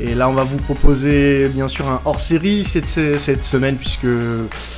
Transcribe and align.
Et 0.00 0.14
là, 0.14 0.28
on 0.28 0.32
va 0.32 0.44
vous 0.44 0.58
proposer 0.58 1.48
bien 1.48 1.66
sûr 1.66 1.88
un 1.88 2.00
hors-série 2.04 2.64
cette, 2.64 2.86
semaine, 3.44 3.76
puisque 3.76 4.06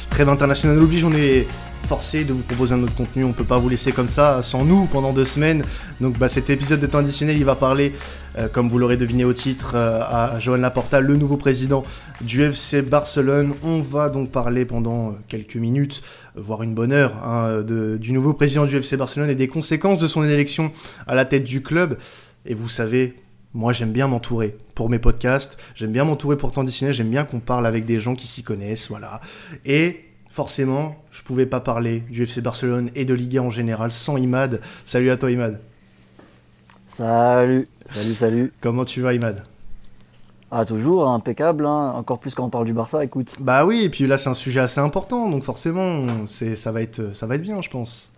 Trêve 0.09 0.29
international 0.29 0.79
oblige, 0.79 1.05
on 1.05 1.13
est 1.13 1.47
forcé 1.87 2.25
de 2.25 2.33
vous 2.33 2.43
proposer 2.43 2.75
un 2.75 2.83
autre 2.83 2.95
contenu. 2.95 3.25
On 3.25 3.33
peut 3.33 3.45
pas 3.45 3.59
vous 3.59 3.69
laisser 3.69 3.93
comme 3.93 4.09
ça 4.09 4.43
sans 4.43 4.65
nous 4.65 4.87
pendant 4.87 5.13
deux 5.13 5.25
semaines. 5.27 5.63
Donc 6.01 6.19
bah, 6.19 6.29
cet 6.29 6.49
épisode 6.49 6.81
de 6.81 6.87
temps 6.87 6.99
additionnel, 6.99 7.37
il 7.37 7.45
va 7.45 7.55
parler, 7.55 7.93
euh, 8.39 8.49
comme 8.49 8.69
vous 8.69 8.79
l'aurez 8.79 8.97
deviné 8.97 9.25
au 9.25 9.33
titre, 9.35 9.73
euh, 9.75 10.01
à 10.01 10.39
Johan 10.39 10.57
Laporta, 10.57 11.01
le 11.01 11.17
nouveau 11.17 11.37
président 11.37 11.85
du 12.23 12.43
FC 12.43 12.81
Barcelone. 12.81 13.53
On 13.63 13.81
va 13.83 14.09
donc 14.09 14.31
parler 14.31 14.65
pendant 14.65 15.09
euh, 15.09 15.13
quelques 15.29 15.57
minutes, 15.57 16.03
voire 16.35 16.63
une 16.63 16.75
bonne 16.75 16.93
heure, 16.93 17.23
hein, 17.25 17.63
du 17.63 18.13
nouveau 18.13 18.33
président 18.33 18.65
du 18.65 18.77
FC 18.77 18.97
Barcelone 18.97 19.29
et 19.29 19.35
des 19.35 19.49
conséquences 19.49 19.99
de 19.99 20.09
son 20.09 20.25
élection 20.25 20.73
à 21.07 21.15
la 21.15 21.25
tête 21.25 21.45
du 21.45 21.63
club. 21.63 21.99
Et 22.47 22.55
vous 22.55 22.69
savez, 22.69 23.17
moi 23.55 23.73
j'aime 23.73 23.93
bien 23.93 24.07
m'entourer 24.07 24.57
pour 24.75 24.89
mes 24.89 24.99
podcasts, 24.99 25.59
j'aime 25.75 25.93
bien 25.93 26.05
m'entourer 26.05 26.37
pour 26.37 26.53
temps 26.53 26.65
j'aime 26.67 27.11
bien 27.11 27.25
qu'on 27.25 27.41
parle 27.41 27.67
avec 27.67 27.85
des 27.85 27.99
gens 27.99 28.15
qui 28.15 28.27
s'y 28.27 28.43
connaissent, 28.43 28.89
voilà. 28.89 29.21
Et 29.65 30.05
forcément, 30.29 30.97
je 31.11 31.23
pouvais 31.23 31.47
pas 31.47 31.61
parler 31.61 32.01
du 32.11 32.23
FC 32.23 32.41
Barcelone 32.41 32.91
et 32.95 33.05
de 33.05 33.15
Ligue 33.15 33.39
1 33.39 33.43
en 33.43 33.51
général 33.51 33.93
sans 33.93 34.17
Imad. 34.17 34.61
Salut 34.85 35.11
à 35.11 35.17
toi 35.17 35.31
Imad. 35.31 35.61
Salut, 36.87 37.69
salut, 37.85 38.15
salut. 38.15 38.53
Comment 38.61 38.85
tu 38.85 39.01
vas 39.01 39.15
Imad? 39.15 39.45
Ah, 40.53 40.65
toujours, 40.65 41.09
impeccable, 41.09 41.65
hein. 41.65 41.93
encore 41.95 42.19
plus 42.19 42.35
quand 42.35 42.45
on 42.45 42.51
parle 42.51 42.65
du 42.65 42.73
Barça, 42.73 43.05
écoute. 43.05 43.37
Bah 43.39 43.65
oui, 43.65 43.83
et 43.85 43.89
puis 43.89 44.09
là 44.09 44.19
c'est 44.19 44.31
un 44.31 44.35
sujet 44.35 44.59
assez 44.59 44.81
important, 44.81 45.31
donc 45.31 45.45
forcément, 45.45 46.27
c'est, 46.27 46.57
ça, 46.57 46.73
va 46.73 46.83
être, 46.83 47.15
ça 47.15 47.29
va 47.29 47.37
être 47.37 47.43
bien, 47.43 47.63
je 47.63 47.71
pense. 47.71 48.11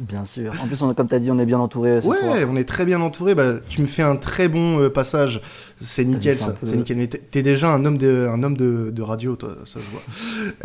Bien 0.00 0.24
sûr. 0.24 0.54
En 0.62 0.66
plus, 0.66 0.80
on, 0.80 0.94
comme 0.94 1.08
tu 1.08 1.14
as 1.14 1.18
dit, 1.18 1.30
on 1.30 1.38
est 1.38 1.44
bien 1.44 1.58
entouré. 1.58 2.00
Ce 2.00 2.06
ouais, 2.06 2.44
on 2.48 2.56
est 2.56 2.64
très 2.64 2.86
bien 2.86 3.02
entouré. 3.02 3.34
Bah, 3.34 3.56
tu 3.68 3.82
me 3.82 3.86
fais 3.86 4.02
un 4.02 4.16
très 4.16 4.48
bon 4.48 4.80
euh, 4.80 4.88
passage. 4.88 5.42
C'est 5.78 6.06
nickel, 6.06 6.36
ça. 6.36 6.56
C'est 6.64 6.74
nickel. 6.74 6.96
Mais 6.96 7.06
t'es 7.06 7.42
déjà 7.42 7.70
un 7.70 7.84
homme 7.84 7.98
de, 7.98 8.26
un 8.26 8.42
homme 8.42 8.56
de, 8.56 9.02
radio, 9.02 9.36
toi, 9.36 9.56
ça 9.66 9.78
se 9.78 9.84
voit. 9.90 10.00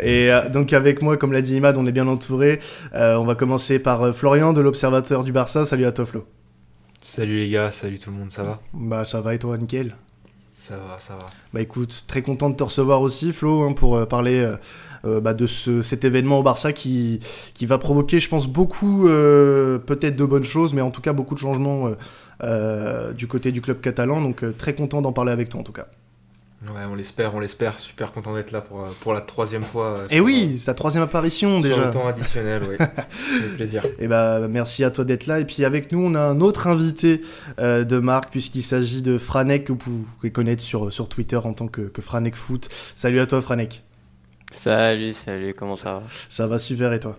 Et 0.00 0.32
euh, 0.32 0.48
donc, 0.48 0.72
avec 0.72 1.02
moi, 1.02 1.18
comme 1.18 1.34
l'a 1.34 1.42
dit 1.42 1.54
Imad, 1.54 1.76
on 1.76 1.86
est 1.86 1.92
bien 1.92 2.08
entouré. 2.08 2.60
Euh, 2.94 3.16
on 3.16 3.26
va 3.26 3.34
commencer 3.34 3.78
par 3.78 4.14
Florian 4.14 4.54
de 4.54 4.62
l'Observateur 4.62 5.22
du 5.22 5.32
Barça. 5.32 5.66
Salut 5.66 5.84
à 5.84 5.92
toi, 5.92 6.06
Flo. 6.06 6.24
Salut 7.02 7.36
les 7.36 7.50
gars, 7.50 7.70
salut 7.70 7.98
tout 7.98 8.10
le 8.10 8.16
monde, 8.16 8.32
ça 8.32 8.42
va? 8.42 8.60
Bah, 8.72 9.04
ça 9.04 9.20
va 9.20 9.34
et 9.34 9.38
toi, 9.38 9.58
nickel? 9.58 9.96
Ça 10.50 10.76
va, 10.76 10.98
ça 10.98 11.14
va. 11.14 11.26
Bah, 11.52 11.60
écoute, 11.60 12.04
très 12.06 12.22
content 12.22 12.48
de 12.48 12.56
te 12.56 12.62
recevoir 12.62 13.02
aussi, 13.02 13.32
Flo, 13.32 13.62
hein, 13.62 13.74
pour 13.74 14.08
parler 14.08 14.50
euh, 15.06 15.20
bah, 15.20 15.34
de 15.34 15.46
ce, 15.46 15.82
cet 15.82 16.04
événement 16.04 16.40
au 16.40 16.42
Barça 16.42 16.72
qui, 16.72 17.20
qui 17.54 17.66
va 17.66 17.78
provoquer, 17.78 18.18
je 18.18 18.28
pense, 18.28 18.46
beaucoup, 18.46 19.08
euh, 19.08 19.78
peut-être 19.78 20.16
de 20.16 20.24
bonnes 20.24 20.44
choses, 20.44 20.74
mais 20.74 20.80
en 20.80 20.90
tout 20.90 21.00
cas 21.00 21.12
beaucoup 21.12 21.34
de 21.34 21.40
changements 21.40 21.90
euh, 22.42 23.12
du 23.12 23.26
côté 23.26 23.52
du 23.52 23.60
club 23.60 23.80
catalan. 23.80 24.20
Donc 24.20 24.44
très 24.58 24.74
content 24.74 25.02
d'en 25.02 25.12
parler 25.12 25.32
avec 25.32 25.48
toi 25.48 25.60
en 25.60 25.64
tout 25.64 25.72
cas. 25.72 25.86
Ouais, 26.62 26.82
on 26.90 26.94
l'espère, 26.94 27.34
on 27.34 27.38
l'espère. 27.38 27.78
Super 27.78 28.10
content 28.12 28.34
d'être 28.34 28.50
là 28.50 28.60
pour, 28.60 28.86
pour 29.00 29.12
la 29.12 29.20
troisième 29.20 29.62
fois. 29.62 29.98
Et 30.10 30.16
eh 30.16 30.20
oui, 30.20 30.56
c'est 30.58 30.64
ta 30.64 30.74
troisième 30.74 31.04
apparition 31.04 31.60
déjà. 31.60 31.74
Sur 31.74 31.84
le 31.84 31.90
temps 31.90 32.08
additionnel, 32.08 32.62
oui. 32.68 32.76
C'est 32.78 33.48
plaisir. 33.56 33.84
Et 33.84 33.90
eh 34.00 34.08
bah, 34.08 34.48
merci 34.48 34.82
à 34.82 34.90
toi 34.90 35.04
d'être 35.04 35.26
là. 35.26 35.38
Et 35.38 35.44
puis 35.44 35.64
avec 35.64 35.92
nous, 35.92 36.00
on 36.00 36.14
a 36.14 36.20
un 36.20 36.40
autre 36.40 36.66
invité 36.66 37.20
de 37.58 37.98
marque, 37.98 38.30
puisqu'il 38.30 38.62
s'agit 38.62 39.02
de 39.02 39.18
Franek, 39.18 39.64
que 39.64 39.72
vous 39.72 40.06
pouvez 40.18 40.32
connaître 40.32 40.62
sur, 40.62 40.92
sur 40.92 41.08
Twitter 41.08 41.36
en 41.36 41.52
tant 41.52 41.68
que, 41.68 41.82
que 41.82 42.02
Franek 42.02 42.34
Foot. 42.34 42.68
Salut 42.96 43.20
à 43.20 43.26
toi, 43.26 43.40
Franek. 43.42 43.84
Salut, 44.52 45.12
salut, 45.12 45.54
comment 45.56 45.76
ça 45.76 45.94
va? 45.94 46.02
Ça 46.28 46.46
va 46.46 46.58
super 46.58 46.92
et 46.92 47.00
toi? 47.00 47.18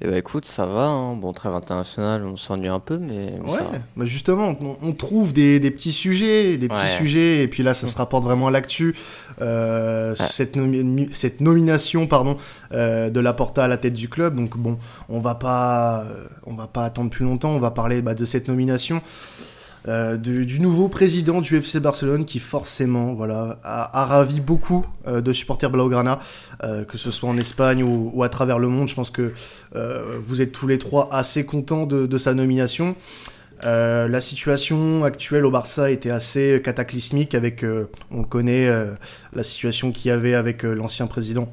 Eh 0.00 0.08
bah 0.08 0.18
écoute, 0.18 0.44
ça 0.44 0.66
va, 0.66 0.86
hein. 0.86 1.14
bon, 1.14 1.32
trêve 1.32 1.54
international, 1.54 2.24
on 2.26 2.36
s'ennuie 2.36 2.68
un 2.68 2.80
peu, 2.80 2.98
mais. 2.98 3.38
ouais, 3.44 3.60
bah 3.96 4.04
justement, 4.04 4.56
on, 4.82 4.92
trouve 4.92 5.32
des, 5.32 5.60
petits 5.60 5.92
sujets, 5.92 6.56
des 6.56 6.68
petits 6.68 6.88
sujets, 6.88 7.42
et 7.42 7.48
puis 7.48 7.62
là, 7.62 7.72
ça 7.72 7.86
se 7.86 7.96
rapporte 7.98 8.24
vraiment 8.24 8.48
à 8.48 8.50
l'actu. 8.50 8.94
Euh, 9.40 10.14
cette, 10.14 10.58
cette, 11.12 11.40
nomination 11.40 12.06
pardon, 12.06 12.36
euh, 12.72 13.10
de 13.10 13.20
Laporta 13.20 13.64
à 13.64 13.68
la 13.68 13.78
tête 13.78 13.94
du 13.94 14.08
club, 14.08 14.36
donc 14.36 14.56
bon, 14.56 14.76
on 15.08 15.20
va 15.20 15.36
pas, 15.36 16.02
euh, 16.02 16.26
on 16.44 16.54
va 16.54 16.66
pas 16.66 16.84
attendre 16.84 17.10
plus 17.10 17.24
longtemps, 17.24 17.50
on 17.50 17.60
va 17.60 17.70
parler 17.70 18.02
bah, 18.02 18.14
de 18.14 18.24
cette 18.24 18.48
nomination. 18.48 19.00
Euh, 19.88 20.16
du, 20.16 20.60
nouveau 20.60 20.88
président 20.88 21.40
du 21.40 21.56
FC 21.56 21.80
Barcelone 21.80 22.24
qui 22.24 22.38
forcément 22.38 23.14
voilà 23.14 23.58
a, 23.64 24.04
ravi 24.04 24.40
beaucoup 24.40 24.86
euh, 25.08 25.20
de 25.20 25.32
supporters 25.32 25.70
blaugrana, 25.70 26.20
euh, 26.62 26.84
que 26.84 26.98
ce 26.98 27.10
soit 27.10 27.28
en 27.28 27.36
Espagne 27.36 27.82
ou, 27.82 28.22
à 28.22 28.28
travers 28.28 28.58
le 28.58 28.68
monde. 28.68 28.88
Je 28.88 28.94
pense 28.94 29.10
que 29.10 29.32
vous 29.74 30.40
êtes 30.40 30.52
tous 30.52 30.66
les 30.66 30.78
trois 30.78 31.08
assez 31.12 31.44
contents 31.44 31.86
de, 31.86 32.18
sa 32.18 32.34
nomination. 32.34 32.94
la 33.62 34.20
situation 34.20 35.04
actuelle 35.04 35.44
au 35.44 35.50
Barça 35.50 35.90
était 35.90 36.10
assez 36.10 36.60
cataclysmique 36.62 37.34
avec, 37.34 37.64
on 38.10 38.22
connaît, 38.22 38.68
la 39.32 39.42
situation 39.42 39.90
qu'il 39.90 40.08
y 40.08 40.12
avait 40.12 40.34
avec 40.34 40.62
l'ancien 40.62 41.06
président 41.06 41.52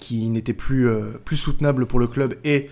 qui 0.00 0.28
n'était 0.28 0.52
plus, 0.52 0.86
plus 1.24 1.38
soutenable 1.38 1.86
pour 1.86 1.98
le 1.98 2.06
club 2.06 2.34
et 2.44 2.68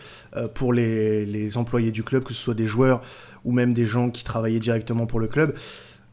pour 0.53 0.73
les, 0.73 1.25
les, 1.25 1.57
employés 1.57 1.91
du 1.91 2.03
club, 2.03 2.23
que 2.23 2.35
ce 2.35 2.41
soit 2.41 2.55
des 2.55 2.67
joueurs 2.67 3.01
ou 3.45 3.53
même 3.53 3.75
des 3.75 3.85
gens 3.85 4.11
qui 4.11 4.25
travaillaient 4.25 4.59
directement 4.59 5.07
pour 5.07 5.21
le 5.21 5.27
club. 5.27 5.55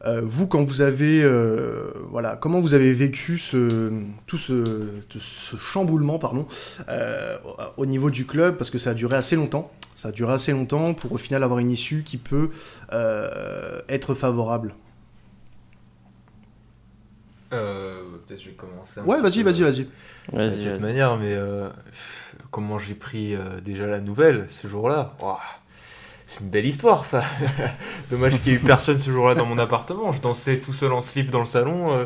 Euh, 0.04 0.20
vous, 0.24 0.46
quand 0.46 0.64
vous 0.64 0.80
avez, 0.80 1.22
euh, 1.22 1.92
voilà, 2.10 2.36
comment 2.36 2.60
vous 2.60 2.74
avez 2.74 2.92
vécu 2.92 3.38
ce, 3.38 4.02
tout 4.26 4.38
ce, 4.38 4.86
ce 5.18 5.56
chamboulement, 5.56 6.18
pardon, 6.18 6.46
euh, 6.88 7.38
au 7.76 7.86
niveau 7.86 8.10
du 8.10 8.26
club, 8.26 8.56
parce 8.56 8.70
que 8.70 8.78
ça 8.78 8.90
a 8.90 8.94
duré 8.94 9.16
assez 9.16 9.36
longtemps. 9.36 9.70
Ça 9.94 10.08
a 10.08 10.12
duré 10.12 10.32
assez 10.32 10.52
longtemps 10.52 10.94
pour 10.94 11.12
au 11.12 11.18
final 11.18 11.44
avoir 11.44 11.60
une 11.60 11.70
issue 11.70 12.02
qui 12.02 12.16
peut 12.16 12.50
être 13.88 14.14
favorable. 14.14 14.74
Peut-être 17.50 18.40
je 18.40 18.48
vais 18.48 18.54
commencer. 18.54 19.00
ouais, 19.00 19.20
vas-y, 19.20 19.42
vas-y, 19.42 19.62
vas-y. 19.62 19.86
De 20.32 20.72
toute 20.72 20.80
manière, 20.80 21.18
mais 21.18 21.36
comment 22.50 22.78
j'ai 22.78 22.94
pris 22.94 23.36
déjà 23.62 23.86
la 23.86 24.00
nouvelle 24.00 24.46
ce 24.48 24.66
jour-là 24.66 25.14
c'est 26.32 26.40
une 26.40 26.48
belle 26.48 26.66
histoire, 26.66 27.04
ça. 27.04 27.24
Dommage 28.10 28.40
qu'il 28.40 28.52
n'y 28.52 28.58
ait 28.58 28.60
eu 28.60 28.64
personne 28.64 28.96
ce 28.96 29.10
jour-là 29.10 29.34
dans 29.34 29.44
mon 29.44 29.58
appartement. 29.58 30.12
Je 30.12 30.20
dansais 30.20 30.58
tout 30.58 30.72
seul 30.72 30.92
en 30.92 31.02
slip 31.02 31.30
dans 31.30 31.40
le 31.40 31.46
salon, 31.46 31.92
euh, 31.92 32.04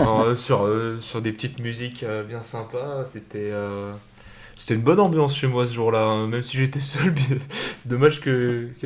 euh, 0.00 0.34
sur, 0.36 0.64
euh, 0.64 0.94
sur 1.00 1.20
des 1.20 1.32
petites 1.32 1.58
musiques 1.58 2.04
bien 2.28 2.42
sympas. 2.42 3.04
C'était 3.04 3.52
c'était 4.56 4.74
une 4.74 4.82
bonne 4.82 5.00
ambiance 5.00 5.34
chez 5.34 5.46
moi 5.46 5.66
ce 5.66 5.72
jour-là, 5.72 6.02
hein. 6.02 6.26
même 6.26 6.42
si 6.42 6.58
j'étais 6.58 6.80
seul. 6.80 7.14
c'est 7.78 7.88
dommage 7.88 8.20
qu'à 8.20 8.30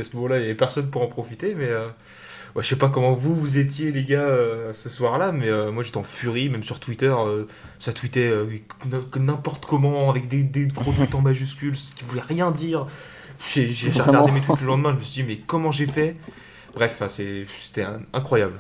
ce 0.02 0.16
moment-là, 0.16 0.38
il 0.38 0.44
n'y 0.44 0.50
ait 0.50 0.54
personne 0.54 0.88
pour 0.88 1.02
en 1.02 1.08
profiter. 1.08 1.54
Mais 1.54 1.68
ouais, 2.54 2.62
je 2.62 2.68
sais 2.68 2.76
pas 2.76 2.88
comment 2.88 3.12
vous, 3.12 3.34
vous 3.34 3.58
étiez, 3.58 3.90
les 3.90 4.04
gars, 4.04 4.34
ce 4.72 4.88
soir-là, 4.88 5.32
mais 5.32 5.50
moi 5.72 5.82
j'étais 5.82 5.98
en 5.98 6.04
furie, 6.04 6.48
même 6.48 6.62
sur 6.62 6.80
Twitter. 6.80 7.14
ça 7.80 7.92
tweetait 7.92 8.32
n'importe 9.16 9.66
comment, 9.66 10.08
avec 10.08 10.28
des, 10.28 10.42
des 10.42 10.68
gros 10.68 10.92
tweets 10.92 11.14
en 11.14 11.20
majuscules, 11.20 11.76
qui 11.96 12.04
voulaient 12.04 12.22
rien 12.22 12.50
dire. 12.50 12.86
J'ai 13.52 13.90
regardé 13.90 14.32
mes 14.32 14.40
trucs 14.40 14.60
le 14.60 14.66
lendemain, 14.66 14.90
je 14.92 14.96
me 14.96 15.00
suis 15.00 15.22
dit, 15.22 15.28
mais 15.28 15.36
comment 15.36 15.70
j'ai 15.70 15.86
fait? 15.86 16.16
Bref, 16.74 17.02
c'était 17.08 17.86
incroyable. 18.12 18.58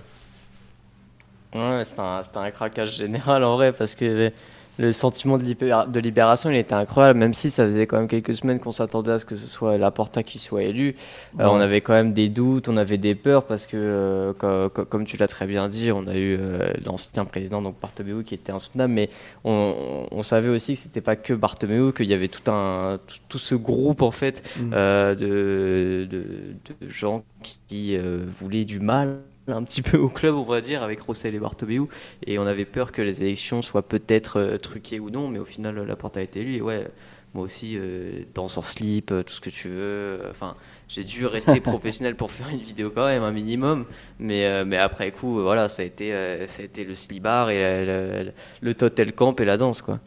Ouais, 1.54 1.82
c'était 1.84 2.00
un, 2.00 2.22
un, 2.34 2.50
craquage 2.50 2.96
général 2.96 3.44
en 3.44 3.56
vrai, 3.56 3.72
parce 3.72 3.94
que 3.94 4.32
le 4.78 4.92
sentiment 4.92 5.38
de, 5.38 5.44
de, 5.44 6.00
libération, 6.00 6.50
il 6.50 6.56
était 6.56 6.74
incroyable, 6.74 7.18
même 7.18 7.34
si 7.34 7.50
ça 7.50 7.64
faisait 7.64 7.86
quand 7.86 7.98
même 7.98 8.08
quelques 8.08 8.34
semaines 8.34 8.58
qu'on 8.58 8.72
s'attendait 8.72 9.12
à 9.12 9.18
ce 9.18 9.24
que 9.24 9.36
ce 9.36 9.46
soit 9.46 9.78
Laporta 9.78 10.22
qui 10.22 10.38
soit 10.38 10.64
élu. 10.64 10.96
Euh, 11.38 11.46
on 11.46 11.60
avait 11.60 11.80
quand 11.80 11.92
même 11.92 12.12
des 12.12 12.28
doutes, 12.28 12.68
on 12.68 12.76
avait 12.76 12.98
des 12.98 13.14
peurs, 13.14 13.44
parce 13.44 13.66
que, 13.66 13.76
euh, 13.76 14.68
comme, 14.68 15.04
tu 15.04 15.16
l'as 15.16 15.28
très 15.28 15.46
bien 15.46 15.68
dit, 15.68 15.92
on 15.92 16.06
a 16.06 16.16
eu 16.16 16.36
euh, 16.40 16.72
l'ancien 16.84 17.24
président, 17.24 17.62
donc 17.62 17.76
Bartomeu, 17.80 18.22
qui 18.22 18.34
était 18.34 18.52
insoutenable, 18.52 18.92
mais 18.92 19.10
on, 19.44 20.22
savait 20.22 20.48
aussi 20.48 20.74
que 20.74 20.80
c'était 20.80 21.02
pas 21.02 21.16
que 21.16 21.34
Bartomeu, 21.34 21.92
qu'il 21.92 22.06
y 22.06 22.14
avait 22.14 22.28
tout, 22.28 22.50
un, 22.50 22.98
tout, 23.28 23.38
ce 23.38 23.54
groupe, 23.54 24.02
en 24.02 24.10
fait, 24.10 24.42
mm. 24.58 24.70
de, 24.70 26.08
de, 26.10 26.88
gens 26.88 27.24
qui 27.68 27.96
voulaient 27.98 28.64
du 28.64 28.80
mal 28.80 29.18
un 29.48 29.62
petit 29.62 29.82
peu 29.82 29.98
au 29.98 30.08
club, 30.10 30.34
on 30.34 30.44
va 30.44 30.60
dire, 30.60 30.82
avec 30.82 31.00
Rossel 31.00 31.34
et 31.34 31.38
Bartomeu. 31.38 31.86
Et 32.26 32.38
on 32.38 32.46
avait 32.46 32.64
peur 32.64 32.92
que 32.92 33.02
les 33.02 33.22
élections 33.22 33.62
soient 33.62 33.86
peut-être 33.86 34.38
euh, 34.38 34.58
truquées 34.58 35.00
ou 35.00 35.10
non, 35.10 35.28
mais 35.28 35.38
au 35.38 35.44
final, 35.44 35.76
la 35.76 35.96
porte 35.96 36.16
a 36.16 36.22
été 36.22 36.40
élue. 36.40 36.56
Et 36.56 36.62
ouais, 36.62 36.88
moi 37.34 37.44
aussi, 37.44 37.76
euh, 37.76 38.22
dans 38.34 38.48
son 38.48 38.62
slip, 38.62 39.10
euh, 39.10 39.22
tout 39.22 39.34
ce 39.34 39.40
que 39.40 39.50
tu 39.50 39.68
veux. 39.68 40.20
Enfin, 40.30 40.56
j'ai 40.88 41.04
dû 41.04 41.26
rester 41.26 41.60
professionnel 41.60 42.16
pour 42.16 42.30
faire 42.30 42.48
une 42.48 42.60
vidéo 42.60 42.90
quand 42.94 43.06
même, 43.06 43.22
un 43.22 43.32
minimum. 43.32 43.84
Mais, 44.18 44.64
mais 44.64 44.76
après 44.76 45.12
coup, 45.12 45.40
voilà, 45.40 45.68
ça 45.68 45.82
a 45.82 45.84
été, 45.84 46.12
ça 46.46 46.62
a 46.62 46.64
été 46.64 46.84
le 46.84 46.94
slibard 46.94 47.50
et 47.50 48.32
le 48.60 48.74
totel 48.74 49.12
camp 49.12 49.38
et 49.40 49.44
la 49.44 49.56
danse, 49.56 49.82
quoi. 49.82 50.00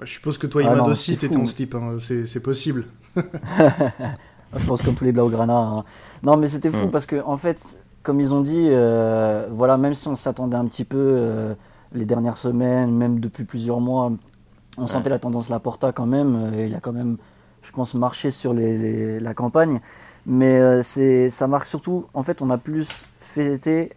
Bah, 0.00 0.06
je 0.06 0.12
suppose 0.14 0.38
que 0.38 0.46
toi, 0.46 0.62
ah 0.64 0.72
Imad 0.72 0.88
aussi, 0.88 1.14
t'étais 1.18 1.36
en 1.36 1.44
slip, 1.44 1.74
hein. 1.74 1.98
c'est 1.98 2.42
possible. 2.42 2.86
je 3.16 4.66
pense 4.66 4.80
comme 4.80 4.94
tous 4.94 5.04
les 5.04 5.12
Blaugrana. 5.12 5.58
Hein. 5.58 5.84
Non, 6.22 6.38
mais 6.38 6.48
c'était 6.48 6.70
fou 6.70 6.86
mm. 6.86 6.90
parce 6.90 7.04
que, 7.04 7.22
en 7.22 7.36
fait, 7.36 7.78
comme 8.02 8.20
ils 8.20 8.32
ont 8.32 8.40
dit, 8.40 8.68
euh, 8.70 9.46
voilà, 9.50 9.76
même 9.76 9.94
si 9.94 10.08
on 10.08 10.16
s'attendait 10.16 10.56
un 10.56 10.66
petit 10.66 10.84
peu 10.84 10.98
euh, 10.98 11.54
les 11.92 12.06
dernières 12.06 12.36
semaines, 12.36 12.90
même 12.92 13.20
depuis 13.20 13.44
plusieurs 13.44 13.80
mois, 13.80 14.12
on 14.78 14.86
sentait 14.86 15.10
la 15.10 15.18
tendance 15.18 15.48
Laporta 15.48 15.92
quand 15.92 16.06
même. 16.06 16.36
Euh, 16.36 16.66
il 16.66 16.74
a 16.74 16.80
quand 16.80 16.92
même, 16.92 17.18
je 17.62 17.72
pense, 17.72 17.94
marché 17.94 18.30
sur 18.30 18.54
la 18.54 19.34
campagne. 19.34 19.80
Mais 20.26 20.82
c'est, 20.82 21.30
ça 21.30 21.46
marque 21.46 21.66
surtout, 21.66 22.06
en 22.12 22.22
fait, 22.22 22.42
on 22.42 22.50
a 22.50 22.58
plus 22.58 22.88
fêter 23.20 23.90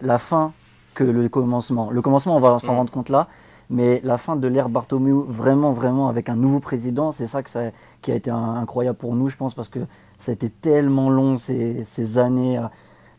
la 0.00 0.18
fin 0.18 0.52
que 0.94 1.02
le 1.02 1.28
commencement. 1.28 1.90
Le 1.90 2.00
commencement, 2.00 2.36
on 2.36 2.40
va 2.40 2.58
s'en 2.60 2.76
rendre 2.76 2.92
compte 2.92 3.08
là, 3.08 3.26
mais 3.70 4.00
la 4.04 4.16
fin 4.16 4.36
de 4.36 4.46
l'ère 4.46 4.68
Bartomeu, 4.68 5.24
vraiment, 5.26 5.72
vraiment, 5.72 6.08
avec 6.08 6.28
un 6.28 6.36
nouveau 6.36 6.60
président, 6.60 7.10
c'est 7.10 7.26
ça, 7.26 7.42
que 7.42 7.50
ça 7.50 7.70
qui 8.02 8.12
a 8.12 8.14
été 8.14 8.30
incroyable 8.30 8.96
pour 8.96 9.16
nous, 9.16 9.28
je 9.30 9.36
pense, 9.36 9.54
parce 9.54 9.68
que 9.68 9.80
ça 10.18 10.30
a 10.30 10.34
été 10.34 10.48
tellement 10.48 11.10
long 11.10 11.38
ces, 11.38 11.82
ces 11.82 12.18
années. 12.18 12.60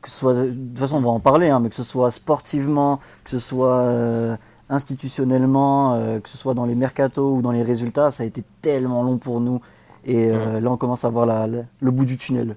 Que 0.05 0.11
ce 0.11 0.19
soit, 0.19 0.35
de 0.35 0.51
toute 0.51 0.77
façon, 0.77 0.97
on 0.97 1.01
va 1.01 1.09
en 1.09 1.19
parler, 1.19 1.49
hein, 1.49 1.59
mais 1.59 1.69
que 1.69 1.73
ce 1.73 1.83
soit 1.83 2.11
sportivement, 2.11 2.99
que 3.23 3.31
ce 3.31 3.39
soit 3.39 3.79
euh, 3.79 4.37
institutionnellement, 4.69 5.95
euh, 5.95 6.19
que 6.19 6.29
ce 6.29 6.37
soit 6.37 6.53
dans 6.53 6.67
les 6.67 6.75
mercatos 6.75 7.37
ou 7.37 7.41
dans 7.41 7.49
les 7.49 7.63
résultats, 7.63 8.11
ça 8.11 8.21
a 8.21 8.27
été 8.27 8.43
tellement 8.61 9.01
long 9.01 9.17
pour 9.17 9.41
nous. 9.41 9.61
Et 10.05 10.29
euh, 10.29 10.59
là, 10.59 10.71
on 10.71 10.77
commence 10.77 11.05
à 11.05 11.09
voir 11.09 11.25
la, 11.25 11.47
le 11.47 11.91
bout 11.91 12.05
du 12.05 12.17
tunnel. 12.17 12.55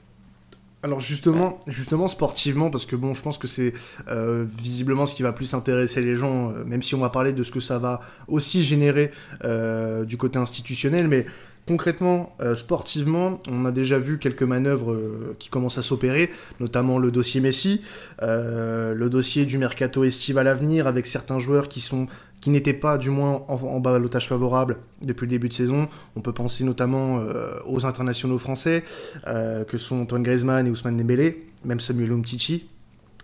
Alors 0.83 1.01
justement, 1.01 1.59
justement 1.67 2.07
sportivement, 2.07 2.71
parce 2.71 2.87
que 2.87 2.95
bon, 2.95 3.13
je 3.13 3.23
pense 3.23 3.37
que 3.37 3.49
c'est 3.49 3.73
euh, 4.09 4.45
visiblement 4.57 5.07
ce 5.07 5.15
qui 5.17 5.25
va 5.25 5.33
plus 5.33 5.53
intéresser 5.55 6.03
les 6.03 6.15
gens, 6.15 6.51
euh, 6.51 6.65
même 6.65 6.85
si 6.85 6.95
on 6.95 7.01
va 7.01 7.11
parler 7.11 7.33
de 7.33 7.43
ce 7.43 7.51
que 7.51 7.59
ça 7.61 7.79
va 7.79 8.01
aussi 8.29 8.63
générer 8.63 9.11
euh, 9.45 10.05
du 10.05 10.17
côté 10.17 10.39
institutionnel, 10.39 11.09
mais 11.09 11.27
concrètement, 11.69 12.35
sportivement, 12.57 13.39
on 13.49 13.65
a 13.65 13.71
déjà 13.71 13.99
vu 13.99 14.19
quelques 14.19 14.43
manœuvres 14.43 15.35
qui 15.39 15.51
commencent 15.51 15.79
à 15.79 15.83
s'opérer, 15.83 16.31
notamment 16.59 16.99
le 16.99 17.11
dossier 17.11 17.41
Messi, 17.41 17.83
le 18.21 19.07
dossier 19.09 19.45
du 19.45 19.59
mercato 19.59 20.03
estival 20.03 20.49
à 20.49 20.51
l'avenir, 20.51 20.87
avec 20.87 21.07
certains 21.07 21.39
joueurs 21.39 21.69
qui 21.69 22.51
n'étaient 22.51 22.73
pas 22.73 22.99
du 22.99 23.11
moins 23.11 23.45
en, 23.49 23.55
en 23.55 23.81
balotage 23.81 24.29
favorable 24.29 24.79
depuis 25.03 25.27
le 25.27 25.31
début 25.31 25.49
de 25.49 25.55
saison. 25.55 25.89
On 26.17 26.21
peut 26.21 26.33
penser 26.33 26.65
notamment 26.65 27.19
euh, 27.21 27.59
aux 27.67 27.85
internationaux 27.87 28.39
français, 28.39 28.85
euh, 29.27 29.65
que 29.65 29.77
sont 29.79 30.01
Antoine 30.01 30.23
Griezmann 30.23 30.67
et 30.67 30.71
Ousmane 30.71 30.97
Dembélé, 30.97 31.47
même 31.65 31.81
Samuel 31.81 32.13
Umtiti, 32.13 32.69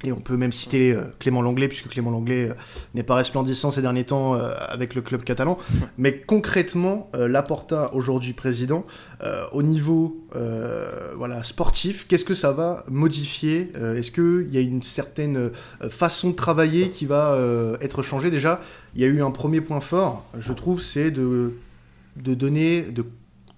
et 0.05 0.13
on 0.13 0.21
peut 0.21 0.37
même 0.37 0.53
citer 0.53 0.93
euh, 0.93 1.05
Clément 1.19 1.43
Langlais, 1.43 1.69
puisque 1.69 1.89
Clément 1.89 2.11
Langlais 2.11 2.51
euh, 2.51 2.55
n'est 2.95 3.03
pas 3.03 3.15
resplendissant 3.15 3.71
ces 3.71 3.83
derniers 3.83 4.05
temps 4.05 4.35
euh, 4.35 4.53
avec 4.69 4.95
le 4.95 5.03
club 5.03 5.25
catalan. 5.25 5.59
Mais 5.99 6.19
concrètement, 6.19 7.11
Laporta, 7.15 7.93
aujourd'hui 7.95 8.33
président, 8.33 8.85
au 9.53 9.63
niveau 9.63 10.27
voilà, 11.15 11.43
sportif, 11.43 12.07
qu'est-ce 12.07 12.25
que 12.25 12.35
ça 12.35 12.53
va 12.53 12.85
modifier 12.89 13.73
Est-ce 13.97 14.11
qu'il 14.11 14.53
y 14.53 14.59
a 14.59 14.61
une 14.61 14.83
certaine 14.83 15.51
façon 15.89 16.31
de 16.31 16.35
travailler 16.35 16.91
qui 16.91 17.07
va 17.07 17.39
être 17.81 18.03
changée? 18.03 18.31
Déjà, 18.31 18.61
il 18.95 19.03
y 19.03 19.05
a 19.05 19.09
eu 19.09 19.23
un 19.23 19.31
premier 19.31 19.61
point 19.61 19.81
fort, 19.81 20.25
je 20.39 20.53
trouve, 20.53 20.81
c'est 20.81 21.11
de, 21.11 21.55
de 22.17 22.35
donner, 22.35 22.83
de, 22.83 23.05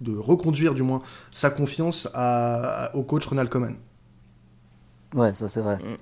de 0.01 0.17
reconduire 0.17 0.75
du 0.75 0.83
moins 0.83 1.03
sa 1.31 1.51
confiance 1.51 2.09
à, 2.15 2.91
au 2.95 3.03
coach 3.03 3.27
Ronald 3.27 3.49
Koeman. 3.49 3.77
Ouais, 5.15 5.35
ça 5.35 5.49
c'est 5.49 5.61
vrai. 5.61 5.77
Mm. 5.77 5.97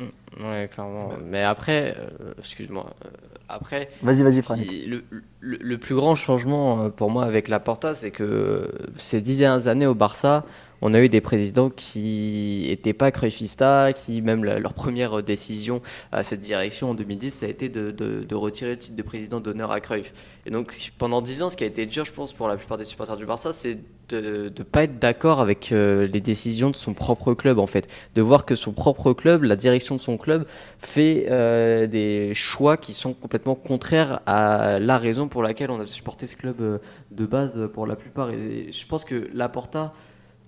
Mm, 0.00 0.44
ouais, 0.44 0.70
clairement. 0.72 1.08
Mais 1.24 1.42
après, 1.42 1.96
euh, 1.98 2.32
excuse-moi, 2.38 2.86
euh, 3.04 3.08
après. 3.48 3.90
Vas-y, 4.02 4.22
vas-y, 4.22 4.86
le, 4.86 5.04
le, 5.40 5.58
le, 5.60 5.78
plus 5.78 5.94
grand 5.94 6.14
changement 6.14 6.82
euh, 6.82 6.88
pour 6.88 7.10
moi 7.10 7.24
avec 7.24 7.48
la 7.48 7.60
Porta, 7.60 7.94
c'est 7.94 8.10
que 8.10 8.70
ces 8.96 9.20
dix 9.20 9.36
dernières 9.36 9.68
années 9.68 9.86
au 9.86 9.94
Barça, 9.94 10.44
on 10.82 10.94
a 10.94 11.00
eu 11.00 11.08
des 11.08 11.20
présidents 11.20 11.70
qui 11.70 12.66
n'étaient 12.68 12.92
pas 12.92 13.10
Cruyffista, 13.10 13.92
qui 13.92 14.22
même 14.22 14.44
leur 14.44 14.74
première 14.74 15.22
décision 15.22 15.82
à 16.12 16.22
cette 16.22 16.40
direction 16.40 16.90
en 16.90 16.94
2010, 16.94 17.30
ça 17.30 17.46
a 17.46 17.48
été 17.48 17.68
de 17.68 18.34
retirer 18.34 18.70
le 18.70 18.78
titre 18.78 18.96
de 18.96 19.02
président 19.02 19.40
d'honneur 19.40 19.70
à 19.70 19.80
Cruyff. 19.80 20.12
Et 20.46 20.50
donc 20.50 20.74
pendant 20.98 21.22
dix 21.22 21.42
ans, 21.42 21.50
ce 21.50 21.56
qui 21.56 21.64
a 21.64 21.66
été 21.66 21.86
dur, 21.86 22.04
je 22.04 22.12
pense, 22.12 22.32
pour 22.32 22.48
la 22.48 22.56
plupart 22.56 22.78
des 22.78 22.84
supporters 22.84 23.16
du 23.16 23.26
Barça, 23.26 23.52
c'est 23.52 23.78
de 24.08 24.52
ne 24.56 24.62
pas 24.64 24.84
être 24.84 24.98
d'accord 24.98 25.40
avec 25.40 25.72
euh, 25.72 26.06
les 26.06 26.20
décisions 26.20 26.70
de 26.70 26.76
son 26.76 26.94
propre 26.94 27.34
club, 27.34 27.58
en 27.58 27.66
fait. 27.66 27.88
De 28.14 28.22
voir 28.22 28.44
que 28.44 28.56
son 28.56 28.72
propre 28.72 29.12
club, 29.12 29.44
la 29.44 29.56
direction 29.56 29.94
de 29.94 30.00
son 30.00 30.16
club, 30.16 30.46
fait 30.78 31.26
euh, 31.30 31.86
des 31.86 32.32
choix 32.34 32.76
qui 32.76 32.92
sont 32.92 33.12
complètement 33.12 33.54
contraires 33.54 34.20
à 34.26 34.78
la 34.78 34.98
raison 34.98 35.28
pour 35.28 35.42
laquelle 35.42 35.70
on 35.70 35.80
a 35.80 35.84
supporté 35.84 36.26
ce 36.26 36.36
club 36.36 36.60
euh, 36.60 36.78
de 37.10 37.26
base 37.26 37.68
pour 37.72 37.86
la 37.86 37.96
plupart. 37.96 38.30
Et 38.30 38.72
je 38.72 38.86
pense 38.86 39.04
que 39.04 39.28
Laporta 39.32 39.92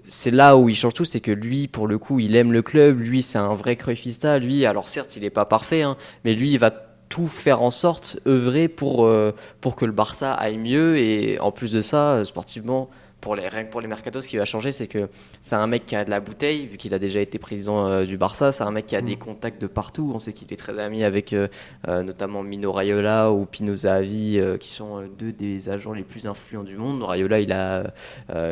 c'est 0.03 0.31
là 0.31 0.57
où 0.57 0.69
il 0.69 0.77
change 0.77 0.95
tout, 0.95 1.05
c'est 1.05 1.21
que 1.21 1.31
lui, 1.31 1.69
pour 1.69 1.87
le 1.87 1.99
coup, 1.99 2.19
il 2.19 2.37
aime 2.37 2.53
le 2.53 2.63
club. 2.63 3.01
Lui, 3.01 3.23
c'est 3.23 3.39
un 3.39 3.55
vrai 3.55 3.77
Cruyffista. 3.77 4.39
Lui, 4.39 4.67
alors 4.67 4.89
certes, 4.89 5.17
il 5.17 5.23
n'est 5.23 5.31
pas 5.31 5.45
parfait, 5.45 5.83
hein, 5.83 5.97
mais 6.25 6.35
lui, 6.35 6.53
il 6.53 6.59
va 6.59 6.71
tout 7.09 7.29
faire 7.29 7.61
en 7.61 7.71
sorte, 7.71 8.19
œuvrer 8.27 8.69
pour, 8.69 9.05
euh, 9.05 9.35
pour 9.61 9.77
que 9.77 9.85
le 9.85 9.93
Barça 9.93 10.33
aille 10.33 10.57
mieux. 10.57 10.99
Et 10.99 11.39
en 11.41 11.53
plus 11.53 11.73
de 11.73 11.81
ça, 11.83 12.15
euh, 12.15 12.25
sportivement, 12.25 12.89
pour 13.23 13.37
les, 13.37 13.49
rien 13.49 13.65
que 13.65 13.71
pour 13.71 13.81
les 13.81 13.87
mercatos, 13.87 14.25
ce 14.25 14.29
qui 14.29 14.37
va 14.37 14.45
changer, 14.45 14.73
c'est 14.73 14.89
que 14.89 15.09
c'est 15.41 15.55
un 15.55 15.67
mec 15.67 15.87
qui 15.87 15.97
a 15.97 16.05
de 16.05 16.11
la 16.11 16.21
bouteille, 16.21 16.67
vu 16.67 16.77
qu'il 16.77 16.93
a 16.93 16.99
déjà 16.99 17.21
été 17.21 17.39
président 17.39 17.87
euh, 17.87 18.05
du 18.05 18.19
Barça. 18.19 18.51
C'est 18.51 18.65
un 18.65 18.73
mec 18.73 18.87
qui 18.87 18.97
a 18.97 19.01
des 19.01 19.15
mm. 19.15 19.21
contacts 19.21 19.63
de 19.63 19.69
partout. 19.69 20.11
On 20.13 20.19
sait 20.19 20.33
qu'il 20.33 20.53
est 20.53 20.57
très 20.57 20.79
ami 20.79 21.05
avec 21.05 21.33
euh, 21.33 21.47
euh, 21.89 22.03
notamment 22.03 22.43
Mino 22.43 22.73
Raiola 22.73 23.31
ou 23.31 23.47
Pino 23.47 23.75
Zahavi, 23.77 24.41
qui 24.59 24.69
sont 24.69 25.05
deux 25.19 25.33
des 25.33 25.71
agents 25.71 25.93
les 25.93 26.03
plus 26.03 26.27
influents 26.27 26.65
du 26.65 26.77
monde. 26.77 27.03
Raiola, 27.05 27.41
il 27.41 27.53
a, 27.53 27.95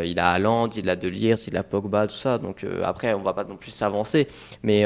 il 0.04 0.18
a 0.18 0.30
Haaland, 0.30 0.68
il 0.68 0.88
a 0.88 0.94
De 0.94 1.08
Ligt, 1.08 1.48
il 1.48 1.56
a 1.56 1.64
Pogba, 1.64 2.06
tout 2.06 2.14
ça. 2.14 2.38
Donc 2.38 2.64
après, 2.84 3.12
on 3.12 3.22
va 3.22 3.32
pas 3.32 3.44
non 3.44 3.56
plus 3.56 3.72
s'avancer. 3.72 4.28
Mais 4.62 4.84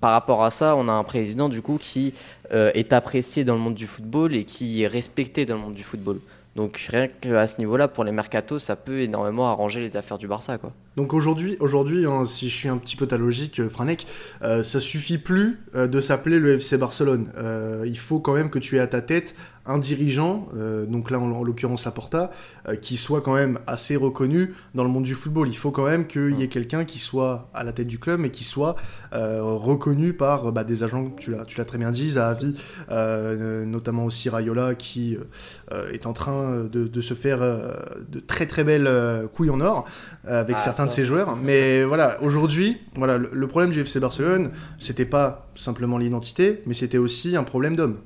par 0.00 0.12
rapport 0.12 0.44
à 0.44 0.50
ça, 0.52 0.76
on 0.76 0.88
a 0.88 0.92
un 0.92 1.04
président 1.04 1.48
du 1.48 1.60
coup 1.60 1.78
qui 1.78 2.14
est 2.50 2.92
apprécié 2.92 3.42
dans 3.42 3.54
le 3.54 3.60
monde 3.60 3.74
du 3.74 3.88
football 3.88 4.36
et 4.36 4.44
qui 4.44 4.84
est 4.84 4.86
respecté 4.86 5.44
dans 5.44 5.56
le 5.56 5.62
monde 5.62 5.74
du 5.74 5.82
football. 5.82 6.20
Donc 6.58 6.88
rien 6.88 7.06
qu'à 7.06 7.46
ce 7.46 7.60
niveau-là, 7.60 7.86
pour 7.86 8.02
les 8.02 8.10
mercatos, 8.10 8.58
ça 8.58 8.74
peut 8.74 8.98
énormément 9.02 9.48
arranger 9.48 9.78
les 9.78 9.96
affaires 9.96 10.18
du 10.18 10.26
Barça. 10.26 10.58
Quoi. 10.58 10.72
Donc 10.96 11.14
aujourd'hui, 11.14 11.56
hein, 12.04 12.24
si 12.26 12.48
je 12.48 12.54
suis 12.56 12.68
un 12.68 12.78
petit 12.78 12.96
peu 12.96 13.06
ta 13.06 13.16
logique, 13.16 13.60
euh, 13.60 13.68
Franek, 13.68 14.08
euh, 14.42 14.64
ça 14.64 14.80
suffit 14.80 15.18
plus 15.18 15.60
euh, 15.76 15.86
de 15.86 16.00
s'appeler 16.00 16.40
le 16.40 16.54
FC 16.54 16.76
Barcelone. 16.76 17.30
il 17.86 17.96
faut 17.96 18.18
quand 18.18 18.34
même 18.34 18.50
que 18.50 18.58
tu 18.58 18.74
aies 18.74 18.80
à 18.80 18.88
ta 18.88 19.02
tête 19.02 19.36
un 19.68 19.78
dirigeant, 19.78 20.48
euh, 20.56 20.86
donc 20.86 21.10
là 21.10 21.20
en, 21.20 21.26
l'occurrence 21.26 21.46
l'occurrence 21.46 21.84
Laporta, 21.84 22.30
euh, 22.66 22.74
qui 22.74 22.96
soit 22.96 23.20
quand 23.20 23.34
même 23.34 23.58
assez 23.66 23.96
reconnu 23.96 24.54
dans 24.74 24.82
le 24.82 24.88
monde 24.88 25.04
du 25.04 25.14
football. 25.14 25.48
Il 25.48 25.56
faut 25.56 25.70
quand 25.70 25.84
même 25.84 26.06
qu'il 26.06 26.38
y 26.38 26.42
ait 26.42 26.48
quelqu'un 26.48 26.84
qui 26.84 26.98
soit 26.98 27.50
à 27.52 27.64
la 27.64 27.72
tête 27.72 27.86
du 27.86 27.98
club, 27.98 28.18
mais 28.18 28.30
qui 28.30 28.44
soit 28.44 28.76
euh, 29.12 29.42
reconnu 29.42 30.14
par 30.14 30.50
bah, 30.52 30.64
des 30.64 30.82
agents, 30.82 31.10
tu 31.10 31.30
l'as, 31.30 31.64
très 31.64 31.76
bien 31.76 31.90
dit, 31.90 32.10
Zahavi, 32.10 32.54
notamment 33.66 34.06
aussi 34.06 34.30
Rayola, 34.30 34.74
qui 34.74 35.18
est 35.92 36.06
en 36.06 36.14
train 36.14 36.64
de, 36.64 37.00
se 37.00 37.14
faire 37.14 37.40
de 37.40 38.20
très 38.20 38.46
très 38.46 38.64
belles 38.64 39.28
couilles 39.34 39.50
en 39.50 39.60
or 39.60 39.84
avec 40.24 40.56
ah, 40.58 40.60
certains 40.60 40.86
de 40.86 40.90
ses 40.90 41.04
joueurs. 41.04 41.36
Mais 41.36 41.84
voilà, 41.84 42.22
aujourd'hui, 42.22 42.78
voilà, 42.94 43.18
le, 43.18 43.30
le 43.32 43.46
problème 43.46 43.70
du 43.70 43.80
FC 43.80 44.00
Barcelone, 44.00 44.50
c'était 44.78 45.04
pas 45.04 45.50
simplement 45.54 45.98
l'identité, 45.98 46.62
mais 46.66 46.74
c'était 46.74 46.98
aussi 46.98 47.36
un 47.36 47.44
problème 47.44 47.76
d'homme. 47.76 47.98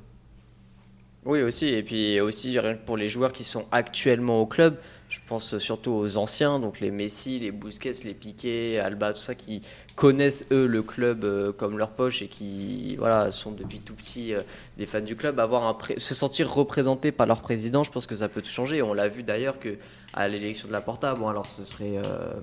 Oui, 1.25 1.41
aussi. 1.41 1.67
Et 1.67 1.83
puis 1.83 2.19
aussi, 2.19 2.57
pour 2.85 2.97
les 2.97 3.07
joueurs 3.07 3.31
qui 3.31 3.43
sont 3.43 3.65
actuellement 3.71 4.41
au 4.41 4.45
club, 4.45 4.77
je 5.07 5.19
pense 5.27 5.57
surtout 5.57 5.91
aux 5.91 6.17
anciens, 6.17 6.59
donc 6.59 6.79
les 6.79 6.91
Messi, 6.91 7.39
les 7.39 7.51
Busquets, 7.51 7.93
les 8.03 8.13
Piqué, 8.13 8.79
Alba, 8.79 9.13
tout 9.13 9.19
ça, 9.19 9.35
qui 9.35 9.61
connaissent 9.95 10.45
eux 10.51 10.65
le 10.65 10.81
club 10.81 11.23
euh, 11.23 11.53
comme 11.53 11.77
leur 11.77 11.91
poche 11.91 12.23
et 12.23 12.27
qui 12.27 12.95
voilà, 12.97 13.29
sont 13.31 13.51
depuis 13.51 13.79
tout 13.79 13.93
petit 13.93 14.33
euh, 14.33 14.39
des 14.77 14.85
fans 14.85 15.01
du 15.01 15.15
club. 15.15 15.39
Avoir 15.39 15.63
un 15.63 15.77
se 15.97 16.15
sentir 16.15 16.51
représenté 16.51 17.11
par 17.11 17.27
leur 17.27 17.41
président, 17.41 17.83
je 17.83 17.91
pense 17.91 18.07
que 18.07 18.15
ça 18.15 18.27
peut 18.27 18.41
tout 18.41 18.49
changer. 18.49 18.81
On 18.81 18.93
l'a 18.93 19.07
vu 19.07 19.23
d'ailleurs 19.23 19.59
que 19.59 19.77
à 20.13 20.27
l'élection 20.27 20.67
de 20.67 20.73
la 20.73 20.81
Porta, 20.81 21.13
bon 21.13 21.29
alors 21.29 21.45
ce 21.45 21.63
serait. 21.63 22.01
Euh, 22.05 22.33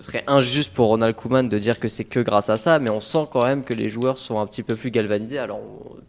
ce 0.00 0.06
serait 0.06 0.24
injuste 0.26 0.72
pour 0.72 0.88
Ronald 0.88 1.14
Koeman 1.14 1.50
de 1.50 1.58
dire 1.58 1.78
que 1.78 1.90
c'est 1.90 2.04
que 2.04 2.20
grâce 2.20 2.48
à 2.48 2.56
ça, 2.56 2.78
mais 2.78 2.88
on 2.88 3.02
sent 3.02 3.26
quand 3.30 3.44
même 3.44 3.62
que 3.62 3.74
les 3.74 3.90
joueurs 3.90 4.16
sont 4.16 4.40
un 4.40 4.46
petit 4.46 4.62
peu 4.62 4.74
plus 4.74 4.90
galvanisés. 4.90 5.38
Alors 5.38 5.60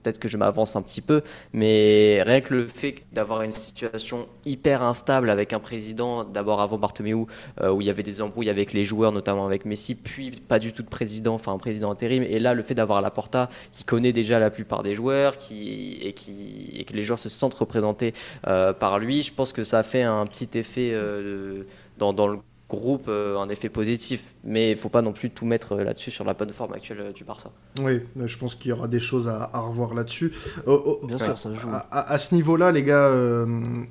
peut-être 0.01 0.17
que 0.17 0.29
je 0.29 0.37
m'avance 0.37 0.77
un 0.77 0.81
petit 0.81 1.01
peu, 1.01 1.23
mais 1.51 2.23
rien 2.25 2.39
que 2.39 2.53
le 2.53 2.67
fait 2.67 3.03
d'avoir 3.11 3.41
une 3.41 3.51
situation 3.51 4.29
hyper 4.45 4.81
instable 4.81 5.29
avec 5.29 5.51
un 5.51 5.59
président, 5.59 6.23
d'abord 6.23 6.61
avant 6.61 6.77
Bartomeu, 6.77 7.25
euh, 7.59 7.69
où 7.69 7.81
il 7.81 7.87
y 7.87 7.89
avait 7.89 8.01
des 8.01 8.21
embrouilles 8.21 8.49
avec 8.49 8.71
les 8.71 8.85
joueurs, 8.85 9.11
notamment 9.11 9.45
avec 9.45 9.65
Messi, 9.65 9.95
puis 9.95 10.31
pas 10.31 10.57
du 10.57 10.71
tout 10.71 10.83
de 10.83 10.89
président, 10.89 11.33
enfin 11.33 11.51
un 11.51 11.57
président 11.57 11.91
intérim, 11.91 12.23
et 12.23 12.39
là 12.39 12.53
le 12.53 12.63
fait 12.63 12.75
d'avoir 12.75 13.01
Laporta 13.01 13.49
qui 13.73 13.83
connaît 13.83 14.13
déjà 14.13 14.39
la 14.39 14.51
plupart 14.51 14.83
des 14.83 14.95
joueurs, 14.95 15.37
qui 15.37 15.99
et 16.01 16.13
qui 16.13 16.71
et 16.77 16.85
que 16.85 16.93
les 16.93 17.03
joueurs 17.03 17.19
se 17.19 17.27
sentent 17.27 17.55
représentés 17.55 18.13
euh, 18.47 18.71
par 18.71 18.99
lui, 18.99 19.21
je 19.21 19.33
pense 19.33 19.51
que 19.51 19.65
ça 19.65 19.83
fait 19.83 20.03
un 20.03 20.25
petit 20.27 20.57
effet 20.57 20.91
euh, 20.93 21.63
dans 21.97 22.27
le 22.27 22.39
groupe 22.71 23.05
euh, 23.07 23.37
un 23.37 23.49
effet 23.49 23.69
positif. 23.69 24.33
Mais 24.43 24.71
il 24.71 24.77
faut 24.77 24.89
pas 24.89 25.01
non 25.01 25.11
plus 25.11 25.29
tout 25.29 25.45
mettre 25.45 25.73
euh, 25.73 25.83
là-dessus 25.83 26.11
sur 26.11 26.23
la 26.23 26.33
bonne 26.33 26.49
forme 26.49 26.73
actuelle 26.73 27.01
euh, 27.01 27.11
du 27.11 27.23
Barça. 27.23 27.51
Oui, 27.81 28.01
je 28.15 28.37
pense 28.37 28.55
qu'il 28.55 28.69
y 28.69 28.71
aura 28.73 28.87
des 28.87 28.99
choses 28.99 29.27
à, 29.27 29.49
revoir 29.59 29.93
là-dessus. 29.93 30.31
à, 31.91 32.17
ce 32.17 32.35
niveau-là, 32.35 32.71
les 32.71 32.83
gars, 32.83 33.09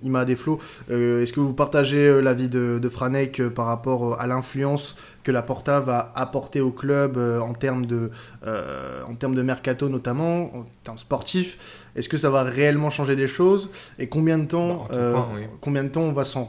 il 0.02 0.10
m'a 0.10 0.24
des 0.24 0.34
flots. 0.34 0.58
Est-ce 0.88 1.32
que 1.32 1.40
vous 1.40 1.54
partagez 1.54 2.20
l'avis 2.20 2.48
de, 2.48 2.78
de 2.80 2.88
Franek 2.88 3.42
par 3.48 3.66
rapport 3.66 4.20
à 4.20 4.26
l'influence 4.26 4.96
que 5.22 5.32
la 5.32 5.42
Porta 5.42 5.80
va 5.80 6.12
apporter 6.14 6.60
au 6.60 6.70
club 6.70 7.16
en 7.16 7.52
termes 7.54 7.86
de, 7.86 8.10
en 8.44 9.14
termes 9.14 9.34
de 9.34 9.42
mercato 9.42 9.88
notamment, 9.88 10.54
en 10.56 10.64
termes 10.84 10.98
sportifs. 10.98 11.86
Est-ce 11.96 12.08
que 12.08 12.16
ça 12.16 12.30
va 12.30 12.42
réellement 12.42 12.90
changer 12.90 13.16
des 13.16 13.26
choses 13.26 13.68
Et 13.98 14.08
combien 14.08 14.38
de 14.38 14.46
temps, 14.46 14.88
bah, 14.90 15.28
combien 15.60 15.84
de 15.84 15.88
temps 15.88 16.02
on 16.02 16.12
va 16.12 16.24
s'en 16.24 16.48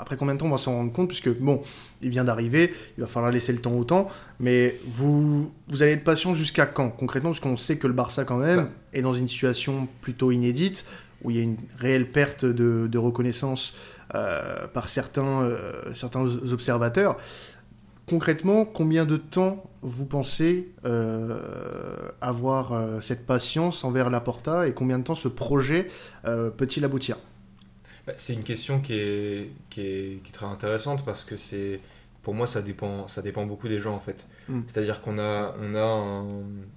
après 0.00 0.16
combien 0.16 0.34
de 0.34 0.40
temps 0.40 0.46
on 0.46 0.50
va 0.50 0.56
s'en 0.56 0.72
rendre 0.72 0.92
compte 0.92 1.08
Puisque 1.08 1.28
bon, 1.38 1.60
il 2.00 2.08
vient 2.08 2.24
d'arriver, 2.24 2.74
il 2.96 3.02
va 3.02 3.06
falloir 3.06 3.30
laisser 3.30 3.52
le 3.52 3.60
temps 3.60 3.74
au 3.74 3.84
temps, 3.84 4.08
mais 4.38 4.78
vous, 4.86 5.52
vous 5.68 5.82
allez 5.82 5.92
être 5.92 6.04
patient 6.04 6.34
jusqu'à 6.34 6.66
quand 6.66 6.90
concrètement 6.90 7.30
Parce 7.30 7.40
qu'on 7.40 7.56
sait 7.56 7.76
que 7.76 7.86
le 7.86 7.92
Barça, 7.92 8.24
quand 8.24 8.38
même, 8.38 8.70
est 8.92 9.02
dans 9.02 9.12
une 9.12 9.28
situation 9.28 9.88
plutôt 10.00 10.30
inédite, 10.30 10.84
où 11.22 11.30
il 11.30 11.36
y 11.36 11.40
a 11.40 11.42
une 11.42 11.58
réelle 11.78 12.10
perte 12.10 12.44
de, 12.44 12.98
reconnaissance 12.98 13.76
euh, 14.14 14.66
par 14.68 14.88
certains, 14.88 15.42
euh, 15.42 15.94
certains 15.94 16.24
observateurs. 16.24 17.16
Concrètement, 18.10 18.64
combien 18.64 19.06
de 19.06 19.16
temps 19.16 19.64
vous 19.82 20.04
pensez 20.04 20.68
euh, 20.84 21.40
avoir 22.20 23.02
cette 23.02 23.24
patience 23.24 23.84
envers 23.84 24.10
la 24.10 24.20
Porta 24.20 24.66
et 24.66 24.74
combien 24.74 24.98
de 24.98 25.04
temps 25.04 25.14
ce 25.14 25.28
projet 25.28 25.86
peut-il 26.24 26.84
aboutir? 26.84 27.16
Bah, 28.06 28.14
C'est 28.16 28.34
une 28.34 28.42
question 28.42 28.80
qui 28.80 28.94
est, 28.94 29.50
qui 29.70 29.80
est, 29.80 30.32
très 30.32 30.46
intéressante 30.46 31.04
parce 31.04 31.24
que 31.24 31.36
c'est 31.36 31.80
pour 32.22 32.34
moi 32.34 32.46
ça 32.46 32.60
dépend, 32.60 33.08
ça 33.08 33.22
dépend 33.22 33.46
beaucoup 33.46 33.68
des 33.68 33.78
gens 33.80 33.94
en 33.94 34.00
fait. 34.00 34.26
Hmm. 34.48 34.60
C'est-à-dire 34.66 35.00
qu'on 35.00 35.18
a, 35.18 35.54
on 35.60 35.74
a 35.74 36.24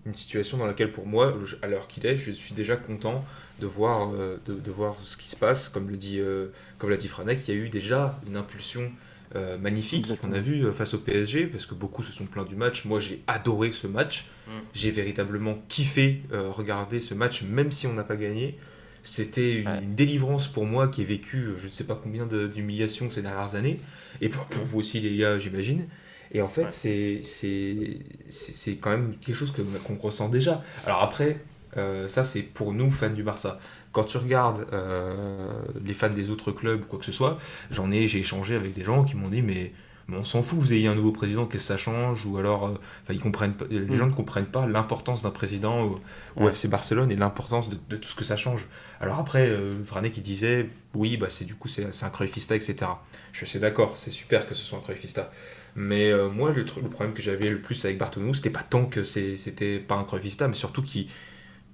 une 0.05 0.15
situation 0.15 0.57
dans 0.57 0.65
laquelle 0.65 0.91
pour 0.91 1.05
moi, 1.05 1.33
à 1.61 1.67
l'heure 1.67 1.87
qu'il 1.87 2.05
est, 2.05 2.15
je 2.15 2.31
suis 2.31 2.53
déjà 2.53 2.77
content 2.77 3.25
de 3.59 3.65
voir, 3.65 4.13
euh, 4.13 4.37
de, 4.45 4.71
voir 4.71 4.95
ce 5.03 5.17
qui 5.17 5.27
se 5.27 5.35
passe. 5.35 5.69
Comme 5.69 5.89
le 5.89 5.97
dit, 5.97 6.19
euh, 6.19 6.47
comme 6.77 6.89
l'a 6.89 6.97
dit 6.97 7.07
Franek, 7.07 7.47
il 7.47 7.53
y 7.53 7.57
a 7.57 7.59
eu 7.59 7.69
déjà 7.69 8.19
une 8.27 8.35
impulsion 8.35 8.91
euh, 9.35 9.57
magnifique 9.57 10.07
qu'on 10.19 10.31
a 10.33 10.39
vu 10.39 10.71
face 10.73 10.93
au 10.93 10.99
PSG, 10.99 11.47
parce 11.47 11.65
que 11.65 11.73
beaucoup 11.73 12.03
se 12.03 12.11
sont 12.11 12.25
plaints 12.25 12.43
du 12.43 12.55
match. 12.55 12.85
Moi, 12.85 12.99
j'ai 12.99 13.21
adoré 13.27 13.71
ce 13.71 13.87
match. 13.87 14.25
Mm. 14.47 14.51
J'ai 14.73 14.91
véritablement 14.91 15.57
kiffé 15.67 16.21
regarder 16.31 16.99
ce 16.99 17.13
match, 17.13 17.43
même 17.43 17.71
si 17.71 17.87
on 17.87 17.93
n'a 17.93 18.03
pas 18.03 18.15
gagné. 18.15 18.57
C'était 19.05 19.55
une, 19.55 19.95
délivrance 19.95 20.47
pour 20.47 20.65
moi 20.65 20.87
qui 20.87 21.01
ai 21.01 21.05
vécu 21.05 21.49
je 21.59 21.67
ne 21.67 21.71
sais 21.71 21.83
pas 21.83 21.99
combien 22.01 22.25
d'humiliations 22.25 23.11
ces 23.11 23.21
dernières 23.21 23.55
années, 23.55 23.77
et 24.21 24.29
pour, 24.29 24.47
vous 24.63 24.79
aussi 24.79 25.01
les 25.01 25.17
gars, 25.17 25.37
j'imagine. 25.37 25.87
Et 26.31 26.41
en 26.41 26.47
fait, 26.47 26.71
c'est 26.71 27.21
c'est 27.23 28.75
quand 28.77 28.91
même 28.91 29.15
quelque 29.17 29.35
chose 29.35 29.53
qu'on 29.83 29.97
ressent 29.97 30.29
déjà. 30.29 30.63
Alors 30.85 31.03
après, 31.03 31.37
euh, 31.77 32.07
ça, 32.07 32.23
c'est 32.23 32.41
pour 32.41 32.73
nous, 32.73 32.91
fans 32.91 33.09
du 33.09 33.23
Barça. 33.23 33.59
Quand 33.93 34.05
tu 34.05 34.17
regardes 34.17 34.65
euh, 34.73 35.53
les 35.85 35.93
fans 35.93 36.09
des 36.09 36.31
autres 36.31 36.51
clubs 36.51 36.81
ou 36.81 36.85
quoi 36.85 36.97
que 36.97 37.05
ce 37.05 37.11
soit, 37.11 37.37
j'en 37.69 37.91
ai, 37.91 38.07
j'ai 38.07 38.19
échangé 38.19 38.55
avec 38.55 38.73
des 38.73 38.83
gens 38.83 39.03
qui 39.03 39.15
m'ont 39.15 39.29
dit 39.29 39.43
mais, 39.43 39.71
on 40.11 40.23
s'en 40.23 40.41
fout, 40.41 40.59
vous 40.59 40.73
ayez 40.73 40.87
un 40.87 40.95
nouveau 40.95 41.11
président, 41.11 41.45
qu'est-ce 41.45 41.67
que 41.67 41.67
ça 41.67 41.77
change? 41.77 42.25
Ou 42.25 42.37
alors, 42.37 42.67
euh, 42.67 42.73
ils 43.11 43.19
comprennent 43.19 43.53
les 43.69 43.79
mm. 43.79 43.95
gens 43.95 44.07
ne 44.07 44.11
comprennent 44.11 44.47
pas 44.47 44.65
l'importance 44.65 45.21
d'un 45.21 45.29
président 45.29 45.99
au, 46.35 46.49
FC 46.49 46.67
Barcelone 46.67 47.11
et 47.11 47.15
l'importance 47.15 47.69
de, 47.69 47.95
tout 47.95 48.07
ce 48.07 48.15
que 48.15 48.25
ça 48.25 48.35
change. 48.35 48.67
Alors 48.99 49.19
après, 49.19 49.55
Vrané 49.55 50.09
qui 50.09 50.21
disait 50.21 50.69
oui, 50.95 51.15
bah 51.15 51.27
c'est 51.29 51.45
du 51.45 51.53
coup 51.53 51.67
c'est 51.67 51.85
un 52.03 52.09
Cruyffista, 52.09 52.55
etc. 52.55 52.91
Je 53.31 53.45
suis 53.45 53.59
d'accord, 53.59 53.93
c'est 53.95 54.11
super 54.11 54.47
que 54.47 54.55
ce 54.55 54.63
soit 54.63 54.79
un 54.79 54.81
Cruyffista. 54.81 55.31
Mais 55.75 56.11
moi, 56.29 56.51
le, 56.51 56.63
le 56.63 56.89
problème 56.89 57.13
que 57.13 57.21
j'avais 57.21 57.49
le 57.49 57.59
plus 57.59 57.85
avec 57.85 57.97
Bartomeu, 57.97 58.33
c'était 58.33 58.49
pas 58.49 58.63
tant 58.63 58.85
que 58.85 59.03
c'était 59.03 59.77
pas 59.77 59.95
un 59.95 60.03
Cruyffista, 60.03 60.47
mais 60.47 60.55
surtout 60.55 60.81
qu'il 60.81 61.07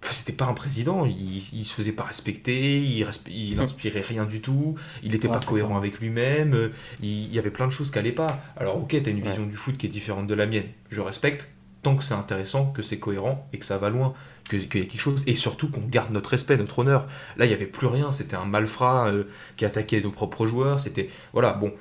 c'était 0.02 0.34
pas 0.34 0.46
un 0.46 0.54
président, 0.54 1.06
il, 1.06 1.38
il, 1.54 1.66
se 1.66 1.74
faisait 1.74 1.92
pas 1.92 2.04
respecter, 2.04 2.82
il, 2.82 3.06
il 3.28 3.58
hmm. 3.58 3.60
inspirait 3.60 4.02
rien 4.02 4.26
du 4.26 4.42
tout, 4.42 4.76
il 5.04 5.12
n'était 5.12 5.28
pas 5.28 5.40
cohérent 5.40 5.78
avec 5.78 6.00
lui-même, 6.00 6.54
euh, 6.54 6.70
il, 7.02 7.34
y 7.34 7.40
avait 7.40 7.50
plein 7.50 7.68
de 7.68 7.72
choses 7.72 7.92
qui 7.92 8.00
allaient 8.00 8.12
pas. 8.12 8.42
Alors 8.58 8.78
ok, 8.78 8.96
t'as 9.04 9.12
une 9.12 9.20
vision 9.20 9.46
du 9.46 9.56
foot 9.56 9.78
qui 9.78 9.88
est 9.88 9.90
différente 9.90 10.28
de 10.28 10.34
la 10.34 10.46
mienne, 10.46 10.68
je 10.90 11.02
respecte, 11.02 11.52
tant 11.82 11.96
que 11.96 12.04
c'est 12.04 12.14
intéressant, 12.14 12.68
que 12.68 12.82
c'est 12.82 13.00
cohérent 13.00 13.48
et 13.54 13.60
que 13.60 13.66
ça 13.66 13.78
va 13.78 13.90
loin, 13.90 14.14
qu'il 14.50 14.62
y 14.62 14.64
a 14.64 14.68
quelque 14.68 15.00
chose, 15.00 15.24
et 15.28 15.36
surtout 15.36 15.70
qu'on 15.70 15.86
garde 15.86 16.12
notre 16.12 16.30
respect, 16.32 16.58
notre 16.58 16.80
honneur. 16.80 17.08
Là, 17.38 17.46
il 17.46 17.52
y 17.52 17.54
avait 17.54 17.66
plus 17.66 17.88
rien, 17.88 18.12
c'était 18.12 18.36
un 18.36 18.46
malfrat 18.46 19.08
euh, 19.08 19.26
qui 19.58 19.66
attaquait 19.66 20.02
nos 20.02 20.12
propres 20.12 20.48
joueurs, 20.48 20.80
c'était... 20.80 21.10
Voilà, 21.34 21.54
bon, 21.54 21.74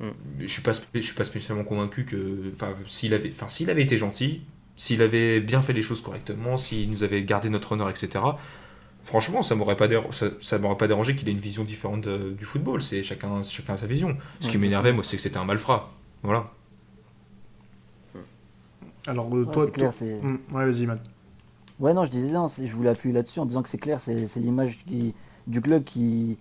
hmm. 0.00 0.10
je 0.40 0.46
suis 0.46 0.62
pas, 0.62 0.72
je 0.94 1.00
suis 1.00 1.14
pas 1.14 1.24
spécialement 1.24 1.64
convaincu 1.64 2.04
que... 2.04 2.52
Enfin, 2.54 2.74
s'il 2.86 3.14
avait, 3.14 3.32
s'il 3.48 3.70
avait 3.70 3.82
été 3.82 3.98
gentil, 3.98 4.42
s'il 4.76 5.02
avait 5.02 5.40
bien 5.40 5.62
fait 5.62 5.72
les 5.72 5.82
choses 5.82 6.00
correctement, 6.02 6.58
s'il 6.58 6.90
nous 6.90 7.02
avait 7.02 7.22
gardé 7.22 7.50
notre 7.50 7.72
honneur, 7.72 7.90
etc., 7.90 8.24
franchement, 9.04 9.42
ça 9.42 9.54
m'aurait 9.54 9.76
pas, 9.76 9.88
ça, 10.40 10.58
m'aurait 10.58 10.76
pas 10.76 10.88
dérangé 10.88 11.14
qu'il 11.14 11.28
ait 11.28 11.32
une 11.32 11.38
vision 11.38 11.64
différente 11.64 12.08
du 12.08 12.44
football. 12.44 12.82
C'est 12.82 13.02
chacun, 13.02 13.42
chacun 13.42 13.74
a 13.74 13.78
sa 13.78 13.86
vision. 13.86 14.16
Ce 14.40 14.48
qui 14.48 14.58
m'énervait, 14.58 14.92
moi, 14.92 15.04
c'est 15.04 15.16
que 15.16 15.22
c'était 15.22 15.38
un 15.38 15.44
malfrat. 15.44 15.92
Voilà. 16.22 16.50
Alors, 19.06 19.34
euh, 19.36 19.44
toi, 19.44 19.68
clair, 19.68 19.90
hum, 20.22 20.38
ouais, 20.52 20.64
vas-y, 20.64 20.86
man. 20.86 21.00
Ouais, 21.80 21.92
non, 21.92 22.04
je 22.04 22.10
disais, 22.10 22.30
non, 22.30 22.48
je 22.48 22.72
voulais 22.72 22.90
appuyer 22.90 23.12
là-dessus 23.12 23.40
en 23.40 23.46
disant 23.46 23.62
que 23.62 23.68
c'est 23.68 23.78
clair, 23.78 24.00
c'est 24.00 24.14
l'image 24.36 24.84
du 25.46 25.60
club 25.60 25.82
qui, 25.82 26.38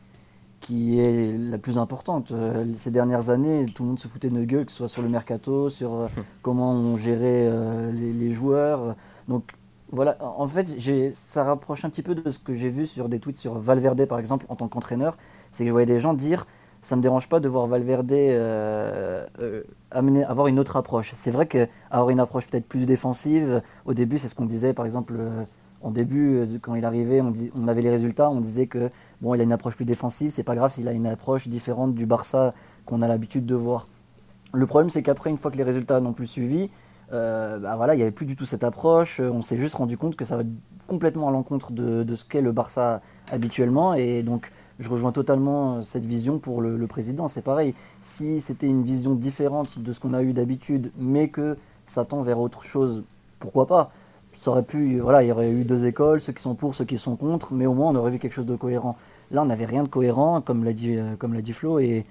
qui 0.62 1.00
est 1.00 1.36
la 1.38 1.58
plus 1.58 1.78
importante. 1.78 2.32
Euh, 2.32 2.66
ces 2.78 2.92
dernières 2.92 3.30
années, 3.30 3.66
tout 3.66 3.84
le 3.84 3.90
monde 3.90 4.00
se 4.00 4.08
foutait 4.08 4.30
de 4.30 4.36
nos 4.36 4.46
gueules, 4.46 4.66
que 4.66 4.72
ce 4.72 4.78
soit 4.78 4.88
sur 4.88 5.02
le 5.02 5.10
mercato, 5.10 5.70
sur 5.70 5.94
euh, 5.94 6.08
comment 6.42 6.72
on 6.72 6.96
gérait 6.96 7.48
euh, 7.50 7.92
les, 7.92 8.32
joueurs. 8.32 8.96
Donc 9.28 9.52
voilà, 9.92 10.18
en 10.22 10.48
fait, 10.48 10.70
ça 11.14 11.44
rapproche 11.44 11.84
un 11.84 11.90
petit 11.90 12.04
peu 12.04 12.16
de 12.16 12.32
ce 12.32 12.40
que 12.40 12.54
j'ai 12.54 12.70
vu 12.70 12.86
sur 12.86 13.10
des 13.10 13.20
tweets 13.20 13.38
sur 13.38 13.58
Valverde, 13.58 14.06
par 14.06 14.20
exemple, 14.20 14.46
en 14.48 14.56
tant 14.56 14.70
qu'entraîneur. 14.70 15.18
C'est 15.52 15.64
que 15.64 15.68
je 15.68 15.74
voyais 15.74 15.88
des 15.88 16.00
gens 16.00 16.14
dire 16.14 16.48
ça 16.84 16.96
me 16.96 17.02
dérange 17.02 17.30
pas 17.30 17.40
de 17.40 17.48
voir 17.48 17.68
Valverde 17.68 18.12
amener, 19.92 20.24
avoir 20.24 20.48
une 20.48 20.60
autre 20.60 20.78
approche. 20.78 21.12
C'est 21.14 21.30
vrai 21.30 21.46
qu'avoir 21.46 22.10
une 22.10 22.20
approche 22.20 22.48
peut-être 22.48 22.68
plus 22.68 22.88
défensive, 22.88 23.62
au 23.86 23.94
début, 23.94 24.18
c'est 24.18 24.28
ce 24.28 24.34
qu'on 24.34 24.46
disait, 24.46 24.74
par 24.74 24.86
exemple, 24.86 25.14
en 25.84 25.92
début, 25.92 26.48
quand 26.60 26.74
il 26.74 26.84
arrivait, 26.84 27.22
on, 27.22 27.34
on 27.56 27.68
avait 27.68 27.84
les 27.84 27.92
résultats, 27.92 28.32
on 28.32 28.42
disait 28.42 28.66
que 28.66 28.90
Bon, 29.22 29.36
il 29.36 29.42
a 29.42 29.44
une 29.44 29.52
approche 29.52 29.76
plus 29.76 29.86
défensive, 29.86 30.32
c'est 30.32 30.44
pas 30.44 30.56
grave 30.56 30.72
s'il 30.72 30.88
a 30.88 30.94
une 30.94 31.06
approche 31.06 31.48
différente 31.48 31.94
du 31.94 32.06
Barça 32.06 32.54
qu'on 32.86 33.02
a 33.02 33.08
l'habitude 33.08 33.46
de 33.46 33.56
voir. 33.56 33.88
Le 34.54 34.66
problème, 34.66 34.90
c'est 34.90 35.04
qu'après, 35.04 35.30
une 35.30 35.38
fois 35.38 35.52
que 35.52 35.58
les 35.58 35.64
résultats 35.64 36.00
n'ont 36.00 36.14
plus 36.14 36.28
suivi, 36.28 36.70
euh, 37.14 37.60
bah 37.60 37.76
voilà, 37.76 37.94
il 37.94 37.98
n'y 37.98 38.04
avait 38.04 38.12
plus 38.12 38.26
du 38.26 38.36
tout 38.36 38.46
cette 38.46 38.64
approche. 38.64 39.20
On 39.20 39.42
s'est 39.42 39.58
juste 39.58 39.76
rendu 39.76 39.98
compte 39.98 40.16
que 40.16 40.26
ça 40.26 40.38
va 40.38 40.44
complètement 40.88 41.30
à 41.30 41.32
l'encontre 41.32 41.72
de, 41.72 42.16
ce 42.16 42.26
qu'est 42.26 42.42
le 42.42 42.52
Barça 42.52 43.02
habituellement. 43.32 43.94
Et 43.94 44.24
donc, 44.24 44.52
je 44.80 44.90
rejoins 44.90 45.12
totalement 45.12 45.82
cette 45.84 46.06
vision 46.06 46.40
pour 46.40 46.62
le, 46.62 46.88
président. 46.88 47.28
C'est 47.28 47.42
pareil. 47.42 47.76
Si 48.02 48.42
c'était 48.42 48.68
une 48.68 48.84
vision 48.84 49.16
différente 49.16 49.80
de 49.80 49.94
ce 49.94 50.00
qu'on 50.00 50.14
a 50.14 50.24
eu 50.24 50.34
d'habitude, 50.34 50.92
mais 50.98 51.30
que 51.30 51.58
ça 51.86 52.06
tend 52.06 52.22
vers 52.22 52.40
autre 52.40 52.64
chose, 52.64 53.04
pourquoi 53.40 53.68
pas? 53.68 53.92
Pu, 54.68 55.00
voilà, 55.00 55.24
il 55.24 55.28
y 55.28 55.32
aurait 55.32 55.52
eu 55.52 55.66
deux 55.66 55.86
écoles, 55.86 56.22
ceux 56.22 56.32
qui 56.32 56.42
sont 56.42 56.56
pour, 56.56 56.74
ceux 56.74 56.86
qui 56.86 56.98
sont 56.98 57.18
contre, 57.18 57.54
mais 57.54 57.66
au 57.66 57.74
moins 57.74 57.92
on 57.92 57.96
aurait 57.96 58.12
vu 58.12 58.18
quelque 58.18 58.34
chose 58.34 58.46
de 58.46 58.56
cohérent. 58.56 58.98
Là, 59.32 59.42
on 59.44 59.46
n'avait 59.46 59.66
rien 59.66 59.84
de 59.84 59.88
cohérent, 59.88 60.42
comme 60.42 60.64
l'a 60.64 60.74
dit, 60.74 60.98
euh, 60.98 61.16
comme 61.18 61.34
l'a 61.34 61.42
dit 61.42 61.54
Flo, 61.54 61.80
et, 61.80 62.06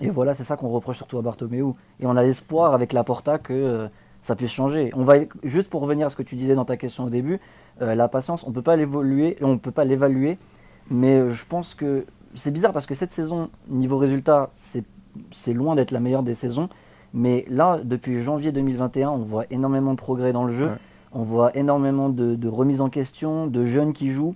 et 0.00 0.10
voilà, 0.10 0.32
c'est 0.32 0.44
ça 0.44 0.56
qu'on 0.56 0.68
reproche 0.68 0.96
surtout 0.96 1.18
à 1.18 1.22
Bartomeu. 1.22 1.72
Et 2.00 2.06
on 2.06 2.16
a 2.16 2.22
l'espoir 2.22 2.72
avec 2.72 2.92
la 2.92 3.02
Porta 3.02 3.38
que 3.38 3.52
euh, 3.52 3.88
ça 4.22 4.36
puisse 4.36 4.52
changer. 4.52 4.90
On 4.94 5.02
va 5.02 5.16
juste 5.42 5.68
pour 5.68 5.82
revenir 5.82 6.06
à 6.06 6.10
ce 6.10 6.16
que 6.16 6.22
tu 6.22 6.36
disais 6.36 6.54
dans 6.54 6.64
ta 6.64 6.76
question 6.76 7.04
au 7.04 7.10
début, 7.10 7.40
euh, 7.82 7.94
la 7.94 8.08
patience, 8.08 8.46
on 8.46 8.52
peut 8.52 8.62
pas 8.62 8.76
l'évoluer, 8.76 9.36
on 9.42 9.58
peut 9.58 9.72
pas 9.72 9.84
l'évaluer, 9.84 10.38
mais 10.88 11.30
je 11.30 11.44
pense 11.44 11.74
que 11.74 12.06
c'est 12.34 12.52
bizarre 12.52 12.72
parce 12.72 12.86
que 12.86 12.94
cette 12.94 13.12
saison, 13.12 13.50
niveau 13.68 13.98
résultat, 13.98 14.50
c'est 14.54 15.52
loin 15.52 15.74
d'être 15.74 15.90
la 15.90 16.00
meilleure 16.00 16.22
des 16.22 16.34
saisons. 16.34 16.68
Mais 17.12 17.44
là, 17.48 17.80
depuis 17.82 18.22
janvier 18.22 18.52
2021, 18.52 19.08
on 19.08 19.18
voit 19.18 19.46
énormément 19.50 19.92
de 19.92 19.98
progrès 19.98 20.32
dans 20.32 20.44
le 20.44 20.52
jeu. 20.52 20.70
On 21.12 21.22
voit 21.22 21.56
énormément 21.56 22.08
de, 22.10 22.34
de 22.34 22.48
remises 22.48 22.82
en 22.82 22.90
question, 22.90 23.46
de 23.46 23.64
jeunes 23.64 23.92
qui 23.92 24.10
jouent. 24.10 24.34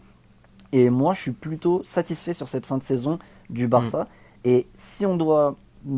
Et 0.72 0.90
moi, 0.90 1.14
je 1.14 1.20
suis 1.20 1.32
plutôt 1.32 1.82
satisfait 1.84 2.34
sur 2.34 2.48
cette 2.48 2.66
fin 2.66 2.78
de 2.78 2.82
saison 2.82 3.18
du 3.48 3.66
Barça. 3.66 4.04
Mm. 4.04 4.06
Et 4.44 4.66
si 4.74 5.06
on 5.06 5.16
doit 5.16 5.56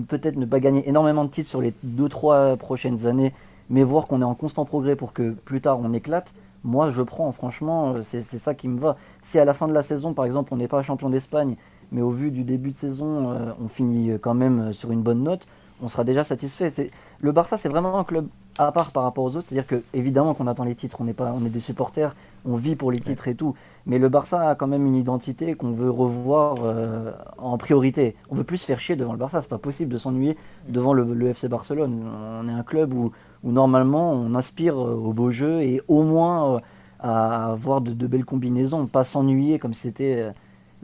peut-être 0.08 0.36
ne 0.36 0.46
pas 0.46 0.60
gagner 0.60 0.88
énormément 0.88 1.24
de 1.24 1.30
titres 1.30 1.48
sur 1.48 1.60
les 1.60 1.74
2-3 1.86 2.56
prochaines 2.56 3.06
années, 3.06 3.32
mais 3.70 3.82
voir 3.82 4.06
qu'on 4.06 4.20
est 4.20 4.24
en 4.24 4.34
constant 4.34 4.64
progrès 4.64 4.96
pour 4.96 5.12
que 5.12 5.30
plus 5.30 5.60
tard 5.60 5.78
on 5.80 5.92
éclate, 5.92 6.34
moi 6.64 6.90
je 6.90 7.02
prends, 7.02 7.30
franchement, 7.32 7.96
c'est 8.02 8.20
ça 8.20 8.54
qui 8.54 8.68
me 8.68 8.78
va. 8.78 8.96
Si 9.22 9.38
à 9.38 9.44
la 9.44 9.54
fin 9.54 9.66
de 9.66 9.72
la 9.72 9.82
saison, 9.82 10.14
par 10.14 10.24
exemple, 10.24 10.54
on 10.54 10.56
n'est 10.56 10.68
pas 10.68 10.82
champion 10.82 11.10
d'Espagne, 11.10 11.56
mais 11.90 12.00
au 12.00 12.10
vu 12.10 12.30
du 12.30 12.44
début 12.44 12.70
de 12.70 12.76
saison, 12.76 13.30
euh, 13.30 13.52
on 13.60 13.68
finit 13.68 14.12
quand 14.20 14.34
même 14.34 14.72
sur 14.72 14.92
une 14.92 15.02
bonne 15.02 15.22
note, 15.22 15.46
on 15.82 15.88
sera 15.88 16.04
déjà 16.04 16.24
satisfait. 16.24 16.72
Le 17.20 17.32
Barça, 17.32 17.58
c'est 17.58 17.68
vraiment 17.68 17.98
un 17.98 18.04
club 18.04 18.28
à 18.58 18.70
part 18.72 18.90
par 18.90 19.04
rapport 19.04 19.24
aux 19.24 19.36
autres. 19.36 19.46
C'est-à-dire 19.48 19.66
que 19.66 19.82
évidemment 19.94 20.34
qu'on 20.34 20.46
attend 20.46 20.64
les 20.64 20.74
titres, 20.74 20.98
on 21.00 21.08
est 21.08 21.12
pas, 21.12 21.32
on 21.34 21.44
est 21.44 21.50
des 21.50 21.60
supporters, 21.60 22.14
on 22.44 22.56
vit 22.56 22.76
pour 22.76 22.92
les 22.92 23.00
titres 23.00 23.28
et 23.28 23.34
tout. 23.34 23.54
Mais 23.86 23.98
le 23.98 24.08
Barça 24.08 24.50
a 24.50 24.54
quand 24.54 24.66
même 24.66 24.86
une 24.86 24.94
identité 24.94 25.54
qu'on 25.54 25.72
veut 25.72 25.90
revoir 25.90 26.56
euh, 26.62 27.12
en 27.38 27.56
priorité. 27.58 28.14
On 28.30 28.34
veut 28.34 28.44
plus 28.44 28.58
se 28.58 28.66
faire 28.66 28.80
chier 28.80 28.96
devant 28.96 29.12
le 29.12 29.18
Barça. 29.18 29.42
C'est 29.42 29.48
pas 29.48 29.58
possible 29.58 29.92
de 29.92 29.98
s'ennuyer 29.98 30.36
devant 30.68 30.92
le, 30.92 31.28
FC 31.28 31.48
Barcelone. 31.48 32.02
On 32.40 32.48
est 32.48 32.52
un 32.52 32.62
club 32.62 32.92
où, 32.92 33.12
où, 33.42 33.52
normalement 33.52 34.12
on 34.12 34.34
aspire 34.34 34.74
euh, 34.76 34.94
au 34.94 35.12
beau 35.12 35.30
jeu 35.30 35.62
et 35.62 35.80
au 35.88 36.02
moins 36.02 36.56
euh, 36.56 36.60
à 37.00 37.50
avoir 37.50 37.80
de, 37.80 38.06
belles 38.06 38.24
combinaisons, 38.24 38.86
pas 38.86 39.04
s'ennuyer 39.04 39.58
comme 39.58 39.74
si 39.74 39.82
c'était 39.82 40.32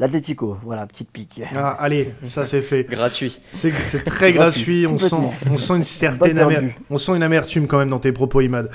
L'Atlético, 0.00 0.56
voilà, 0.64 0.86
petite 0.86 1.10
pique. 1.10 1.42
Ah, 1.56 1.70
allez, 1.70 2.14
ça 2.22 2.46
c'est 2.46 2.60
fait. 2.60 2.84
Gratuit. 2.88 3.40
C'est 3.52 3.72
c'est 3.72 4.04
très 4.04 4.32
gratuit, 4.32 4.86
on 4.86 4.96
sent, 4.96 5.16
on 5.50 5.58
sent 5.58 5.74
une 5.74 5.82
certaine 5.82 6.34
Pas 6.36 6.46
perdu. 6.46 6.54
amer- 6.56 6.74
on 6.88 6.98
sent 6.98 7.16
une 7.16 7.22
amertume 7.24 7.66
quand 7.66 7.78
même 7.78 7.90
dans 7.90 7.98
tes 7.98 8.12
propos, 8.12 8.40
Imad. 8.40 8.70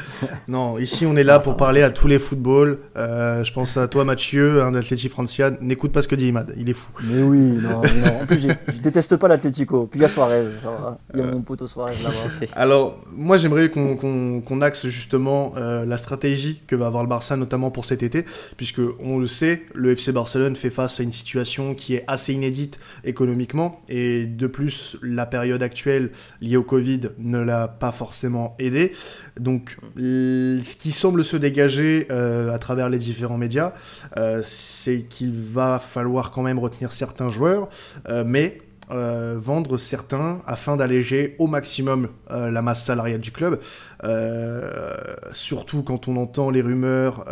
Non, 0.50 0.78
ici 0.80 1.06
on 1.06 1.16
est 1.16 1.24
là 1.24 1.36
Ah, 1.36 1.40
pour 1.40 1.56
parler 1.56 1.82
à 1.82 1.92
tous 1.92 2.08
les 2.08 2.20
footballs. 2.20 2.78
Euh, 2.98 3.42
je 3.46 3.54
pense 3.54 3.78
à 3.78 3.88
toi, 3.88 4.04
Mathieu, 4.04 4.64
un 4.64 4.76
Atleti 4.76 5.08
Francia. 5.08 5.52
N'écoute 5.62 5.94
pas 5.94 6.02
ce 6.02 6.10
que 6.10 6.16
dit 6.16 6.28
Imad, 6.28 6.54
il 6.58 6.70
est 6.70 6.74
fou. 6.74 6.92
Mais 7.06 7.22
oui, 7.22 7.38
non, 7.38 7.82
mais 7.82 8.02
non. 8.12 8.22
En 8.24 8.26
plus, 8.26 8.40
j'ai- 8.40 8.58
je 8.68 8.80
déteste 8.80 9.16
pas 9.16 9.30
l'Atlético. 9.30 9.88
Puis 9.90 10.00
il 10.02 10.04
y 10.04 10.06
a 10.06 10.10
Suarez. 10.10 10.44
genre, 10.62 10.98
Il 11.14 11.22
y 11.22 11.24
a 11.24 11.28
mon 11.28 11.42
poteau 11.42 11.68
Suarez 11.68 11.94
là-bas. 12.04 12.48
Alors, 12.56 13.00
moi 13.16 13.38
j'aimerais 13.38 13.70
qu'on 13.70 13.96
qu'on- 13.96 14.42
qu'on 14.42 14.62
axe 14.62 14.88
justement 14.88 15.54
euh, 15.56 15.86
la 15.86 15.98
stratégie 15.98 16.60
que 16.68 16.76
va 16.76 16.88
avoir 16.88 17.02
le 17.04 17.08
Barça, 17.10 17.38
notamment 17.38 17.72
pour 17.72 17.86
cet 17.86 18.04
été, 18.04 18.26
puisque 18.58 18.82
on 19.02 19.20
le 19.20 19.28
sait, 19.28 19.64
le 19.74 19.92
FC 19.96 20.12
Barcelone 20.12 20.58
fait 20.58 20.70
face 20.70 21.00
à 21.00 21.04
une 21.04 21.13
situation 21.14 21.76
qui 21.76 21.96
est 21.96 22.04
assez 22.08 22.34
inédite 22.34 22.80
économiquement, 23.04 23.82
et 23.90 24.26
de 24.26 24.48
plus, 24.48 24.98
la 25.02 25.26
période 25.26 25.64
actuelle 25.64 26.12
liée 26.42 26.58
au 26.58 26.64
Covid 26.64 27.02
ne 27.18 27.40
l'a 27.40 27.68
pas 27.68 27.92
forcément 27.92 28.56
aidé. 28.60 28.92
Donc, 29.40 29.78
ce 29.96 30.76
qui 30.76 30.92
semble 30.92 31.24
se 31.24 31.38
dégager 31.38 32.08
euh, 32.12 32.54
à 32.54 32.60
travers 32.60 32.90
les 32.90 32.98
différents 32.98 33.38
médias, 33.38 33.74
euh, 34.18 34.42
c'est 34.44 35.04
qu'il 35.04 35.32
va 35.32 35.80
falloir 35.80 36.32
quand 36.32 36.42
même 36.42 36.60
retenir 36.60 36.92
certains 36.92 37.30
joueurs, 37.30 37.70
euh, 38.10 38.24
mais 38.26 38.58
euh, 38.92 39.36
vendre 39.38 39.78
certains 39.78 40.42
afin 40.46 40.76
d'alléger 40.76 41.36
au 41.40 41.48
maximum 41.48 42.10
euh, 42.32 42.52
la 42.52 42.62
masse 42.62 42.84
salariale 42.84 43.22
du 43.22 43.32
club. 43.32 43.60
Euh, 44.04 44.94
surtout 45.32 45.84
quand 45.84 46.08
on 46.08 46.18
entend 46.18 46.50
les 46.50 46.62
rumeurs 46.62 47.26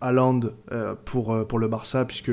Haaland 0.00 0.40
euh, 0.72 0.94
pour, 1.04 1.46
pour 1.48 1.58
le 1.58 1.68
Barça, 1.68 2.04
puisque 2.04 2.30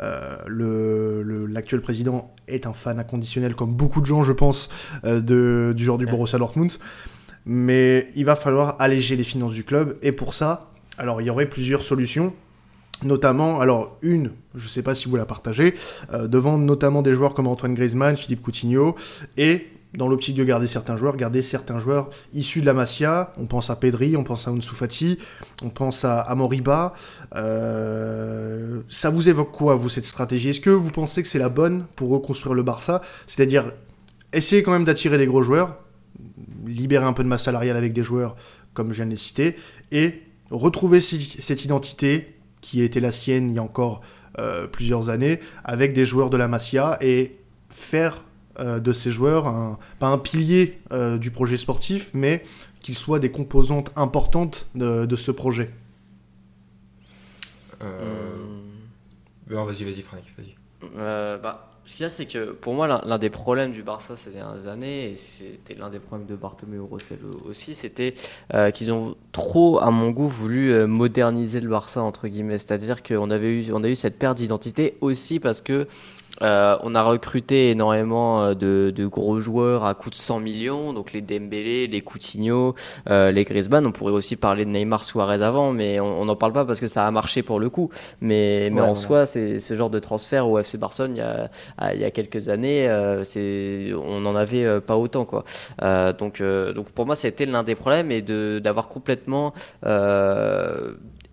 le- 0.00 1.46
l'actuel 1.46 1.80
président 1.80 2.34
est 2.48 2.66
un 2.66 2.72
fan 2.72 2.98
inconditionnel, 2.98 3.54
comme 3.54 3.72
beaucoup 3.74 4.00
de 4.00 4.06
gens, 4.06 4.22
je 4.22 4.32
pense, 4.32 4.68
de, 5.04 5.72
du 5.76 5.84
genre 5.84 5.98
du. 5.98 6.06
Borussia 6.06 6.38
Dortmund. 6.38 6.72
Mais 7.46 8.08
il 8.16 8.24
va 8.24 8.36
falloir 8.36 8.76
alléger 8.80 9.16
les 9.16 9.24
finances 9.24 9.52
du 9.52 9.64
club, 9.64 9.96
et 10.02 10.12
pour 10.12 10.34
ça, 10.34 10.70
alors 10.98 11.20
il 11.20 11.26
y 11.26 11.30
aurait 11.30 11.46
plusieurs 11.46 11.82
solutions. 11.82 12.34
Notamment, 13.02 13.60
alors 13.60 13.96
une, 14.02 14.32
je 14.54 14.64
ne 14.64 14.68
sais 14.68 14.82
pas 14.82 14.94
si 14.94 15.08
vous 15.08 15.16
la 15.16 15.24
partagez, 15.24 15.74
euh, 16.12 16.28
de 16.28 16.38
vendre 16.38 16.64
notamment 16.64 17.00
des 17.00 17.14
joueurs 17.14 17.34
comme 17.34 17.46
Antoine 17.46 17.74
Griezmann, 17.74 18.14
Philippe 18.14 18.42
Coutinho, 18.42 18.94
et 19.36 19.68
dans 19.94 20.06
l'optique 20.06 20.36
de 20.36 20.44
garder 20.44 20.66
certains 20.66 20.96
joueurs, 20.96 21.16
garder 21.16 21.42
certains 21.42 21.78
joueurs 21.78 22.10
issus 22.32 22.60
de 22.60 22.66
la 22.66 22.74
Masia. 22.74 23.32
On 23.38 23.46
pense 23.46 23.70
à 23.70 23.76
Pedri, 23.76 24.16
on 24.16 24.22
pense 24.22 24.46
à 24.46 24.52
Ansu 24.52 24.74
Fati, 24.74 25.18
on 25.62 25.70
pense 25.70 26.04
à, 26.04 26.20
à 26.20 26.34
Moriba. 26.34 26.92
Euh, 27.34 28.82
ça 28.88 29.10
vous 29.10 29.28
évoque 29.28 29.50
quoi, 29.50 29.74
vous, 29.74 29.88
cette 29.88 30.04
stratégie? 30.04 30.50
Est-ce 30.50 30.60
que 30.60 30.70
vous 30.70 30.90
pensez 30.90 31.22
que 31.22 31.28
c'est 31.28 31.40
la 31.40 31.48
bonne 31.48 31.86
pour 31.96 32.10
reconstruire 32.10 32.54
le 32.54 32.62
Barça? 32.62 33.00
C'est-à-dire 33.26 33.72
essayer 34.32 34.62
quand 34.62 34.72
même 34.72 34.84
d'attirer 34.84 35.18
des 35.18 35.26
gros 35.26 35.42
joueurs, 35.42 35.76
libérer 36.66 37.04
un 37.04 37.12
peu 37.12 37.24
de 37.24 37.28
masse 37.28 37.44
salariale 37.44 37.76
avec 37.76 37.92
des 37.92 38.02
joueurs 38.02 38.36
comme 38.74 38.90
je 38.90 38.96
viens 38.96 39.06
de 39.06 39.10
les 39.10 39.16
citer, 39.16 39.56
et 39.90 40.22
retrouver 40.50 41.00
cette 41.00 41.64
identité 41.64 42.36
qui 42.60 42.82
était 42.82 43.00
la 43.00 43.12
sienne 43.12 43.50
il 43.50 43.56
y 43.56 43.58
a 43.58 43.62
encore 43.62 44.00
euh, 44.38 44.66
plusieurs 44.66 45.10
années, 45.10 45.40
avec 45.64 45.92
des 45.92 46.04
joueurs 46.04 46.30
de 46.30 46.36
la 46.36 46.48
Masia, 46.48 46.98
et 47.00 47.32
faire 47.68 48.22
euh, 48.58 48.80
de 48.80 48.92
ces 48.92 49.10
joueurs 49.10 49.46
un- 49.46 49.78
pas 49.98 50.08
un 50.08 50.18
pilier 50.18 50.78
euh, 50.92 51.18
du 51.18 51.30
projet 51.30 51.56
sportif, 51.56 52.10
mais 52.14 52.42
qu'ils 52.80 52.94
soient 52.96 53.18
des 53.18 53.30
composantes 53.30 53.92
importantes 53.96 54.66
de, 54.74 55.06
de 55.06 55.16
ce 55.16 55.30
projet. 55.30 55.70
Euh... 57.82 58.36
Vas-y, 59.46 59.84
vas-y, 59.84 60.02
Franck, 60.02 60.22
vas-y. 60.38 60.54
Euh, 60.96 61.38
bah, 61.38 61.69
ce 61.90 61.96
qu'il 61.96 62.04
y 62.04 62.06
a, 62.06 62.08
c'est 62.08 62.26
que 62.26 62.52
pour 62.52 62.72
moi, 62.72 62.86
l'un 62.86 63.18
des 63.18 63.30
problèmes 63.30 63.72
du 63.72 63.82
Barça 63.82 64.14
ces 64.14 64.30
dernières 64.30 64.68
années, 64.68 65.10
et 65.10 65.14
c'était 65.16 65.74
l'un 65.74 65.90
des 65.90 65.98
problèmes 65.98 66.28
de 66.28 66.36
Bartomeu 66.36 66.80
Rossell 66.80 67.18
aussi, 67.48 67.74
c'était 67.74 68.14
euh, 68.54 68.70
qu'ils 68.70 68.92
ont 68.92 69.16
trop, 69.32 69.80
à 69.80 69.90
mon 69.90 70.10
goût, 70.10 70.28
voulu 70.28 70.72
euh, 70.72 70.86
moderniser 70.86 71.60
le 71.60 71.68
Barça, 71.68 72.00
entre 72.00 72.28
guillemets. 72.28 72.60
C'est-à-dire 72.60 73.02
qu'on 73.02 73.28
avait 73.32 73.64
eu, 73.64 73.72
on 73.72 73.82
a 73.82 73.88
eu 73.88 73.96
cette 73.96 74.20
perte 74.20 74.36
d'identité 74.36 74.98
aussi 75.00 75.40
parce 75.40 75.60
que 75.60 75.88
euh, 76.42 76.76
on 76.82 76.94
a 76.94 77.02
recruté 77.02 77.70
énormément 77.70 78.42
euh, 78.42 78.54
de, 78.54 78.92
de 78.94 79.06
gros 79.06 79.40
joueurs 79.40 79.84
à 79.84 79.94
coût 79.94 80.10
de 80.10 80.14
100 80.14 80.40
millions, 80.40 80.92
donc 80.92 81.12
les 81.12 81.20
Dembélé, 81.20 81.86
les 81.86 82.00
Coutinho, 82.00 82.74
euh, 83.08 83.30
les 83.30 83.44
Griezmann. 83.44 83.86
On 83.86 83.92
pourrait 83.92 84.12
aussi 84.12 84.36
parler 84.36 84.64
de 84.64 84.70
Neymar, 84.70 85.04
Suarez 85.04 85.42
avant, 85.42 85.72
mais 85.72 86.00
on 86.00 86.24
n'en 86.24 86.36
parle 86.36 86.52
pas 86.52 86.64
parce 86.64 86.80
que 86.80 86.86
ça 86.86 87.06
a 87.06 87.10
marché 87.10 87.42
pour 87.42 87.60
le 87.60 87.68
coup. 87.70 87.90
Mais, 88.20 88.70
mais 88.72 88.80
Ouais, 88.80 88.86
en 88.86 88.94
voilà. 88.94 88.94
soi, 88.94 89.26
c'est 89.26 89.58
ce 89.58 89.74
genre 89.76 89.90
de 89.90 89.98
transfert 89.98 90.48
au 90.48 90.58
FC 90.62 90.78
Barcelone 90.78 91.16
il 91.16 91.18
y 91.18 91.22
a, 91.22 91.50
à- 91.78 91.94
il 91.94 92.00
y 92.00 92.04
a 92.04 92.10
quelques 92.10 92.48
années, 92.48 92.88
euh, 92.88 93.24
c'est 93.24 93.90
on 93.94 94.20
n'en 94.20 94.34
avait 94.36 94.80
pas 94.80 94.96
autant 94.96 95.24
quoi. 95.24 95.44
Euh, 95.82 96.12
donc 96.12 96.40
euh, 96.40 96.72
donc 96.72 96.90
pour 96.92 97.06
moi, 97.06 97.14
été 97.22 97.46
l'un 97.46 97.62
des 97.62 97.74
problèmes 97.74 98.10
et 98.10 98.22
de 98.22 98.58
d'avoir 98.60 98.88
complètement 98.88 99.52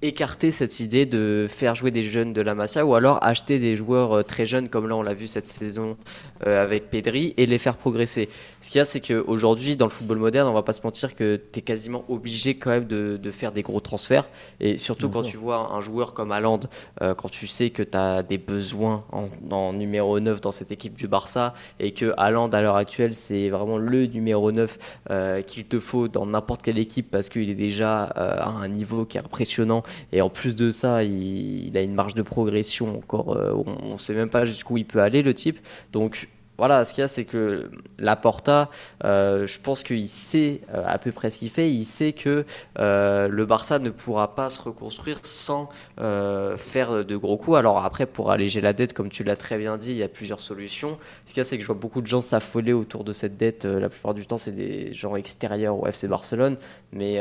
écarté 0.02 0.52
cette 0.52 0.80
idée 0.80 1.08
de 1.08 1.48
faire 1.50 1.74
jouer 1.74 1.90
des 1.90 2.04
jeunes 2.04 2.32
de 2.32 2.42
la 2.42 2.54
Masia 2.54 2.86
ou 2.86 2.94
alors 2.94 3.18
acheter 3.24 3.58
des 3.58 3.76
joueurs 3.76 4.14
euh, 4.18 4.24
très 4.24 4.46
jeunes 4.46 4.70
comme 4.70 4.88
là 4.88 4.96
on 4.96 5.02
l'a 5.02 5.16
vu 5.16 5.26
cette 5.26 5.48
saison 5.48 5.98
euh, 6.46 6.64
avec 6.64 6.92
Pedri 6.92 7.34
et 7.38 7.48
les 7.48 7.58
faire 7.58 7.76
progresser. 7.78 8.30
Ce 8.62 8.70
qu'il 8.70 8.78
y 8.78 8.82
a 8.82 8.86
c'est 8.86 9.02
qu'aujourd'hui 9.02 9.76
dans 9.76 9.86
le 9.86 9.92
football 9.92 10.18
moderne 10.18 10.48
on 10.48 10.54
va 10.54 10.62
pas 10.62 10.74
se 10.74 10.82
mentir 10.84 11.16
que 11.16 11.42
tu 11.52 11.60
es 11.60 11.62
quasiment 11.64 12.04
obligé 12.10 12.56
quand 12.56 12.70
même 12.70 12.86
de, 12.86 13.18
de 13.22 13.32
faire 13.32 13.52
des 13.52 13.64
gros 13.64 13.80
transferts 13.80 14.28
et 14.60 14.78
surtout 14.78 15.10
Bien 15.10 15.22
quand 15.22 15.24
sûr. 15.24 15.32
tu 15.32 15.38
vois 15.38 15.74
un 15.74 15.82
joueur 15.82 16.14
comme 16.14 16.32
Haaland 16.32 16.60
euh, 17.02 17.16
quand 17.16 17.30
tu 17.30 17.48
sais 17.48 17.72
que 17.72 17.82
tu 17.82 17.98
as 17.98 18.22
des 18.22 18.38
besoins 18.38 19.04
en, 19.12 19.30
en 19.50 19.74
numéro 19.74 20.20
9 20.20 20.42
dans 20.42 20.52
cette 20.52 20.72
équipe 20.72 20.94
du 20.94 21.08
Barça 21.08 21.56
et 21.80 21.92
que 21.92 22.14
Haaland 22.18 22.50
à 22.50 22.62
l'heure 22.62 22.76
actuelle 22.76 23.16
c'est 23.16 23.50
vraiment 23.50 23.80
le 23.80 24.06
numéro 24.06 24.52
9 24.52 24.78
euh, 25.10 25.42
qu'il 25.42 25.66
te 25.66 25.80
faut 25.80 26.08
dans 26.08 26.28
n'importe 26.28 26.62
quelle 26.62 26.78
équipe 26.78 27.10
parce 27.10 27.30
qu'il 27.30 27.50
est 27.50 27.56
déjà 27.56 28.14
euh, 28.18 28.38
à 28.38 28.50
un 28.50 28.68
niveau 28.68 29.06
qui 29.06 29.18
est 29.18 29.22
impressionnant 29.22 29.82
et 30.12 30.22
en 30.22 30.30
plus 30.30 30.56
de 30.56 30.72
ça 30.72 31.04
il, 31.04 31.76
a 31.78 31.82
une 31.82 31.94
marge 31.94 32.14
de 32.14 32.22
progression 32.22 32.98
encore 32.98 33.36
euh, 33.36 33.54
on 33.66 33.94
ne 33.94 33.98
sait 33.98 34.14
même 34.14 34.30
pas 34.30 34.46
jusqu'où 34.46 34.78
il 34.78 34.86
peut 34.86 35.02
aller 35.02 35.22
le 35.22 35.34
type. 35.34 35.60
Donc 35.92 36.30
voilà, 36.58 36.84
ce 36.84 36.94
qu'il 36.94 37.02
y 37.02 37.06
a, 37.06 37.08
c'est 37.08 37.26
que 37.26 37.70
Laporta, 38.00 38.70
euh, 39.04 39.46
je 39.46 39.60
pense 39.60 39.84
qu'il 39.84 40.08
sait 40.10 40.62
euh, 40.74 40.82
à 40.86 40.98
peu 40.98 41.12
près 41.12 41.30
ce 41.30 41.38
qu'il 41.38 41.50
fait. 41.50 41.72
Il 41.72 41.86
sait 41.86 42.14
que 42.14 42.46
euh, 42.80 43.28
le 43.28 43.46
Barça 43.46 43.80
ne 43.80 43.90
pourra 43.90 44.36
pas 44.36 44.50
se 44.50 44.62
reconstruire 44.62 45.20
sans 45.22 45.70
euh, 46.00 46.58
faire 46.58 47.06
de 47.06 47.16
gros 47.16 47.38
coups. 47.38 47.58
Alors 47.58 47.84
après, 47.84 48.06
pour 48.06 48.32
alléger 48.32 48.62
la 48.62 48.74
dette, 48.74 48.94
comme 48.94 49.10
tu 49.10 49.24
l'as 49.24 49.36
très 49.36 49.58
bien 49.58 49.78
dit, 49.78 49.92
il 49.92 49.98
y 49.98 50.04
a 50.04 50.10
plusieurs 50.10 50.40
solutions. 50.40 50.98
Ce 51.26 51.34
qu'il 51.34 51.40
y 51.40 51.42
a, 51.42 51.44
c'est 51.44 51.58
que 51.58 51.62
je 51.62 51.68
vois 51.68 51.76
beaucoup 51.76 52.02
de 52.02 52.08
gens 52.08 52.22
s'affoler 52.22 52.74
autour 52.74 53.04
de 53.04 53.14
cette 53.14 53.38
dette. 53.38 53.66
La 53.66 53.90
plupart 53.90 54.14
du 54.14 54.26
temps, 54.26 54.38
c'est 54.38 54.52
des 54.52 54.92
gens 54.94 55.16
extérieurs 55.16 55.78
au 55.78 55.86
FC 55.86 56.08
Barcelone. 56.08 56.58
Mais 56.92 57.20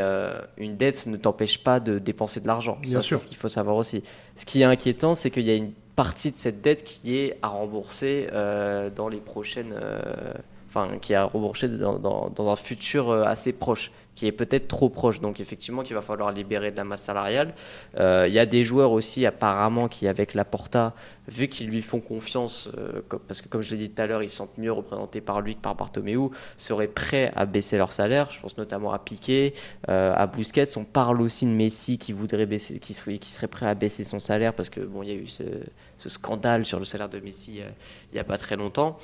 une 0.57 0.77
dette 0.77 1.07
ne 1.07 1.16
t'empêche 1.16 1.62
pas 1.62 1.81
de 1.81 1.99
dépenser 1.99 2.40
de 2.40 2.46
l'argent. 2.46 2.79
Bien 2.81 3.01
Ça, 3.01 3.01
sûr. 3.03 3.18
C'est 3.18 3.25
ce 3.25 3.29
qu'il 3.29 3.37
faut 3.37 3.49
savoir 3.49 3.77
aussi. 3.77 4.03
Ce 4.35 4.46
qui 4.46 4.62
est 4.62 4.64
inquiétant, 4.64 5.14
c'est 5.14 5.31
qu'il 5.31 5.44
y 5.44 5.51
a 5.51 5.55
une 5.55 5.72
partie 5.96 6.30
de 6.30 6.37
cette 6.37 6.61
dette 6.61 6.85
qui 6.85 7.16
est 7.18 7.38
à 7.42 7.48
rembourser 7.48 8.28
euh, 8.32 8.90
dans 8.90 9.09
les 9.09 9.18
prochaines. 9.20 9.74
euh, 9.74 10.32
Enfin, 10.68 10.98
qui 11.00 11.14
est 11.14 11.16
à 11.16 11.24
rembourser 11.24 11.68
dans, 11.68 11.98
dans- 11.98 12.28
un 12.50 12.56
futur 12.56 13.09
euh, 13.09 13.22
assez 13.24 13.54
proche, 13.54 13.92
qui 14.16 14.26
est 14.26 14.33
peut-être 14.33 14.66
trop 14.66 14.88
proche. 14.88 15.20
Donc, 15.20 15.38
effectivement, 15.38 15.83
qu'il 15.83 15.94
va 15.94 16.02
falloir 16.02 16.33
libérer 16.33 16.72
de 16.72 16.76
la 16.76 16.85
masse 16.85 17.02
salariale. 17.02 17.55
Euh, 18.00 18.24
Il 18.26 18.35
y 18.35 18.38
a 18.40 18.46
des 18.46 18.64
joueurs 18.64 18.90
aussi, 18.90 19.24
apparemment, 19.26 19.87
qui, 19.87 20.09
avec 20.09 20.35
la 20.35 20.44
Porta, 20.44 20.94
vu 21.29 21.48
qu'ils 21.48 21.68
lui 21.68 21.83
font 21.83 22.00
confiance, 22.00 22.70
euh, 22.79 23.02
parce 23.29 23.42
que, 23.42 23.48
comme 23.48 23.62
je 23.62 23.72
l'ai 23.72 23.76
dit 23.76 23.90
tout 23.90 24.02
à 24.02 24.07
l'heure, 24.07 24.22
ils 24.22 24.31
se 24.31 24.37
sentent 24.37 24.59
mieux 24.59 24.72
représentés 24.72 25.20
par 25.20 25.40
lui 25.42 25.55
que 25.55 25.61
par 25.61 25.74
Bartomeu, 25.76 26.31
seraient 26.57 26.88
prêts 26.88 27.31
à 27.37 27.44
baisser 27.44 27.76
leur 27.76 27.92
salaire. 27.92 28.31
Je 28.31 28.40
pense 28.40 28.57
notamment 28.57 28.92
à 28.92 28.98
Piqué, 28.98 29.52
euh, 29.90 30.14
à 30.16 30.26
Busquets. 30.26 30.76
On 30.79 30.85
parle 30.85 31.20
aussi 31.20 31.44
de 31.44 31.50
Messi 31.50 31.98
qui 31.98 32.12
voudrait 32.12 32.46
baisser, 32.46 32.79
qui 32.79 32.94
serait, 32.94 33.18
prêt 33.48 33.66
à 33.66 33.74
baisser 33.74 34.02
son 34.02 34.18
salaire 34.18 34.55
parce 34.55 34.70
que 34.70 34.81
bon, 34.81 35.02
il 35.02 35.11
y 35.11 35.12
a 35.12 35.14
eu 35.14 35.26
ce, 35.26 35.42
ce 35.98 36.09
scandale 36.09 36.64
sur 36.64 36.79
le 36.79 36.87
salaire 36.87 37.11
de 37.11 37.20
Messi 37.20 37.61
il 38.12 38.16
y 38.16 38.18
a 38.18 38.24
pas 38.24 38.38
très 38.38 38.57
longtemps. 38.57 38.96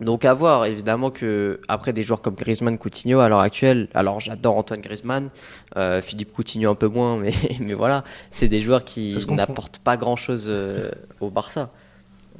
Donc 0.00 0.24
à 0.24 0.32
voir, 0.32 0.64
évidemment 0.64 1.10
que 1.10 1.60
après 1.68 1.92
des 1.92 2.02
joueurs 2.02 2.22
comme 2.22 2.34
Griezmann, 2.34 2.78
Coutinho 2.78 3.20
à 3.20 3.28
l'heure 3.28 3.40
actuelle, 3.40 3.88
alors 3.94 4.20
j'adore 4.20 4.56
Antoine 4.56 4.80
Griezmann, 4.80 5.30
euh, 5.76 6.00
Philippe 6.00 6.32
Coutinho 6.32 6.70
un 6.70 6.74
peu 6.74 6.88
moins, 6.88 7.18
mais, 7.18 7.32
mais 7.60 7.74
voilà, 7.74 8.04
c'est 8.30 8.48
des 8.48 8.62
joueurs 8.62 8.84
qui 8.84 9.18
n'apportent 9.30 9.78
pas 9.78 9.96
grand 9.96 10.16
chose 10.16 10.52
au 11.20 11.30
Barça. 11.30 11.70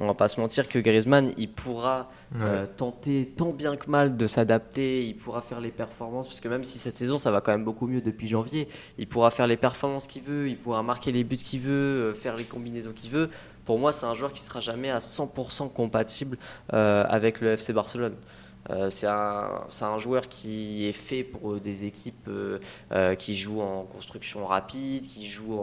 On 0.01 0.07
va 0.07 0.15
pas 0.15 0.27
se 0.27 0.41
mentir 0.41 0.67
que 0.67 0.79
Griezmann, 0.79 1.31
il 1.37 1.51
pourra 1.51 2.09
euh, 2.35 2.65
tenter 2.75 3.31
tant 3.37 3.51
bien 3.51 3.75
que 3.75 3.87
mal 3.87 4.17
de 4.17 4.25
s'adapter, 4.25 5.05
il 5.05 5.15
pourra 5.15 5.43
faire 5.43 5.61
les 5.61 5.69
performances, 5.69 6.27
parce 6.27 6.39
que 6.39 6.47
même 6.47 6.63
si 6.63 6.79
cette 6.79 6.95
saison 6.95 7.17
ça 7.17 7.29
va 7.29 7.39
quand 7.39 7.51
même 7.51 7.63
beaucoup 7.63 7.85
mieux 7.85 8.01
depuis 8.01 8.27
janvier, 8.27 8.67
il 8.97 9.07
pourra 9.07 9.29
faire 9.29 9.45
les 9.45 9.57
performances 9.57 10.07
qu'il 10.07 10.23
veut, 10.23 10.49
il 10.49 10.57
pourra 10.57 10.81
marquer 10.81 11.11
les 11.11 11.23
buts 11.23 11.37
qu'il 11.37 11.59
veut, 11.59 11.69
euh, 12.09 12.13
faire 12.15 12.35
les 12.35 12.45
combinaisons 12.45 12.93
qu'il 12.93 13.11
veut. 13.11 13.29
Pour 13.65 13.77
moi, 13.77 13.91
c'est 13.91 14.05
un 14.05 14.13
joueur 14.13 14.33
qui 14.33 14.41
sera 14.41 14.59
jamais 14.59 14.89
à 14.89 14.99
100% 14.99 15.71
compatible 15.71 16.37
euh, 16.73 17.03
avec 17.07 17.41
le 17.41 17.51
FC 17.51 17.73
Barcelone. 17.73 18.15
Euh, 18.69 18.91
c'est 18.91 19.07
un, 19.07 19.97
joueur 19.97 20.29
qui 20.29 20.85
est 20.85 20.91
fait 20.91 21.23
pour 21.23 21.59
des 21.59 21.85
équipes 21.85 22.29
euh, 22.29 23.15
qui 23.15 23.33
jouent 23.35 23.61
en 23.61 23.83
construction 23.83 24.45
rapide, 24.45 25.03
qui 25.07 25.27
jouent 25.27 25.59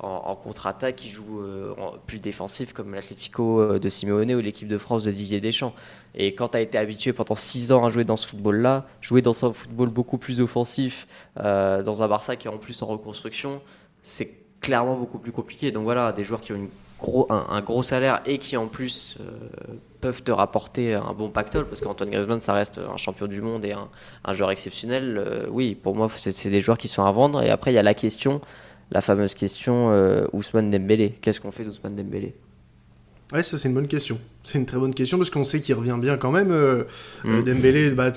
en, 0.00 0.36
contre-attaque, 0.36 0.96
qui 0.96 1.08
jouent 1.08 1.42
en 1.78 1.92
plus 2.06 2.20
défensif 2.20 2.72
comme 2.74 2.94
l'Atlético 2.94 3.78
de 3.78 3.88
Simeone 3.88 4.34
ou 4.34 4.40
l'équipe 4.40 4.68
de 4.68 4.78
France 4.78 5.02
de 5.02 5.10
Didier 5.10 5.40
Deschamps. 5.40 5.74
Et 6.14 6.34
quand 6.34 6.48
tu 6.48 6.58
as 6.58 6.60
été 6.60 6.76
habitué 6.76 7.14
pendant 7.14 7.34
6 7.34 7.72
ans 7.72 7.84
à 7.86 7.90
jouer 7.90 8.04
dans 8.04 8.16
ce 8.16 8.26
football-là, 8.28 8.86
jouer 9.00 9.22
dans 9.22 9.44
un 9.44 9.52
football 9.52 9.88
beaucoup 9.88 10.18
plus 10.18 10.40
offensif, 10.40 11.06
dans 11.36 12.02
un 12.02 12.08
Barça 12.08 12.36
qui 12.36 12.48
est 12.48 12.50
en 12.50 12.58
plus 12.58 12.82
en 12.82 12.86
reconstruction, 12.86 13.62
c'est 14.02 14.34
clairement 14.60 14.96
beaucoup 14.96 15.18
plus 15.18 15.32
compliqué. 15.32 15.72
Donc 15.72 15.84
voilà, 15.84 16.12
des 16.12 16.24
joueurs 16.24 16.42
qui 16.42 16.52
ont 16.52 16.56
une 16.56 16.68
gros, 17.00 17.26
un, 17.30 17.60
gros 17.60 17.82
salaire 17.82 18.20
et 18.26 18.38
qui 18.38 18.56
en 18.56 18.66
plus 18.66 19.16
euh, 19.20 19.24
peuvent 20.00 20.22
te 20.22 20.30
rapporter 20.30 20.94
un 20.94 21.12
bon 21.12 21.30
pactole, 21.30 21.66
parce 21.66 21.80
qu'Antoine 21.80 22.10
Griezmann, 22.10 22.40
ça 22.40 22.52
reste 22.52 22.78
un 22.78 22.96
champion 22.96 23.26
du 23.26 23.40
monde 23.40 23.64
et 23.64 23.72
un, 24.24 24.32
joueur 24.32 24.50
exceptionnel. 24.50 25.16
Euh, 25.18 25.46
oui, 25.50 25.74
pour 25.74 25.94
moi, 25.94 26.08
c'est 26.16 26.50
des 26.50 26.60
joueurs 26.60 26.78
qui 26.78 26.88
sont 26.88 27.04
à 27.04 27.12
vendre. 27.12 27.42
Et 27.42 27.50
après, 27.50 27.72
il 27.72 27.74
y 27.74 27.78
a 27.78 27.82
la 27.82 27.94
question, 27.94 28.40
la 28.90 29.00
fameuse 29.00 29.34
question 29.34 29.90
euh, 29.92 30.26
Ousmane 30.32 30.70
Dembélé. 30.70 31.10
Qu'est-ce 31.20 31.40
qu'on 31.40 31.50
fait 31.50 31.64
d'Ousmane 31.64 31.96
Dembélé? 31.96 32.34
Ouais, 33.32 33.42
ça 33.42 33.58
c'est 33.58 33.66
une 33.66 33.74
bonne 33.74 33.88
question. 33.88 34.20
C'est 34.44 34.56
une 34.56 34.66
très 34.66 34.78
bonne 34.78 34.94
question 34.94 35.18
parce 35.18 35.30
qu'on 35.30 35.42
sait 35.42 35.60
qu'il 35.60 35.74
revient 35.74 35.96
bien 35.98 36.16
quand 36.16 36.30
même. 36.30 36.52
Mm. 37.24 37.42
Dembélé, 37.42 37.90
bah, 37.90 38.12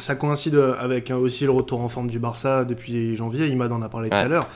ça 0.00 0.14
coïncide 0.16 0.54
avec 0.78 1.10
aussi 1.10 1.44
le 1.44 1.50
retour 1.50 1.80
en 1.80 1.88
forme 1.88 2.10
du 2.10 2.18
Barça 2.18 2.66
depuis 2.66 3.16
janvier. 3.16 3.46
Imad 3.46 3.72
en 3.72 3.80
a 3.80 3.88
parlé 3.88 4.10
tout 4.10 4.16
à 4.16 4.28
l'heure. 4.28 4.48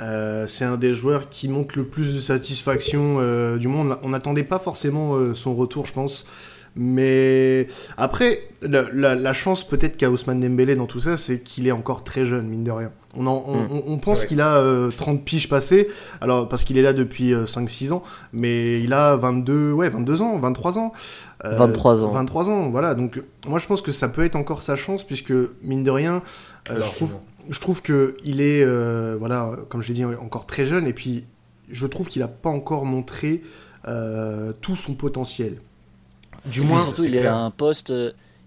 Euh, 0.00 0.46
c'est 0.48 0.64
un 0.64 0.76
des 0.76 0.92
joueurs 0.92 1.28
qui 1.28 1.48
montre 1.48 1.76
le 1.76 1.84
plus 1.84 2.14
de 2.14 2.20
satisfaction 2.20 3.16
euh, 3.18 3.58
du 3.58 3.68
monde. 3.68 3.98
On 4.02 4.10
n'attendait 4.10 4.44
pas 4.44 4.58
forcément 4.58 5.14
euh, 5.16 5.34
son 5.34 5.54
retour, 5.54 5.86
je 5.86 5.92
pense. 5.92 6.26
Mais 6.76 7.66
après, 7.96 8.44
la, 8.62 9.32
chance 9.32 9.64
peut-être 9.66 9.96
qu'a 9.96 10.08
Ousmane 10.08 10.40
Dembélé 10.40 10.76
dans 10.76 10.86
tout 10.86 11.00
ça, 11.00 11.16
c'est 11.16 11.40
qu'il 11.40 11.66
est 11.66 11.72
encore 11.72 12.04
très 12.04 12.24
jeune, 12.24 12.46
mine 12.46 12.62
de 12.62 12.70
rien. 12.70 12.92
On, 13.16 13.26
on, 13.26 13.96
hmm. 13.96 14.00
pense 14.00 14.24
qu'il 14.24 14.40
a 14.40 14.88
30 14.96 15.24
piges 15.24 15.48
passées, 15.48 15.88
alors 16.20 16.48
parce 16.48 16.62
qu'il 16.62 16.78
est 16.78 16.82
là 16.82 16.92
depuis 16.92 17.32
5-6 17.32 17.92
ans, 17.92 18.04
mais 18.32 18.80
il 18.80 18.92
a 18.92 19.16
22, 19.16 19.72
ouais, 19.72 19.88
22 19.88 20.22
ans, 20.22 20.38
23 20.38 20.78
ans. 20.78 20.92
23 21.42 22.04
ans. 22.04 22.12
23 22.12 22.48
ans, 22.50 22.70
voilà. 22.70 22.94
Donc 22.94 23.20
moi 23.48 23.58
je 23.58 23.66
pense 23.66 23.82
que 23.82 23.90
ça 23.90 24.08
peut 24.08 24.24
être 24.24 24.36
encore 24.36 24.62
sa 24.62 24.76
chance, 24.76 25.02
puisque 25.02 25.34
mine 25.64 25.82
de 25.82 25.90
rien, 25.90 26.22
je 26.68 26.94
trouve 26.94 27.16
je 27.50 27.58
trouve 27.60 27.82
que 27.82 28.16
il 28.24 28.40
est, 28.40 28.62
euh, 28.62 29.16
voilà, 29.18 29.50
comme 29.68 29.82
je 29.82 29.88
l'ai 29.88 29.94
dit, 29.94 30.04
encore 30.04 30.46
très 30.46 30.64
jeune, 30.64 30.86
et 30.86 30.92
puis 30.92 31.26
je 31.68 31.86
trouve 31.86 32.06
qu'il 32.06 32.22
n'a 32.22 32.28
pas 32.28 32.48
encore 32.48 32.84
montré 32.84 33.42
euh, 33.86 34.52
tout 34.60 34.76
son 34.76 34.94
potentiel. 34.94 35.60
Du 36.46 36.62
moins, 36.62 36.82
surtout, 36.84 37.04
il 37.04 37.14
est 37.16 37.26
à 37.26 37.36
un 37.36 37.50
poste. 37.50 37.92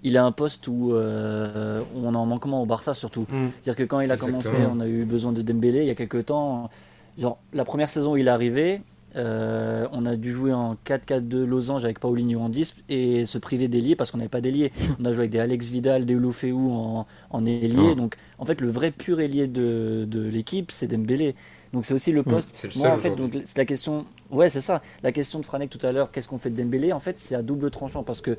Il 0.05 0.17
a 0.17 0.25
un 0.25 0.33
poste 0.33 0.67
où 0.67 0.93
euh, 0.93 1.81
on 1.95 2.13
en 2.13 2.25
manquement 2.25 2.61
au 2.61 2.65
Barça 2.65 2.93
surtout. 2.93 3.25
Mm. 3.29 3.49
C'est-à-dire 3.61 3.75
que 3.75 3.83
quand 3.83 4.01
il 4.01 4.11
a 4.11 4.17
commencé, 4.17 4.55
on 4.69 4.79
a 4.81 4.87
eu 4.87 5.05
besoin 5.05 5.31
de 5.31 5.41
Dembélé 5.41 5.79
il 5.79 5.87
y 5.87 5.91
a 5.91 5.95
quelques 5.95 6.25
temps. 6.25 6.69
Genre 7.17 7.37
la 7.53 7.63
première 7.63 7.89
saison 7.89 8.13
où 8.13 8.17
il 8.17 8.27
est 8.27 8.31
arrivé, 8.31 8.81
euh, 9.15 9.87
on 9.91 10.05
a 10.05 10.15
dû 10.15 10.31
jouer 10.31 10.53
en 10.53 10.75
4-4-2 10.85 11.43
losange 11.43 11.83
avec 11.85 11.99
Paulinho 11.99 12.39
en 12.39 12.49
10 12.49 12.75
et 12.89 13.25
se 13.25 13.37
priver 13.37 13.67
d'ailier 13.67 13.95
parce 13.95 14.11
qu'on 14.11 14.17
n'avait 14.17 14.29
pas 14.29 14.41
d'ailier. 14.41 14.71
On 14.99 15.05
a 15.05 15.11
joué 15.11 15.21
avec 15.21 15.31
des 15.31 15.39
Alex 15.39 15.69
Vidal, 15.69 16.05
des 16.05 16.13
Ulufeu 16.13 16.53
en, 16.53 17.05
en 17.29 17.45
ailier. 17.45 17.95
Donc 17.95 18.15
en 18.39 18.45
fait, 18.45 18.61
le 18.61 18.69
vrai 18.69 18.91
pur 18.91 19.19
ailier 19.19 19.47
de, 19.47 20.05
de 20.07 20.21
l'équipe, 20.21 20.71
c'est 20.71 20.87
Dembélé. 20.87 21.35
Donc 21.73 21.85
c'est 21.85 21.93
aussi 21.93 22.11
le 22.11 22.21
hmm. 22.21 22.25
poste. 22.25 22.75
Moi, 22.75 22.89
en 22.89 22.97
fait, 22.97 23.13
c'est 23.45 23.57
la 23.57 23.65
question. 23.65 24.05
Ouais, 24.31 24.49
c'est 24.49 24.61
ça. 24.61 24.81
La 25.03 25.11
question 25.11 25.39
de 25.39 25.45
Franek 25.45 25.69
tout 25.69 25.85
à 25.85 25.91
l'heure, 25.91 26.11
qu'est-ce 26.11 26.27
qu'on 26.27 26.37
fait 26.37 26.49
de 26.49 26.61
Dembélé? 26.61 26.93
En 26.93 26.99
fait, 26.99 27.19
c'est 27.19 27.35
à 27.35 27.41
double 27.41 27.71
tranchant 27.71 28.03
parce 28.03 28.21
que 28.21 28.37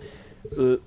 euh, 0.59 0.79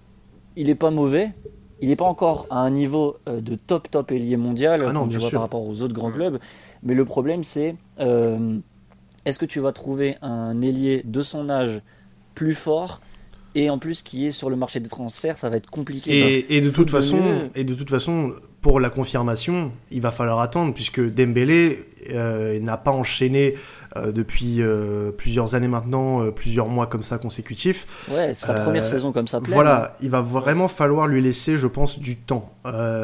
il 0.56 0.70
est 0.70 0.76
pas 0.76 0.92
mauvais. 0.92 1.32
Il 1.80 1.90
n'est 1.90 1.96
pas 1.96 2.06
encore 2.06 2.48
à 2.50 2.60
un 2.60 2.72
niveau 2.72 3.18
euh, 3.30 3.40
de 3.40 3.54
top 3.56 3.92
top 3.92 4.12
ailier 4.12 4.36
mondial, 4.36 4.84
ah 4.84 4.94
non, 4.94 5.08
par 5.32 5.42
rapport 5.42 5.62
aux 5.62 5.82
autres 5.82 5.94
grands 5.94 6.12
clubs. 6.12 6.40
Mais 6.82 6.96
le 6.96 7.06
problème, 7.06 7.44
c'est 7.44 7.76
est-ce 9.28 9.40
que 9.40 9.46
tu 9.46 9.60
vas 9.60 9.74
trouver 9.74 10.16
un 10.22 10.62
ailier 10.62 11.02
de 11.04 11.22
son 11.22 11.50
âge 11.50 11.82
plus 12.34 12.54
fort 12.54 13.02
et 13.56 13.70
en 13.70 13.78
plus 13.78 14.04
qui 14.04 14.28
est 14.28 14.32
sur 14.32 14.50
le 14.50 14.56
marché 14.56 14.80
des 14.80 14.88
transferts, 14.88 15.38
ça 15.38 15.50
va 15.50 15.58
être 15.58 15.70
compliqué. 15.70 16.46
Et, 16.56 16.62
de 16.62 16.70
toute 16.70 16.92
façon, 16.92 17.50
et 17.56 17.64
de 17.64 17.74
toute 17.74 17.90
façon, 17.90 18.36
pour 18.62 18.80
la 18.80 18.90
confirmation, 18.90 19.72
il 19.92 20.02
va 20.02 20.12
falloir 20.12 20.40
attendre 20.40 20.74
puisque 20.74 21.02
Dembélé 21.02 21.86
euh, 22.12 22.60
n'a 22.60 22.78
pas 22.78 22.92
enchaîné 22.92 23.56
euh, 23.96 24.12
depuis 24.12 24.58
euh, 24.60 25.12
plusieurs 25.12 25.56
années 25.56 25.68
maintenant, 25.68 26.30
plusieurs 26.32 26.68
mois 26.68 26.86
comme 26.86 27.02
ça 27.02 27.18
consécutifs. 27.18 27.88
Ouais, 28.12 28.34
sa 28.34 28.54
première 28.54 28.86
saison 28.86 29.12
comme 29.12 29.28
ça. 29.28 29.40
voilà, 29.44 29.96
il 30.02 30.10
va 30.10 30.22
vraiment 30.22 30.68
falloir 30.68 31.08
lui 31.08 31.22
laisser, 31.22 31.58
je 31.58 31.68
pense, 31.68 32.00
du 32.00 32.16
temps. 32.16 32.54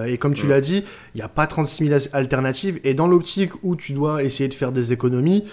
et 0.06 0.18
comme 0.18 0.36
tu 0.36 0.48
l'as 0.48 0.62
dit, 0.62 0.84
il 1.16 1.18
n'y 1.18 1.24
a 1.24 1.30
pas 1.30 1.48
36 1.48 1.88
000 1.88 2.00
alternatives. 2.14 2.80
Et 2.84 2.94
dans 2.94 3.08
l'optique 3.08 3.52
où 3.64 3.76
tu 3.76 3.94
dois 3.94 4.24
essayer 4.24 4.50
de 4.50 4.54
faire 4.54 4.72
des 4.72 4.94
économies 4.94 5.46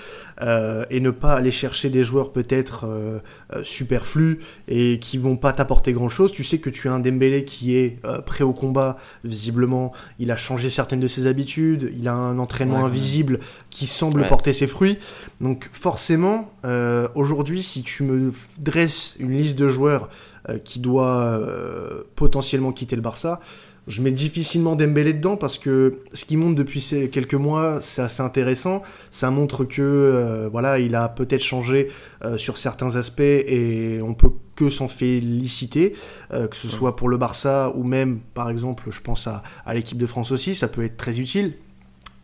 et 0.90 1.00
ne 1.00 1.10
pas 1.10 1.34
aller 1.34 1.50
chercher 1.50 1.90
des 1.90 2.04
joueurs 2.04 2.32
peut-être 2.32 3.20
superflus 3.62 4.40
et 4.68 4.98
qui 4.98 5.18
vont 5.18 5.36
pas 5.36 5.52
t'apporter 5.52 5.92
grand-chose, 5.92 6.32
tu 6.32 6.44
sais 6.44 6.58
que 6.58 6.70
tu 6.70 6.88
as 6.88 6.92
un 6.92 7.00
Dembélé 7.00 7.44
qui 7.44 7.76
est 7.76 8.00
prêt 8.24 8.44
au 8.44 8.52
combat, 8.52 8.96
visiblement. 9.24 9.92
Il 10.18 10.30
a 10.30 10.36
changé 10.36 10.70
certaines 10.70 11.00
de 11.00 11.06
ses 11.06 11.26
habitudes, 11.26 11.92
il 11.96 12.08
a 12.08 12.14
un 12.14 12.38
entraînement 12.38 12.84
invisible 12.84 13.40
qui 13.70 13.86
semble 13.86 14.26
porter 14.28 14.52
ses 14.52 14.66
fruits. 14.66 14.98
Donc 15.40 15.68
forcément, 15.72 16.52
euh, 16.64 17.08
aujourd'hui, 17.14 17.62
si 17.62 17.82
tu 17.82 18.02
me 18.02 18.32
dresses 18.58 19.16
une 19.18 19.36
liste 19.36 19.58
de 19.58 19.68
joueurs 19.68 20.08
euh, 20.48 20.58
qui 20.58 20.78
doit 20.78 21.20
euh, 21.20 22.02
potentiellement 22.16 22.72
quitter 22.72 22.96
le 22.96 23.02
Barça, 23.02 23.40
je 23.88 24.02
mets 24.02 24.10
difficilement 24.10 24.76
Dembélé 24.76 25.12
dedans 25.12 25.36
parce 25.36 25.58
que 25.58 26.00
ce 26.12 26.24
qu'il 26.24 26.38
montre 26.38 26.54
depuis 26.54 26.80
ces 26.80 27.08
quelques 27.08 27.34
mois, 27.34 27.80
c'est 27.82 28.02
assez 28.02 28.22
intéressant. 28.22 28.82
Ça 29.10 29.30
montre 29.30 29.64
que 29.64 30.48
voilà, 30.52 30.78
il 30.78 30.94
a 30.94 31.08
peut-être 31.08 31.42
changé 31.42 31.88
sur 32.36 32.58
certains 32.58 32.96
aspects 32.96 33.20
et 33.20 34.00
on 34.02 34.14
peut 34.14 34.30
que 34.54 34.68
s'en 34.70 34.88
féliciter, 34.88 35.94
que 36.30 36.56
ce 36.56 36.68
soit 36.68 36.94
pour 36.94 37.08
le 37.08 37.16
Barça 37.16 37.72
ou 37.74 37.82
même, 37.82 38.20
par 38.34 38.50
exemple, 38.50 38.88
je 38.90 39.00
pense 39.00 39.26
à 39.26 39.42
l'équipe 39.74 39.98
de 39.98 40.06
France 40.06 40.30
aussi, 40.30 40.54
ça 40.54 40.68
peut 40.68 40.84
être 40.84 40.96
très 40.96 41.18
utile. 41.18 41.54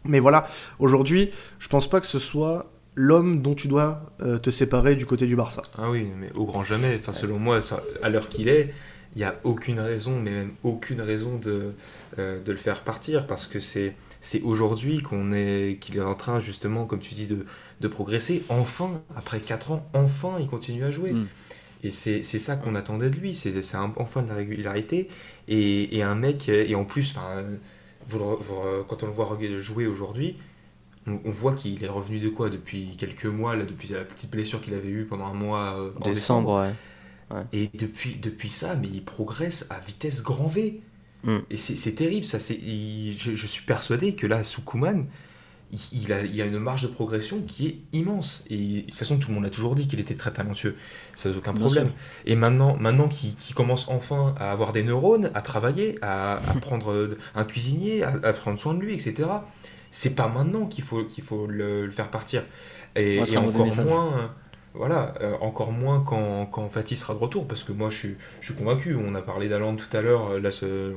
Mais 0.09 0.21
voilà, 0.21 0.47
aujourd'hui, 0.79 1.31
je 1.59 1.69
pense 1.69 1.89
pas 1.89 2.01
que 2.01 2.07
ce 2.07 2.19
soit 2.19 2.71
l'homme 2.95 3.43
dont 3.43 3.55
tu 3.55 3.69
dois 3.69 4.03
euh, 4.23 4.39
te 4.39 4.51
séparer 4.51 4.97
du 4.97 5.07
côté 5.07 5.27
du 5.27 5.37
Barça. 5.37 5.63
Ah 5.77 5.91
oui, 5.91 6.09
mais 6.19 6.33
au 6.35 6.47
grand 6.47 6.65
jamais. 6.65 6.97
Enfin, 6.99 7.13
selon 7.13 7.39
moi, 7.39 7.61
à 8.03 8.09
l'heure 8.09 8.29
qu'il 8.29 8.49
est, 8.49 8.73
il 9.17 9.21
n'y 9.21 9.25
a 9.25 9.35
aucune 9.45 9.81
raison, 9.81 10.21
mais 10.21 10.31
même 10.31 10.53
aucune 10.63 11.01
raison 11.01 11.39
de, 11.39 11.73
euh, 12.19 12.43
de 12.43 12.53
le 12.53 12.59
faire 12.59 12.83
partir 12.83 13.27
parce 13.27 13.47
que 13.47 13.61
c'est 13.61 13.95
c'est 14.21 14.43
aujourd'hui 14.43 15.01
qu'on 15.01 15.33
est 15.33 15.79
qu'il 15.81 15.97
est 15.97 16.03
en 16.03 16.15
train 16.15 16.39
justement, 16.39 16.85
comme 16.85 17.01
tu 17.01 17.15
dis, 17.15 17.27
de, 17.27 17.47
de 17.81 17.89
progresser. 17.89 18.45
Enfin, 18.51 19.01
après 19.17 19.41
4 19.41 19.73
ans, 19.73 19.89
enfin, 19.95 20.37
il 20.39 20.47
continue 20.47 20.85
à 20.85 20.91
jouer. 20.91 21.13
Mm. 21.13 21.29
Et 21.85 21.91
c'est 21.91 22.23
ça 22.23 22.57
qu'on 22.57 22.75
attendait 22.75 23.09
de 23.09 23.17
lui. 23.17 23.35
C'est 23.35 23.55
enfin 23.97 24.23
de 24.23 24.29
la 24.29 24.35
régularité 24.35 25.09
et, 25.49 25.97
et, 25.97 26.03
un 26.03 26.15
mec 26.15 26.49
et 26.49 26.75
en 26.75 26.85
plus, 26.85 27.15
enfin 27.17 27.45
quand 28.89 29.03
on 29.03 29.07
le 29.07 29.13
voit 29.13 29.39
jouer 29.61 29.87
aujourd'hui, 29.87 30.37
on, 31.07 31.31
voit 31.31 31.55
qu'il 31.55 31.83
est 31.83 31.89
revenu 31.89 32.19
de 32.19 32.29
quoi 32.29 32.51
depuis 32.51 32.97
quelques 32.99 33.27
mois, 33.27 33.55
là, 33.55 33.65
depuis 33.65 33.89
la 33.89 34.01
petite 34.01 34.31
blessure 34.31 34.61
qu'il 34.61 34.75
avait 34.75 34.89
eue 34.89 35.05
pendant 35.05 35.27
un 35.27 35.35
mois 35.35 35.77
euh, 35.79 35.91
en 36.01 36.05
décembre. 36.05 36.73
Et 37.53 37.71
depuis, 37.75 38.17
depuis 38.17 38.51
ça, 38.51 38.77
mais 38.77 38.89
il 38.93 39.05
progresse 39.05 39.67
à 39.71 39.81
vitesse 39.81 40.23
grand 40.23 40.47
V. 40.47 40.81
Mm. 41.25 41.39
Et 41.51 41.57
c'est 41.57 41.95
terrible, 41.95 42.25
ça. 42.25 42.39
Je, 42.39 43.35
je, 43.35 43.47
suis 43.47 43.65
persuadé 43.65 44.15
que 44.15 44.27
là, 44.27 44.45
sous 44.45 44.63
Kuman, 44.63 45.07
il, 45.93 46.13
a, 46.13 46.23
il 46.23 46.41
a 46.41 46.45
une 46.45 46.59
marge 46.59 46.83
de 46.83 46.87
progression 46.87 47.43
qui 47.43 47.67
est 47.67 47.79
immense. 47.93 48.45
Et 48.49 48.57
de 48.57 48.81
toute 48.83 48.95
façon, 48.95 49.19
tout 49.19 49.29
le 49.31 49.35
monde 49.35 49.47
a 49.47 49.51
toujours 49.51 49.75
dit 49.75 49.89
qu'il 49.89 49.99
était 49.99 50.15
très 50.15 50.33
talentueux. 50.33 50.77
Ça 51.15 51.31
n'a 51.31 51.37
aucun 51.37 51.53
problème. 51.53 51.91
Et 52.25 52.37
maintenant, 52.37 52.77
maintenant 52.77 53.09
qu'il 53.09 53.55
commence 53.55 53.89
enfin 53.89 54.35
à 54.39 54.53
avoir 54.53 54.73
des 54.73 54.85
neurones, 54.85 55.31
à 55.35 55.43
travailler, 55.43 55.99
à, 56.03 56.39
prendre 56.61 57.17
un 57.35 57.45
cuisinier, 57.45 58.05
à, 58.05 58.33
prendre 58.33 58.59
soin 58.59 58.75
de 58.75 58.81
lui, 58.81 58.95
etc., 58.95 59.29
c'est 59.91 60.15
pas 60.15 60.29
maintenant 60.29 60.67
qu'il 60.67 60.85
faut, 60.85 61.05
qu'il 61.05 61.25
faut 61.25 61.47
le, 61.47 61.91
faire 61.91 62.11
partir. 62.11 62.45
Et, 62.95 63.21
encore 63.37 63.67
moins. 63.85 64.35
Voilà, 64.77 65.15
euh, 65.21 65.35
encore 65.41 65.73
moins 65.73 66.05
quand, 66.07 66.47
quand 66.47 66.69
Fatih 66.69 66.97
sera 66.97 67.15
de 67.15 67.19
retour, 67.19 67.49
parce 67.49 67.65
que 67.65 67.73
moi 67.73 67.91
je 67.91 67.97
suis, 67.97 68.17
je 68.41 68.53
suis 68.53 68.55
convaincu. 68.55 68.95
On 68.95 69.15
a 69.15 69.23
parlé 69.23 69.49
d'Aland 69.49 69.75
tout 69.77 69.95
à 69.97 70.01
l'heure, 70.01 70.39
là 70.39 70.51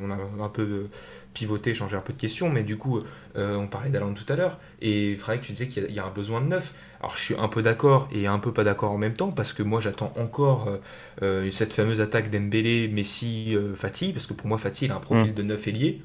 on 0.03 0.11
a 0.11 0.45
un 0.45 0.49
peu 0.49 0.89
pivoter, 1.33 1.73
changer 1.73 1.95
un 1.95 2.01
peu 2.01 2.13
de 2.13 2.17
questions, 2.17 2.49
mais 2.49 2.63
du 2.63 2.77
coup, 2.77 3.01
euh, 3.35 3.55
on 3.55 3.67
parlait 3.67 3.89
d'Alan 3.89 4.13
tout 4.13 4.31
à 4.31 4.35
l'heure, 4.35 4.57
et 4.81 5.15
Frédéric, 5.15 5.45
tu 5.45 5.51
disais 5.53 5.67
qu'il 5.67 5.91
y, 5.91 5.99
a 5.99 6.05
un 6.05 6.09
besoin 6.09 6.41
de 6.41 6.47
neuf. 6.47 6.73
Alors 6.99 7.15
je 7.15 7.23
suis 7.23 7.35
un 7.35 7.47
peu 7.47 7.61
d'accord 7.61 8.09
et 8.11 8.27
un 8.27 8.39
peu 8.39 8.51
pas 8.51 8.63
d'accord 8.63 8.91
en 8.91 8.97
même 8.97 9.13
temps, 9.13 9.31
parce 9.31 9.53
que 9.53 9.63
moi 9.63 9.79
j'attends 9.79 10.11
encore 10.17 10.67
euh, 10.67 10.77
euh, 11.21 11.51
cette 11.51 11.73
fameuse 11.73 12.01
attaque 12.01 12.29
d'Embélé, 12.29 12.89
Messi, 12.89 13.55
Fatih, 13.75 14.11
parce 14.13 14.25
que 14.25 14.33
pour 14.33 14.47
moi 14.47 14.57
Fatih 14.57 14.85
il 14.85 14.91
a 14.91 14.95
un 14.95 14.99
profil 14.99 15.31
mm. 15.31 15.35
de 15.35 15.43
neuf 15.43 15.67
ailier. 15.67 16.01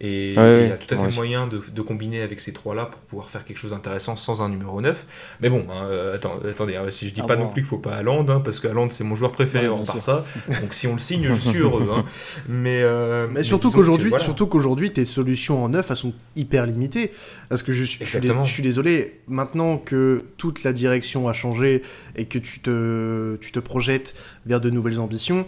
Et 0.00 0.34
Ouais, 0.36 0.42
il 0.42 0.60
ouais, 0.62 0.68
y 0.68 0.72
a 0.72 0.76
tout 0.76 0.92
à 0.94 0.98
fait 0.98 1.14
moyen 1.14 1.46
de, 1.46 1.60
de 1.72 1.82
combiner 1.82 2.20
avec 2.22 2.40
ces 2.40 2.52
trois-là 2.52 2.86
pour 2.86 3.00
pouvoir 3.02 3.30
faire 3.30 3.44
quelque 3.44 3.58
chose 3.58 3.70
d'intéressant 3.70 4.16
sans 4.16 4.42
un 4.42 4.48
numéro 4.48 4.80
9. 4.80 5.06
Mais 5.40 5.48
bon, 5.48 5.64
hein, 5.70 5.86
euh, 5.90 6.16
attends, 6.16 6.38
attendez, 6.48 6.76
hein, 6.76 6.84
si 6.90 7.08
je 7.08 7.14
dis 7.14 7.20
À 7.20 7.24
pas 7.24 7.36
voir. 7.36 7.46
non 7.46 7.52
plus 7.52 7.62
qu'il 7.62 7.68
faut 7.68 7.78
pas 7.78 7.94
Haaland, 7.94 8.26
hein, 8.28 8.40
parce 8.44 8.58
que 8.60 8.66
Haaland 8.68 8.90
c'est 8.90 9.04
mon 9.04 9.16
joueur 9.16 9.32
préféré 9.32 9.64
Ouais, 9.66 9.70
hors 9.72 9.82
bien 9.82 9.92
par 9.92 10.02
ça. 10.02 10.24
Donc 10.60 10.74
si 10.74 10.86
on 10.86 10.94
le 10.94 10.98
signe, 10.98 11.28
je 11.30 11.48
suis 11.50 11.58
heureux. 11.60 11.86
hein. 11.94 12.04
Mais, 12.48 12.80
euh, 12.82 13.28
Mais 13.30 13.42
surtout 13.44 13.70
qu'aujourd'hui, 13.70 14.10
voilà. 14.10 14.24
surtout 14.24 14.46
qu'aujourd'hui, 14.46 14.92
tes 14.92 15.04
solutions 15.04 15.64
en 15.64 15.68
neuf, 15.68 15.90
elles 15.90 15.96
sont 15.96 16.12
hyper 16.36 16.66
limitées. 16.66 17.12
Parce 17.48 17.62
que 17.62 17.72
je, 17.72 17.84
suis- 17.84 18.04
je 18.04 18.44
suis 18.46 18.62
désolé, 18.62 19.20
maintenant 19.28 19.78
que 19.78 20.24
toute 20.38 20.64
la 20.64 20.72
direction 20.72 21.28
a 21.28 21.32
changé 21.32 21.82
et 22.16 22.24
que 22.24 22.38
tu 22.38 22.60
te, 22.60 23.36
tu 23.36 23.52
te 23.52 23.60
projettes 23.60 24.20
vers 24.46 24.60
de 24.60 24.70
nouvelles 24.70 24.98
ambitions, 25.00 25.46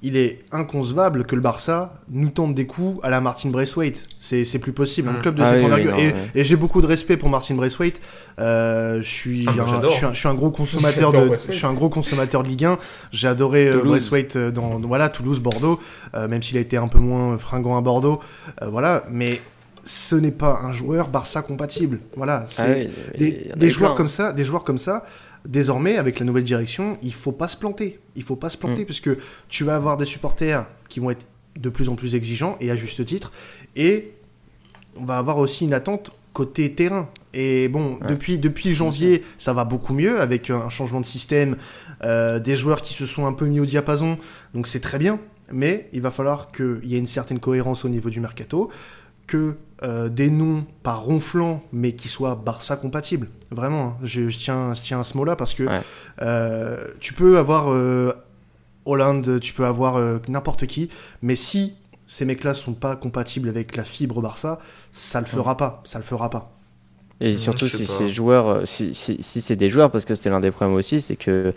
il 0.00 0.16
est 0.16 0.44
inconcevable 0.52 1.24
que 1.24 1.34
le 1.34 1.40
Barça 1.40 1.94
nous 2.10 2.28
tente 2.30 2.54
des 2.54 2.66
coups 2.66 3.00
à 3.02 3.10
la 3.10 3.20
Martin 3.20 3.48
Braithwaite. 3.50 4.06
C'est 4.20 4.44
c'est 4.44 4.60
plus 4.60 4.72
possible. 4.72 5.08
Un 5.08 5.12
Mm. 5.14 5.20
club 5.20 5.34
de 5.34 5.42
Ah 5.42 5.46
cette 5.46 5.54
oui, 5.56 5.60
oui, 5.66 5.72
envergure. 5.72 5.90
non, 5.92 5.98
et 5.98 6.06
ouais. 6.06 6.14
et 6.36 6.44
j'ai 6.44 6.54
beaucoup 6.56 6.80
de 6.80 6.86
respect 6.86 7.16
pour 7.16 7.30
Martin 7.30 7.54
Braithwaite. 7.56 8.00
Euh, 8.38 8.98
je 9.02 9.08
suis 9.08 9.44
Ah, 9.48 9.50
un- 9.50 9.82
je 9.82 9.88
suis 9.88 10.06
un- 10.06 10.12
je 10.14 10.18
suis 10.18 10.28
un 10.28 10.34
gros 10.34 10.50
consommateur 10.50 11.10
de, 11.12 11.16
Braithwaite. 11.18 11.44
je 11.48 11.52
suis 11.52 11.66
un 11.66 11.72
gros 11.72 11.88
consommateur 11.88 12.42
de 12.44 12.48
Ligue 12.48 12.64
1. 12.64 12.78
J'ai 13.10 13.26
adoré 13.28 13.68
euh, 13.68 13.72
Toulouse. 13.80 13.88
Braithwaite 14.10 14.36
euh, 14.36 14.50
dans, 14.52 14.78
voilà 14.78 15.08
Toulouse, 15.08 15.40
Bordeaux, 15.40 15.80
euh, 16.14 16.28
même 16.28 16.42
s'il 16.44 16.56
a 16.58 16.60
été 16.60 16.76
un 16.76 16.86
peu 16.86 16.98
moins 17.00 17.36
fringant 17.36 17.76
à 17.76 17.80
Bordeaux, 17.80 18.20
euh, 18.62 18.66
voilà. 18.68 19.02
Mais 19.10 19.40
ce 19.84 20.14
n'est 20.14 20.30
pas 20.30 20.60
un 20.62 20.72
joueur 20.72 21.08
Barça 21.08 21.42
compatible. 21.42 21.98
Voilà, 22.16 22.44
c'est 22.48 22.62
Ah 22.62 23.18
oui, 23.18 23.48
des, 23.56 23.68
joueurs 23.70 23.92
plein. 23.92 23.96
comme 23.96 24.08
ça, 24.08 24.32
des 24.32 24.44
joueurs 24.44 24.62
comme 24.62 24.78
ça. 24.78 25.04
Désormais, 25.46 25.96
avec 25.96 26.18
la 26.18 26.26
nouvelle 26.26 26.44
direction, 26.44 26.98
il 27.02 27.12
faut 27.12 27.32
pas 27.32 27.48
se 27.48 27.56
planter. 27.56 28.00
Il 28.16 28.22
faut 28.22 28.36
pas 28.36 28.50
se 28.50 28.56
planter 28.56 28.82
Mm. 28.82 28.86
puisque 28.86 29.10
tu 29.48 29.64
vas 29.64 29.76
avoir 29.76 29.96
des 29.96 30.04
supporters 30.04 30.66
qui 30.88 31.00
vont 31.00 31.10
être 31.10 31.26
de 31.56 31.68
plus 31.68 31.88
en 31.88 31.94
plus 31.96 32.14
exigeants 32.14 32.56
et 32.60 32.70
à 32.70 32.76
juste 32.76 33.04
titre. 33.04 33.32
Et 33.76 34.12
on 34.96 35.04
va 35.04 35.18
avoir 35.18 35.38
aussi 35.38 35.64
une 35.64 35.74
attente 35.74 36.10
côté 36.32 36.72
terrain. 36.72 37.08
Et 37.34 37.68
bon, 37.68 37.98
depuis, 38.08 38.38
depuis 38.38 38.72
janvier, 38.72 39.24
ça 39.38 39.52
va 39.52 39.64
beaucoup 39.64 39.92
mieux 39.92 40.20
avec 40.20 40.50
un 40.50 40.68
changement 40.68 41.00
de 41.00 41.06
système, 41.06 41.56
euh, 42.04 42.38
des 42.38 42.54
joueurs 42.56 42.80
qui 42.80 42.94
se 42.94 43.06
sont 43.06 43.26
un 43.26 43.32
peu 43.32 43.46
mis 43.46 43.60
au 43.60 43.66
diapason. 43.66 44.18
Donc 44.54 44.66
c'est 44.66 44.80
très 44.80 44.98
bien. 44.98 45.18
Mais 45.50 45.88
il 45.92 46.00
va 46.00 46.10
falloir 46.10 46.52
qu'il 46.52 46.80
y 46.84 46.94
ait 46.94 46.98
une 46.98 47.06
certaine 47.06 47.40
cohérence 47.40 47.84
au 47.84 47.88
niveau 47.88 48.10
du 48.10 48.20
mercato, 48.20 48.70
que 49.28 49.54
euh, 49.84 50.08
des 50.08 50.28
noms 50.30 50.66
pas 50.82 50.94
ronflants, 50.94 51.62
mais 51.72 51.92
qui 51.92 52.08
soient 52.08 52.34
Barça 52.34 52.74
compatibles. 52.76 53.28
Vraiment, 53.52 53.90
hein. 53.90 53.96
je, 54.02 54.28
je 54.28 54.38
tiens, 54.38 54.74
je 54.74 54.82
tiens 54.82 54.98
à 55.00 55.04
ce 55.04 55.16
mot-là 55.16 55.36
parce 55.36 55.54
que 55.54 55.62
Ouais. 55.62 55.80
euh, 56.22 56.88
tu 56.98 57.12
peux 57.14 57.38
avoir 57.38 57.70
euh, 57.72 58.12
Hollande, 58.86 59.38
tu 59.40 59.52
peux 59.52 59.64
avoir 59.66 59.96
euh, 59.96 60.18
n'importe 60.28 60.66
qui, 60.66 60.90
mais 61.22 61.36
si 61.36 61.74
ces 62.08 62.24
mecs-là 62.24 62.54
sont 62.54 62.72
pas 62.72 62.96
compatibles 62.96 63.48
avec 63.50 63.76
la 63.76 63.84
fibre 63.84 64.20
Barça, 64.20 64.58
ça 64.92 65.20
le 65.20 65.26
fera 65.26 65.56
pas, 65.56 65.80
ça 65.84 65.98
le 65.98 66.04
fera 66.04 66.28
pas. 66.30 66.50
Et 67.20 67.36
surtout 67.36 67.68
si 67.68 67.84
ces 67.84 68.10
joueurs, 68.10 68.66
si, 68.66 68.94
si, 68.94 69.18
si 69.20 69.40
c'est 69.42 69.56
des 69.56 69.68
joueurs, 69.68 69.90
parce 69.90 70.04
que 70.04 70.14
c'était 70.14 70.30
l'un 70.30 70.38
des 70.40 70.52
problèmes 70.52 70.76
aussi, 70.76 71.00
c'est 71.00 71.16
que 71.16 71.52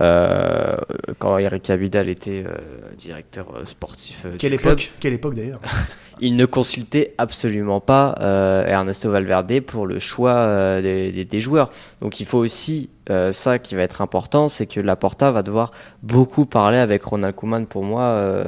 euh, 0.00 0.76
quand 1.18 1.38
Eric 1.38 1.70
Abidal 1.70 2.08
était 2.08 2.44
euh, 2.46 2.56
directeur 2.98 3.46
sportif 3.64 4.22
euh, 4.26 4.34
Quelle 4.38 4.52
du 4.52 4.58
club, 4.58 4.72
époque, 4.72 4.92
quelle 5.00 5.12
époque 5.12 5.34
d'ailleurs. 5.34 5.60
il 6.24 6.36
ne 6.36 6.46
consultait 6.46 7.14
absolument 7.18 7.80
pas 7.80 8.16
euh, 8.20 8.64
Ernesto 8.64 9.10
Valverde 9.10 9.60
pour 9.60 9.86
le 9.86 9.98
choix 9.98 10.32
euh, 10.32 10.80
des, 10.80 11.40
joueurs. 11.40 11.68
Donc 12.00 12.18
il 12.18 12.24
faut 12.24 12.38
aussi, 12.38 12.88
euh, 13.10 13.30
ça 13.30 13.58
qui 13.58 13.74
va 13.74 13.82
être 13.82 14.00
important, 14.00 14.48
c'est 14.48 14.66
que 14.66 14.80
Laporta 14.80 15.30
va 15.30 15.42
devoir 15.42 15.70
beaucoup 16.02 16.46
parler 16.46 16.78
avec 16.78 17.04
Ronald 17.04 17.34
Koeman 17.34 17.66
pour 17.66 17.84
moi. 17.84 18.44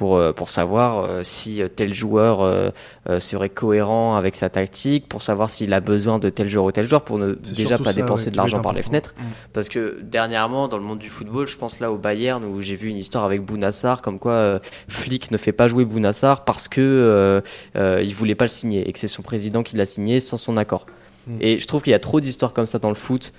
Pour, 0.00 0.16
euh, 0.16 0.32
pour 0.32 0.48
savoir 0.48 1.04
euh, 1.04 1.20
si 1.22 1.60
euh, 1.60 1.68
tel 1.68 1.92
joueur 1.92 2.72
serait 3.18 3.50
cohérent 3.50 4.16
avec 4.16 4.34
sa 4.34 4.48
tactique, 4.48 5.06
pour 5.10 5.20
savoir 5.20 5.50
s'il 5.50 5.74
a 5.74 5.80
besoin 5.80 6.18
de 6.18 6.30
tel 6.30 6.48
joueur 6.48 6.64
ou 6.64 6.72
tel 6.72 6.86
joueur, 6.86 7.02
pour 7.02 7.18
ne 7.18 7.34
déjà 7.34 7.76
pas 7.76 7.84
ça, 7.84 7.92
dépenser 7.92 8.24
ouais, 8.26 8.30
de 8.30 8.36
l'argent 8.38 8.62
par 8.62 8.72
les 8.72 8.80
fenêtres. 8.80 9.14
Mm. 9.18 9.22
Parce 9.52 9.68
que 9.68 9.98
dernièrement, 10.02 10.68
dans 10.68 10.78
le 10.78 10.84
monde 10.84 11.00
du 11.00 11.10
football, 11.10 11.46
je 11.46 11.58
pense 11.58 11.80
là 11.80 11.92
au 11.92 11.98
Bayern 11.98 12.42
où 12.46 12.62
j'ai 12.62 12.76
vu 12.76 12.88
une 12.88 12.96
histoire 12.96 13.24
avec 13.24 13.42
Bounassar, 13.42 14.00
comme 14.00 14.18
quoi 14.18 14.32
euh, 14.32 14.58
Flick 14.88 15.30
ne 15.32 15.36
fait 15.36 15.52
pas 15.52 15.68
jouer 15.68 15.84
Bounassar 15.84 16.46
parce 16.46 16.66
que 16.66 16.80
euh, 16.80 17.42
euh, 17.76 18.02
il 18.02 18.14
voulait 18.14 18.34
pas 18.34 18.46
le 18.46 18.48
signer 18.48 18.88
et 18.88 18.92
que 18.94 18.98
c'est 18.98 19.06
son 19.06 19.20
président 19.20 19.62
qui 19.62 19.76
l'a 19.76 19.84
signé 19.84 20.18
sans 20.18 20.38
son 20.38 20.56
accord. 20.56 20.86
Mm. 21.26 21.36
Et 21.42 21.60
je 21.60 21.66
trouve 21.66 21.82
qu'il 21.82 21.90
y 21.90 21.94
a 21.94 22.00
trop 22.00 22.20
d'histoires 22.20 22.54
comme 22.54 22.66
ça 22.66 22.78
dans 22.78 22.88
le 22.88 22.94
foot 22.94 23.34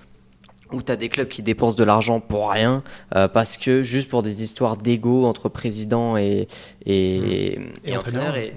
où 0.73 0.81
tu 0.81 0.91
as 0.91 0.95
des 0.95 1.09
clubs 1.09 1.27
qui 1.27 1.41
dépensent 1.41 1.77
de 1.77 1.83
l'argent 1.83 2.19
pour 2.19 2.51
rien 2.51 2.83
euh, 3.15 3.27
parce 3.27 3.57
que 3.57 3.81
juste 3.81 4.09
pour 4.09 4.23
des 4.23 4.43
histoires 4.43 4.77
d'ego 4.77 5.25
entre 5.25 5.49
président 5.49 6.17
et, 6.17 6.47
et, 6.85 7.59
et 7.85 7.97
entraîneur. 7.97 8.35
Et 8.35 8.53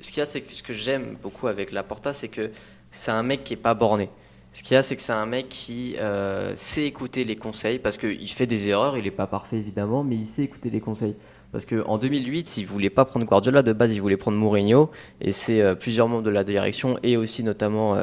ce 0.00 0.10
qu'il 0.10 0.18
y 0.18 0.22
a, 0.22 0.26
c'est 0.26 0.42
que 0.42 0.52
ce 0.52 0.62
que 0.62 0.72
j'aime 0.72 1.16
beaucoup 1.22 1.46
avec 1.46 1.72
Laporta, 1.72 2.12
c'est 2.12 2.28
que 2.28 2.50
c'est 2.90 3.10
un 3.10 3.22
mec 3.22 3.44
qui 3.44 3.54
est 3.54 3.56
pas 3.56 3.74
borné. 3.74 4.10
Ce 4.52 4.62
qu'il 4.62 4.74
y 4.74 4.76
a, 4.76 4.82
c'est 4.82 4.94
que 4.94 5.02
c'est 5.02 5.12
un 5.12 5.26
mec 5.26 5.48
qui 5.48 5.96
euh, 5.98 6.52
sait 6.54 6.84
écouter 6.84 7.24
les 7.24 7.36
conseils 7.36 7.80
parce 7.80 7.96
qu'il 7.96 8.30
fait 8.30 8.46
des 8.46 8.68
erreurs, 8.68 8.96
il 8.96 9.06
est 9.06 9.10
pas 9.10 9.26
parfait 9.26 9.56
évidemment, 9.56 10.04
mais 10.04 10.14
il 10.14 10.26
sait 10.26 10.42
écouter 10.42 10.70
les 10.70 10.80
conseils. 10.80 11.16
Parce 11.50 11.64
qu'en 11.64 11.98
2008, 11.98 12.56
il 12.58 12.66
voulait 12.66 12.90
pas 12.90 13.04
prendre 13.04 13.26
Guardiola, 13.26 13.62
de 13.62 13.72
base 13.72 13.94
il 13.94 14.00
voulait 14.00 14.16
prendre 14.16 14.36
Mourinho, 14.36 14.90
et 15.20 15.32
c'est 15.32 15.62
euh, 15.62 15.74
plusieurs 15.74 16.08
membres 16.08 16.22
de 16.22 16.30
la 16.30 16.44
direction 16.44 16.98
et 17.02 17.16
aussi 17.16 17.42
notamment 17.42 17.96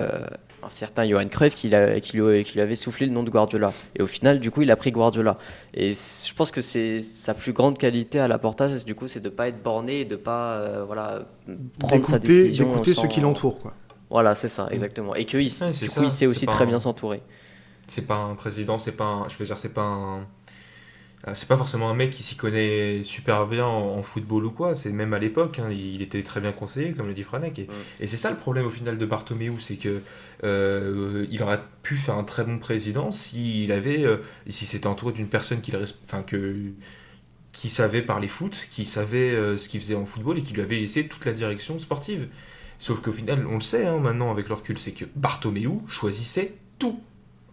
un 0.63 0.69
certain 0.69 1.07
Johan 1.07 1.27
Cruyff 1.27 1.55
qui, 1.55 1.69
lui, 1.69 2.43
qui 2.43 2.53
lui 2.53 2.61
avait 2.61 2.75
soufflé 2.75 3.05
le 3.07 3.11
nom 3.11 3.23
de 3.23 3.29
Guardiola. 3.29 3.73
Et 3.95 4.01
au 4.01 4.07
final, 4.07 4.39
du 4.39 4.51
coup, 4.51 4.61
il 4.61 4.69
a 4.71 4.75
pris 4.75 4.91
Guardiola. 4.91 5.37
Et 5.73 5.93
je 5.93 6.33
pense 6.35 6.51
que 6.51 6.61
c'est 6.61 7.01
sa 7.01 7.33
plus 7.33 7.53
grande 7.53 7.77
qualité 7.77 8.19
à 8.19 8.27
la 8.27 8.37
portage, 8.37 8.85
du 8.85 8.93
coup, 8.95 9.07
c'est 9.07 9.19
de 9.21 9.29
pas 9.29 9.47
être 9.47 9.61
borné 9.63 10.01
et 10.01 10.05
de 10.05 10.15
pas 10.15 10.53
euh, 10.53 10.83
voilà, 10.85 11.23
prendre 11.79 12.05
sa 12.05 12.19
décision. 12.19 12.69
d'écouter 12.69 12.93
sans- 12.93 13.01
ceux 13.03 13.07
qui 13.07 13.21
l'entourent. 13.21 13.59
quoi. 13.59 13.73
Voilà, 14.09 14.35
c'est 14.35 14.49
ça, 14.49 14.67
exactement. 14.71 15.15
Et 15.15 15.25
que 15.25 15.37
il- 15.37 15.43
Ouais, 15.45 15.49
c'est 15.49 15.71
du 15.71 15.87
ça, 15.87 15.99
coup, 15.99 16.03
il 16.03 16.11
sait 16.11 16.25
aussi 16.27 16.45
très 16.45 16.63
un- 16.63 16.67
bien 16.67 16.79
s'entourer. 16.79 17.21
C'est 17.87 18.05
pas 18.05 18.15
un 18.15 18.35
président, 18.35 18.77
c'est 18.77 18.91
pas 18.91 19.05
un, 19.05 19.29
je 19.29 19.35
veux 19.37 19.45
dire, 19.45 19.57
c'est 19.57 19.73
pas 19.73 19.81
un, 19.81 20.27
c'est 21.33 21.47
pas 21.47 21.57
forcément 21.57 21.89
un 21.89 21.93
mec 21.93 22.09
qui 22.09 22.23
s'y 22.23 22.35
connaît 22.35 23.03
super 23.03 23.45
bien 23.45 23.65
en, 23.65 24.01
football 24.01 24.45
ou 24.45 24.51
quoi. 24.51 24.75
C'est 24.75 24.91
même 24.91 25.13
à 25.13 25.19
l'époque, 25.19 25.59
hein, 25.59 25.69
il 25.71 26.01
était 26.01 26.23
très 26.23 26.41
bien 26.41 26.51
conseillé, 26.51 26.93
comme 26.93 27.07
le 27.07 27.13
dit 27.13 27.23
Franek. 27.23 27.59
Et, 27.59 27.67
et 27.99 28.07
c'est 28.07 28.17
ça 28.17 28.31
le 28.31 28.37
problème 28.37 28.65
au 28.65 28.71
final 28.71 28.97
de 28.97 29.05
Bartomeu, 29.05 29.51
c'est 29.59 29.75
que 29.75 30.01
euh, 30.43 31.27
il 31.29 31.43
aurait 31.43 31.61
pu 31.83 31.97
faire 31.97 32.15
un 32.15 32.23
très 32.23 32.43
bon 32.43 32.57
président 32.57 33.11
s'il 33.11 33.71
avait, 33.71 34.05
euh, 34.05 34.17
si 34.47 34.65
c'était 34.65 34.87
entouré 34.87 35.13
d'une 35.13 35.27
personne 35.27 35.61
qui 35.61 35.71
enfin 36.03 36.23
que 36.23 36.71
qui 37.51 37.69
savait 37.69 38.01
parler 38.01 38.27
foot, 38.27 38.67
qui 38.69 38.85
savait 38.85 39.31
euh, 39.31 39.57
ce 39.57 39.67
qu'il 39.69 39.81
faisait 39.81 39.95
en 39.95 40.05
football 40.05 40.39
et 40.39 40.41
qui 40.41 40.53
lui 40.53 40.61
avait 40.61 40.79
laissé 40.79 41.07
toute 41.07 41.25
la 41.25 41.33
direction 41.33 41.77
sportive. 41.79 42.27
Sauf 42.79 43.01
qu'au 43.01 43.11
final, 43.11 43.45
on 43.45 43.55
le 43.55 43.61
sait 43.61 43.85
hein, 43.85 43.99
maintenant 43.99 44.31
avec 44.31 44.47
le 44.47 44.55
recul, 44.55 44.79
c'est 44.79 44.93
que 44.93 45.05
Bartomeu 45.15 45.69
choisissait 45.87 46.55
tout. 46.79 46.99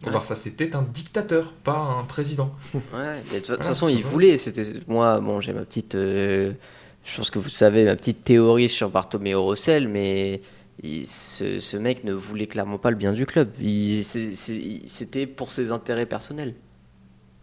Au. 0.06 0.10
Barça, 0.10 0.36
c'était 0.36 0.76
un 0.76 0.82
dictateur, 0.82 1.52
pas 1.64 1.76
un 1.76 2.04
président. 2.04 2.54
Ouais, 2.94 3.22
de 3.34 3.40
toute 3.44 3.64
façon, 3.64 3.88
il 3.88 4.02
voulait. 4.02 4.36
C'était 4.38 4.62
moi, 4.86 5.20
bon, 5.20 5.40
j'ai 5.40 5.52
ma 5.52 5.64
petite, 5.64 5.94
euh, 5.96 6.52
je 7.04 7.16
pense 7.16 7.30
que 7.30 7.38
vous 7.38 7.48
savez 7.48 7.84
ma 7.84 7.96
petite 7.96 8.22
théorie 8.24 8.68
sur 8.68 8.90
Bartomeu 8.90 9.36
Rossel, 9.36 9.88
mais 9.88 10.40
il- 10.82 11.04
ce, 11.06 11.58
ce 11.58 11.76
mec 11.76 12.04
ne 12.04 12.12
voulait 12.12 12.46
clairement 12.46 12.78
pas 12.78 12.90
le 12.90 12.96
bien 12.96 13.12
du 13.12 13.26
club. 13.26 13.50
C'était 14.02 15.26
pour 15.26 15.50
ses 15.50 15.72
intérêts 15.72 16.06
personnels. 16.06 16.54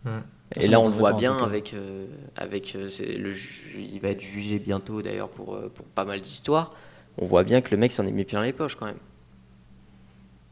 Ouais. 0.05 0.11
Et 0.57 0.67
là, 0.67 0.79
on 0.79 0.87
le 0.87 0.93
voit 0.93 1.13
bien 1.13 1.35
avec, 1.39 1.73
euh, 1.73 2.05
avec 2.37 2.75
euh, 2.75 2.87
le, 3.17 3.33
il 3.79 3.99
va 3.99 4.09
être 4.09 4.21
jugé 4.21 4.59
bientôt 4.59 5.01
d'ailleurs 5.01 5.29
pour, 5.29 5.59
pour 5.73 5.85
pas 5.87 6.05
mal 6.05 6.21
d'histoires. 6.21 6.73
On 7.17 7.25
voit 7.25 7.43
bien 7.43 7.61
que 7.61 7.71
le 7.71 7.77
mec 7.77 7.91
s'en 7.91 8.05
est 8.05 8.11
mis 8.11 8.23
plein 8.25 8.43
les 8.43 8.53
poches 8.53 8.75
quand 8.75 8.85
même. 8.85 8.99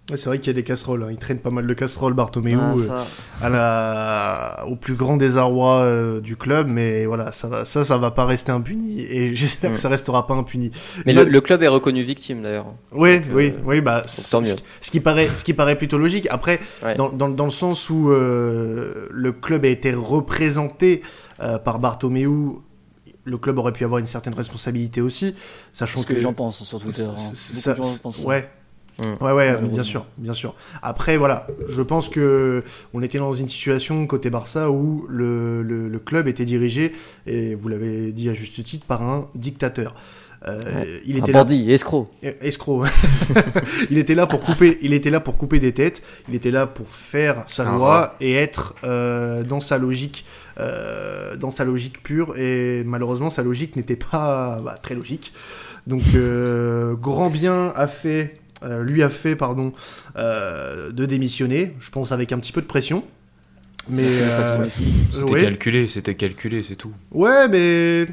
C'est 0.10 0.26
vrai 0.26 0.38
qu'il 0.40 0.48
y 0.48 0.50
a 0.50 0.54
des 0.54 0.64
casseroles. 0.66 1.04
hein. 1.04 1.08
Il 1.12 1.18
traîne 1.18 1.40
pas 1.40 1.50
mal 1.50 1.66
de 1.66 1.74
casseroles, 1.74 2.14
Bartomeu, 2.14 2.58
Ah, 2.60 2.74
euh, 2.74 2.78
ça. 2.78 3.06
à 3.42 3.50
la... 3.50 4.66
au 4.68 4.76
plus 4.76 4.96
grand 4.96 5.16
désarroi 5.16 5.76
euh, 5.78 6.20
du 6.20 6.36
club. 6.36 6.68
Mais 6.68 7.06
voilà, 7.06 7.32
ça, 7.32 7.48
va... 7.48 7.64
ça, 7.64 7.86
ça 7.86 7.98
va 7.98 8.12
pas 8.12 8.26
rester 8.26 8.52
impuni. 8.52 9.00
Et 9.02 9.34
j'espère 9.36 9.72
Mm. 9.72 9.74
que 9.76 9.80
ça 9.80 9.88
restera 9.88 10.28
pas 10.28 10.34
impuni. 10.34 10.72
Mais 11.06 11.14
Là- 11.14 11.24
le, 11.24 11.30
le 11.30 11.42
club 11.42 11.64
est 11.64 11.70
reconnu 11.70 12.04
victime 12.04 12.44
d'ailleurs. 12.44 12.66
Oui, 12.92 13.20
Donc, 13.22 13.28
oui, 13.34 13.54
euh, 13.56 13.62
oui, 13.66 13.80
bah, 13.80 14.04
tant 14.30 14.42
mieux. 14.42 14.54
ce, 14.82 14.92
qui 14.92 15.00
paraît, 15.00 15.28
ce 15.28 15.44
qui 15.46 15.54
paraît 15.54 15.78
plutôt 15.78 15.98
logique. 15.98 16.28
Après, 16.30 16.60
Ouais. 16.84 16.96
dans, 16.96 17.10
dans, 17.10 17.30
dans 17.30 17.46
le 17.46 17.50
sens 17.52 17.90
où 17.90 18.12
euh, 18.12 19.08
le 19.10 19.32
club 19.32 19.64
a 19.64 19.70
été 19.70 19.94
représenté 19.94 21.02
euh, 21.42 21.58
par 21.60 21.80
Bartomeu, 21.80 22.56
le 23.24 23.38
club 23.38 23.58
aurait 23.58 23.72
pu 23.72 23.86
avoir 23.86 24.00
une 24.00 24.08
certaine 24.08 24.34
responsabilité 24.34 25.00
aussi, 25.00 25.34
sachant 25.72 26.00
ce 26.02 26.06
que 26.08 26.12
les 26.14 26.20
gens 26.20 26.34
pensent 26.34 26.62
sur 26.64 26.82
Twitter. 26.82 27.04
hein. 27.04 27.16
ça- 27.16 27.72
de 27.72 27.78
gens 27.78 27.96
pensent 28.04 28.18
ça. 28.18 28.28
ouais. 28.28 28.50
Mm. 29.00 29.24
Ouais, 29.24 29.32
ouais, 29.32 29.58
bien 29.62 29.84
sûr, 29.84 30.06
bien 30.18 30.34
sûr. 30.34 30.56
Après, 30.82 31.18
voilà, 31.18 31.48
je 31.68 31.82
pense 31.82 32.10
que 32.10 32.64
on 32.94 33.02
était 33.02 33.18
dans 33.18 33.34
une 33.34 33.50
situation 33.50 34.06
côté 34.08 34.30
Barça 34.30 34.70
où 34.70 35.06
le, 35.10 35.64
le, 35.64 35.90
le 35.90 36.00
club 36.00 36.28
était 36.28 36.46
dirigé, 36.46 36.94
et 37.26 37.56
vous 37.56 37.70
l'avez 37.70 38.12
dit 38.12 38.30
à 38.30 38.34
juste 38.34 38.62
titre, 38.64 38.86
par 38.86 39.02
un 39.02 39.28
dictateur. 39.36 39.96
Euh, 40.48 41.00
il 41.06 41.18
était 41.18 41.32
là. 41.32 41.46
escroc. 41.50 42.10
Escroc. 42.22 42.86
il 43.90 43.98
était 43.98 44.16
là 44.16 44.28
pour 44.28 44.42
couper. 44.42 44.78
Il 44.82 44.94
était 44.94 45.10
là 45.10 45.20
pour 45.20 45.38
couper 45.38 45.60
des 45.60 45.72
têtes. 45.72 46.04
Il 46.28 46.36
était 46.36 46.52
là 46.52 46.68
pour 46.68 46.90
faire 46.90 47.46
sa 47.48 47.64
loi 47.64 48.16
et 48.20 48.34
être 48.34 48.76
euh, 48.84 49.44
dans 49.44 49.60
sa 49.60 49.78
logique, 49.78 50.26
euh, 50.60 51.36
dans 51.38 51.52
sa 51.52 51.64
logique 51.64 52.04
pure. 52.04 52.38
Et 52.38 52.84
malheureusement, 52.86 53.30
sa 53.30 53.42
logique 53.42 53.76
n'était 53.76 53.96
pas 53.96 54.60
bah, 54.64 54.76
très 54.82 54.96
logique. 54.96 55.34
Donc, 55.88 56.04
grand 57.00 57.30
bien 57.30 57.74
a 57.76 57.88
fait, 57.88 58.36
lui 58.82 59.04
a 59.04 59.10
fait, 59.10 59.36
pardon, 59.36 59.74
de 60.16 61.06
démissionner. 61.06 61.76
Je 61.80 61.90
pense 61.90 62.12
avec 62.12 62.32
un 62.32 62.40
petit 62.40 62.52
peu 62.52 62.62
de 62.62 62.68
pression. 62.68 63.04
Mais 63.90 64.10
c'était 64.12 65.42
calculé, 65.42 65.88
c'était 65.88 66.16
calculé, 66.16 66.64
c'est 66.66 66.78
tout. 66.78 66.94
Ouais, 67.12 67.50
mais 67.50 68.06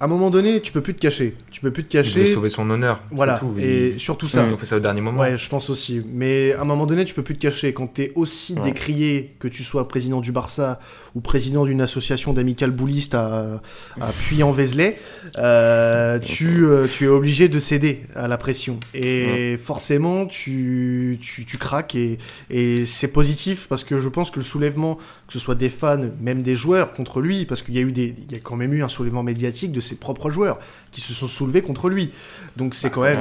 à 0.00 0.06
un 0.06 0.08
moment 0.08 0.28
donné, 0.30 0.60
tu 0.60 0.72
peux 0.72 0.80
plus 0.80 0.94
te 0.94 1.00
cacher. 1.00 1.36
Tu 1.52 1.60
peux 1.60 1.70
plus 1.70 1.84
te 1.84 1.92
cacher. 1.92 2.22
Il 2.22 2.28
sauver 2.28 2.50
son 2.50 2.68
honneur. 2.68 3.02
Voilà. 3.10 3.40
Et 3.58 3.94
surtout 3.96 4.26
ça. 4.26 4.44
Ils 4.46 4.52
ont 4.52 4.56
fait 4.56 4.66
ça 4.66 4.76
au 4.76 4.80
dernier 4.80 5.00
moment. 5.00 5.20
Ouais, 5.20 5.38
je 5.38 5.48
pense 5.48 5.70
aussi. 5.70 6.02
Mais 6.12 6.52
à 6.52 6.62
un 6.62 6.64
moment 6.64 6.86
donné, 6.86 7.04
tu 7.04 7.14
peux 7.14 7.22
plus 7.22 7.36
te 7.36 7.40
cacher. 7.40 7.72
Quand 7.72 7.94
tu 7.94 8.02
es 8.02 8.12
aussi 8.16 8.56
décrié, 8.56 9.36
que 9.38 9.46
tu 9.46 9.62
sois 9.62 9.86
président 9.86 10.20
du 10.20 10.32
Barça 10.32 10.80
ou 11.14 11.20
président 11.20 11.64
d'une 11.64 11.80
association 11.80 12.32
d'amicales 12.32 12.72
boulistes 12.72 13.14
à, 13.14 13.62
à 14.00 14.12
Puy-en-Vézelay, 14.18 14.98
euh, 15.38 16.18
tu, 16.18 16.66
euh, 16.66 16.88
tu 16.88 17.04
es 17.04 17.08
obligé 17.08 17.48
de 17.48 17.60
céder 17.60 18.02
à 18.16 18.26
la 18.26 18.36
pression. 18.36 18.80
Et 18.94 19.56
forcément, 19.62 20.26
tu, 20.26 21.18
tu, 21.22 21.44
tu, 21.44 21.56
craques. 21.56 21.94
Et, 21.94 22.18
et 22.50 22.84
c'est 22.84 23.12
positif 23.12 23.68
parce 23.68 23.84
que 23.84 24.00
je 24.00 24.08
pense 24.08 24.32
que 24.32 24.40
le 24.40 24.44
soulèvement, 24.44 24.96
que 25.28 25.32
ce 25.32 25.38
soit 25.38 25.54
des 25.54 25.68
fans, 25.68 26.00
même 26.20 26.42
des 26.42 26.56
joueurs 26.56 26.94
contre 26.94 27.20
lui, 27.20 27.44
parce 27.44 27.62
qu'il 27.62 27.74
y 27.74 27.78
a 27.78 27.82
eu 27.82 27.92
des, 27.92 28.14
il 28.28 28.32
y 28.32 28.36
a 28.36 28.40
quand 28.40 28.56
même 28.56 28.74
eu 28.74 28.82
un 28.82 28.88
soulèvement 28.88 29.22
médiatique 29.22 29.70
de 29.70 29.83
ses 29.84 29.94
propres 29.94 30.30
joueurs 30.30 30.58
qui 30.90 31.00
se 31.00 31.12
sont 31.12 31.28
soulevés 31.28 31.62
contre 31.62 31.88
lui. 31.88 32.10
Donc 32.56 32.74
c'est 32.74 32.88
bah, 32.88 32.94
quand 32.94 33.02
même. 33.02 33.18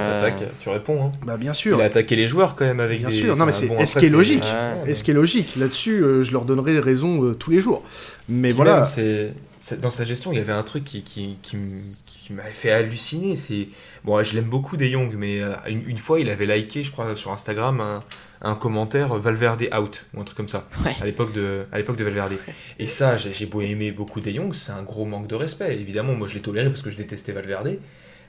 tu 0.60 0.70
réponds. 0.70 1.06
Hein. 1.06 1.12
Bah 1.26 1.38
bien 1.38 1.54
sûr. 1.54 1.78
Il 1.78 1.82
a 1.82 1.86
attaqué 1.86 2.16
les 2.16 2.28
joueurs 2.28 2.56
quand 2.56 2.66
même 2.66 2.80
avec. 2.80 3.00
Bien 3.00 3.12
sûr. 3.12 3.36
Non 3.36 3.46
mais 3.46 3.52
c'est. 3.52 3.68
Est-ce 3.74 3.96
qu'il 3.96 4.06
est 4.06 4.10
logique 4.10 4.46
Est-ce 4.88 5.04
qu'il 5.04 5.12
est 5.12 5.18
logique 5.18 5.56
Là-dessus, 5.56 6.04
euh, 6.04 6.24
je 6.24 6.32
leur 6.32 6.46
donnerai 6.46 6.80
raison 6.80 7.24
euh, 7.24 7.34
tous 7.34 7.52
les 7.52 7.60
jours. 7.60 7.84
Mais 8.28 8.52
voilà. 8.52 8.86
C'est 8.86 9.34
dans 9.80 9.92
sa 9.92 10.04
gestion, 10.04 10.32
il 10.34 10.38
y 10.38 10.42
avait 10.42 10.52
un 10.52 10.64
truc 10.64 10.84
qui, 10.84 11.02
qui, 11.04 11.38
qui, 11.42 12.34
m'avait 12.34 12.50
fait 12.50 12.72
halluciner. 12.72 13.36
C'est 13.36 13.70
bon, 14.04 14.22
je 14.22 14.36
l'aime 14.36 14.46
beaucoup 14.46 14.76
des 14.78 14.90
Young, 14.90 15.14
mais 15.18 15.42
euh, 15.42 15.54
une, 15.68 15.98
fois, 15.98 16.20
il 16.20 16.30
avait 16.30 16.46
liké, 16.46 16.84
je 16.84 16.92
crois, 16.92 17.16
sur 17.16 17.32
Instagram 17.32 17.80
un, 17.80 18.04
un 18.44 18.56
commentaire 18.56 19.16
Valverde 19.16 19.70
out 19.76 20.06
ou 20.14 20.22
un 20.22 20.24
truc 20.24 20.38
comme 20.38 20.50
ça 20.50 20.68
à 21.02 21.06
l'époque 21.06 21.34
de 21.34 21.66
à 21.72 21.78
l'époque 21.78 21.96
de 21.96 22.04
Valverde. 22.04 22.34
Et 22.78 22.88
ça, 22.88 23.18
j'ai 23.18 23.46
beau 23.46 23.62
aimer 23.62 23.92
beaucoup 23.92 24.20
des 24.20 24.32
Young, 24.34 24.54
c'est 24.54 24.72
un 24.72 24.84
gros 24.84 25.06
manque 25.06 25.28
de 25.28 25.36
respect. 25.36 25.74
Évidemment, 25.76 26.14
moi, 26.14 26.28
je 26.28 26.36
l'ai 26.36 26.42
toléré 26.42 26.70
parce 26.70 26.82
que 26.82 26.90
je 26.90 26.98
détestais 26.98 27.32
Valverde, 27.32 27.78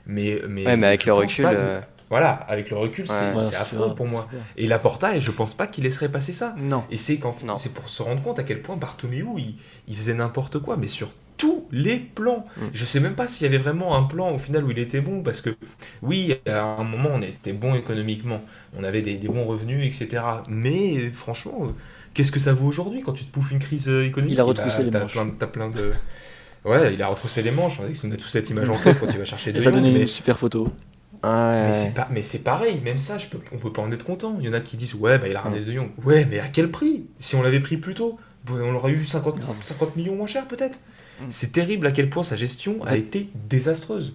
mais 0.07 0.41
mais, 0.47 0.65
ouais, 0.65 0.77
mais 0.77 0.87
avec 0.87 1.05
le 1.05 1.13
recul. 1.13 1.45
Euh, 1.45 1.81
voilà, 2.09 2.31
avec 2.47 2.69
le 2.69 2.77
recul, 2.77 3.07
c'est 3.07 3.57
affreux 3.57 3.95
pour 3.95 4.07
moi. 4.07 4.27
Et 4.57 4.67
Laporta, 4.67 5.17
je 5.19 5.31
pense 5.31 5.53
pas 5.55 5.67
qu'il 5.67 5.83
laisserait 5.83 6.09
passer 6.09 6.33
ça. 6.33 6.55
Non. 6.57 6.83
Et 6.91 6.97
c'est 6.97 7.19
c'est 7.57 7.73
pour 7.73 7.89
se 7.89 8.03
rendre 8.03 8.21
compte 8.21 8.39
à 8.39 8.43
quel 8.43 8.61
point 8.61 8.77
Bartomeu, 8.77 9.25
il, 9.37 9.55
il 9.87 9.95
faisait 9.95 10.13
n'importe 10.13 10.59
quoi, 10.59 10.77
mais 10.77 10.87
sur 10.87 11.09
tous 11.37 11.65
les 11.71 11.97
plans. 11.97 12.45
Mm. 12.57 12.61
Je 12.73 12.85
sais 12.85 12.99
même 12.99 13.15
pas 13.15 13.27
s'il 13.27 13.45
y 13.45 13.47
avait 13.47 13.61
vraiment 13.61 13.95
un 13.95 14.03
plan 14.03 14.31
au 14.31 14.39
final 14.39 14.63
où 14.63 14.71
il 14.71 14.79
était 14.79 15.01
bon, 15.01 15.23
parce 15.23 15.41
que 15.41 15.55
oui, 16.01 16.35
à 16.45 16.61
un 16.61 16.83
moment 16.83 17.11
on 17.13 17.21
était 17.21 17.53
bon 17.53 17.75
économiquement, 17.75 18.41
on 18.77 18.83
avait 18.83 19.01
des, 19.01 19.17
bons 19.27 19.45
revenus, 19.45 19.85
etc. 19.85 20.23
Mais 20.49 21.09
franchement, 21.11 21.67
qu'est-ce 22.13 22.31
que 22.31 22.39
ça 22.39 22.53
vaut 22.53 22.67
aujourd'hui 22.67 23.01
quand 23.01 23.13
tu 23.13 23.25
te 23.25 23.33
bouffes 23.33 23.51
une 23.51 23.59
crise 23.59 23.89
euh, 23.89 24.05
économique? 24.05 24.35
Il 24.35 24.39
a 24.39 24.43
retroussé 24.43 24.83
les 24.83 24.91
manches. 24.91 25.13
Plein, 25.13 25.47
plein 25.47 25.69
de... 25.69 25.93
Ouais, 26.63 26.93
il 26.93 27.01
a 27.01 27.07
retroussé 27.07 27.43
les 27.43 27.51
manches. 27.51 27.79
On 28.03 28.11
a 28.11 28.15
tous 28.15 28.27
cette 28.27 28.49
image 28.49 28.69
en 28.69 28.77
tête 28.77 28.99
quand 28.99 29.07
tu 29.07 29.17
vas 29.17 29.25
chercher 29.25 29.51
des. 29.53 29.61
Ça 29.61 29.71
donnait 29.71 29.99
une 29.99 30.07
super 30.07 30.37
photo. 30.37 30.71
Mais 31.23 31.73
c'est 31.73 31.93
pas, 31.93 32.07
mais 32.11 32.23
c'est 32.23 32.43
pareil, 32.43 32.79
même 32.83 32.97
ça, 32.97 33.17
je 33.17 33.27
peux, 33.27 33.39
on 33.51 33.57
peut 33.57 33.71
pas 33.71 33.81
en 33.81 33.91
être 33.91 34.05
content. 34.05 34.37
Il 34.39 34.45
y 34.45 34.49
en 34.49 34.53
a 34.53 34.59
qui 34.59 34.77
disent 34.77 34.95
ouais, 34.95 35.17
bah 35.17 35.27
il 35.27 35.35
a 35.35 35.41
ramené 35.41 35.63
De 35.63 35.73
Jong. 35.73 35.89
Ouais, 36.03 36.25
mais 36.25 36.39
à 36.39 36.47
quel 36.47 36.69
prix? 36.69 37.05
Si 37.19 37.35
on 37.35 37.41
l'avait 37.41 37.59
pris 37.59 37.77
plus 37.77 37.93
tôt, 37.93 38.19
on 38.49 38.71
l'aurait 38.71 38.91
eu 38.91 39.05
50, 39.05 39.37
50 39.61 39.95
millions 39.95 40.15
moins 40.15 40.27
cher 40.27 40.47
peut-être. 40.47 40.79
Mm. 41.19 41.25
C'est 41.29 41.51
terrible 41.51 41.87
à 41.87 41.91
quel 41.91 42.09
point 42.09 42.23
sa 42.23 42.35
gestion 42.35 42.83
a 42.85 42.95
été 42.95 43.29
désastreuse. 43.49 44.13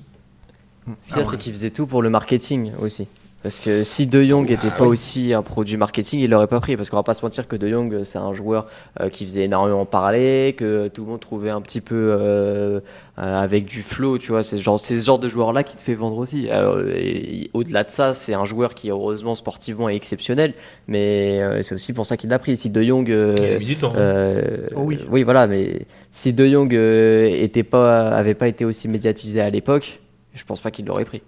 Ce 1.01 1.23
c'est 1.23 1.39
qu'il 1.39 1.53
faisait 1.53 1.71
tout 1.71 1.87
pour 1.87 2.03
le 2.03 2.11
marketing 2.11 2.73
aussi. 2.81 3.07
Parce 3.43 3.59
que 3.59 3.85
si 3.85 4.07
De 4.07 4.23
Jong 4.23 4.51
n'était 4.51 4.69
ah 4.71 4.79
pas 4.79 4.85
aussi 4.85 5.33
un 5.33 5.41
produit 5.41 5.79
marketing, 5.79 6.21
il 6.21 6.29
l'aurait 6.29 6.47
pas 6.47 6.61
pris. 6.61 6.77
Parce 6.77 6.91
qu'on 6.91 6.97
va 6.97 7.03
pas 7.03 7.15
se 7.15 7.25
mentir 7.25 7.49
que 7.49 7.57
De 7.57 7.71
Jong, 7.71 8.05
c'est 8.05 8.19
un 8.19 8.35
joueur 8.35 8.67
euh, 9.01 9.09
qui 9.09 9.25
faisait 9.25 9.45
énormément 9.45 9.87
parler, 9.87 10.55
que 10.59 10.89
tout 10.89 11.05
le 11.05 11.11
monde 11.11 11.21
trouvait 11.21 11.49
un 11.49 11.63
petit 11.63 11.81
peu 11.81 11.95
euh, 11.95 12.81
euh, 13.19 13.41
avec 13.41 13.65
du 13.65 13.83
flow, 13.83 14.19
tu 14.19 14.33
vois. 14.33 14.43
C'est 14.43 14.59
genre, 14.59 14.79
ce 14.79 14.95
genre 14.99 15.19
de 15.19 15.29
joueur-là 15.29 15.63
qui 15.63 15.77
te 15.77 15.81
fait 15.81 15.95
vendre 15.95 16.19
aussi. 16.19 16.49
Au-delà 17.55 17.85
de 17.85 17.91
ça, 17.91 18.13
c'est 18.13 18.35
un 18.35 18.45
joueur 18.45 18.75
qui, 18.75 18.91
heureusement, 18.91 19.35
sportivement 19.35 19.89
est 19.89 19.97
exceptionnel. 19.97 20.53
Mais 20.87 21.63
c'est 21.63 21.75
aussi 21.75 21.95
pour 21.95 22.05
ça 22.05 22.19
qu'il 22.19 22.29
l'a 22.29 22.39
pris. 22.39 22.59
Si 22.59 22.69
De 22.69 22.83
Jong. 22.83 23.09
il 23.09 23.45
a 23.45 23.59
mis 23.59 23.65
du 23.65 23.77
temps. 23.77 23.95
Oh 24.77 24.83
oui. 24.83 24.99
oui, 25.11 25.23
voilà. 25.23 25.47
Mais 25.47 25.87
si 26.13 26.35
De 26.35 26.47
Jong 26.47 26.75
était 26.75 27.63
pas, 27.63 28.11
avait 28.11 28.35
pas 28.35 28.49
été 28.49 28.67
aussi 28.67 28.87
médiatisé 28.87 29.41
à 29.41 29.49
l'époque, 29.49 30.01
je 30.35 30.45
pense 30.45 30.61
pas 30.61 30.71
qu'il 30.71 30.85
l'aurait 30.85 31.07
pris. 31.07 31.23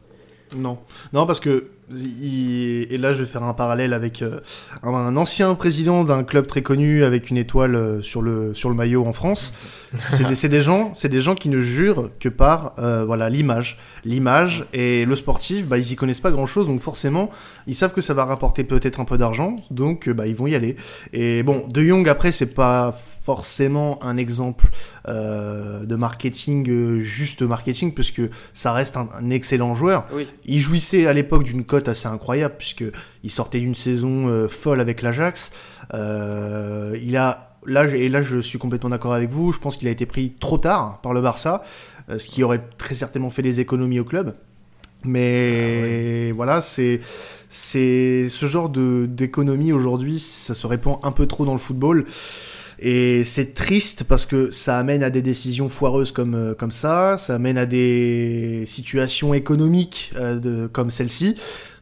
Non. 0.57 0.79
Non, 1.13 1.27
parce 1.27 1.41
que 1.41 1.69
et 1.95 2.97
là, 2.99 3.13
je 3.13 3.21
vais 3.21 3.29
faire 3.29 3.43
un 3.43 3.55
parallèle 3.55 3.93
avec 3.93 4.23
euh, 4.23 4.39
un, 4.83 5.17
ancien 5.17 5.55
président 5.55 6.05
d'un 6.05 6.25
club 6.25 6.47
très 6.47 6.63
connu 6.63 7.05
avec 7.05 7.31
une 7.31 7.37
étoile 7.37 7.75
euh, 7.75 8.03
sur 8.03 8.23
le, 8.23 8.55
sur 8.55 8.69
le 8.69 8.75
maillot 8.75 9.07
en 9.07 9.13
France. 9.13 9.53
C'est 10.13 10.49
des, 10.49 10.63
gens, 10.63 10.93
c'est 10.95 11.11
des 11.11 11.21
gens 11.21 11.35
qui 11.35 11.51
ne 11.51 11.61
jurent 11.61 12.09
que 12.19 12.31
par 12.31 12.73
euh, 12.79 13.05
voilà 13.05 13.29
l'image, 13.29 13.79
l'image 14.07 14.65
et 14.73 15.05
le 15.05 15.15
sportif. 15.17 15.67
Bah, 15.67 15.77
ils 15.77 15.93
y 15.93 15.97
connaissent 15.97 16.21
pas 16.21 16.31
grand 16.31 16.47
chose, 16.47 16.67
donc 16.67 16.81
forcément, 16.81 17.29
ils 17.67 17.75
savent 17.75 17.93
que 17.93 18.01
ça 18.01 18.15
va 18.15 18.25
rapporter 18.25 18.65
peut-être 18.65 19.01
un 19.01 19.05
peu 19.05 19.19
d'argent, 19.19 19.57
donc 19.71 20.09
bah, 20.09 20.27
ils 20.27 20.35
vont 20.35 20.47
y 20.47 20.55
aller. 20.55 20.77
Et 21.13 21.43
bon, 21.43 21.67
De 21.69 21.83
Jong 21.83 22.09
après, 22.09 22.33
c'est 22.33 22.55
pas 22.55 22.97
forcément 23.23 24.03
un 24.03 24.17
exemple 24.17 24.69
de 25.07 25.95
marketing 25.95 26.99
juste 26.99 27.43
marketing, 27.43 27.95
puisque 27.95 28.23
ça 28.53 28.73
reste 28.73 28.97
un, 28.97 29.09
un 29.15 29.31
excellent 29.31 29.75
joueur. 29.75 30.07
Il 30.45 30.61
jouissait 30.61 31.07
à 31.07 31.13
l'époque 31.13 31.45
d'une 31.45 31.65
cote 31.65 31.89
assez 31.89 32.09
incroyable 32.09 32.55
puisque 32.59 32.85
il 33.25 33.31
sortait 33.31 33.61
d'une 33.61 33.75
saison 33.75 34.29
euh, 34.29 34.49
folle 34.49 34.81
avec 34.81 35.03
l'Ajax. 35.03 35.53
Euh, 35.95 36.97
il 37.03 37.17
a 37.17 37.59
là 37.65 37.87
et 37.87 38.09
là 38.09 38.23
je 38.23 38.39
suis 38.39 38.59
complètement 38.59 38.91
d'accord 38.91 39.13
avec 39.13 39.31
vous. 39.31 39.53
Je 39.53 39.59
pense 39.59 39.77
qu'il 39.77 39.89
a 39.89 39.91
été 39.91 40.07
pris 40.07 40.33
trop 40.39 40.59
tard 40.59 41.01
par 41.03 41.13
le 41.13 41.21
Barça, 41.21 41.63
euh, 42.09 42.19
ce 42.19 42.27
qui 42.27 42.43
aurait 42.43 42.63
très 42.79 42.95
certainement 42.95 43.31
fait 43.31 43.43
des 43.43 43.61
économies 43.61 44.01
au 44.01 44.05
club. 44.05 44.35
Mais 45.05 46.29
ah 46.31 46.35
voilà, 46.35 46.61
c'est 46.61 47.01
c'est 47.49 48.29
ce 48.29 48.47
genre 48.47 48.69
de 48.69 49.07
d'économie 49.07 49.73
aujourd'hui, 49.73 50.21
ça 50.21 50.55
se 50.55 50.67
répand 50.67 50.99
un 51.03 51.11
peu 51.11 51.27
trop 51.27 51.45
dans 51.45 51.53
le 51.53 51.59
football. 51.59 52.05
Et 52.85 53.23
c'est 53.23 53.55
triste 53.55 54.03
parce 54.03 54.27
que 54.27 54.51
ça 54.51 54.77
amène 54.77 55.05
à 55.05 55.11
des 55.11 55.23
décisions 55.23 55.69
foireuses 55.69 56.11
comme, 56.11 56.57
comme 56.59 56.73
ça, 56.73 57.17
ça 57.17 57.37
amène 57.37 57.57
à 57.57 57.65
des 57.65 58.65
situations 58.67 59.35
économiques 59.35 60.13
de, 60.19 60.67
comme 60.67 60.91
celle-ci. 60.91 61.37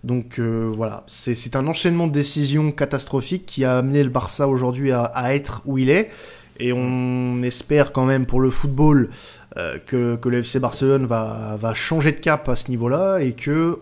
Donc 0.04 0.38
euh, 0.38 0.70
voilà, 0.74 1.04
c'est 1.06 1.56
un 1.56 1.66
enchaînement 1.66 2.06
de 2.06 2.12
décisions 2.12 2.70
catastrophiques 2.70 3.46
qui 3.46 3.64
a 3.64 3.78
amené 3.78 4.02
le 4.02 4.10
Barça 4.10 4.46
aujourd'hui 4.46 4.92
à, 4.92 5.34
être 5.34 5.62
où 5.64 5.78
il 5.78 5.90
est. 5.90 6.10
Et 6.58 6.72
on 6.74 7.42
espère 7.42 7.92
quand 7.92 8.04
même 8.04 8.26
pour 8.26 8.40
le 8.40 8.50
football 8.50 9.08
euh, 9.56 9.78
que, 9.86 10.16
que, 10.16 10.28
le 10.28 10.38
FC 10.38 10.58
Barcelone 10.58 11.06
va, 11.06 11.56
va 11.58 11.72
changer 11.72 12.12
de 12.12 12.20
cap 12.20 12.46
à 12.48 12.56
ce 12.56 12.68
niveau-là 12.68 13.20
et 13.20 13.32
que 13.32 13.78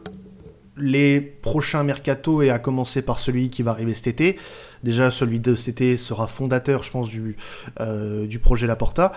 les 0.77 1.21
prochains 1.21 1.83
mercato, 1.83 2.43
et 2.43 2.51
à 2.51 2.59
commencer 2.59 3.03
par 3.03 3.19
celui 3.19 3.51
qui 3.51 3.63
va 3.63 3.73
arriver 3.73 3.95
cet 3.95 4.07
été, 4.07 4.39
déjà 4.83 5.11
celui 5.11 5.41
de 5.41 5.55
été 5.69 5.97
sera 5.97 6.27
fondateur, 6.27 6.83
je 6.83 6.91
pense, 6.91 7.09
du, 7.09 7.37
euh, 7.81 8.27
du 8.27 8.39
projet 8.39 8.67
Laporta. 8.67 9.13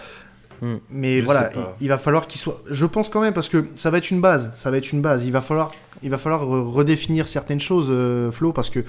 Hmm. 0.62 0.78
Mais 0.91 1.21
voilà, 1.21 1.50
il, 1.80 1.88
va 1.88 1.97
falloir 1.97 2.28
qu'il 2.28 2.39
soit. 2.39 2.62
Je 2.69 2.86
pense 2.86 3.10
quand 3.10 3.21
même 3.21 3.34
parce 3.34 3.50
que 3.50 3.65
ça 3.76 3.89
va 3.89 3.97
être 3.97 4.12
une 4.12 4.21
base. 4.21 4.52
Ça 4.54 4.69
va 4.69 4.78
être 4.78 4.91
une 4.91 5.02
base. 5.02 5.26
Il 5.26 5.32
va 5.32 5.41
falloir, 5.41 5.71
il 6.04 6.10
va 6.10 6.19
falloir 6.19 6.45
redéfinir 6.45 7.28
certaines 7.28 7.60
choses, 7.60 7.88
euh, 7.89 8.32
Flo, 8.32 8.54
parce 8.54 8.69
que 8.69 8.84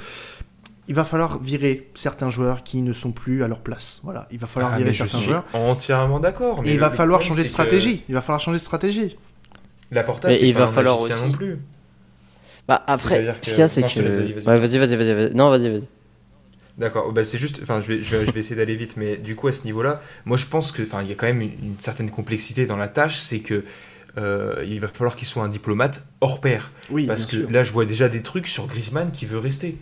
il 0.89 0.95
va 0.95 1.05
falloir 1.05 1.41
virer 1.41 1.89
certains 1.95 2.29
joueurs 2.29 2.63
qui 2.63 2.83
ne 2.83 2.93
sont 2.93 3.13
plus 3.13 3.43
à 3.43 3.49
leur 3.49 3.61
place. 3.61 4.01
Voilà, 4.03 4.29
il 4.31 4.39
va 4.39 4.47
falloir 4.47 4.73
ah, 4.75 4.79
virer 4.79 4.93
certains 4.93 5.13
je 5.13 5.23
suis 5.23 5.27
joueurs. 5.31 5.45
Entièrement 5.55 6.21
d'accord. 6.21 6.61
Et 6.65 6.73
il 6.73 6.81
va 6.81 6.91
falloir 6.91 7.23
changer 7.23 7.45
de 7.45 7.49
stratégie. 7.49 8.03
Il 8.09 8.15
va 8.15 8.21
falloir 8.21 8.41
changer 8.41 8.59
de 8.59 8.63
stratégie. 8.63 9.17
La 9.91 10.03
portage, 10.03 10.41
il 10.43 10.53
va 10.53 10.67
falloir 10.67 11.01
aussi. 11.01 11.25
Non 11.25 11.33
plus. 11.33 11.59
Bah 12.69 12.83
après, 12.87 13.35
ce 13.43 13.51
qu'il 13.51 13.59
y 13.59 13.63
a, 13.63 13.69
c'est 13.69 13.83
que. 13.83 14.41
Vas-y, 14.41 14.79
vas-y, 14.79 14.97
vas-y. 14.97 15.35
Non, 15.35 15.51
vas-y, 15.51 15.69
vas-y. 15.69 15.85
D'accord, 16.79 17.13
bah 17.13 17.25
c'est 17.25 17.39
juste, 17.39 17.61
enfin 17.63 17.81
je 17.81 17.89
vais, 17.89 18.01
je 18.01 18.17
vais, 18.17 18.41
essayer 18.41 18.57
d'aller 18.57 18.77
vite, 18.77 18.97
mais 18.97 19.17
du 19.17 19.37
coup 19.37 19.49
à 19.49 19.53
ce 19.53 19.65
niveau-là, 19.65 20.03
moi 20.25 20.39
je 20.39 20.47
pense 20.47 20.73
que, 20.73 20.83
enfin 20.83 21.03
il 21.03 21.09
y 21.09 21.13
a 21.13 21.15
quand 21.15 21.27
même 21.27 21.43
une, 21.43 21.77
certaine 21.79 22.11
complexité 22.11 22.65
dans 22.65 22.79
la 22.79 22.89
tâche, 22.89 23.19
c'est 23.19 23.41
que 23.41 23.65
euh, 24.17 24.65
il 24.67 24.81
va 24.81 24.89
falloir 24.89 25.17
qu'il 25.17 25.29
soit 25.29 25.43
un 25.43 25.49
diplomate 25.49 26.07
hors 26.21 26.41
pair. 26.41 26.71
Oui, 26.91 27.07
parce 27.07 27.27
que 27.27 27.37
là 27.37 27.63
je 27.63 27.73
vois 27.73 27.85
déjà 27.85 28.09
des 28.09 28.23
trucs 28.23 28.49
sur 28.49 28.67
Griezmann 28.67 29.11
qui 29.11 29.27
veut 29.27 29.39
rester. 29.39 29.77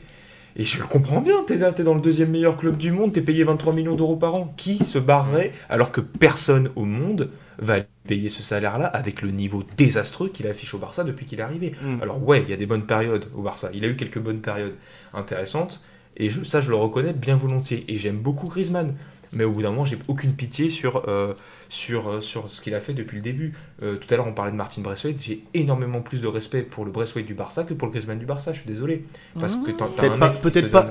Et 0.57 0.64
je 0.64 0.79
le 0.79 0.87
comprends 0.87 1.20
bien, 1.20 1.44
t'es 1.46 1.57
là, 1.57 1.72
t'es 1.72 1.85
dans 1.85 1.94
le 1.94 2.00
deuxième 2.00 2.31
meilleur 2.31 2.57
club 2.57 2.76
du 2.76 2.90
monde, 2.90 3.12
t'es 3.12 3.20
payé 3.20 3.44
23 3.44 3.72
millions 3.72 3.94
d'euros 3.94 4.16
par 4.16 4.35
an. 4.35 4.53
Qui 4.57 4.79
se 4.79 4.98
barrerait 4.98 5.53
alors 5.68 5.92
que 5.92 6.00
personne 6.00 6.70
au 6.74 6.85
monde 6.85 7.31
va 7.59 7.79
payer 8.09 8.29
ce 8.29 8.42
salaire-là 8.42 8.87
avec 8.87 9.22
le 9.22 9.31
niveau 9.31 9.62
désastreux 9.76 10.29
qu'il 10.29 10.48
affiche 10.48 10.74
au 10.74 10.79
Barça 10.79 11.05
depuis 11.05 11.24
qu'il 11.24 11.38
est 11.38 11.44
arrivé? 11.44 11.72
Mm. 11.81 12.03
Alors 12.03 12.22
ouais, 12.26 12.42
il 12.42 12.50
y 12.50 12.53
a 12.53 12.57
des 12.57 12.66
bonnes 12.66 12.85
périodes 12.87 13.26
au 13.35 13.42
Barça. 13.42 13.70
Il 13.72 13.85
a 13.85 13.88
eu 13.88 13.94
quelques 13.94 14.18
bonnes 14.18 14.40
périodes 14.40 14.74
intéressantes. 15.14 15.81
Et 16.20 16.30
je, 16.30 16.44
ça, 16.44 16.61
je 16.61 16.70
le 16.70 16.76
reconnais 16.76 17.12
bien 17.12 17.37
volontiers. 17.37 17.85
Et 17.88 17.98
j'aime 17.98 18.18
beaucoup 18.18 18.46
Griezmann. 18.48 18.94
Mais 19.33 19.44
au 19.44 19.52
bout 19.52 19.62
d'un 19.62 19.71
moment, 19.71 19.85
j'ai 19.85 19.98
aucune 20.08 20.33
pitié 20.33 20.71
sur, 20.71 21.08
euh, 21.08 21.35
sur, 21.68 22.08
euh, 22.10 22.21
sur 22.21 22.50
ce 22.50 22.60
qu'il 22.60 22.75
a 22.75 22.81
fait 22.81 22.94
depuis 22.94 23.16
le 23.16 23.23
début. 23.23 23.54
Euh, 23.85 23.94
tout 23.96 24.12
à 24.12 24.16
l'heure, 24.16 24.27
on 24.27 24.33
parlait 24.33 24.50
de 24.50 24.56
Martin 24.56 24.83
Braithwaite. 24.83 25.23
J'ai 25.23 25.44
énormément 25.54 26.00
plus 26.00 26.21
de 26.21 26.27
respect 26.27 26.62
pour 26.62 26.85
le 26.85 26.90
Braithwaite 26.90 27.27
du 27.27 27.35
Barça 27.35 27.62
que 27.62 27.73
pour 27.75 27.87
le 27.87 27.92
Griezmann 27.92 28.18
du 28.18 28.27
Barça. 28.27 28.52
Je 28.52 28.58
suis 28.60 28.68
désolé. 28.68 29.04
Parce 29.38 29.54
que 29.54 29.71
Peut-être 29.71 30.18
pas, 30.18 30.31
peut-être 30.31 30.71
pas, 30.71 30.83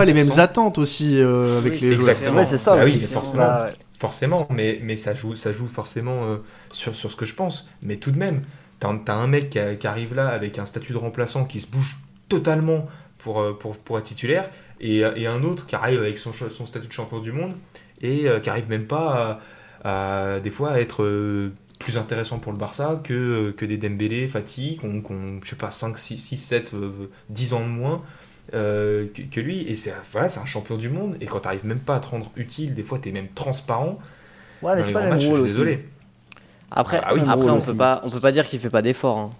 pas 0.00 0.04
les 0.04 0.14
mêmes 0.14 0.28
100%. 0.28 0.38
attentes 0.38 0.78
aussi 0.78 1.20
euh, 1.20 1.58
avec 1.58 1.72
Oui, 1.74 1.80
les 1.80 1.96
joueurs. 1.96 2.08
exactement. 2.10 2.44
C'est 2.46 2.58
ça 2.58 2.84
aussi. 2.84 2.98
oui, 3.00 3.00
forcément. 3.00 3.48
Forcément, 3.98 4.46
mais, 4.50 4.78
mais 4.80 4.96
ça, 4.96 5.12
joue, 5.16 5.34
ça 5.34 5.52
joue 5.52 5.66
forcément 5.66 6.24
euh, 6.24 6.36
sur, 6.70 6.94
sur 6.94 7.10
ce 7.10 7.16
que 7.16 7.24
je 7.24 7.34
pense. 7.34 7.68
Mais 7.82 7.96
tout 7.96 8.12
de 8.12 8.18
même, 8.18 8.42
t'as 8.78 8.90
as 9.08 9.12
un 9.12 9.26
mec 9.26 9.50
qui, 9.50 9.58
a- 9.58 9.74
qui 9.74 9.88
arrive 9.88 10.14
là 10.14 10.28
avec 10.28 10.60
un 10.60 10.66
statut 10.66 10.92
de 10.92 10.98
remplaçant 10.98 11.44
qui 11.44 11.58
se 11.58 11.66
bouge 11.66 11.96
totalement 12.28 12.86
pour, 13.18 13.58
pour, 13.58 13.72
pour 13.76 13.98
être 13.98 14.04
titulaire, 14.04 14.48
et, 14.80 15.04
euh, 15.04 15.12
et 15.16 15.26
un 15.26 15.42
autre 15.44 15.66
qui 15.66 15.74
arrive 15.74 16.00
avec 16.00 16.18
son, 16.18 16.32
statut 16.32 16.86
de 16.88 16.92
champion 16.92 17.20
du 17.20 17.32
monde, 17.32 17.54
et 18.02 18.28
euh, 18.28 18.40
qui 18.40 18.50
arrive 18.50 18.68
même 18.68 18.86
pas 18.86 19.40
à, 19.84 20.34
à, 20.36 20.40
des 20.40 20.50
fois 20.50 20.72
à 20.72 20.80
être 20.80 21.02
euh, 21.04 21.52
plus 21.80 21.96
intéressant 21.98 22.38
pour 22.38 22.52
le 22.52 22.58
Barça 22.58 23.00
que, 23.04 23.52
que 23.56 23.64
des 23.64 23.76
Dembélé, 23.78 24.28
Fati, 24.28 24.78
qui 24.78 24.86
ont, 24.86 25.00
qui 25.02 25.12
ont, 25.12 25.40
je 25.42 25.50
sais 25.50 25.56
pas, 25.56 25.70
5, 25.70 25.98
6, 25.98 26.18
6 26.18 26.36
7, 26.38 26.74
euh, 26.74 27.10
10 27.30 27.52
ans 27.54 27.60
de 27.60 27.66
moins. 27.70 28.02
euh, 28.54 29.06
que, 29.14 29.22
que 29.22 29.40
lui 29.40 29.62
et 29.68 29.76
c'est 29.76 29.94
voilà, 30.12 30.28
c'est 30.30 30.40
un 30.40 30.46
champion 30.46 30.76
du 30.78 30.88
monde 30.88 31.16
et 31.20 31.26
quand 31.26 31.40
t'arrives 31.40 31.66
même 31.66 31.80
pas 31.80 31.96
à 31.96 32.00
te 32.00 32.08
rendre 32.08 32.30
utile 32.36 32.74
des 32.74 32.82
fois 32.82 32.98
t'es 32.98 33.12
même 33.12 33.28
transparent 33.28 33.98
Ouais, 34.62 34.76
mais 34.76 34.82
c'est 34.82 34.92
pas 34.92 35.00
le 35.00 35.06
matchs, 35.08 35.22
même 35.22 35.22
je 35.22 35.26
rôle 35.26 35.40
suis 35.40 35.42
aussi. 35.42 35.48
désolé 35.48 35.88
Après, 36.70 37.00
Ah 37.02 37.14
oui, 37.14 37.22
après 37.26 37.50
on 37.50 37.58
aussi. 37.58 37.66
peut 37.66 37.76
pas, 37.76 38.00
on 38.04 38.10
peut 38.10 38.20
pas 38.20 38.32
dire 38.32 38.46
qu'il 38.48 38.58
fait 38.60 38.70
pas 38.70 38.82
d'efforts. 38.82 39.18
hein. 39.18 39.30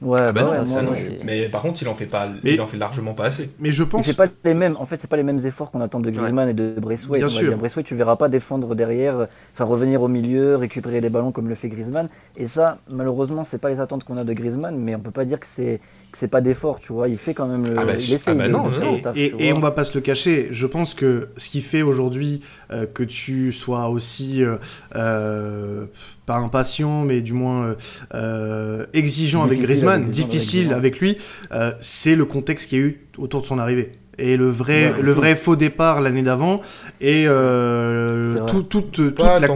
Ouais, 0.00 0.20
Ah 0.20 0.32
bah 0.32 0.32
bah 0.32 0.42
non, 0.42 0.50
ouais, 0.60 0.64
ça 0.64 0.82
moi, 0.82 0.92
non. 0.92 0.98
Mais 1.24 1.48
par 1.48 1.60
contre, 1.60 1.82
il 1.82 1.88
en 1.88 1.94
fait 1.94 2.06
pas, 2.06 2.28
Mais- 2.44 2.54
il 2.54 2.60
en 2.60 2.66
fait 2.68 2.76
largement 2.76 3.14
pas 3.14 3.24
assez. 3.26 3.50
Mais 3.58 3.72
je 3.72 3.82
Il 3.82 3.88
pense. 3.88 4.06
fait 4.06 4.14
pas 4.14 4.26
les 4.44 4.54
mêmes. 4.54 4.76
En 4.78 4.86
fait, 4.86 5.00
c'est 5.00 5.10
pas 5.10 5.16
les 5.16 5.24
mêmes 5.24 5.40
efforts 5.44 5.70
qu'on 5.72 5.80
attend 5.80 5.98
de 5.98 6.08
Griezmann 6.10 6.48
et 6.48 6.54
de 6.54 6.70
Braithwaite. 6.78 7.20
Bien 7.20 7.28
sûr. 7.28 7.56
Braithwaite, 7.56 7.86
tu 7.86 7.96
verras 7.96 8.14
pas 8.16 8.28
défendre 8.28 8.74
derrière, 8.76 9.26
enfin 9.54 9.64
revenir 9.64 10.00
au 10.02 10.08
milieu, 10.08 10.54
récupérer 10.56 11.00
des 11.00 11.10
ballons 11.10 11.32
comme 11.32 11.48
le 11.48 11.54
fait 11.56 11.68
Griezmann. 11.68 12.08
Et 12.36 12.46
ça, 12.46 12.78
malheureusement, 12.88 13.42
c'est 13.42 13.58
pas 13.58 13.70
les 13.70 13.80
attentes 13.80 14.04
qu'on 14.04 14.18
a 14.18 14.24
de 14.24 14.32
Griezmann, 14.32 14.76
mais 14.78 14.94
on 14.94 15.00
peut 15.00 15.10
pas 15.10 15.24
dire 15.24 15.40
que 15.40 15.46
c'est 15.46 15.80
c'est 16.12 16.28
pas 16.28 16.40
d'effort, 16.40 16.80
tu 16.80 16.92
vois. 16.92 17.08
Il 17.08 17.18
fait 17.18 17.34
quand 17.34 17.46
même 17.46 17.64
le. 17.64 17.78
Ah 17.78 17.84
bah, 17.84 17.92
il 17.98 18.12
essaye 18.12 18.34
ah 18.34 18.38
bah 18.38 18.48
non, 18.48 18.64
de 18.64 18.64
non, 18.64 18.70
faire 18.72 18.84
non. 18.84 18.96
le 18.96 19.02
taf, 19.02 19.16
Et, 19.16 19.34
et 19.38 19.52
on 19.52 19.60
va 19.60 19.70
pas 19.70 19.84
se 19.84 19.94
le 19.94 20.00
cacher, 20.00 20.48
je 20.50 20.66
pense 20.66 20.94
que 20.94 21.28
ce 21.36 21.50
qui 21.50 21.60
fait 21.60 21.82
aujourd'hui 21.82 22.40
euh, 22.70 22.86
que 22.86 23.02
tu 23.02 23.52
sois 23.52 23.88
aussi, 23.88 24.42
euh, 24.42 24.56
euh, 24.96 25.86
pas 26.26 26.36
impatient, 26.36 27.04
mais 27.04 27.20
du 27.20 27.32
moins 27.32 27.76
euh, 28.14 28.86
exigeant 28.92 29.42
avec 29.42 29.60
Griezmann, 29.60 30.02
avec 30.02 30.10
difficile 30.10 30.72
avec 30.72 30.78
avec 30.88 31.00
lui, 31.00 31.18
euh, 31.52 31.72
c'est 31.80 32.16
le 32.16 32.24
contexte 32.24 32.68
qu'il 32.70 32.78
y 32.78 32.82
a 32.82 32.84
eu 32.84 33.06
autour 33.18 33.42
de 33.42 33.46
son 33.46 33.58
arrivée. 33.58 33.92
Et 34.18 34.36
le 34.36 34.48
vrai, 34.48 34.92
Ouais, 34.92 35.02
le 35.02 35.12
vrai 35.12 35.36
faux 35.36 35.54
départ 35.56 36.00
l'année 36.00 36.22
d'avant 36.22 36.60
et 37.00 37.24
euh, 37.28 38.38
tout- 38.46 38.62
toute, 38.64 38.90
toute 38.92 39.18
la 39.20 39.46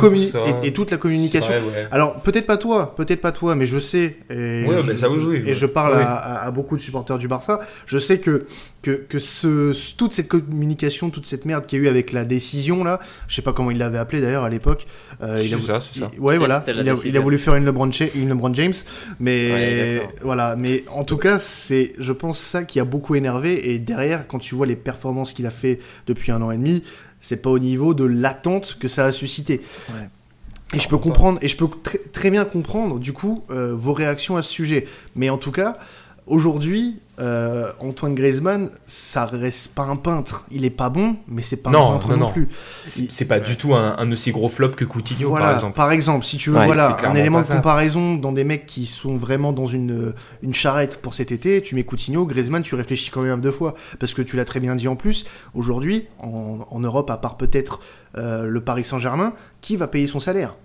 et, 0.63 0.69
et 0.69 0.73
toute 0.73 0.91
la 0.91 0.97
communication. 0.97 1.53
C'est 1.53 1.59
vrai, 1.59 1.81
ouais. 1.83 1.89
Alors 1.91 2.21
peut-être 2.23 2.47
pas 2.47 2.57
toi, 2.57 2.95
peut-être 2.97 3.21
pas 3.21 3.33
toi, 3.33 3.55
mais 3.55 3.67
je 3.67 3.79
sais 3.79 4.17
et, 4.31 4.65
Ouais, 4.65 4.77
je, 4.83 4.87
bah, 4.93 4.97
ça, 4.97 5.11
oui, 5.11 5.23
oui, 5.27 5.37
et 5.39 5.45
ouais. 5.47 5.55
je 5.55 5.67
parle 5.67 5.95
à, 5.95 6.13
à- 6.15 6.47
à 6.47 6.51
beaucoup 6.51 6.77
de 6.77 6.81
supporters 6.81 7.19
du 7.19 7.29
Barça. 7.29 7.61
Je 7.87 7.99
sais 7.99 8.19
que 8.19 8.47
que, 8.83 8.91
que 8.91 9.21
ce, 9.21 9.73
toute 9.97 10.13
cette 10.13 10.27
communication, 10.27 11.11
toute 11.11 11.25
cette 11.25 11.45
merde 11.45 11.67
qu'il 11.67 11.79
y 11.79 11.83
a 11.83 11.85
eu 11.85 11.89
avec 11.89 12.11
la 12.11 12.25
décision 12.25 12.83
là, 12.83 12.99
je 13.29 13.37
sais 13.37 13.43
pas 13.43 13.53
comment 13.53 13.71
il 13.71 13.79
l'avait 13.79 13.99
appelé 13.99 14.21
d'ailleurs 14.21 14.43
à 14.43 14.49
l'époque. 14.51 14.87
euh, 15.23 15.37
C'est 15.39 15.47
il 15.47 15.55
a, 15.55 15.59
ça, 15.59 15.79
c'est 15.81 16.01
ça. 16.01 16.11
il- 16.13 16.19
ouais 16.21 16.35
C'est- 16.35 16.39
voilà, 16.39 16.65
il 16.67 16.71
a, 16.73 16.83
décision. 16.83 17.01
il 17.05 17.17
a 17.17 17.21
voulu 17.21 17.39
faire 17.39 17.55
une 17.55 17.65
LeBron, 17.65 17.93
Cha- 17.93 18.07
une 18.17 18.29
LeBron 18.31 18.53
James, 18.55 18.73
mais 19.21 20.01
voilà, 20.23 20.57
mais 20.57 20.85
en 20.93 21.05
tout 21.05 21.17
cas 21.17 21.39
c'est, 21.39 21.93
je 21.99 22.13
pense 22.13 22.39
ça 22.39 22.65
qui 22.65 22.81
a 22.81 22.85
beaucoup 22.85 23.15
énervé 23.15 23.73
et 23.73 23.79
derrière 23.79 24.27
quand 24.27 24.39
tu 24.41 24.52
vois 24.55 24.67
les 24.67 24.77
performances 24.77 25.33
qu'il 25.33 25.47
a 25.47 25.51
fait 25.51 25.81
depuis 26.07 26.33
un 26.33 26.43
an 26.43 26.51
et 26.51 26.57
demi, 26.57 26.83
c'est 27.21 27.37
pas 27.37 27.51
au 27.51 27.59
niveau 27.59 27.95
de 27.95 28.05
l'attente 28.05 28.77
que 28.79 28.89
ça 28.89 29.07
a 29.07 29.13
suscité. 29.13 29.61
Ouais. 29.91 30.09
Et 30.75 30.81
je 30.81 30.89
peux 30.89 30.99
comprendre, 30.99 31.39
et 31.43 31.49
je 31.49 31.57
peux 31.57 31.69
très, 31.83 31.99
très 31.99 32.31
bien 32.31 32.45
comprendre, 32.45 32.99
du 32.99 33.13
coup, 33.13 33.45
euh, 33.51 33.75
vos 33.75 33.93
réactions 33.93 34.37
à 34.37 34.43
ce 34.43 34.51
sujet. 34.51 34.87
Mais 35.15 35.29
en 35.29 35.37
tout 35.37 35.53
cas, 35.53 35.79
aujourd'hui, 36.27 36.99
euh, 37.23 37.71
Antoine 37.81 38.15
Griezmann, 38.15 38.69
ça 38.85 39.25
reste 39.27 39.69
pas 39.75 39.85
un 39.85 39.97
peintre. 39.97 40.45
Il 40.51 40.65
est 40.65 40.71
pas 40.71 40.91
bon, 40.91 41.17
mais 41.29 41.41
c'est 41.43 41.57
pas 41.57 41.71
Non, 41.71 41.91
un 41.91 41.93
peintre 41.93 42.09
non, 42.09 42.17
non, 42.17 42.27
non. 42.27 42.33
plus. 42.33 42.49
C'est 42.85 43.25
pas 43.27 43.39
du 43.41 43.57
tout 43.57 43.75
un, 43.75 43.97
un 43.97 44.11
aussi 44.13 44.33
gros 44.33 44.49
flop 44.49 44.71
que 44.71 44.85
Coutinho, 44.85 45.29
voilà, 45.29 45.61
par 45.75 45.93
exemple. 45.93 46.25
si 46.25 46.37
tu 46.37 46.51
veux, 46.51 46.57
Ouais, 46.59 46.67
voilà, 46.67 46.99
un 47.05 47.15
élément 47.15 47.41
de 47.41 47.47
comparaison 47.47 48.17
dans 48.17 48.33
des 48.33 48.45
mecs 48.45 48.67
qui 48.67 48.87
sont 48.87 49.17
vraiment 49.17 49.53
dans 49.53 49.67
une, 49.67 50.13
une 50.43 50.53
charrette 50.55 51.01
pour 51.01 51.15
cet 51.15 51.31
été, 51.33 51.63
tu 51.63 51.75
mets 51.77 51.85
Coutinho, 51.85 52.27
Griezmann, 52.27 52.63
tu 52.63 52.75
réfléchis 52.75 53.11
quand 53.11 53.23
même 53.23 53.41
deux 53.41 53.53
fois. 53.53 53.75
Parce 54.01 54.13
que 54.15 54.23
tu 54.23 54.37
l'as 54.37 54.45
très 54.45 54.59
bien 54.61 54.75
dit 54.75 54.89
en 54.89 54.97
plus, 54.97 55.25
aujourd'hui, 55.55 56.09
en, 56.19 56.67
en 56.71 56.81
Europe, 56.81 57.09
à 57.11 57.17
part 57.19 57.37
peut-être 57.37 57.81
euh, 58.19 58.45
le 58.47 58.61
Paris 58.61 58.85
Saint-Germain, 58.85 59.33
qui 59.61 59.77
va 59.77 59.87
payer 59.87 60.07
son 60.07 60.19
salaire? 60.21 60.57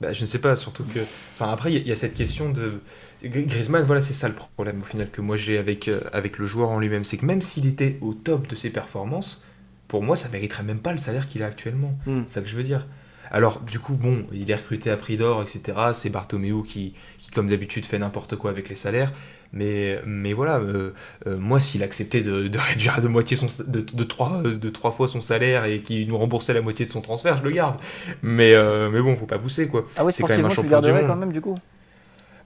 Bah, 0.00 0.12
je 0.12 0.20
ne 0.20 0.26
sais 0.26 0.38
pas, 0.38 0.56
surtout 0.56 0.84
que. 0.84 0.98
Enfin, 1.00 1.50
après, 1.50 1.72
il 1.72 1.74
y, 1.74 1.78
a- 1.78 1.80
il 1.80 1.88
y 1.88 1.92
a 1.92 1.94
cette 1.96 2.14
question 2.14 2.50
de. 2.50 2.80
Gr- 3.22 3.46
Griezmann, 3.46 3.84
voilà, 3.84 4.00
c'est 4.00 4.12
ça 4.12 4.28
le 4.28 4.34
problème 4.34 4.80
au 4.82 4.84
final 4.84 5.10
que 5.10 5.20
moi 5.20 5.36
j'ai 5.36 5.58
avec, 5.58 5.88
euh, 5.88 6.00
avec 6.12 6.38
le 6.38 6.46
joueur 6.46 6.70
en 6.70 6.78
lui-même. 6.78 7.04
C'est 7.04 7.16
que 7.16 7.24
même 7.26 7.40
s'il 7.42 7.66
était 7.66 7.98
au 8.00 8.14
top 8.14 8.46
de 8.46 8.54
ses 8.54 8.70
performances, 8.70 9.42
pour 9.88 10.02
moi, 10.02 10.16
ça 10.16 10.28
mériterait 10.28 10.64
même 10.64 10.80
pas 10.80 10.92
le 10.92 10.98
salaire 10.98 11.28
qu'il 11.28 11.42
a 11.42 11.46
actuellement. 11.46 11.96
Hmm. 12.06 12.22
C'est 12.26 12.34
ça 12.34 12.40
que 12.42 12.48
je 12.48 12.56
veux 12.56 12.64
dire. 12.64 12.86
Alors, 13.30 13.60
du 13.60 13.78
coup, 13.80 13.94
bon, 13.94 14.26
il 14.32 14.50
est 14.50 14.54
recruté 14.54 14.90
à 14.90 14.96
prix 14.96 15.16
d'or, 15.16 15.42
etc. 15.42 15.78
C'est 15.92 16.10
Bartomeu 16.10 16.62
qui, 16.64 16.94
qui, 17.18 17.30
comme 17.30 17.48
d'habitude, 17.48 17.84
fait 17.86 17.98
n'importe 17.98 18.36
quoi 18.36 18.50
avec 18.50 18.68
les 18.68 18.74
salaires. 18.74 19.12
Mais, 19.52 20.00
mais 20.04 20.32
voilà, 20.32 20.58
euh, 20.58 20.92
euh, 21.26 21.36
moi, 21.38 21.60
s'il 21.60 21.82
acceptait 21.82 22.20
de, 22.20 22.48
de 22.48 22.58
réduire 22.70 23.00
de 23.00 23.08
moitié 23.08 23.36
son, 23.36 23.46
de, 23.66 23.80
de, 23.80 24.04
trois, 24.04 24.42
de 24.42 24.68
trois 24.70 24.90
fois 24.90 25.08
son 25.08 25.20
salaire 25.20 25.64
et 25.64 25.80
qu'il 25.82 26.06
nous 26.08 26.18
remboursait 26.18 26.52
la 26.52 26.62
moitié 26.62 26.84
de 26.86 26.90
son 26.90 27.00
transfert, 27.00 27.36
je 27.36 27.42
le 27.44 27.50
garde. 27.50 27.76
Mais, 28.22 28.54
euh, 28.54 28.90
mais 28.90 29.00
bon, 29.00 29.16
faut 29.16 29.26
pas 29.26 29.38
pousser, 29.38 29.68
quoi. 29.68 29.86
Ah 29.96 30.04
oui, 30.04 30.12
c'est 30.12 30.22
quand 30.22 30.36
même 30.36 30.46
un 30.46 30.50
champion 30.50 30.80
du 30.80 30.92
monde. 30.92 31.06
quand 31.06 31.16
même, 31.16 31.32
du 31.32 31.40
coup? 31.40 31.56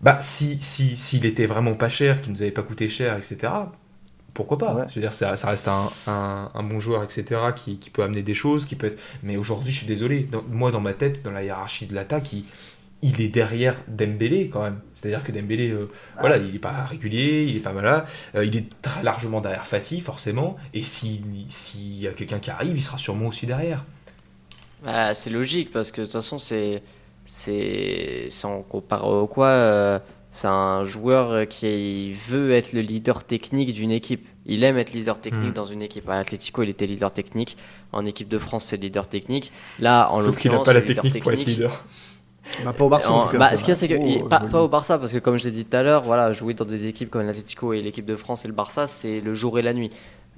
Bah, 0.01 0.19
si 0.21 0.59
si 0.61 0.97
s'il 0.97 1.27
était 1.27 1.47
vraiment 1.47 1.75
pas 1.75 1.89
cher, 1.91 2.21
qu'il 2.23 2.33
nous 2.33 2.41
avait 2.43 2.51
pas 2.51 2.63
coûté 2.63 2.89
cher, 2.89 3.17
etc. 3.19 3.53
Pourquoi 4.35 4.59
pas? 4.59 4.75
Ouais. 4.75 4.85
Je 4.89 4.95
veux 4.95 5.01
dire, 5.01 5.13
ça, 5.13 5.37
ça 5.37 5.49
reste 5.49 5.69
un, 5.69 5.91
un, 6.07 6.51
un 6.55 6.63
bon 6.63 6.79
joueur, 6.81 7.03
etc. 7.03 7.25
Qui, 7.55 7.79
qui 7.79 7.91
peut 7.91 8.03
amener 8.03 8.23
des 8.23 8.35
choses, 8.35 8.65
qui 8.65 8.77
peut 8.77 8.87
être. 8.87 8.99
Mais 9.25 9.37
aujourd'hui, 9.37 9.73
je 9.73 9.79
suis 9.79 9.87
désolé. 9.87 10.21
Dans- 10.23 10.45
moi, 10.51 10.71
dans 10.71 10.81
ma 10.81 10.95
tête, 10.95 11.23
dans 11.23 11.33
la 11.33 11.43
hiérarchie 11.43 11.87
de 11.87 11.95
l'attaque, 11.95 12.33
il, 12.33 12.45
il 13.03 13.21
est 13.21 13.29
derrière 13.29 13.77
Dembélé 13.89 14.49
quand 14.49 14.63
même. 14.63 14.81
C'est-à-dire 14.95 15.25
que 15.25 15.33
Dembélé, 15.33 15.71
euh, 15.71 15.91
Ah. 16.17 16.21
voilà, 16.21 16.37
il 16.39 16.55
est 16.55 16.59
pas 16.61 16.85
régulier, 16.85 17.45
il 17.49 17.57
est 17.57 17.61
pas 17.61 17.73
malin. 17.73 18.05
euh, 18.37 18.45
il 18.45 18.57
est 18.57 18.67
très 18.81 19.03
largement 19.03 19.41
derrière 19.41 19.67
Fati, 19.67 20.01
forcément. 20.01 20.57
Et 20.75 20.83
si- 20.85 21.23
s'il 21.49 21.99
y 22.01 22.07
a 22.09 22.13
quelqu'un 22.13 22.39
qui 22.39 22.51
arrive, 22.51 22.77
il 22.77 22.83
sera 22.83 22.99
sûrement 22.99 23.27
aussi 23.27 23.47
derrière. 23.47 23.85
Bah, 24.85 25.13
c'est 25.15 25.31
logique 25.31 25.71
parce 25.73 25.91
que 25.93 26.01
de 26.01 26.07
toute 26.07 26.13
façon, 26.15 26.39
c'est. 26.39 26.83
C'est. 27.35 28.27
Sans 28.29 28.63
comparer 28.63 29.07
au 29.07 29.29
quoi, 29.29 29.47
euh, 29.47 29.99
c'est 30.33 30.49
un 30.49 30.85
joueur 30.85 31.47
qui 31.47 32.11
veut 32.29 32.51
être 32.51 32.73
le 32.73 32.81
leader 32.81 33.23
technique 33.23 33.73
d'une 33.73 33.93
équipe. 33.93 34.27
Il 34.47 34.65
aime 34.65 34.77
être 34.79 34.93
leader 34.93 35.21
technique 35.21 35.51
Mm. 35.51 35.55
dans 35.55 35.65
une 35.65 35.81
équipe. 35.81 36.09
À 36.09 36.15
Atlético, 36.15 36.65
il 36.65 36.69
était 36.71 36.87
leader 36.87 37.13
technique. 37.13 37.57
En 37.93 38.05
équipe 38.05 38.29
de 38.29 38.39
France, 38.39 38.65
c'est 38.65 38.77
leader 38.79 39.07
technique. 39.07 39.53
Là, 39.79 40.11
en 40.11 40.21
Sauf 40.21 40.39
qu'il 40.39 40.51
n'a 40.51 40.57
l'occurrence, 40.59 40.67
pas 40.67 40.73
la 40.73 40.81
le 40.81 40.87
leader 40.87 41.03
technique 41.05 41.23
pour 41.23 41.33
être 41.33 41.45
leader. 41.47 41.85
Bah, 42.65 42.73
pas 42.73 42.85
au 42.85 42.89
Barça 42.89 43.13
en, 43.13 43.19
en- 43.21 43.27
tout 43.27 43.33
cas. 43.33 43.39
bah, 43.39 43.51
ce 43.57 43.61
qu'il 43.63 43.69
y 43.69 43.73
a, 43.73 43.75
c'est 43.77 43.87
que 43.87 43.95
Oh, 44.01 44.05
il- 44.05 44.25
pas, 44.25 44.41
joli. 44.41 44.51
pas 44.51 44.63
au 44.63 44.69
Barça, 44.69 44.99
parce 44.99 45.13
que 45.13 45.19
comme 45.19 45.37
je 45.37 45.45
l'ai 45.45 45.51
dit 45.53 45.67
tout 45.67 45.77
à 45.77 45.83
l'heure, 45.83 46.03
voilà, 46.03 46.33
jouer 46.33 46.55
dans 46.55 46.65
des 46.65 46.89
équipes 46.89 47.11
comme 47.11 47.23
l'Atlético 47.23 47.75
et 47.75 47.83
l'équipe 47.83 48.07
de 48.07 48.17
France 48.17 48.45
et 48.45 48.49
le 48.49 48.55
Barça, 48.55 48.87
c'est 48.89 49.21
le 49.21 49.35
jour 49.35 49.59
et 49.59 49.63
la 49.63 49.73
nuit. 49.75 49.91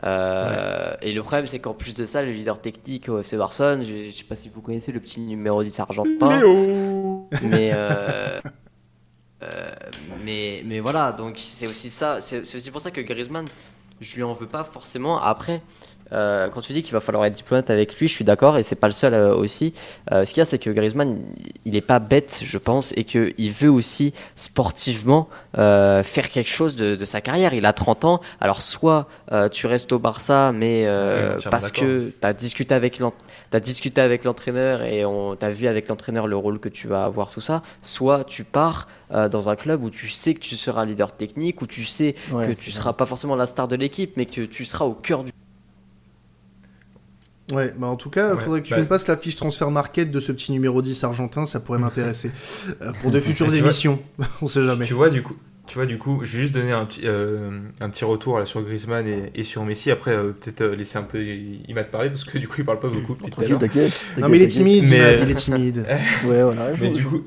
Euh, 0.04 0.94
Et 1.02 1.12
le 1.12 1.22
problème, 1.22 1.46
c'est 1.46 1.58
qu'en 1.60 1.74
plus 1.74 1.94
de 1.94 2.06
ça, 2.06 2.22
le 2.22 2.32
leader 2.32 2.60
technique 2.60 3.08
au 3.08 3.20
FC 3.20 3.36
Barcelone, 3.36 3.82
je, 3.82 4.10
je 4.10 4.16
sais 4.16 4.24
pas 4.24 4.34
si 4.34 4.48
vous 4.48 4.60
connaissez 4.60 4.92
le 4.92 5.00
petit 5.00 5.20
numéro 5.20 5.62
10 5.62 5.80
argentin, 5.80 6.38
Léo 6.38 7.28
mais, 7.42 7.70
euh, 7.74 8.40
euh, 9.42 9.72
mais, 10.24 10.62
mais 10.66 10.80
voilà, 10.80 11.12
donc 11.12 11.34
c'est 11.38 11.66
aussi 11.66 11.90
ça, 11.90 12.20
c'est 12.20 12.40
aussi 12.40 12.70
pour 12.70 12.80
ça 12.80 12.90
que 12.90 13.00
Griezmann, 13.00 13.46
je 14.00 14.16
lui 14.16 14.22
en 14.22 14.32
veux 14.32 14.46
pas 14.48 14.64
forcément. 14.64 15.20
Après, 15.20 15.62
euh, 16.12 16.48
quand 16.48 16.60
tu 16.60 16.72
dis 16.72 16.82
qu'il 16.82 16.92
va 16.92 17.00
falloir 17.00 17.24
être 17.24 17.34
diplomate 17.34 17.70
avec 17.70 17.98
lui, 17.98 18.08
je 18.08 18.12
suis 18.12 18.24
d'accord 18.24 18.58
et 18.58 18.62
c'est 18.62 18.76
pas 18.76 18.86
le 18.86 18.92
seul 18.92 19.14
euh, 19.14 19.34
aussi. 19.34 19.72
Euh, 20.10 20.24
ce 20.24 20.32
qu'il 20.32 20.40
y 20.40 20.42
a, 20.42 20.44
c'est 20.44 20.58
que 20.58 20.70
Griezmann, 20.70 21.18
il 21.64 21.76
est 21.76 21.80
pas 21.80 21.98
bête, 21.98 22.42
je 22.44 22.58
pense, 22.58 22.92
et 22.96 23.04
qu'il 23.04 23.52
veut 23.52 23.70
aussi 23.70 24.12
sportivement 24.36 25.28
faire 25.54 26.30
quelque 26.30 26.48
chose 26.48 26.76
de, 26.76 27.04
sa 27.04 27.20
carrière. 27.20 27.52
Il 27.54 27.66
a 27.66 27.72
30 27.72 28.04
ans, 28.04 28.20
alors 28.40 28.62
soit 28.62 29.06
tu 29.52 29.66
restes 29.66 29.92
au 29.92 29.98
Barça, 29.98 30.52
mais 30.52 30.88
parce 31.50 31.70
que 31.70 32.10
tu 32.20 32.26
as 32.26 32.32
discuté 32.32 32.74
avec 32.74 33.00
as 33.52 33.60
discuté 33.60 34.00
avec 34.00 34.24
l'entraîneur 34.24 34.82
et 34.82 35.04
on 35.04 35.36
t'a 35.36 35.50
vu 35.50 35.66
avec 35.66 35.88
l'entraîneur 35.88 36.26
le 36.26 36.36
rôle 36.36 36.58
que 36.58 36.70
tu 36.70 36.88
vas 36.88 37.04
avoir, 37.04 37.30
tout 37.30 37.42
ça. 37.42 37.62
Soit 37.82 38.24
tu 38.24 38.44
pars 38.44 38.88
dans 39.10 39.50
un 39.50 39.56
club 39.56 39.84
où 39.84 39.90
tu 39.90 40.08
sais 40.08 40.32
que 40.32 40.40
tu 40.40 40.56
seras 40.56 40.86
leader 40.86 41.14
technique, 41.14 41.60
où 41.60 41.66
tu 41.66 41.84
sais 41.84 42.14
que 42.30 42.52
tu 42.52 42.70
seras 42.70 42.94
pas 42.94 43.06
forcément 43.06 43.36
la 43.36 43.46
star 43.46 43.68
de 43.68 43.76
l'équipe, 43.76 44.16
mais 44.16 44.24
que 44.24 44.42
tu 44.42 44.64
seras 44.64 44.86
au 44.86 44.94
cœur 44.94 45.22
du 45.22 45.32
Ouais, 47.52 47.74
bah 47.76 47.86
en 47.86 47.96
tout 47.96 48.10
cas, 48.10 48.32
il 48.32 48.40
faudrait 48.40 48.62
que 48.62 48.66
tu 48.66 48.74
bah 48.74 48.80
me 48.80 48.86
passes 48.86 49.06
la 49.06 49.16
fiche 49.16 49.36
transfert 49.36 49.70
market 49.70 50.10
de 50.10 50.20
ce 50.20 50.32
petit 50.32 50.52
numéro 50.52 50.80
10 50.80 51.04
argentin, 51.04 51.44
ça 51.44 51.60
pourrait 51.60 51.78
m'intéresser. 51.78 52.30
Euh, 52.80 52.92
pour 53.00 53.10
de 53.12 53.20
futures 53.20 53.52
émissions, 53.54 54.00
on 54.42 54.48
sait 54.48 54.64
jamais. 54.64 54.86
Tu 54.86 54.94
vois, 54.94 55.10
du 55.10 55.22
coup, 55.22 55.36
tu 55.66 55.76
vois, 55.76 55.86
du 55.86 55.98
coup, 55.98 56.20
je 56.24 56.36
vais 56.36 56.42
juste 56.42 56.54
donner 56.54 56.72
un, 56.72 56.88
euh, 57.04 57.60
un 57.80 57.90
petit 57.90 58.04
retour 58.04 58.38
là, 58.38 58.46
sur 58.46 58.62
Griezmann 58.62 59.06
et, 59.34 59.42
sur 59.42 59.64
Messi. 59.64 59.90
Après, 59.90 60.12
euh, 60.12 60.32
peut-être 60.32 60.64
laisser 60.64 60.96
un 60.96 61.02
peu 61.02 61.22
Imad 61.22 61.90
parler 61.90 62.08
parce 62.08 62.24
que 62.24 62.38
du 62.38 62.48
coup, 62.48 62.56
il 62.58 62.64
parle 62.64 62.80
pas 62.80 62.88
beaucoup. 62.88 63.16
Non, 64.18 64.28
mais 64.28 64.38
il 64.38 64.42
est 64.42 64.48
timide, 64.48 64.86
mais... 64.88 65.18
il 65.22 65.30
est 65.30 65.34
timide. 65.34 65.86
ouais, 66.26 66.42
voilà. 66.42 66.70
Mais 66.80 66.90
du 66.90 67.04
coup, 67.04 67.22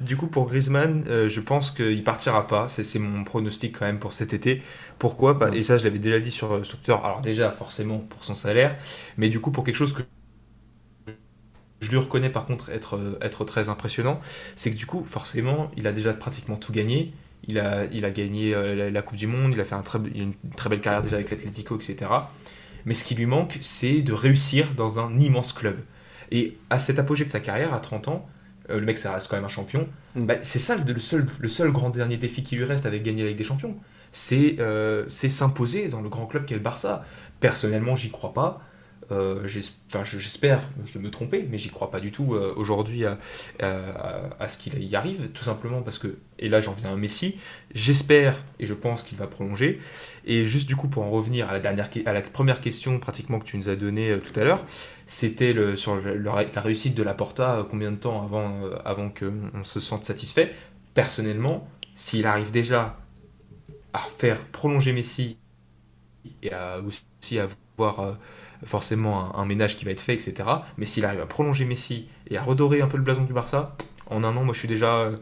du 0.00 0.16
coup, 0.16 0.26
pour 0.26 0.46
Griezmann, 0.46 1.04
je 1.06 1.40
pense 1.40 1.70
qu'il 1.70 2.02
partira 2.04 2.46
pas. 2.46 2.68
C'est 2.68 2.98
mon 2.98 3.24
pronostic 3.24 3.78
quand 3.78 3.86
même 3.86 3.98
pour 3.98 4.12
cet 4.12 4.32
été. 4.32 4.62
Pourquoi 4.98 5.38
Et 5.54 5.62
ça, 5.62 5.78
je 5.78 5.84
l'avais 5.84 5.98
déjà 5.98 6.20
dit 6.20 6.30
sur, 6.30 6.64
sur, 6.64 6.78
Twitter. 6.78 6.96
Alors 7.02 7.20
déjà, 7.20 7.52
forcément, 7.52 7.98
pour 7.98 8.24
son 8.24 8.34
salaire, 8.34 8.76
mais 9.16 9.28
du 9.28 9.40
coup, 9.40 9.50
pour 9.50 9.64
quelque 9.64 9.76
chose 9.76 9.92
que 9.92 10.02
je 11.80 11.90
lui 11.90 11.96
reconnais 11.98 12.30
par 12.30 12.46
contre 12.46 12.70
être, 12.70 13.18
être 13.20 13.44
très 13.44 13.68
impressionnant, 13.68 14.20
c'est 14.56 14.70
que 14.70 14.76
du 14.76 14.86
coup, 14.86 15.04
forcément, 15.04 15.70
il 15.76 15.86
a 15.86 15.92
déjà 15.92 16.12
pratiquement 16.12 16.56
tout 16.56 16.72
gagné. 16.72 17.12
Il 17.46 17.58
a, 17.58 17.84
il 17.92 18.04
a 18.04 18.10
gagné 18.10 18.54
euh, 18.54 18.90
la, 18.90 19.02
Coupe 19.02 19.16
du 19.16 19.26
Monde, 19.26 19.52
il 19.54 19.60
a 19.60 19.64
fait 19.64 19.76
un 19.76 19.82
très, 19.82 19.98
une 20.14 20.34
très 20.56 20.68
belle 20.68 20.80
carrière 20.80 21.02
déjà 21.02 21.16
avec 21.16 21.30
l'Atlético, 21.30 21.76
etc. 21.76 22.10
Mais 22.84 22.94
ce 22.94 23.04
qui 23.04 23.14
lui 23.14 23.26
manque, 23.26 23.58
c'est 23.62 24.02
de 24.02 24.12
réussir 24.12 24.72
dans 24.74 24.98
un 24.98 25.16
immense 25.18 25.52
club. 25.52 25.78
Et 26.30 26.58
à 26.68 26.78
cet 26.78 26.98
apogée 26.98 27.24
de 27.24 27.30
sa 27.30 27.40
carrière, 27.40 27.72
à 27.72 27.80
30 27.80 28.08
ans, 28.08 28.28
euh, 28.28 28.37
le 28.68 28.80
mec, 28.80 28.98
ça 28.98 29.12
reste 29.12 29.28
quand 29.28 29.36
même 29.36 29.44
un 29.44 29.48
champion. 29.48 29.88
Mm. 30.14 30.26
Bah, 30.26 30.34
c'est 30.42 30.58
ça 30.58 30.76
le 30.76 31.00
seul, 31.00 31.26
le 31.38 31.48
seul 31.48 31.70
grand 31.72 31.90
dernier 31.90 32.16
défi 32.16 32.42
qui 32.42 32.56
lui 32.56 32.64
reste 32.64 32.86
avec 32.86 33.02
gagner 33.02 33.22
la 33.22 33.28
Ligue 33.28 33.38
des 33.38 33.44
Champions 33.44 33.76
euh, 34.32 35.04
c'est 35.08 35.28
s'imposer 35.28 35.88
dans 35.88 36.00
le 36.00 36.08
grand 36.08 36.26
club 36.26 36.44
qu'est 36.46 36.54
le 36.54 36.60
Barça. 36.60 37.04
Personnellement, 37.40 37.96
j'y 37.96 38.10
crois 38.10 38.32
pas. 38.32 38.62
Euh, 39.10 39.46
j'espère 39.46 40.60
me 40.96 41.10
tromper, 41.10 41.46
mais 41.50 41.56
j'y 41.56 41.70
crois 41.70 41.90
pas 41.90 41.98
du 41.98 42.12
tout 42.12 42.34
euh, 42.34 42.52
aujourd'hui 42.56 43.06
à, 43.06 43.16
ce 44.48 44.58
qu'il 44.58 44.84
y 44.84 44.96
arrive, 44.96 45.30
tout 45.30 45.44
simplement 45.44 45.80
parce 45.80 45.98
que, 45.98 46.18
et 46.38 46.50
là 46.50 46.60
j'en 46.60 46.74
viens 46.74 46.92
à 46.92 46.96
Messi, 46.96 47.38
j'espère 47.74 48.36
et 48.60 48.66
je 48.66 48.74
pense 48.74 49.02
qu'il 49.02 49.16
va 49.16 49.26
prolonger. 49.26 49.80
Et 50.26 50.44
juste 50.44 50.68
du 50.68 50.76
coup, 50.76 50.88
pour 50.88 51.04
en 51.04 51.10
revenir 51.10 51.48
à 51.48 51.54
la, 51.54 51.58
dernière, 51.58 51.88
à 52.04 52.12
la 52.12 52.20
première 52.20 52.60
question 52.60 52.98
pratiquement 52.98 53.38
que 53.38 53.46
tu 53.46 53.56
nous 53.56 53.70
as 53.70 53.76
donnée 53.76 54.18
tout 54.22 54.38
à 54.38 54.44
l'heure, 54.44 54.62
c'était 55.08 55.54
le, 55.54 55.74
sur 55.74 56.00
la 56.00 56.60
réussite 56.60 56.94
de 56.94 57.02
la 57.02 57.14
Porta, 57.14 57.66
combien 57.68 57.90
de 57.90 57.96
temps 57.96 58.22
avant, 58.22 58.60
avant 58.84 59.08
qu'on 59.08 59.64
se 59.64 59.80
sente 59.80 60.04
satisfait. 60.04 60.54
Personnellement, 60.92 61.66
s'il 61.94 62.26
arrive 62.26 62.50
déjà 62.50 62.96
à 63.94 64.00
faire 64.00 64.38
prolonger 64.38 64.92
Messi 64.92 65.38
et 66.42 66.52
à 66.52 66.78
aussi 66.80 67.38
avoir 67.38 68.00
euh, 68.00 68.12
forcément 68.64 69.34
un, 69.36 69.44
ménage 69.46 69.76
qui 69.76 69.86
va 69.86 69.92
être 69.92 70.02
fait, 70.02 70.14
etc. 70.14 70.48
Mais 70.76 70.84
s'il 70.84 71.04
arrive 71.06 71.20
à 71.20 71.26
prolonger 71.26 71.64
Messi 71.64 72.08
et 72.28 72.36
à 72.36 72.42
redorer 72.42 72.82
un 72.82 72.86
peu 72.86 72.98
le 72.98 73.02
blason 73.02 73.24
du 73.24 73.32
Barça, 73.32 73.76
en 74.06 74.22
un 74.24 74.36
an, 74.36 74.44
moi 74.44 74.52
je 74.52 74.58
suis 74.58 74.68
déjà 74.68 74.94
euh, 74.96 75.16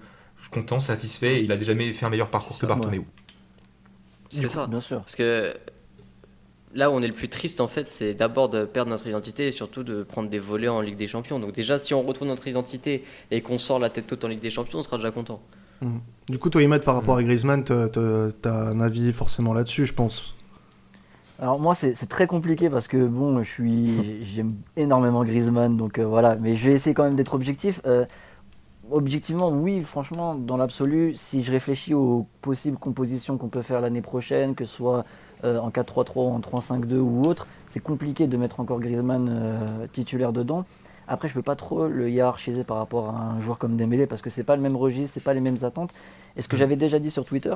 content, 0.51 0.81
satisfait. 0.81 1.43
il 1.45 1.53
a 1.53 1.57
déjà 1.57 1.75
fait 1.75 2.05
un 2.05 2.11
meilleur 2.11 2.29
parcours 2.29 2.59
que 2.59 2.67
Bartomeu. 2.67 3.05
C'est 4.31 4.49
ça, 4.49 4.67
bien 4.67 4.81
sûr. 4.81 4.99
Parce 4.99 5.15
que 5.15 5.57
là 6.77 6.91
où 6.91 6.95
on 6.95 7.03
est 7.03 7.09
le 7.09 7.13
plus 7.13 7.29
triste 7.29 7.61
en 7.61 7.69
fait, 7.69 7.89
c'est 7.91 8.15
d'abord 8.15 8.49
de 8.49 8.65
perdre 8.65 8.91
notre 8.91 9.07
identité 9.07 9.49
et 9.49 9.51
surtout 9.51 9.83
de 9.83 10.03
prendre 10.03 10.29
des 10.29 10.39
volets 10.39 10.69
en 10.69 10.81
Ligue 10.81 10.97
des 10.97 11.09
Champions. 11.09 11.41
Donc 11.41 11.53
déjà, 11.53 11.79
si 11.79 11.95
on 11.95 12.03
retrouve 12.03 12.29
notre 12.29 12.47
identité 12.47 13.03
et 13.31 13.41
qu'on 13.41 13.59
sort 13.59 13.79
la 13.79 13.91
tête 13.91 14.07
toute 14.07 14.25
en 14.25 14.29
Ligue 14.29 14.41
des 14.41 14.51
Champions, 14.51 14.79
on 14.79 14.83
sera 14.83 14.97
déjà 14.97 15.11
content. 15.11 15.41
Mm. 15.81 15.99
Du 16.29 16.39
coup, 16.39 16.51
toi, 16.51 16.63
Imad, 16.63 16.83
par 16.83 16.95
rapport 16.95 17.17
à 17.17 17.23
Griezmann, 17.23 17.65
tu 17.65 17.73
as 17.73 18.51
un 18.51 18.81
avis 18.81 19.13
forcément 19.13 19.55
là-dessus, 19.55 19.87
je 19.87 19.95
pense. 19.95 20.35
Alors 21.39 21.61
moi, 21.61 21.75
c'est 21.75 21.95
très 22.09 22.27
compliqué 22.27 22.71
parce 22.71 22.89
que 22.89 23.07
bon, 23.07 23.43
je 23.43 23.49
suis, 23.49 24.25
j'aime 24.35 24.55
énormément 24.77 25.25
Griezmann, 25.25 25.77
donc 25.77 25.99
euh, 25.99 26.05
voilà. 26.05 26.37
Mais 26.37 26.55
je 26.55 26.69
vais 26.69 26.75
essayer 26.75 26.95
quand 26.95 27.05
même 27.05 27.17
d'être 27.17 27.35
objectif. 27.35 27.81
Euh, 27.87 28.07
objectivement, 28.91 29.51
oui, 29.51 29.83
franchement, 29.83 30.35
dans 30.35 30.57
l'absolu, 30.57 31.15
si 31.15 31.43
je 31.43 31.53
réfléchis 31.53 31.95
aux 31.95 32.27
possibles 32.41 32.79
compositions 32.79 33.37
qu'on 33.37 33.49
peut 33.49 33.63
faire 33.63 33.81
l'année 33.81 34.03
prochaine, 34.03 34.55
que 34.55 34.65
ce 34.65 34.75
soit 34.77 35.05
euh, 35.45 35.59
en 35.59 35.71
4-3-3 35.71 36.11
ou 36.17 36.21
en 36.33 36.41
3-5-2 36.41 36.95
ou 36.97 37.25
autre, 37.25 37.47
c'est 37.69 37.81
compliqué 37.81 38.27
de 38.27 38.37
mettre 38.37 38.61
encore 38.61 38.81
Griezmann 38.81 39.89
titulaire 39.93 40.33
dedans. 40.33 40.65
Après, 41.09 41.29
je 41.29 41.35
peux 41.35 41.43
pas 41.43 41.57
trop 41.57 41.87
le 41.87 42.11
hiérarchiser 42.11 42.65
par 42.65 42.79
rapport 42.79 43.11
à 43.11 43.21
un 43.21 43.41
joueur 43.41 43.59
comme 43.59 43.77
Dembélé 43.77 44.07
parce 44.07 44.23
que 44.23 44.31
c'est 44.31 44.43
pas 44.43 44.57
le 44.57 44.63
même 44.63 44.77
registre, 44.77 45.13
c'est 45.15 45.23
pas 45.23 45.35
les 45.35 45.41
mêmes 45.41 45.59
attentes. 45.63 45.93
Et 46.37 46.43
ce 46.43 46.49
que 46.49 46.57
mm. 46.57 46.59
j'avais 46.59 46.77
déjà 46.77 46.99
dit 46.99 47.11
sur 47.11 47.25
Twitter, 47.25 47.55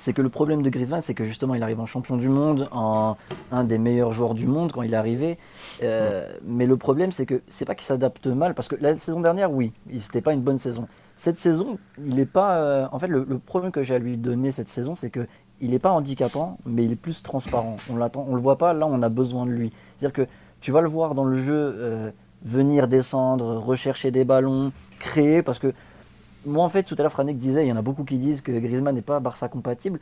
c'est 0.00 0.12
que 0.12 0.22
le 0.22 0.28
problème 0.28 0.62
de 0.62 0.70
Griezmann, 0.70 1.02
c'est 1.02 1.14
que 1.14 1.24
justement, 1.24 1.54
il 1.54 1.62
arrive 1.62 1.78
en 1.78 1.86
champion 1.86 2.16
du 2.16 2.28
monde, 2.28 2.68
en 2.72 3.16
un 3.52 3.64
des 3.64 3.78
meilleurs 3.78 4.12
joueurs 4.12 4.34
du 4.34 4.46
monde 4.46 4.72
quand 4.72 4.82
il 4.82 4.92
est 4.92 4.96
arrivé. 4.96 5.38
Euh, 5.82 6.28
mm. 6.28 6.38
mais 6.46 6.66
le 6.66 6.76
problème, 6.76 7.12
c'est 7.12 7.26
que 7.26 7.42
c'est 7.48 7.64
pas 7.64 7.74
qu'il 7.74 7.86
s'adapte 7.86 8.26
mal, 8.26 8.54
parce 8.54 8.68
que 8.68 8.76
la 8.80 8.96
saison 8.96 9.20
dernière, 9.20 9.52
oui, 9.52 9.72
c'était 10.00 10.20
pas 10.20 10.32
une 10.32 10.42
bonne 10.42 10.58
saison. 10.58 10.88
Cette 11.16 11.36
saison, 11.36 11.78
il 12.04 12.18
est 12.18 12.26
pas. 12.26 12.56
Euh, 12.56 12.88
en 12.90 12.98
fait, 12.98 13.06
le, 13.06 13.24
problème 13.38 13.70
que 13.70 13.84
j'ai 13.84 13.94
à 13.94 13.98
lui 13.98 14.16
donner 14.16 14.50
cette 14.50 14.68
saison, 14.68 14.96
c'est 14.96 15.10
que 15.10 15.28
il 15.64 15.70
n'est 15.70 15.78
pas 15.78 15.90
handicapant, 15.90 16.58
mais 16.66 16.84
il 16.84 16.92
est 16.92 16.96
plus 16.96 17.22
transparent. 17.22 17.76
On 17.90 17.96
l'attend, 17.96 18.26
on 18.28 18.34
le 18.34 18.40
voit 18.40 18.58
pas. 18.58 18.72
Là, 18.72 18.86
on 18.86 19.02
a 19.02 19.08
besoin 19.08 19.46
de 19.46 19.50
lui. 19.50 19.72
C'est-à-dire 19.96 20.24
que 20.24 20.30
tu 20.60 20.70
vas 20.70 20.80
le 20.80 20.88
voir 20.88 21.14
dans 21.14 21.24
le 21.24 21.36
jeu. 21.42 21.52
Euh, 21.54 22.10
venir 22.44 22.88
descendre, 22.88 23.56
rechercher 23.56 24.10
des 24.10 24.24
ballons, 24.24 24.70
créer, 24.98 25.42
parce 25.42 25.58
que 25.58 25.72
moi 26.46 26.62
en 26.62 26.68
fait 26.68 26.82
tout 26.82 26.94
à 26.98 27.02
l'heure 27.02 27.12
Franek 27.12 27.38
disait, 27.38 27.64
il 27.64 27.68
y 27.68 27.72
en 27.72 27.76
a 27.76 27.82
beaucoup 27.82 28.04
qui 28.04 28.18
disent 28.18 28.42
que 28.42 28.52
Griezmann 28.52 28.94
n'est 28.94 29.00
pas 29.00 29.18
Barça 29.18 29.48
compatible. 29.48 29.98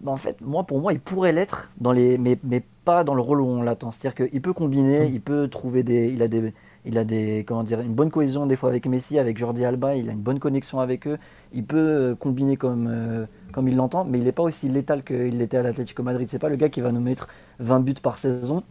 Ben, 0.00 0.12
en 0.12 0.16
fait, 0.16 0.40
moi 0.40 0.64
pour 0.64 0.80
moi 0.80 0.92
il 0.92 1.00
pourrait 1.00 1.32
l'être 1.32 1.70
dans 1.78 1.92
les, 1.92 2.18
mais, 2.18 2.38
mais 2.42 2.62
pas 2.84 3.04
dans 3.04 3.14
le 3.14 3.22
rôle 3.22 3.40
où 3.40 3.46
on 3.46 3.62
l'attend. 3.62 3.92
C'est-à-dire 3.92 4.28
qu'il 4.28 4.42
peut 4.42 4.52
combiner, 4.52 5.06
mm. 5.08 5.14
il 5.14 5.20
peut 5.20 5.48
trouver 5.48 5.84
des, 5.84 6.08
il 6.08 6.20
a 6.22 6.28
des, 6.28 6.52
il 6.84 6.98
a 6.98 7.04
des, 7.04 7.44
comment 7.46 7.62
dire, 7.62 7.80
une 7.80 7.94
bonne 7.94 8.10
cohésion 8.10 8.46
des 8.46 8.56
fois 8.56 8.68
avec 8.68 8.86
Messi, 8.86 9.18
avec 9.18 9.38
Jordi 9.38 9.64
Alba, 9.64 9.96
il 9.96 10.08
a 10.08 10.12
une 10.12 10.20
bonne 10.20 10.38
connexion 10.38 10.80
avec 10.80 11.06
eux. 11.06 11.18
Il 11.52 11.64
peut 11.64 11.76
euh, 11.78 12.14
combiner 12.14 12.56
comme, 12.56 12.88
euh, 12.90 13.26
comme 13.52 13.68
il 13.68 13.76
l'entend, 13.76 14.04
mais 14.04 14.18
il 14.18 14.24
n'est 14.24 14.32
pas 14.32 14.42
aussi 14.42 14.68
létal 14.68 15.02
qu'il 15.02 15.38
l'était 15.38 15.56
à 15.56 15.62
l'Atlético 15.62 16.02
Madrid. 16.02 16.28
C'est 16.30 16.38
pas 16.38 16.48
le 16.48 16.56
gars 16.56 16.68
qui 16.68 16.80
va 16.80 16.92
nous 16.92 17.00
mettre 17.00 17.28
20 17.60 17.80
buts 17.80 17.94
par 18.02 18.18
saison. 18.18 18.62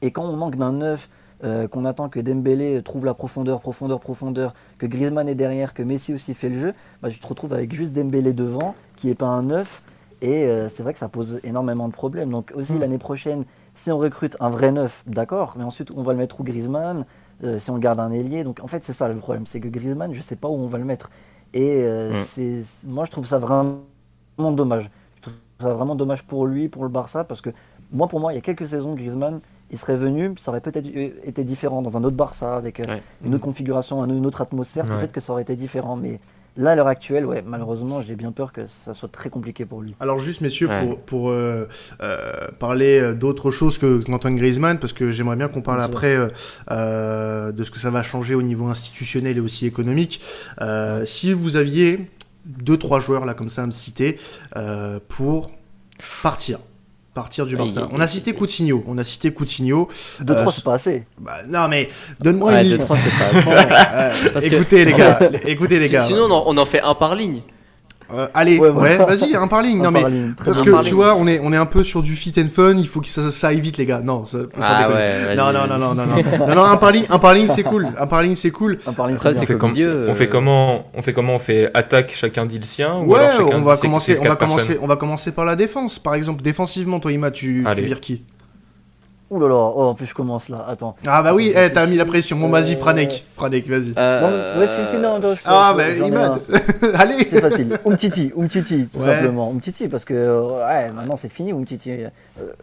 Et 0.00 0.10
quand 0.10 0.24
on 0.24 0.36
manque 0.36 0.56
d'un 0.56 0.72
neuf 0.72 1.08
euh, 1.44 1.66
qu'on 1.68 1.84
attend 1.84 2.08
que 2.08 2.20
Dembélé 2.20 2.82
trouve 2.82 3.04
la 3.04 3.14
profondeur, 3.14 3.60
profondeur, 3.60 4.00
profondeur, 4.00 4.54
que 4.78 4.86
Griezmann 4.86 5.28
est 5.28 5.34
derrière, 5.34 5.74
que 5.74 5.82
Messi 5.82 6.14
aussi 6.14 6.34
fait 6.34 6.48
le 6.48 6.58
jeu, 6.58 6.74
bah, 7.02 7.10
tu 7.10 7.18
te 7.18 7.26
retrouves 7.26 7.52
avec 7.52 7.72
juste 7.74 7.92
Dembélé 7.92 8.32
devant, 8.32 8.74
qui 8.96 9.08
n'est 9.08 9.14
pas 9.14 9.26
un 9.26 9.42
neuf, 9.42 9.82
et 10.20 10.44
euh, 10.44 10.68
c'est 10.68 10.84
vrai 10.84 10.92
que 10.92 11.00
ça 11.00 11.08
pose 11.08 11.40
énormément 11.42 11.88
de 11.88 11.92
problèmes. 11.92 12.30
Donc 12.30 12.52
aussi 12.54 12.74
mm. 12.74 12.80
l'année 12.80 12.98
prochaine, 12.98 13.44
si 13.74 13.90
on 13.90 13.98
recrute 13.98 14.36
un 14.38 14.50
vrai 14.50 14.70
neuf, 14.70 15.02
d'accord, 15.06 15.54
mais 15.56 15.64
ensuite 15.64 15.90
on 15.94 16.02
va 16.02 16.12
le 16.12 16.18
mettre 16.18 16.40
où 16.40 16.44
Griezmann, 16.44 17.04
euh, 17.44 17.58
si 17.58 17.70
on 17.70 17.78
garde 17.78 18.00
un 18.00 18.10
ailier. 18.10 18.44
Donc 18.44 18.60
en 18.62 18.66
fait 18.66 18.82
c'est 18.84 18.92
ça 18.92 19.08
le 19.08 19.16
problème, 19.16 19.46
c'est 19.46 19.60
que 19.60 19.68
Griezmann, 19.68 20.12
je 20.12 20.18
ne 20.18 20.22
sais 20.22 20.36
pas 20.36 20.48
où 20.48 20.54
on 20.54 20.66
va 20.66 20.78
le 20.78 20.84
mettre. 20.84 21.10
Et 21.54 21.82
mm. 21.82 22.12
c'est, 22.34 22.62
moi 22.84 23.04
je 23.04 23.10
trouve 23.10 23.26
ça 23.26 23.38
vraiment 23.38 23.80
dommage. 24.38 24.90
Je 25.16 25.22
trouve 25.22 25.34
ça 25.60 25.72
vraiment 25.72 25.94
dommage 25.94 26.22
pour 26.22 26.46
lui, 26.46 26.68
pour 26.68 26.82
le 26.82 26.88
Barça, 26.88 27.24
parce 27.24 27.40
que 27.40 27.50
moi 27.92 28.08
pour 28.08 28.20
moi 28.20 28.32
il 28.32 28.36
y 28.36 28.38
a 28.38 28.42
quelques 28.42 28.66
saisons 28.66 28.94
Griezmann, 28.94 29.40
il 29.72 29.78
serait 29.78 29.96
venu, 29.96 30.34
ça 30.38 30.50
aurait 30.50 30.60
peut-être 30.60 30.86
été 30.86 31.44
différent 31.44 31.80
dans 31.80 31.96
un 31.96 32.04
autre 32.04 32.16
Barça, 32.16 32.56
avec 32.56 32.80
euh, 32.80 32.98
une 33.24 33.34
autre 33.34 33.44
configuration, 33.44 34.04
une 34.04 34.26
autre 34.26 34.42
atmosphère, 34.42 34.84
peut-être 34.84 35.12
que 35.12 35.20
ça 35.20 35.32
aurait 35.32 35.42
été 35.42 35.56
différent. 35.56 35.96
Mais 35.96 36.20
là, 36.56 36.72
à 36.72 36.74
l'heure 36.74 36.86
actuelle, 36.86 37.26
ouais, 37.26 37.42
malheureusement, 37.46 38.00
j'ai 38.00 38.16
bien 38.16 38.32
peur 38.32 38.52
que 38.52 38.66
ça 38.66 38.94
soit 38.94 39.10
très 39.10 39.30
compliqué 39.30 39.64
pour 39.64 39.82
lui. 39.82 39.94
Alors 40.00 40.18
juste, 40.18 40.40
messieurs, 40.40 40.68
pour, 41.06 41.30
euh, 41.30 41.66
euh, 42.02 42.48
parler 42.58 43.14
d'autre 43.14 43.50
chose 43.50 43.78
que 43.78 44.02
qu'Antoine 44.02 44.36
Griezmann, 44.36 44.78
parce 44.78 44.92
que 44.92 45.10
j'aimerais 45.10 45.36
bien 45.36 45.48
qu'on 45.48 45.62
parle 45.62 45.82
après 45.82 46.16
de 46.16 47.64
ce 47.64 47.70
que 47.70 47.78
ça 47.78 47.90
va 47.90 48.02
changer 48.02 48.34
au 48.34 48.42
niveau 48.42 48.66
institutionnel 48.66 49.36
et 49.36 49.40
aussi 49.40 49.66
économique. 49.66 50.22
si 51.04 51.32
vous 51.32 51.56
aviez 51.56 52.10
deux, 52.44 52.76
trois 52.76 53.00
joueurs 53.00 53.24
là 53.24 53.34
comme 53.34 53.48
ça 53.48 53.62
à 53.62 53.66
me 53.66 53.72
citer 53.72 54.18
pour 55.08 55.52
partir 56.22 56.58
partir 57.14 57.46
du 57.46 57.56
Barça. 57.56 57.88
On 57.92 58.00
a 58.00 58.06
cité 58.06 58.32
Coutinho, 58.32 58.82
on 58.86 58.98
a 58.98 59.04
cité 59.04 59.32
Coutinho. 59.32 59.88
2-3 60.22 60.30
euh, 60.30 60.50
c'est 60.52 60.64
pas 60.64 60.74
assez. 60.74 61.04
Bah, 61.18 61.38
non 61.46 61.68
mais 61.68 61.88
donne-moi 62.20 62.62
une 62.62 62.76
2-3 62.76 62.96
c'est 62.96 63.18
pas 63.18 64.10
assez. 64.34 64.54
écoutez 64.54 64.84
les 64.84 64.92
gars, 64.92 65.18
écoutez 65.46 65.78
les 65.78 65.88
gars. 65.88 66.00
Sinon 66.00 66.28
on 66.46 66.56
en, 66.56 66.66
fait 66.66 66.80
un 66.80 66.94
par 66.94 67.14
ligne. 67.14 67.42
Euh, 68.14 68.26
allez, 68.34 68.58
Ouais, 68.58 68.96
vas-y, 68.96 69.34
un 69.34 69.48
parling. 69.48 69.80
Un 69.80 69.84
Non 69.84 69.90
mais 69.90 70.02
parce 70.44 70.58
bien. 70.58 70.64
que 70.66 70.70
parling. 70.70 70.88
tu 70.88 70.94
vois, 70.94 71.14
on 71.16 71.26
est 71.26 71.40
on 71.40 71.52
est 71.52 71.56
un 71.56 71.66
peu 71.66 71.82
sur 71.82 72.02
du 72.02 72.14
fit 72.14 72.32
and 72.38 72.48
fun. 72.52 72.74
Il 72.76 72.86
faut 72.88 73.00
que 73.00 73.08
ça, 73.08 73.32
ça 73.32 73.48
aille 73.48 73.60
vite, 73.60 73.78
les 73.78 73.86
gars. 73.86 74.00
Non, 74.02 74.24
ça, 74.24 74.38
Ah 74.60 74.90
ouais, 74.90 75.34
Non, 75.36 75.52
non, 75.52 75.66
non, 75.66 75.78
non, 75.78 75.94
non, 75.94 76.06
non, 76.06 76.46
non, 76.46 76.54
non, 76.54 76.64
un 76.64 76.76
parling, 76.76 77.04
un 77.10 77.18
parling, 77.18 77.48
c'est 77.48 77.62
cool. 77.62 77.88
Un 77.98 78.06
parling, 78.06 78.36
c'est 78.36 78.50
cool. 78.50 78.78
Un 78.86 78.92
parling, 78.92 79.16
Après, 79.16 79.34
c'est 79.34 79.46
c'est 79.46 79.54
bien. 79.54 79.68
On 79.68 79.74
fait, 79.74 79.78
comme, 79.86 79.88
on 79.88 80.10
euh, 80.10 80.14
fait 80.14 80.26
comment 80.26 80.84
On 80.94 81.02
fait 81.02 81.12
comment 81.12 81.34
On 81.34 81.38
fait 81.38 81.70
attaque, 81.74 82.12
chacun 82.14 82.46
dit 82.46 82.58
le 82.58 82.64
sien 82.64 82.98
ou 82.98 83.12
Ouais, 83.12 83.20
alors 83.20 83.48
chacun 83.48 83.58
on 83.58 83.62
va 83.62 83.76
commencer, 83.76 84.18
on 84.20 84.24
va 84.28 84.36
commencer, 84.36 84.78
on 84.82 84.86
va 84.86 84.96
commencer 84.96 85.32
par 85.32 85.44
la 85.44 85.56
défense. 85.56 85.98
Par 85.98 86.14
exemple, 86.14 86.42
défensivement, 86.42 87.00
toi, 87.00 87.12
Ima, 87.12 87.30
tu, 87.30 87.64
tu 87.74 87.80
vires 87.82 88.00
qui? 88.00 88.22
Ouh 89.32 89.40
là 89.40 89.48
là, 89.48 89.54
oh, 89.54 89.82
en 89.84 89.94
plus 89.94 90.04
je 90.04 90.14
commence 90.14 90.50
là, 90.50 90.62
attends. 90.68 90.94
Ah 91.06 91.22
bah 91.22 91.32
oui, 91.32 91.54
eh, 91.56 91.72
t'as 91.72 91.86
mis 91.86 91.96
la 91.96 92.04
pression. 92.04 92.36
Bon, 92.36 92.50
vas-y, 92.50 92.74
Euh, 92.74 92.76
Franek, 92.76 93.24
Franek, 93.32 93.66
vas-y. 93.66 93.94
Euh, 93.96 94.60
ouais, 94.60 94.66
si, 94.66 94.84
si, 94.84 94.98
non, 94.98 95.18
non, 95.20 95.30
je 95.34 95.42
peux- 95.42 95.46
Ah 95.46 95.72
bah 95.74 95.88
Imad, 95.88 96.32
un. 96.52 96.88
allez. 96.94 97.26
C'est 97.30 97.40
facile. 97.40 97.78
Umtiti, 97.86 98.30
Umtiti, 98.38 98.88
tout 98.92 98.98
Ouais. 99.00 99.06
simplement. 99.06 99.50
Umtiti, 99.50 99.88
parce 99.88 100.04
que 100.04 100.12
euh, 100.12 100.58
ouais, 100.66 100.90
maintenant 100.90 101.16
c'est 101.16 101.30
fini, 101.32 101.50
Umtiti. 101.52 101.92
Euh, 101.92 102.08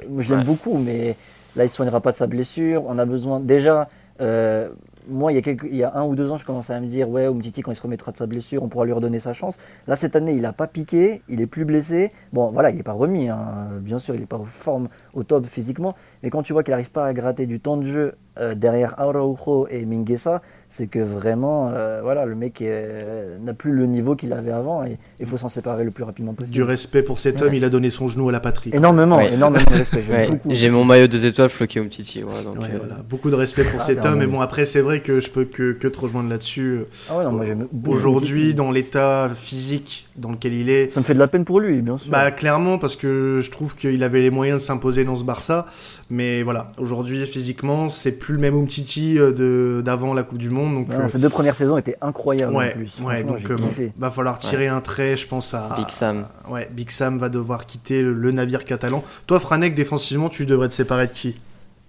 moi, 0.07 0.21
je 0.21 0.29
l'aime 0.29 0.39
Ouais. 0.41 0.45
beaucoup, 0.45 0.77
mais 0.77 1.15
là 1.55 1.63
il 1.63 1.67
ne 1.67 1.67
soignera 1.69 2.01
pas 2.01 2.11
de 2.11 2.17
sa 2.17 2.27
blessure. 2.27 2.83
On 2.87 2.99
a 2.99 3.05
besoin. 3.05 3.39
Déjà, 3.39 3.89
euh, 4.21 4.69
moi 5.11 5.31
il 5.31 5.35
y, 5.35 5.37
a 5.39 5.41
quelques- 5.41 5.65
il 5.71 5.75
y 5.77 5.83
a 5.83 5.91
un 5.95 6.03
ou 6.03 6.13
deux 6.13 6.29
ans, 6.31 6.37
je 6.37 6.45
commençais 6.45 6.71
à 6.73 6.79
me 6.79 6.85
dire 6.85 7.09
ouais, 7.09 7.25
Umtiti, 7.25 7.63
quand 7.63 7.71
il 7.71 7.75
se 7.75 7.81
remettra 7.81 8.11
de 8.11 8.17
sa 8.17 8.27
blessure, 8.27 8.61
on 8.61 8.67
pourra 8.67 8.85
lui 8.85 8.93
redonner 8.93 9.17
sa 9.19 9.33
chance. 9.33 9.55
Là, 9.87 9.95
cette 9.95 10.15
année, 10.15 10.33
il 10.33 10.41
n'a 10.43 10.53
pas 10.53 10.67
piqué, 10.67 11.23
il 11.29 11.41
est 11.41 11.47
plus 11.47 11.65
blessé. 11.65 12.11
Bon, 12.31 12.51
voilà, 12.51 12.69
il 12.69 12.75
n'est 12.77 12.83
pas 12.83 12.91
remis, 12.93 13.27
hein. 13.27 13.39
bien 13.81 13.97
sûr, 13.97 14.13
il 14.13 14.19
n'est 14.19 14.27
pas 14.27 14.37
en 14.37 14.45
forme 14.45 14.87
au 15.15 15.23
top 15.23 15.47
physiquement, 15.47 15.95
mais 16.23 16.29
quand 16.29 16.43
tu 16.43 16.53
vois 16.53 16.63
qu'il 16.63 16.71
n'arrive 16.71 16.91
pas 16.91 17.05
à 17.05 17.13
gratter 17.13 17.45
du 17.45 17.59
temps 17.59 17.77
de 17.77 17.85
jeu 17.85 18.13
euh, 18.39 18.55
derrière 18.55 18.99
Araujo 18.99 19.67
et 19.69 19.85
Minguesa, 19.85 20.41
c'est 20.71 20.85
que 20.87 20.99
vraiment, 20.99 21.71
euh, 21.73 21.99
voilà, 22.03 22.25
le 22.25 22.35
mec 22.35 22.61
euh, 22.61 23.37
n'a 23.41 23.53
plus 23.55 23.71
le 23.71 23.85
niveau 23.87 24.15
qu'il 24.15 24.31
avait 24.33 24.51
avant 24.51 24.85
et 24.85 24.97
il 25.19 25.25
faut 25.25 25.35
s'en 25.37 25.47
séparer 25.47 25.83
le 25.83 25.89
plus 25.91 26.03
rapidement 26.03 26.33
possible. 26.35 26.53
Du 26.53 26.61
respect 26.63 27.01
pour 27.01 27.17
cet 27.19 27.41
homme, 27.41 27.53
il 27.55 27.63
a 27.65 27.69
donné 27.69 27.89
son 27.89 28.07
genou 28.07 28.29
à 28.29 28.31
la 28.31 28.39
patrie. 28.39 28.69
Énormément, 28.73 29.17
Ouais. 29.17 29.33
énormément 29.33 29.65
de 29.69 29.75
respect. 29.77 30.03
Ouais. 30.09 30.29
J'ai 30.47 30.69
mon 30.69 30.85
maillot 30.85 31.07
des 31.07 31.25
étoiles 31.25 31.49
floqué 31.49 31.79
au 31.79 31.85
petit 31.85 32.21
voilà, 32.21 32.43
donc, 32.43 32.57
euh, 32.57 32.77
voilà. 32.77 32.97
Beaucoup 33.09 33.29
de 33.31 33.35
respect 33.35 33.63
pour 33.63 33.79
Ah, 33.81 33.83
cet 33.85 34.05
homme, 34.05 34.19
mais 34.19 34.27
bon. 34.27 34.41
après, 34.41 34.65
c'est 34.65 34.81
vrai 34.81 35.01
que 35.01 35.19
je 35.19 35.29
peux 35.31 35.43
que, 35.45 35.71
que 35.73 35.87
te 35.87 35.99
rejoindre 35.99 36.29
là-dessus. 36.29 36.81
Ah 37.09 37.17
ouais, 37.17 37.23
non, 37.23 37.31
moi, 37.31 37.45
j'aime 37.45 37.67
beaucoup 37.71 37.95
Aujourd'hui, 37.97 38.53
dans 38.53 38.71
l'état 38.71 39.29
physique 39.35 40.07
dans 40.17 40.31
lequel 40.31 40.53
il 40.53 40.69
est, 40.69 40.91
Ça 40.91 40.99
me 40.99 41.05
fait 41.05 41.13
de 41.13 41.19
la 41.19 41.27
peine 41.27 41.45
pour 41.45 41.59
lui, 41.59 41.81
bien 41.81 41.97
sûr. 41.97 42.11
bah 42.11 42.29
clairement, 42.31 42.77
parce 42.77 42.95
que 42.95 43.39
je 43.43 43.49
trouve 43.51 43.75
qu'il 43.75 44.03
avait 44.03 44.21
les 44.21 44.29
moyens 44.29 44.61
de 44.61 44.65
s'imposer 44.67 45.03
dans 45.05 45.15
ce 45.15 45.23
Barça, 45.23 45.65
mais 46.09 46.41
voilà, 46.43 46.71
aujourd'hui, 46.79 47.25
physiquement, 47.27 47.87
c'est 47.89 48.13
plus 48.13 48.33
le 48.33 48.39
même 48.39 48.55
Umtiti 48.55 49.19
euh, 49.19 49.31
de- 49.31 49.81
d'avant 49.81 50.13
la 50.13 50.23
Coupe 50.23 50.37
du 50.39 50.49
Monde, 50.49 50.73
donc... 50.73 50.89
Non, 50.89 51.01
euh, 51.05 51.07
ces 51.07 51.19
deux 51.19 51.29
premières 51.29 51.55
saisons 51.55 51.77
étaient 51.77 51.97
incroyables 52.01 52.55
Ouais, 52.55 52.69
en 52.69 52.71
plus. 52.71 52.99
ouais, 53.01 53.17
Franchement, 53.21 53.31
donc 53.33 53.51
euh, 53.51 53.55
bon, 53.57 53.69
va 53.97 54.09
falloir 54.09 54.37
tirer 54.39 54.67
un 54.67 54.81
trait, 54.81 55.15
je 55.17 55.27
pense 55.27 55.53
à 55.53 55.69
Big 55.77 55.89
Sam. 55.89 56.25
Ouais, 56.49 56.67
Big 56.73 56.89
Sam 56.89 57.17
va 57.19 57.29
devoir 57.29 57.65
quitter 57.65 58.01
le, 58.01 58.13
le 58.13 58.31
navire 58.31 58.65
catalan. 58.65 59.03
Toi, 59.27 59.39
Franek, 59.39 59.75
défensivement, 59.75 60.29
tu 60.29 60.45
devrais 60.45 60.69
te 60.69 60.73
séparer 60.73 61.07
de 61.07 61.11
qui? 61.11 61.35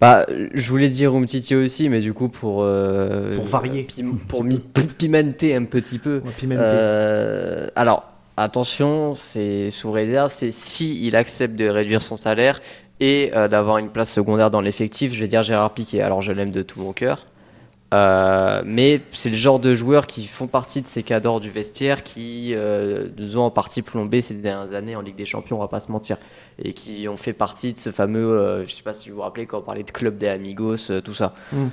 Bah, 0.00 0.24
je 0.54 0.68
voulais 0.70 0.88
dire 0.88 1.14
Umtiti 1.14 1.54
aussi, 1.54 1.88
mais 1.90 2.00
du 2.00 2.14
coup, 2.14 2.28
pour. 2.30 2.60
euh, 2.62 3.36
Pour 3.36 3.44
varier. 3.46 3.84
pim- 3.86 4.16
pour 4.28 4.44
pimenter 4.98 5.54
un 5.54 5.64
petit 5.64 5.98
peu. 5.98 6.22
Euh, 6.52 7.68
alors, 7.76 8.10
attention, 8.36 9.14
c'est 9.14 9.70
sous 9.70 9.90
réserve, 9.90 10.30
c'est 10.30 10.50
si 10.52 11.06
il 11.06 11.16
accepte 11.16 11.54
de 11.56 11.68
réduire 11.68 12.00
son 12.02 12.16
salaire 12.16 12.60
et 13.00 13.32
euh, 13.34 13.48
d'avoir 13.48 13.78
une 13.78 13.88
place 13.88 14.12
secondaire 14.12 14.50
dans 14.50 14.60
l'effectif, 14.60 15.14
je 15.14 15.20
vais 15.20 15.26
dire 15.26 15.42
Gérard 15.42 15.72
Piquet. 15.72 16.02
Alors, 16.02 16.22
je 16.22 16.32
l'aime 16.32 16.50
de 16.50 16.62
tout 16.62 16.80
mon 16.80 16.92
cœur. 16.92 17.26
Euh, 17.92 18.62
mais 18.64 19.00
c'est 19.10 19.30
le 19.30 19.36
genre 19.36 19.58
de 19.58 19.74
joueurs 19.74 20.06
qui 20.06 20.24
font 20.26 20.46
partie 20.46 20.80
de 20.80 20.86
ces 20.86 21.02
cadors 21.02 21.40
du 21.40 21.50
vestiaire 21.50 22.04
qui 22.04 22.52
euh, 22.54 23.08
nous 23.18 23.36
ont 23.36 23.42
en 23.42 23.50
partie 23.50 23.82
plombé 23.82 24.22
ces 24.22 24.34
dernières 24.34 24.74
années 24.74 24.94
en 24.94 25.00
Ligue 25.00 25.16
des 25.16 25.24
Champions, 25.24 25.56
on 25.56 25.60
va 25.60 25.66
pas 25.66 25.80
se 25.80 25.90
mentir, 25.90 26.16
et 26.62 26.72
qui 26.72 27.08
ont 27.08 27.16
fait 27.16 27.32
partie 27.32 27.72
de 27.72 27.78
ce 27.78 27.90
fameux, 27.90 28.64
je 28.64 28.72
sais 28.72 28.84
pas 28.84 28.94
si 28.94 29.10
vous 29.10 29.16
vous 29.16 29.22
rappelez 29.22 29.46
quand 29.46 29.58
on 29.58 29.62
parlait 29.62 29.82
de 29.82 29.90
club 29.90 30.18
des 30.18 30.28
amigos, 30.28 30.76
tout 31.04 31.14
ça. 31.14 31.34
Mm. 31.52 31.66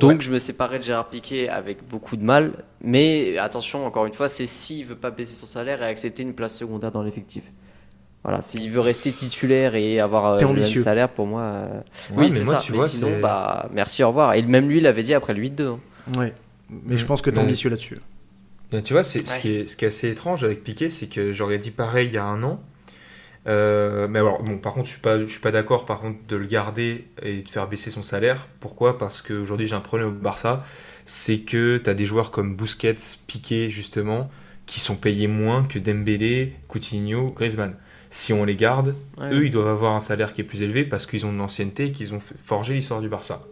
Donc 0.00 0.22
je 0.22 0.32
me 0.32 0.38
séparais 0.38 0.80
de 0.80 0.82
Gérard 0.82 1.08
Piquet 1.08 1.48
avec 1.48 1.86
beaucoup 1.86 2.16
de 2.16 2.24
mal, 2.24 2.64
mais 2.80 3.38
attention, 3.38 3.86
encore 3.86 4.06
une 4.06 4.12
fois, 4.12 4.28
c'est 4.28 4.46
s'il 4.46 4.84
veut 4.86 4.96
pas 4.96 5.12
baisser 5.12 5.34
son 5.34 5.46
salaire 5.46 5.80
et 5.84 5.86
accepter 5.86 6.24
une 6.24 6.34
place 6.34 6.58
secondaire 6.58 6.90
dans 6.90 7.04
l'effectif. 7.04 7.44
Voilà, 8.24 8.40
s'il 8.40 8.70
veut 8.70 8.80
rester 8.80 9.12
titulaire 9.12 9.74
et 9.74 10.00
avoir 10.00 10.24
euh, 10.36 10.40
le 10.40 10.46
même 10.48 10.64
salaire, 10.64 11.10
pour 11.10 11.26
moi, 11.26 11.42
euh, 11.42 11.66
Ouais, 12.12 12.16
oui, 12.16 12.24
mais 12.26 12.30
c'est 12.30 12.44
moi, 12.44 12.54
ça. 12.54 12.60
tu 12.60 12.72
Mais 12.72 12.78
vois, 12.78 12.88
sinon, 12.88 13.20
bah, 13.20 13.68
merci, 13.72 14.02
au 14.02 14.08
revoir. 14.08 14.32
Et 14.34 14.42
même 14.42 14.68
lui 14.68 14.80
l'avait 14.80 15.02
dit 15.02 15.12
après 15.14 15.34
le 15.34 15.42
8-2. 15.42 15.62
hein. 15.66 15.78
Ouais. 16.18 16.32
Mais 16.70 16.96
je 16.96 17.04
pense 17.04 17.20
que 17.20 17.28
t'es 17.30 17.36
Mais- 17.36 17.42
ambitieux 17.42 17.68
là-dessus. 17.70 17.98
Tu 18.84 18.92
vois, 18.92 19.04
c'est, 19.04 19.24
ce, 19.24 19.38
qui 19.38 19.50
est, 19.54 19.66
ce 19.66 19.76
qui 19.76 19.84
est 19.84 19.88
assez 19.88 20.08
étrange 20.10 20.42
avec 20.42 20.64
Piqué, 20.64 20.90
c'est 20.90 21.06
que 21.06 21.32
j'aurais 21.32 21.58
dit 21.58 21.70
pareil 21.70 22.08
il 22.08 22.14
y 22.14 22.18
a 22.18 22.24
un 22.24 22.42
an. 22.42 22.60
Euh, 23.46 24.08
mais 24.08 24.18
alors, 24.20 24.42
bon, 24.42 24.56
par 24.58 24.72
contre, 24.72 24.86
je 24.86 24.92
suis 24.92 25.00
pas, 25.00 25.20
je 25.20 25.26
suis 25.26 25.40
pas 25.40 25.52
d'accord 25.52 25.84
par 25.86 26.00
contre 26.00 26.18
de 26.26 26.34
le 26.36 26.46
garder 26.46 27.06
et 27.22 27.42
de 27.42 27.48
faire 27.48 27.68
baisser 27.68 27.90
son 27.90 28.02
salaire. 28.02 28.48
Pourquoi? 28.60 28.98
Parce 28.98 29.22
qu'aujourd'hui, 29.22 29.66
j'ai 29.66 29.74
un 29.76 29.80
problème 29.80 30.08
au 30.08 30.12
Barça. 30.12 30.64
C'est 31.06 31.38
que 31.40 31.76
tu 31.76 31.88
as 31.90 31.94
des 31.94 32.06
joueurs 32.06 32.30
comme 32.30 32.56
Busquets, 32.56 32.96
Piqué, 33.26 33.68
justement, 33.70 34.30
qui 34.66 34.80
sont 34.80 34.96
payés 34.96 35.28
moins 35.28 35.62
que 35.64 35.78
Dembélé, 35.78 36.54
Coutinho, 36.68 37.30
Griezmann. 37.30 37.74
Si 38.16 38.32
on 38.32 38.44
les 38.44 38.54
garde, 38.54 38.94
Ouais. 39.18 39.32
eux, 39.34 39.44
ils 39.46 39.50
doivent 39.50 39.66
avoir 39.66 39.92
un 39.92 39.98
salaire 39.98 40.34
qui 40.34 40.40
est 40.40 40.44
plus 40.44 40.62
élevé 40.62 40.84
parce 40.84 41.04
qu'ils 41.04 41.26
ont 41.26 41.32
de 41.32 41.36
l'ancienneté 41.38 41.86
et 41.86 41.90
qu'ils 41.90 42.14
ont 42.14 42.20
forgé 42.20 42.74
l'histoire 42.74 43.00
du 43.00 43.08
Barça. 43.08 43.42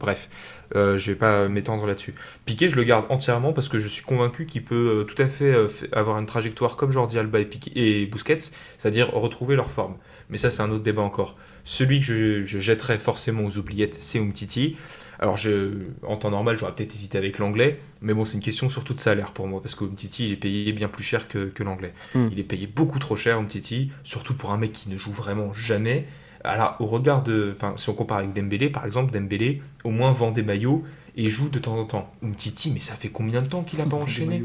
Bref, 0.00 0.30
euh, 0.74 0.96
je 0.96 1.10
vais 1.10 1.18
pas 1.18 1.48
m'étendre 1.48 1.84
là-dessus. 1.86 2.14
Piqué, 2.46 2.70
je 2.70 2.76
le 2.76 2.84
garde 2.84 3.04
entièrement 3.10 3.52
parce 3.52 3.68
que 3.68 3.78
je 3.78 3.88
suis 3.88 4.02
convaincu 4.02 4.46
qu'il 4.46 4.64
peut 4.64 5.02
euh, 5.02 5.04
tout 5.04 5.20
à 5.20 5.26
fait 5.26 5.52
euh, 5.52 5.68
avoir 5.92 6.18
une 6.18 6.24
trajectoire 6.24 6.76
comme 6.78 6.92
Jordi 6.92 7.18
Alba 7.18 7.40
et, 7.40 7.44
Piqué, 7.44 7.72
et 7.74 8.06
Busquets, 8.06 8.38
c'est-à-dire 8.78 9.10
retrouver 9.12 9.54
leur 9.54 9.70
forme. 9.70 9.96
Mais 10.30 10.38
ça, 10.38 10.50
c'est 10.50 10.62
un 10.62 10.70
autre 10.70 10.82
débat 10.82 11.02
encore. 11.02 11.36
Celui 11.66 12.00
que 12.00 12.06
je, 12.06 12.44
je 12.46 12.58
jetterais 12.58 12.98
forcément 12.98 13.44
aux 13.44 13.58
oubliettes, 13.58 13.96
c'est 13.96 14.18
Umtiti. 14.18 14.76
Alors, 15.18 15.36
je, 15.36 15.70
en 16.06 16.16
temps 16.16 16.30
normal, 16.30 16.58
j'aurais 16.58 16.74
peut-être 16.74 16.94
hésité 16.94 17.16
avec 17.18 17.38
l'anglais, 17.38 17.78
mais 18.02 18.12
bon, 18.14 18.24
c'est 18.24 18.36
une 18.36 18.42
question 18.42 18.68
surtout 18.68 18.92
de 18.94 19.00
salaire 19.00 19.32
pour 19.32 19.46
moi, 19.46 19.62
parce 19.62 19.74
qu'Umtiti, 19.74 20.26
il 20.26 20.32
est 20.32 20.36
payé 20.36 20.72
bien 20.72 20.88
plus 20.88 21.04
cher 21.04 21.26
que, 21.28 21.46
que 21.46 21.62
l'anglais. 21.62 21.94
Hmm. 22.14 22.28
Il 22.32 22.38
est 22.38 22.44
payé 22.44 22.66
beaucoup 22.66 22.98
trop 22.98 23.16
cher, 23.16 23.38
Umtiti, 23.38 23.90
surtout 24.04 24.34
pour 24.34 24.52
un 24.52 24.58
mec 24.58 24.72
qui 24.72 24.90
ne 24.90 24.98
joue 24.98 25.12
vraiment 25.12 25.52
jamais. 25.54 26.06
Alors, 26.44 26.76
au 26.80 26.86
regard 26.86 27.22
de. 27.22 27.54
Enfin, 27.56 27.74
si 27.76 27.88
on 27.88 27.94
compare 27.94 28.18
avec 28.18 28.32
Dembélé, 28.34 28.68
par 28.70 28.84
exemple, 28.84 29.12
Dembélé, 29.12 29.62
au 29.84 29.90
moins 29.90 30.12
vend 30.12 30.30
des 30.30 30.42
maillots 30.42 30.84
et 31.16 31.30
joue 31.30 31.48
de 31.48 31.58
temps 31.58 31.78
en 31.78 31.84
temps. 31.86 32.12
Umtiti, 32.22 32.70
mais 32.70 32.80
ça 32.80 32.94
fait 32.94 33.08
combien 33.08 33.40
de 33.42 33.48
temps 33.48 33.62
qu'il 33.62 33.80
a 33.80 33.84
pas 33.86 33.96
enchaîné 33.96 34.42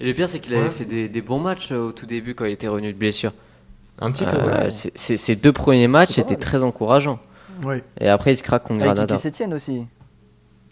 Et 0.00 0.06
le 0.06 0.12
pire, 0.12 0.28
c'est 0.28 0.40
qu'il 0.40 0.54
avait 0.54 0.64
Ouais. 0.64 0.70
fait 0.70 0.84
des, 0.84 1.08
des 1.08 1.22
bons 1.22 1.40
matchs 1.40 1.72
euh, 1.72 1.86
au 1.86 1.92
tout 1.92 2.06
début 2.06 2.34
quand 2.34 2.44
il 2.44 2.52
était 2.52 2.68
revenu 2.68 2.92
de 2.92 2.98
blessure. 2.98 3.32
Un 4.00 4.12
petit 4.12 4.24
peu, 4.24 4.30
Euh, 4.36 4.66
ouais. 4.66 4.70
Ses 4.70 5.34
deux 5.36 5.52
premiers 5.52 5.88
matchs 5.88 6.18
étaient 6.18 6.36
très 6.36 6.62
encourageants. 6.62 7.18
Et 8.00 8.08
après, 8.08 8.32
il 8.32 8.36
se 8.36 8.42
craque 8.42 8.62
contre 8.64 8.84
Avec 8.84 8.94
Granada. 8.94 9.14
Aussi. 9.54 9.82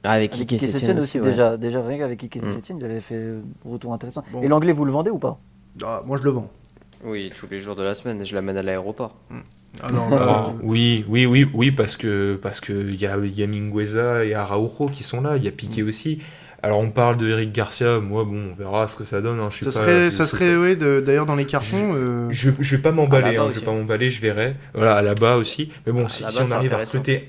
Ah, 0.04 0.12
avec 0.12 0.30
Avec 0.34 0.48
Kiki 0.48 0.56
Kiki 0.56 0.58
Setien 0.66 0.78
Sétienne 0.78 0.98
aussi, 1.00 1.18
ouais. 1.20 1.30
déjà, 1.30 1.56
déjà 1.56 1.82
rien 1.84 1.98
qu'avec 1.98 2.18
Kiki 2.18 2.38
Mm. 2.40 2.50
Sétienne, 2.50 2.78
il 2.78 2.84
avait 2.84 3.00
fait 3.00 3.14
euh, 3.16 3.42
retour 3.64 3.92
intéressant. 3.92 4.22
Bon. 4.32 4.40
Et 4.42 4.48
l'anglais, 4.48 4.72
vous 4.72 4.84
le 4.84 4.92
vendez 4.92 5.10
ou 5.10 5.18
pas? 5.18 5.38
Ah, 5.84 6.02
moi, 6.06 6.16
je 6.16 6.22
le 6.22 6.30
vends. 6.30 6.48
Oui, 7.04 7.30
tous 7.36 7.46
les 7.50 7.58
jours 7.58 7.76
de 7.76 7.82
la 7.82 7.94
semaine, 7.94 8.24
je 8.24 8.34
l'amène 8.34 8.56
à 8.56 8.62
l'aéroport. 8.62 9.14
Alors, 9.82 10.12
Euh, 10.12 10.16
euh, 10.16 10.58
oui, 10.62 11.04
oui, 11.08 11.26
oui, 11.26 11.46
oui, 11.52 11.70
parce 11.70 11.96
que 11.96 12.38
parce 12.40 12.60
que 12.60 12.72
il 12.72 12.98
y 13.00 13.06
a, 13.06 13.16
il 13.18 13.38
y 13.38 13.42
a 13.42 13.46
Mingueza 13.46 14.24
et 14.24 14.32
Araujo 14.34 14.86
qui 14.88 15.02
sont 15.02 15.20
là, 15.20 15.36
il 15.36 15.44
y 15.44 15.48
a 15.48 15.50
Piqué 15.50 15.82
aussi. 15.82 16.20
Alors 16.62 16.78
on 16.80 16.90
parle 16.90 17.16
de 17.16 17.28
Eric 17.28 17.52
Garcia, 17.52 18.00
moi 18.00 18.24
bon, 18.24 18.50
on 18.52 18.54
verra 18.54 18.88
ce 18.88 18.96
que 18.96 19.04
ça 19.04 19.20
donne. 19.20 19.38
hein, 19.40 19.48
je 19.50 19.64
ça 19.64 19.80
pas, 19.80 19.86
serait, 19.86 20.10
ça 20.10 20.26
serait, 20.26 20.56
ouais, 20.56 20.74
de- 20.76 21.00
d'ailleurs, 21.04 21.26
dans 21.26 21.36
les 21.36 21.44
cartons. 21.44 21.92
euh, 21.94 22.28
Je, 22.30 22.50
je 22.58 22.76
vais 22.76 22.82
pas 22.82 22.92
m'emballer, 22.92 23.36
bas 23.36 23.44
hein, 23.44 23.48
je 23.52 23.60
vais 23.60 23.64
pas 23.64 23.72
m'emballer, 23.72 24.10
je 24.10 24.20
verrai. 24.20 24.56
Voilà, 24.74 24.96
à 24.96 25.02
la 25.02 25.14
bas 25.14 25.36
aussi. 25.36 25.70
Mais 25.86 25.92
bon, 25.92 26.06
À 26.06 26.08
si, 26.08 26.24
on 26.24 26.50
arrive 26.52 26.72
à 26.74 26.78
recruter, 26.78 27.28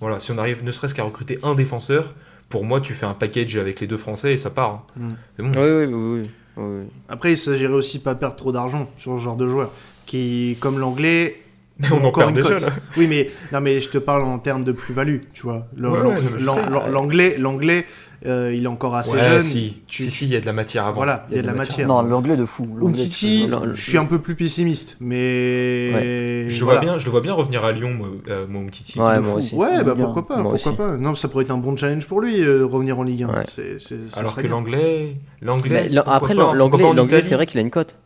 voilà, 0.00 0.20
si 0.20 0.32
on 0.32 0.38
arrive 0.38 0.62
ne 0.64 0.72
serait-ce 0.72 0.94
qu'à 0.94 1.04
recruter 1.04 1.38
un 1.42 1.54
défenseur, 1.54 2.14
pour 2.48 2.64
moi, 2.64 2.80
tu 2.80 2.92
fais 2.94 3.06
un 3.06 3.14
package 3.14 3.56
avec 3.56 3.80
les 3.80 3.86
deux 3.86 3.96
Français 3.96 4.34
et 4.34 4.38
ça 4.38 4.50
part. 4.50 4.70
hein. 4.70 4.82
Mm. 4.96 5.10
C'est 5.36 5.42
bon. 5.44 5.52
Oui, 5.86 5.86
oui, 5.86 6.30
oui. 6.56 6.86
Après, 7.08 7.32
il 7.32 7.38
s'agirait 7.38 7.72
aussi 7.72 8.00
pas 8.00 8.14
perdre 8.14 8.36
trop 8.36 8.52
d'argent 8.52 8.88
sur 8.96 9.16
ce 9.18 9.22
genre 9.22 9.36
de 9.36 9.46
joueur. 9.46 9.70
Qui, 10.06 10.56
comme 10.60 10.78
l'anglais, 10.78 11.40
Mais 11.78 11.88
on 11.90 11.96
en 11.96 12.04
encore 12.04 12.24
perd 12.24 12.28
une 12.30 12.42
déjà 12.42 12.48
cote. 12.54 12.60
là. 12.66 12.72
Oui, 12.96 13.06
mais 13.08 13.30
non, 13.52 13.60
mais 13.60 13.80
je 13.80 13.88
te 13.88 13.98
parle 13.98 14.22
en 14.22 14.38
termes 14.38 14.62
de 14.64 14.70
plus-value, 14.72 15.18
tu 15.32 15.42
vois. 15.42 15.66
L'anglais, 15.76 17.36
l'anglais, 17.38 17.84
euh, 18.26 18.54
il 18.54 18.64
est 18.64 18.68
encore 18.68 18.94
assez 18.94 19.10
Ouais, 19.12 19.18
jeune. 19.18 19.42
si, 19.42 19.82
Tu- 19.88 20.04
si, 20.04 20.10
si, 20.10 20.24
il 20.26 20.32
y 20.32 20.36
a 20.36 20.40
de 20.40 20.46
la 20.46 20.52
matière 20.52 20.84
avant. 20.86 20.96
Voilà, 20.96 21.26
il 21.30 21.36
y 21.36 21.38
a 21.40 21.42
de 21.42 21.46
la 21.48 21.52
matière. 21.52 21.88
Non, 21.88 22.00
l'anglais 22.02 22.36
de 22.36 22.44
fou. 22.44 22.66
Umtiti, 22.80 23.50
je 23.74 23.80
suis 23.80 23.98
un 23.98 24.04
peu 24.04 24.18
plus 24.20 24.34
pessimiste, 24.36 24.96
mais 25.00 26.48
Je, 26.48 26.64
voilà. 26.64 26.80
vois 26.80 26.90
bien, 26.90 26.98
je 26.98 27.04
le 27.04 27.10
vois 27.10 27.20
bien 27.20 27.32
revenir 27.34 27.64
à 27.64 27.72
Lyon, 27.72 27.92
moi, 27.92 28.08
euh, 28.28 28.46
moi 28.48 28.62
Umtiti. 28.62 28.98
Ouais, 29.00 29.16
de 29.16 29.20
moi 29.20 29.32
fou. 29.32 29.38
aussi. 29.38 29.54
Ouais, 29.54 29.82
bah 29.84 29.94
pourquoi 29.96 30.26
pas, 30.26 30.36
Moi 30.42 30.52
pourquoi 30.52 30.72
aussi. 30.72 30.78
pas. 30.80 30.96
Non, 30.96 31.14
ça 31.14 31.28
pourrait 31.28 31.44
être 31.44 31.50
un 31.50 31.58
bon 31.58 31.76
challenge 31.76 32.06
pour 32.06 32.20
lui, 32.20 32.40
euh, 32.42 32.64
revenir 32.64 32.98
en 32.98 33.02
Ligue 33.02 33.24
1. 33.24 33.28
Ouais. 33.28 33.44
Ça 33.48 34.20
Alors 34.20 34.34
que 34.34 34.46
l'anglais, 34.46 35.16
l'anglais. 35.42 35.90
Après, 36.06 36.34
l'anglais, 36.34 36.84
en 36.84 37.08
c'est 37.22 37.34
vrai 37.34 37.46
qu'il 37.46 37.58
a 37.58 37.62
une 37.62 37.70
cote. 37.70 37.96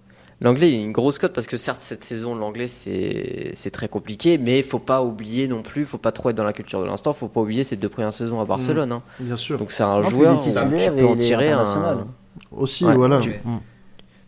L'anglais, 0.40 0.70
il 0.70 0.80
a 0.80 0.84
une 0.84 0.92
grosse 0.92 1.18
cote 1.18 1.32
parce 1.32 1.48
que 1.48 1.56
certes, 1.56 1.80
cette 1.80 2.04
saison, 2.04 2.36
l'anglais, 2.36 2.68
c'est 2.68 3.50
c'est 3.54 3.72
très 3.72 3.88
compliqué, 3.88 4.38
mais 4.38 4.62
faut 4.62 4.78
pas 4.78 5.02
oublier 5.02 5.48
non 5.48 5.62
plus, 5.62 5.84
faut 5.84 5.98
pas 5.98 6.12
trop 6.12 6.30
être 6.30 6.36
dans 6.36 6.44
la 6.44 6.52
culture 6.52 6.80
de 6.80 6.86
l'instant, 6.86 7.12
faut 7.12 7.26
pas 7.26 7.40
oublier 7.40 7.64
ces 7.64 7.76
deux 7.76 7.88
premières 7.88 8.14
saisons 8.14 8.40
à 8.40 8.44
Barcelone. 8.44 8.92
hein. 8.92 9.02
Bien 9.18 9.36
sûr. 9.36 9.58
Donc 9.58 9.72
c'est 9.72 9.82
un 9.82 10.00
Non, 10.00 10.08
joueur, 10.08 10.34
il 10.34 10.50
où 10.50 10.76
tu 10.76 10.82
et 10.82 10.90
peux 10.90 11.06
en 11.06 11.14
il 11.14 11.18
tirer 11.18 11.50
un. 11.50 12.06
Aussi, 12.52 12.84
Ouais, 12.84 12.94
voilà. 12.94 13.18
ok. 13.18 13.40
Mm. 13.44 13.56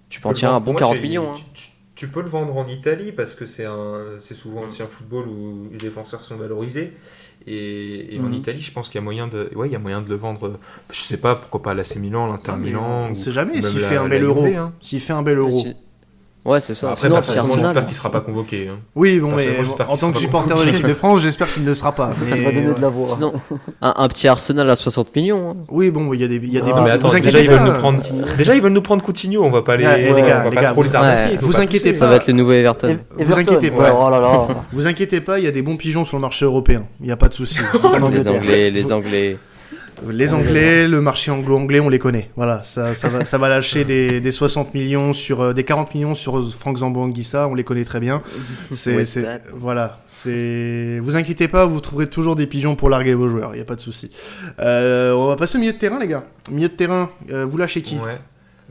tu 0.09 0.21
peux 0.21 0.29
en 0.29 0.33
tirer 0.33 0.53
un 0.53 0.61
bon 0.61 0.75
40 0.75 1.01
millions. 1.01 1.33
Hein. 1.33 1.63
Tu, 1.95 2.09
peux 2.09 2.23
le 2.23 2.29
vendre 2.29 2.57
en 2.57 2.65
Italie 2.65 3.13
parce 3.13 3.35
que 3.35 3.45
c'est 3.45 3.67
souvent 4.35 4.63
aussi 4.63 4.83
un 4.83 4.87
football 4.87 5.29
où 5.29 5.69
les 5.71 5.77
défenseurs 5.77 6.25
sont 6.25 6.37
valorisés. 6.37 6.95
Et, 7.47 8.19
en 8.19 8.25
mhm. 8.25 8.35
Italie, 8.35 8.61
je 8.61 8.73
pense 8.73 8.89
qu'il 8.89 8.97
y 8.97 8.99
a 8.99 9.05
moyen 9.05 9.29
de, 9.29 9.51
ouais, 9.55 9.69
il 9.69 9.73
y 9.73 9.77
a 9.77 9.79
moyen 9.79 10.01
de 10.01 10.09
le 10.09 10.15
vendre. 10.17 10.59
Je 10.91 11.01
sais 11.03 11.19
pas 11.19 11.35
pourquoi 11.35 11.63
pas 11.63 11.75
l'AC 11.75 11.97
Milan, 11.97 12.27
l'Inter 12.27 12.57
Milan. 12.59 13.09
On 13.11 13.15
sait 13.15 13.31
jamais 13.31 13.61
s'il 13.61 13.81
fait, 13.81 13.97
un 13.97 14.09
bel 14.09 14.25
euro. 14.25 14.45
Hein. 14.47 14.73
S'il 14.81 15.01
fait 15.01 15.13
un 15.13 15.23
bel 15.23 15.39
euro. 15.39 15.63
Ouais, 16.45 16.61
c'est 16.61 16.75
ça. 16.75 16.93
Après, 16.93 17.09
personnellement, 17.11 17.57
j'espère 17.57 17.87
qu'il 17.87 17.95
sera 17.95 18.11
pas 18.11 18.21
convoqué. 18.21 18.69
Hein. 18.69 18.79
Oui, 18.95 19.19
bon, 19.19 19.33
mais 19.37 19.59
en 19.87 19.97
tant 19.97 20.11
que 20.11 20.19
supporter 20.19 20.57
de 20.57 20.65
l'équipe 20.65 20.87
de 20.87 20.95
France, 20.95 21.21
j'espère 21.21 21.53
qu'il 21.53 21.63
ne 21.65 21.69
le 21.69 21.75
sera 21.75 21.93
pas. 21.93 22.13
Mais... 22.31 22.43
va 22.43 22.53
donner 22.53 22.75
de 22.75 22.81
la 22.81 22.89
voix. 22.89 23.07
Sinon, 23.07 23.33
un, 23.83 24.09
petit 24.09 24.27
Arsenal 24.27 24.69
à 24.71 24.77
60 24.77 25.15
millions. 25.17 25.51
Hein. 25.51 25.57
Oui, 25.69 25.91
bon, 25.91 26.13
il 26.15 26.21
y 26.21 26.25
a 26.25 26.29
des, 26.29 26.37
il 26.37 26.53
y 26.53 26.59
a 26.59 26.63
des. 26.63 26.73
mais 26.73 26.91
attends, 26.91 27.11
déjà, 27.11 27.41
ils 27.41 27.51
veulent 27.51 27.65
nous 27.65 27.79
prendre. 27.79 28.03
Déjà, 28.39 28.55
ils 28.55 28.63
veulent 28.63 28.73
nous 28.73 28.83
prendre 28.83 29.03
Coutinho. 29.03 29.45
On 29.45 29.51
va 29.51 29.63
pas 29.63 29.77
les. 29.77 29.85
les 29.85 30.23
gars, 30.23 30.49
les 30.49 30.57
gars, 30.57 30.71
trop 30.71 30.83
les 30.83 30.97
arnaquer. 30.97 31.37
Vous 31.37 31.57
inquiétez 31.57 31.93
pas. 31.93 31.99
Ça 31.99 32.07
va 32.07 32.17
être 32.17 32.27
le 32.27 32.35
nouveau 32.35 32.53
Everton. 32.53 32.99
Vous 33.19 33.39
inquiétez 33.39 33.71
pas. 33.71 33.93
Oh 33.93 34.49
vous 34.73 34.87
inquiétez 34.87 35.21
pas, 35.21 35.39
il 35.39 35.45
y 35.45 35.49
a 35.49 35.53
des 35.53 35.63
bons 35.63 35.77
pigeons 35.77 36.05
sur 36.05 36.17
le 36.17 36.23
marché 36.23 36.45
européen. 36.45 36.87
Il 37.01 37.07
n'y 37.07 37.13
a 37.13 37.17
pas 37.17 37.29
de 37.29 37.35
souci. 37.35 37.59
Les 38.11 38.29
Anglais, 38.29 38.71
les 38.71 38.93
Anglais. 38.93 39.37
Les 40.09 40.33
Anglais, 40.33 40.89
le 40.89 41.01
marché 41.01 41.31
anglo-anglais, 41.31 41.81
on 41.81 41.89
les 41.89 41.99
connaît. 41.99 42.31
Voilà, 42.37 42.63
ça, 42.63 42.95
ça, 42.95 43.09
va, 43.09 43.25
ça 43.25 43.39
va 43.39 43.49
lâcher 43.49 43.85
des, 43.85 44.21
des 44.21 44.31
60 44.31 44.73
millions 44.75 45.13
sur 45.13 45.41
euh, 45.41 45.53
des 45.53 45.65
40 45.65 45.95
millions 45.95 46.15
sur 46.15 46.53
Frank 46.55 46.79
Zambo 46.79 47.01
Anguissa, 47.01 47.49
on 47.49 47.55
les 47.55 47.65
connaît 47.65 47.85
très 47.85 48.01
bien. 48.01 48.23
C'est, 48.73 49.43
voilà, 49.55 50.01
c'est. 50.07 50.99
Vous 51.01 51.17
inquiétez 51.17 51.49
pas, 51.49 51.67
vous 51.67 51.81
trouverez 51.81 52.09
toujours 52.09 52.37
des 52.37 52.47
pigeons 52.47 52.77
pour 52.77 52.89
larguer 52.89 53.15
vos 53.15 53.29
joueurs. 53.29 53.55
Il 53.55 53.59
y 53.59 53.63
a 53.63 53.65
pas 53.65 53.77
de 53.77 53.81
souci. 53.81 54.11
Euh, 54.59 55.13
on 55.13 55.27
va 55.27 55.37
passer 55.37 55.57
au 55.57 55.61
milieu 55.61 55.73
de 55.73 55.79
terrain, 55.79 55.99
les 55.99 56.07
gars. 56.07 56.25
Milieu 56.51 56.69
de 56.69 56.75
terrain, 56.75 57.11
euh, 57.31 57.45
vous 57.45 57.57
lâchez 57.57 57.83
qui? 57.83 57.97
Ouais. 57.97 58.19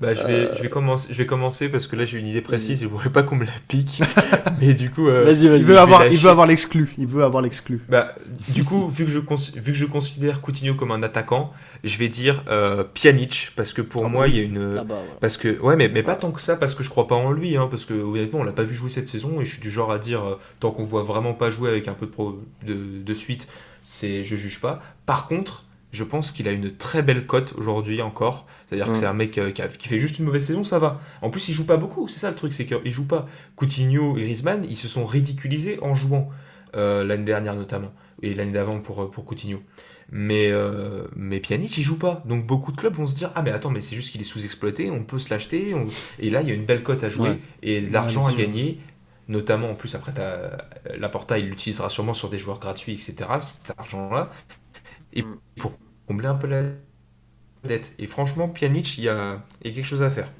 Bah, 0.01 0.13
je, 0.13 0.25
vais, 0.25 0.33
euh, 0.33 0.53
je, 0.53 0.61
vais 0.61 0.69
commencer, 0.69 1.07
je 1.11 1.17
vais 1.17 1.25
commencer 1.25 1.67
parce 1.67 1.85
que 1.85 1.95
là 1.95 2.05
j'ai 2.05 2.17
une 2.17 2.27
idée 2.27 2.41
précise, 2.41 2.79
je 2.79 2.85
ne 2.85 2.89
voudrais 2.89 3.09
pas 3.09 3.23
qu'on 3.23 3.35
me 3.35 3.45
la 3.45 3.51
pique. 3.67 4.01
mais 4.61 4.73
du 4.73 4.89
coup. 4.89 5.07
Euh, 5.07 5.23
vas-y, 5.23 5.47
vas-y. 5.47 5.59
Il 5.59 5.65
veut 5.65 5.77
avoir, 5.77 6.07
il 6.07 6.17
veut 6.17 6.29
avoir 6.29 6.47
l'exclu. 6.47 6.93
Il 6.97 7.07
veut 7.07 7.23
avoir 7.23 7.41
l'exclu. 7.41 7.81
Bah, 7.89 8.15
du 8.53 8.63
coup, 8.63 8.87
vu 8.87 9.05
que, 9.05 9.11
je 9.11 9.19
vu 9.19 9.71
que 9.71 9.77
je 9.77 9.85
considère 9.85 10.39
Coutinho 10.41 10.75
comme 10.75 10.91
un 10.91 11.03
attaquant, 11.03 11.51
je 11.83 11.97
vais 11.97 12.07
dire 12.07 12.43
euh, 12.49 12.83
Pjanic 12.93 13.51
parce 13.55 13.73
que 13.73 13.81
pour 13.81 14.05
ah 14.05 14.09
moi 14.09 14.27
il 14.27 14.35
y 14.35 14.39
a 14.39 14.43
une. 14.43 14.77
Ah 14.79 14.83
bah, 14.83 14.95
parce 15.19 15.35
que, 15.35 15.59
ouais, 15.59 15.75
mais, 15.75 15.89
mais 15.89 16.03
pas 16.03 16.15
tant 16.15 16.31
que 16.31 16.41
ça 16.41 16.55
parce 16.55 16.75
que 16.75 16.83
je 16.83 16.89
crois 16.89 17.07
pas 17.07 17.15
en 17.15 17.31
lui. 17.31 17.57
Hein, 17.57 17.67
parce 17.69 17.83
que 17.85 17.93
honnêtement, 17.93 18.39
on 18.39 18.43
l'a 18.43 18.53
pas 18.53 18.63
vu 18.63 18.75
jouer 18.75 18.89
cette 18.89 19.09
saison 19.09 19.41
et 19.41 19.45
je 19.45 19.53
suis 19.53 19.61
du 19.61 19.71
genre 19.71 19.91
à 19.91 19.99
dire 19.99 20.23
euh, 20.23 20.39
tant 20.59 20.71
qu'on 20.71 20.83
voit 20.83 21.03
vraiment 21.03 21.33
pas 21.33 21.49
jouer 21.49 21.69
avec 21.69 21.89
un 21.89 21.93
peu 21.93 22.05
de, 22.05 22.11
pro, 22.11 22.39
de, 22.65 23.01
de 23.03 23.13
suite, 23.13 23.47
c'est 23.81 24.23
je 24.23 24.35
juge 24.37 24.61
pas. 24.61 24.81
Par 25.05 25.27
contre, 25.27 25.65
je 25.91 26.03
pense 26.03 26.31
qu'il 26.31 26.47
a 26.47 26.51
une 26.51 26.75
très 26.75 27.01
belle 27.01 27.25
cote 27.25 27.53
aujourd'hui 27.57 28.01
encore. 28.01 28.45
C'est-à-dire 28.69 28.91
que 28.91 28.97
c'est 28.99 29.07
un 29.07 29.13
mec 29.13 29.35
euh, 29.39 29.51
qui, 29.51 29.87
fait 29.87 29.97
juste 29.97 30.19
une 30.19 30.25
mauvaise 30.25 30.45
saison, 30.45 30.63
ça 30.63 30.77
va. 30.77 31.01
En 31.23 31.31
plus, 31.31 31.49
il 31.49 31.55
joue 31.55 31.65
pas 31.65 31.77
beaucoup, 31.77 32.07
c'est 32.07 32.19
ça 32.19 32.29
le 32.29 32.35
truc, 32.35 32.53
c'est 32.53 32.67
qu'il 32.67 32.91
joue 32.91 33.07
pas. 33.07 33.27
Coutinho 33.55 34.15
et 34.15 34.21
Griezmann, 34.21 34.63
ils 34.69 34.77
se 34.77 34.87
sont 34.87 35.07
ridiculisés 35.07 35.79
en 35.81 35.95
jouant 35.95 36.29
euh, 36.75 37.03
l'année 37.03 37.23
dernière 37.23 37.55
notamment, 37.55 37.91
et 38.21 38.35
l'année 38.35 38.51
d'avant 38.51 38.79
pour, 38.79 39.01
euh, 39.01 39.09
pour 39.09 39.25
Coutinho. 39.25 39.63
Mais, 40.11 40.51
mais 41.15 41.39
Pjanic, 41.39 41.77
il 41.77 41.83
joue 41.83 41.97
pas. 41.97 42.23
Donc 42.25 42.45
beaucoup 42.45 42.71
de 42.71 42.77
clubs 42.77 42.93
vont 42.93 43.05
se 43.05 43.15
dire 43.15 43.31
Ah, 43.35 43.43
mais 43.43 43.51
attends, 43.51 43.69
mais 43.69 43.81
c'est 43.81 43.95
juste 43.95 44.11
qu'il 44.11 44.21
est 44.21 44.23
sous-exploité, 44.23 44.89
on 44.89 45.03
peut 45.03 45.19
se 45.19 45.29
l'acheter. 45.29 45.75
Et 46.17 46.31
là, 46.31 46.41
il 46.41 46.47
y 46.47 46.51
a 46.51 46.55
une 46.55 46.65
belle 46.65 46.81
cote 46.81 47.03
à 47.03 47.09
jouer 47.09 47.39
et 47.61 47.81
de 47.81 47.93
l'argent 47.93 48.25
à 48.25 48.33
gagner. 48.33 48.79
Notamment, 49.27 49.69
en 49.69 49.75
plus, 49.75 49.93
après, 49.93 50.11
la 50.97 51.09
Porta, 51.09 51.37
il 51.37 51.49
l'utilisera 51.49 51.91
sûrement 51.91 52.15
sur 52.15 52.29
des 52.29 52.39
joueurs 52.39 52.57
gratuits, 52.57 52.93
etc. 52.93 53.29
Cet 53.41 53.77
argent-là. 53.77 54.31
Et 55.13 55.21
mm. 55.21 55.37
pour 55.57 55.73
combler 56.07 56.27
un 56.27 56.35
peu 56.35 56.47
la 56.47 56.63
dette. 57.63 57.93
Et 57.99 58.07
franchement, 58.07 58.47
Pjanic, 58.47 58.97
il 58.97 59.05
y 59.05 59.09
a, 59.09 59.41
quelque 59.63 59.83
chose 59.83 60.01
à 60.01 60.09
faire. 60.09 60.31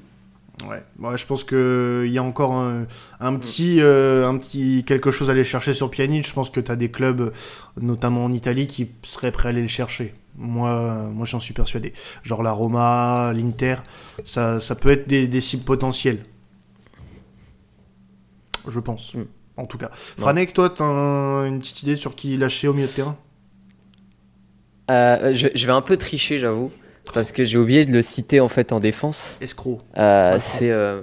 Ouais, 0.68 0.82
moi 0.98 1.16
je 1.16 1.24
pense 1.24 1.42
qu'il 1.42 2.12
y 2.12 2.18
a 2.18 2.22
encore 2.22 2.52
un, 2.52 3.36
petit, 3.36 3.80
euh, 3.80 4.28
un 4.28 4.36
petit 4.36 4.84
quelque 4.86 5.10
chose 5.10 5.30
à 5.30 5.32
aller 5.32 5.44
chercher 5.44 5.72
sur 5.72 5.90
Pjanic. 5.90 6.26
Je 6.28 6.34
pense 6.34 6.50
que 6.50 6.60
tu 6.60 6.70
as 6.70 6.76
des 6.76 6.90
clubs, 6.90 7.32
notamment 7.80 8.24
en 8.24 8.32
Italie, 8.32 8.66
qui 8.66 8.90
seraient 9.02 9.32
prêts 9.32 9.48
à 9.48 9.50
aller 9.50 9.62
le 9.62 9.68
chercher. 9.68 10.14
Moi, 10.36 11.08
moi 11.14 11.24
j'en 11.24 11.40
suis 11.40 11.54
persuadé. 11.54 11.94
Genre 12.22 12.42
la 12.42 12.52
Roma, 12.52 13.32
l'Inter, 13.34 13.76
ça, 14.24 14.60
ça 14.60 14.74
peut 14.74 14.90
être 14.90 15.08
des, 15.08 15.26
des 15.26 15.40
cibles 15.40 15.64
potentielles. 15.64 16.22
Je 18.68 18.80
pense. 18.80 19.14
Mm. 19.14 19.24
En 19.56 19.66
tout 19.66 19.78
cas. 19.78 19.90
Franek, 19.92 20.54
toi, 20.54 20.70
tu 20.70 20.82
as 20.82 21.44
une 21.46 21.58
petite 21.58 21.82
idée 21.82 21.96
sur 21.96 22.14
qui 22.14 22.36
lâcher 22.36 22.68
au 22.68 22.72
milieu 22.72 22.86
de 22.86 22.92
terrain? 22.92 23.16
Euh, 24.90 25.32
je, 25.34 25.66
vais 25.66 25.72
un 25.72 25.82
peu 25.82 25.96
tricher, 25.96 26.38
j'avoue, 26.38 26.72
parce 27.12 27.32
que 27.32 27.44
j'ai 27.44 27.58
oublié 27.58 27.84
de 27.84 27.92
le 27.92 28.02
citer 28.02 28.40
en 28.40 28.48
fait 28.48 28.72
en 28.72 28.80
défense. 28.80 29.36
Escroc. 29.40 29.80
Euh, 29.96 30.36
c'est 30.38 30.70
euh, 30.70 31.00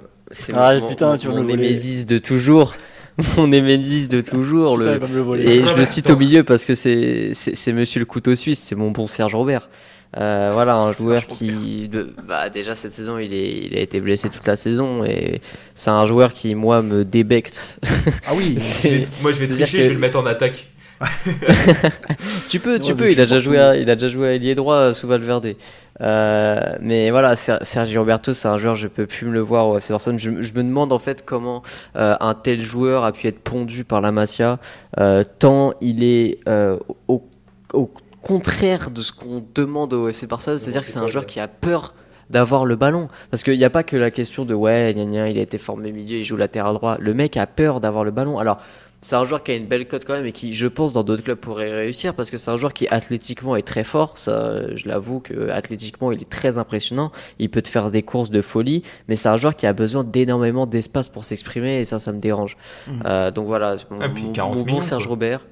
ah, 0.54 0.74
mon, 0.78 0.88
putain, 0.88 1.16
tu 1.16 1.28
mon 1.28 1.44
némésis 1.44 2.06
de 2.06 2.18
toujours. 2.18 2.74
mon 3.36 3.48
némésis 3.48 4.08
de 4.08 4.20
toujours. 4.20 4.76
le... 4.76 5.00
Et 5.38 5.64
je 5.64 5.76
le 5.76 5.84
cite 5.84 6.10
au 6.10 6.16
milieu 6.16 6.44
parce 6.44 6.64
que 6.64 6.74
c'est 6.74 7.32
Monsieur 7.72 8.00
le 8.00 8.06
couteau 8.06 8.34
suisse, 8.34 8.60
c'est 8.60 8.74
mon 8.74 8.90
bon 8.90 9.06
Serge 9.06 9.34
Robert. 9.34 9.68
voilà, 10.14 10.76
un 10.76 10.92
joueur 10.92 11.26
qui, 11.26 11.90
bah, 12.26 12.48
déjà 12.48 12.74
cette 12.74 12.92
saison, 12.92 13.18
il, 13.18 13.32
est, 13.34 13.66
il 13.66 13.76
a 13.76 13.80
été 13.80 14.00
blessé 14.00 14.30
toute 14.30 14.46
la 14.46 14.56
saison 14.56 15.04
et 15.04 15.40
c'est 15.74 15.90
un 15.90 16.06
joueur 16.06 16.32
qui, 16.32 16.54
moi, 16.54 16.82
me 16.82 17.04
débecte. 17.04 17.78
Ah 18.26 18.32
oui, 18.36 18.58
moi 19.22 19.32
je 19.32 19.38
vais 19.38 19.48
tricher, 19.48 19.82
je 19.82 19.88
vais 19.88 19.94
le 19.94 19.98
mettre 19.98 20.18
en 20.18 20.26
attaque. 20.26 20.68
tu 22.48 22.58
peux, 22.58 22.78
tu 22.78 22.94
peux. 22.94 23.10
Il 23.12 23.20
a 23.20 23.24
déjà 23.24 23.40
joué, 23.40 23.58
à, 23.58 23.76
il 23.76 23.88
a 23.90 23.94
déjà 23.94 24.08
joué 24.08 24.28
à 24.28 24.32
ailier 24.32 24.54
droit 24.54 24.76
euh, 24.76 24.94
sous 24.94 25.06
Valverde. 25.06 25.54
Euh, 26.00 26.76
mais 26.80 27.10
voilà, 27.10 27.36
Sergio 27.36 28.00
Roberto, 28.00 28.32
c'est 28.32 28.48
un 28.48 28.58
joueur, 28.58 28.76
je 28.76 28.88
peux 28.88 29.06
plus 29.06 29.26
me 29.26 29.32
le 29.32 29.40
voir 29.40 29.68
au 29.68 29.78
FC 29.78 29.94
Je, 30.16 30.42
je 30.42 30.52
me 30.52 30.62
demande 30.62 30.92
en 30.92 30.98
fait 30.98 31.24
comment 31.24 31.62
euh, 31.96 32.16
un 32.20 32.34
tel 32.34 32.60
joueur 32.60 33.04
a 33.04 33.12
pu 33.12 33.26
être 33.26 33.40
pondu 33.40 33.84
par 33.84 34.00
la 34.00 34.12
Masia, 34.12 34.58
tant 35.38 35.74
il 35.80 36.02
est 36.02 36.38
au, 37.08 37.22
au, 37.72 37.90
contraire 38.22 38.90
de 38.90 39.00
ce 39.02 39.12
qu'on 39.12 39.44
demande 39.54 39.92
au 39.94 40.08
FC 40.08 40.26
Barcelone, 40.26 40.58
c'est-à-dire 40.58 40.82
que 40.82 40.88
c'est 40.88 40.98
un 40.98 41.06
joueur 41.06 41.26
qui 41.26 41.40
a 41.40 41.48
peur 41.48 41.94
d'avoir 42.30 42.64
le 42.64 42.76
ballon. 42.76 43.08
Parce 43.30 43.42
qu'il 43.42 43.56
n'y 43.56 43.64
a 43.64 43.70
pas 43.70 43.82
que 43.82 43.96
la 43.96 44.10
question 44.10 44.44
de 44.44 44.54
ouais, 44.54 44.92
il 44.92 45.38
a 45.38 45.42
été 45.42 45.58
formé 45.58 45.92
milieu, 45.92 46.18
il 46.18 46.24
joue 46.24 46.36
latéral 46.36 46.74
droit. 46.74 46.96
Le 46.98 47.14
mec 47.14 47.36
a 47.36 47.46
peur 47.46 47.80
d'avoir 47.80 48.04
le 48.04 48.10
ballon. 48.10 48.38
Alors, 48.38 48.58
c'est 49.00 49.14
un 49.14 49.24
joueur 49.24 49.42
qui 49.42 49.52
a 49.52 49.54
une 49.54 49.66
belle 49.66 49.86
cote 49.86 50.04
quand 50.04 50.14
même 50.14 50.26
et 50.26 50.32
qui, 50.32 50.52
je 50.52 50.66
pense, 50.66 50.92
dans 50.92 51.04
d'autres 51.04 51.22
clubs 51.22 51.38
pourrait 51.38 51.72
réussir 51.72 52.14
parce 52.14 52.30
que 52.30 52.36
c'est 52.36 52.50
un 52.50 52.56
joueur 52.56 52.72
qui 52.72 52.88
athlétiquement 52.88 53.54
est 53.54 53.66
très 53.66 53.84
fort. 53.84 54.18
Ça, 54.18 54.74
je 54.74 54.88
l'avoue 54.88 55.20
que 55.20 55.50
athlétiquement, 55.50 56.10
il 56.10 56.20
est 56.20 56.28
très 56.28 56.58
impressionnant. 56.58 57.12
Il 57.38 57.48
peut 57.48 57.62
te 57.62 57.68
faire 57.68 57.90
des 57.90 58.02
courses 58.02 58.30
de 58.30 58.42
folie, 58.42 58.82
mais 59.08 59.14
c'est 59.14 59.28
un 59.28 59.36
joueur 59.36 59.54
qui 59.54 59.66
a 59.66 59.72
besoin 59.72 60.02
d'énormément 60.02 60.66
d'espace 60.66 61.08
pour 61.08 61.24
s'exprimer 61.24 61.80
et 61.80 61.84
ça, 61.84 61.98
ça 61.98 62.12
me 62.12 62.18
dérange. 62.18 62.56
Mmh. 62.86 62.92
Euh, 63.06 63.30
donc 63.30 63.46
voilà, 63.46 63.76
mon, 63.90 63.98
ah, 64.00 64.08
bon 64.08 64.80
Serge 64.80 65.06
Robert. 65.06 65.42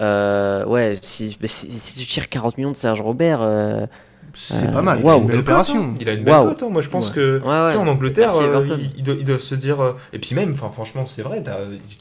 Euh, 0.00 0.64
ouais, 0.66 0.92
si, 1.00 1.36
si, 1.44 2.00
tu 2.00 2.06
tires 2.06 2.28
40 2.28 2.58
millions 2.58 2.72
de 2.72 2.76
Serge 2.76 3.00
Robert, 3.00 3.40
euh, 3.42 3.86
c'est 4.34 4.70
pas 4.70 4.82
mal. 4.82 5.00
Il 5.02 5.08
a 5.08 5.16
une 5.16 5.26
belle 5.26 5.38
opération. 5.40 5.82
Hein. 5.82 5.94
Il 6.00 6.08
a 6.08 6.12
une 6.12 6.24
belle 6.24 6.40
cote. 6.40 6.62
Hein. 6.62 6.68
Moi, 6.70 6.82
je 6.82 6.88
pense 6.88 7.10
que 7.10 7.40
en 7.44 7.86
Angleterre, 7.86 8.30
euh, 8.36 8.66
ils, 8.96 9.02
doivent, 9.02 9.40
se 9.40 9.54
dire. 9.54 9.80
Euh, 9.80 9.92
et 10.12 10.18
puis 10.18 10.34
même, 10.34 10.54
franchement, 10.54 11.06
c'est 11.06 11.22
vrai. 11.22 11.42
T'as 11.42 11.58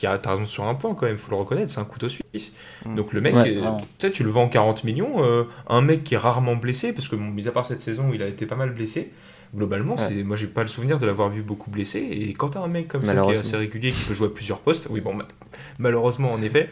as 0.07 0.31
raison 0.31 0.45
sur 0.45 0.65
un 0.65 0.75
point 0.75 0.95
quand 0.95 1.05
même. 1.05 1.17
Faut 1.17 1.31
le 1.31 1.38
reconnaître. 1.38 1.71
C'est 1.71 1.79
un 1.79 1.86
couteau 1.86 2.09
suisse. 2.09 2.53
Mm. 2.86 2.95
Donc 2.95 3.13
le 3.13 3.21
mec, 3.21 3.36
euh, 3.36 4.09
tu 4.09 4.23
le 4.23 4.29
vends 4.29 4.49
40 4.49 4.84
millions. 4.84 5.15
un 5.67 5.81
mec 5.81 6.03
qui 6.03 6.15
est 6.15 6.17
rarement 6.17 6.55
blessé, 6.55 6.93
parce 6.93 7.07
que 7.07 7.15
bon, 7.15 7.25
mis 7.25 7.47
à 7.47 7.51
part 7.51 7.65
cette 7.65 7.81
saison, 7.81 8.09
où 8.09 8.13
il 8.13 8.21
a 8.21 8.27
été 8.27 8.45
pas 8.45 8.55
mal 8.55 8.71
blessé. 8.71 9.11
Globalement, 9.55 9.97
c'est 9.97 10.23
moi 10.23 10.36
j'ai 10.36 10.47
pas 10.47 10.63
le 10.63 10.67
souvenir 10.67 10.97
de 10.97 11.05
l'avoir 11.05 11.29
vu 11.29 11.43
beaucoup 11.43 11.69
blessé. 11.69 11.99
Et 11.99 12.34
quand 12.34 12.49
t'as 12.49 12.61
un 12.61 12.67
mec 12.67 12.88
comme 12.88 13.05
ça 13.05 13.15
qui 13.15 13.31
est 13.31 13.38
assez 13.38 13.57
régulier, 13.57 13.91
qui 13.91 14.03
peut 14.05 14.15
jouer 14.15 14.27
à 14.27 14.31
plusieurs 14.31 14.59
postes, 14.59 14.88
oui 14.89 14.99
bon, 14.99 15.15
malheureusement 15.77 16.31
en 16.31 16.41
effet, 16.41 16.71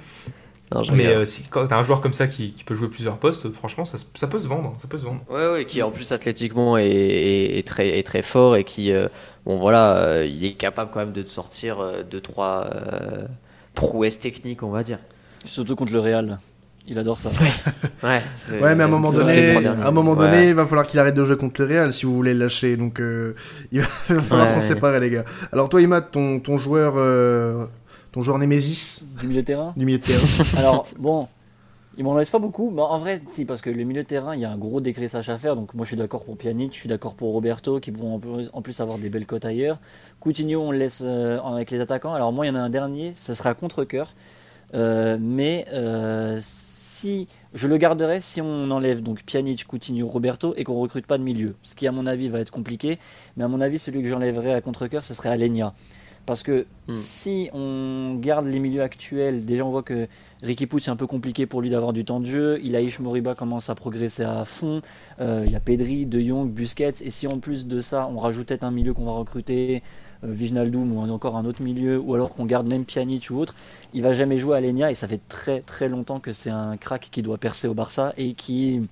mais 0.93 1.07
euh, 1.07 1.25
si, 1.25 1.43
quand 1.43 1.67
t'as 1.67 1.77
un 1.77 1.83
joueur 1.83 1.99
comme 2.01 2.13
ça 2.13 2.27
qui, 2.27 2.53
qui, 2.53 2.63
peut 2.63 2.75
jouer 2.75 2.87
plusieurs 2.87 3.17
postes, 3.17 3.51
franchement, 3.53 3.83
ça, 3.83 3.97
ça, 4.15 4.27
peut 4.27 4.39
se 4.39 4.47
vendre. 4.47 4.75
Ça 4.79 4.87
peut 4.87 4.97
se 4.97 5.03
vendre. 5.03 5.21
Ouais, 5.29 5.51
ouais, 5.51 5.65
qui 5.65 5.81
en 5.83 5.91
plus 5.91 6.11
athlétiquement 6.11 6.77
est, 6.77 6.87
est, 6.87 7.67
très, 7.67 7.99
est 7.99 8.03
très 8.03 8.21
fort 8.21 8.55
et 8.55 8.63
qui, 8.63 8.93
euh, 8.93 9.07
bon 9.45 9.57
voilà, 9.57 9.97
euh, 9.97 10.25
il 10.25 10.45
est 10.45 10.53
capable 10.53 10.91
quand 10.93 10.99
même 10.99 11.11
de 11.11 11.25
sortir 11.25 11.85
deux 12.09 12.21
trois 12.21 12.69
prouesses 13.73 14.19
techniques, 14.19 14.63
on 14.63 14.69
va 14.69 14.83
dire. 14.83 14.99
Surtout 15.43 15.75
contre 15.75 15.93
le 15.93 15.99
Real. 15.99 16.39
Il 16.87 16.97
adore 16.97 17.19
ça. 17.19 17.29
Ouais, 18.01 18.21
ouais, 18.61 18.75
mais 18.75 18.83
à 18.83 18.87
un 18.87 18.89
moment 18.89 19.11
donné, 19.11 19.65
à 19.65 19.87
un 19.87 19.91
moment 19.91 20.15
donné, 20.15 20.49
il 20.49 20.55
va 20.55 20.65
falloir 20.65 20.87
qu'il 20.87 20.99
arrête 20.99 21.13
de 21.13 21.23
jouer 21.23 21.37
contre 21.37 21.61
le 21.61 21.67
Real 21.67 21.93
si 21.93 22.05
vous 22.05 22.15
voulez 22.15 22.33
le 22.33 22.39
lâcher. 22.39 22.77
Donc, 22.77 22.99
il 23.71 23.81
va, 23.81 23.87
falloir 24.19 24.49
s'en 24.49 24.61
séparer, 24.61 24.99
les 24.99 25.09
gars. 25.09 25.25
Alors, 25.51 25.67
toi, 25.67 25.81
Imad, 25.81 26.11
ton, 26.11 26.39
ton 26.39 26.57
joueur 26.57 26.95
ton 28.11 28.21
joueur 28.21 28.37
Némésis 28.37 29.03
Du 29.19 29.27
milieu 29.27 29.41
de 29.41 29.45
terrain 29.45 29.73
Du 29.77 29.85
milieu 29.85 29.99
de 29.99 30.03
terrain. 30.03 30.27
Alors, 30.57 30.87
bon, 30.97 31.27
il 31.97 32.03
m'en 32.03 32.17
laisse 32.17 32.29
pas 32.29 32.39
beaucoup, 32.39 32.71
mais 32.71 32.81
en 32.81 32.97
vrai, 32.99 33.21
si, 33.27 33.45
parce 33.45 33.61
que 33.61 33.69
le 33.69 33.83
milieu 33.83 34.03
de 34.03 34.07
terrain, 34.07 34.35
il 34.35 34.41
y 34.41 34.45
a 34.45 34.51
un 34.51 34.57
gros 34.57 34.81
dégraissage 34.81 35.29
à 35.29 35.37
faire. 35.37 35.55
Donc, 35.55 35.73
moi, 35.73 35.83
je 35.83 35.89
suis 35.89 35.97
d'accord 35.97 36.23
pour 36.23 36.37
Pjanic, 36.37 36.73
je 36.73 36.79
suis 36.79 36.89
d'accord 36.89 37.15
pour 37.15 37.31
Roberto, 37.33 37.79
qui 37.79 37.91
pourront 37.91 38.21
en 38.53 38.61
plus 38.61 38.79
avoir 38.79 38.97
des 38.97 39.09
belles 39.09 39.25
cotes 39.25 39.45
ailleurs. 39.45 39.77
Coutinho, 40.19 40.61
on 40.61 40.71
le 40.71 40.77
laisse 40.77 41.01
euh, 41.03 41.39
avec 41.41 41.69
les 41.71 41.81
attaquants. 41.81 42.13
Alors, 42.13 42.31
moi, 42.31 42.45
il 42.45 42.49
y 42.49 42.51
en 42.51 42.55
a 42.55 42.61
un 42.61 42.69
dernier, 42.69 43.13
ça 43.13 43.35
sera 43.35 43.53
contre-coeur. 43.53 44.13
Euh, 44.73 45.17
mais 45.19 45.65
euh, 45.73 46.37
si 46.41 47.27
Je 47.53 47.67
le 47.67 47.77
garderai 47.77 48.21
si 48.21 48.41
on 48.41 48.71
enlève 48.71 49.01
donc 49.01 49.23
Pjanic, 49.23 49.65
Coutinho, 49.65 50.07
Roberto 50.07 50.53
et 50.55 50.63
qu'on 50.63 50.79
recrute 50.79 51.05
pas 51.05 51.17
de 51.17 51.23
milieu. 51.23 51.55
Ce 51.63 51.75
qui 51.75 51.87
à 51.87 51.91
mon 51.91 52.05
avis 52.05 52.29
va 52.29 52.39
être 52.39 52.51
compliqué, 52.51 52.99
mais 53.35 53.43
à 53.43 53.47
mon 53.47 53.59
avis 53.59 53.79
celui 53.79 54.01
que 54.01 54.07
j'enlèverais 54.07 54.53
à 54.53 54.61
contre-cœur 54.61 55.03
ce 55.03 55.13
serait 55.13 55.29
Alenia. 55.29 55.73
Parce 56.25 56.43
que 56.43 56.65
hmm. 56.87 56.93
si 56.93 57.49
on 57.53 58.15
garde 58.19 58.45
les 58.45 58.59
milieux 58.59 58.83
actuels, 58.83 59.43
déjà 59.45 59.65
on 59.65 59.71
voit 59.71 59.83
que 59.83 60.07
Ricky 60.43 60.67
Puig 60.67 60.81
c'est 60.81 60.91
un 60.91 60.95
peu 60.95 61.07
compliqué 61.07 61.45
pour 61.45 61.61
lui 61.61 61.69
d'avoir 61.69 61.93
du 61.93 62.05
temps 62.05 62.19
de 62.19 62.25
jeu. 62.25 62.59
Ilaïch 62.63 62.99
Moriba 62.99 63.35
commence 63.35 63.69
à 63.69 63.75
progresser 63.75 64.23
à 64.23 64.45
fond. 64.45 64.81
Euh, 65.19 65.43
il 65.45 65.51
y 65.51 65.55
a 65.55 65.59
Pedri, 65.59 66.05
De 66.05 66.19
Jong, 66.19 66.49
Busquets. 66.49 66.93
Et 67.01 67.09
si 67.09 67.27
en 67.27 67.39
plus 67.39 67.67
de 67.67 67.81
ça 67.81 68.07
on 68.13 68.17
rajoutait 68.17 68.63
un 68.63 68.71
milieu 68.71 68.93
qu'on 68.93 69.05
va 69.05 69.13
recruter, 69.13 69.81
euh, 70.23 70.31
Vignaldoum 70.31 70.93
ou 70.93 71.01
encore 71.11 71.35
un 71.35 71.45
autre 71.45 71.63
milieu, 71.63 71.99
ou 71.99 72.13
alors 72.13 72.29
qu'on 72.29 72.45
garde 72.45 72.67
même 72.67 72.85
Pjanic 72.85 73.29
ou 73.31 73.37
autre, 73.37 73.55
il 73.93 74.03
va 74.03 74.13
jamais 74.13 74.37
jouer 74.37 74.57
à 74.57 74.61
Lenia 74.61 74.91
et 74.91 74.95
ça 74.95 75.07
fait 75.07 75.21
très 75.27 75.61
très 75.61 75.89
longtemps 75.89 76.19
que 76.19 76.31
c'est 76.31 76.51
un 76.51 76.77
crack 76.77 77.09
qui 77.11 77.23
doit 77.23 77.37
percer 77.37 77.67
au 77.67 77.73
Barça 77.73 78.13
et 78.17 78.33
qui 78.33 78.87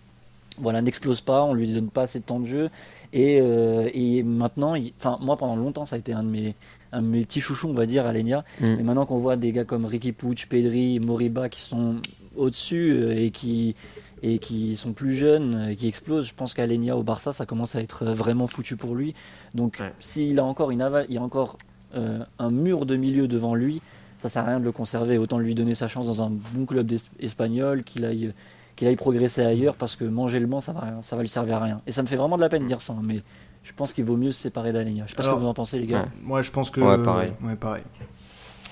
voilà 0.58 0.82
n'explose 0.82 1.22
pas, 1.22 1.44
on 1.44 1.54
lui 1.54 1.72
donne 1.72 1.90
pas 1.90 2.04
assez 2.04 2.20
de 2.20 2.26
temps 2.26 2.40
de 2.40 2.46
jeu 2.46 2.70
et, 3.14 3.40
euh, 3.42 3.90
et 3.94 4.24
maintenant, 4.24 4.76
enfin 4.98 5.18
moi 5.22 5.38
pendant 5.38 5.56
longtemps 5.56 5.86
ça 5.86 5.96
a 5.96 6.00
été 6.00 6.14
un 6.14 6.24
de 6.24 6.30
mes 6.30 6.56
un 6.92 7.02
mes 7.02 7.24
petits 7.26 7.42
chouchous, 7.42 7.68
on 7.68 7.74
va 7.74 7.86
dire, 7.86 8.06
à 8.06 8.14
Lenia. 8.14 8.44
Mm. 8.60 8.66
Mais 8.76 8.84
maintenant 8.84 9.06
qu'on 9.06 9.18
voit 9.18 9.36
des 9.36 9.52
gars 9.52 9.66
comme 9.66 9.86
Ricky 9.86 10.12
Puig, 10.12 10.46
Pedri, 10.48 11.00
Moriba 11.00 11.50
qui 11.50 11.62
sont 11.62 11.98
au-dessus 12.36 12.92
euh, 12.92 13.18
et 13.18 13.32
qui, 13.32 13.76
et 14.24 14.40
qui 14.40 14.76
sont 14.76 14.94
plus 14.94 15.14
jeunes, 15.14 15.76
qui 15.78 15.88
explosent, 15.88 16.28
je 16.28 16.34
pense 16.34 16.54
qu'Alenia 16.54 16.98
au 16.98 17.04
Barça, 17.04 17.34
ça 17.34 17.46
commence 17.46 17.76
à 17.76 17.82
être 17.82 18.06
vraiment 18.06 18.48
foutu 18.48 18.76
pour 18.76 18.96
lui. 18.96 19.14
Donc 19.54 19.82
s'il 20.00 20.40
a 20.40 20.44
encore, 20.44 20.72
une 20.72 20.88
il 21.10 21.18
a 21.18 21.22
encore 21.22 21.58
euh, 21.96 22.20
un 22.38 22.52
mur 22.52 22.86
de 22.86 22.96
milieu 22.96 23.28
devant 23.28 23.56
lui, 23.56 23.82
ça 24.20 24.30
sert 24.30 24.44
à 24.44 24.48
rien 24.48 24.60
de 24.60 24.66
le 24.66 24.72
conserver. 24.72 25.18
Autant 25.18 25.40
lui 25.40 25.56
donner 25.56 25.76
sa 25.76 25.88
chance 25.88 26.08
dans 26.08 26.22
un 26.22 26.32
bon 26.54 26.66
club 26.66 26.92
espagnol, 27.20 27.84
qu'il 27.84 28.06
aille, 28.06 28.34
qu'il 28.76 28.88
aille 28.88 28.96
progresser 28.96 29.42
ailleurs, 29.42 29.76
parce 29.76 29.96
que 29.96 30.04
manger 30.06 30.40
le 30.40 30.46
banc, 30.46 30.60
ça 30.60 30.74
va, 30.74 30.98
ça 31.02 31.16
va 31.16 31.22
lui 31.22 31.30
servir 31.30 31.56
à 31.56 31.64
rien. 31.64 31.82
Et 31.88 31.92
ça 31.92 32.02
me 32.02 32.08
fait 32.08 32.16
vraiment 32.16 32.36
de 32.36 32.42
la 32.42 32.50
peine 32.50 32.64
de 32.64 32.68
dire 32.68 32.82
ça, 32.82 32.94
hein, 32.94 33.02
mais 33.04 33.22
je 33.70 33.74
pense 33.76 33.94
qu'il 33.94 34.04
vaut 34.04 34.18
mieux 34.18 34.32
se 34.32 34.42
séparer 34.42 34.74
d'Alenia. 34.74 35.04
Je 35.06 35.12
sais 35.12 35.16
pas 35.16 35.22
ce 35.22 35.30
que 35.30 35.36
vous 35.36 35.46
en 35.46 35.54
pensez, 35.54 35.78
les 35.78 35.86
gars. 35.86 36.08
Moi, 36.24 36.42
je 36.42 36.50
pense 36.50 36.72
que. 36.72 36.82
Ouais, 36.82 36.98
pareil. 37.04 37.32
Ouais, 37.44 37.56
pareil. 37.56 37.84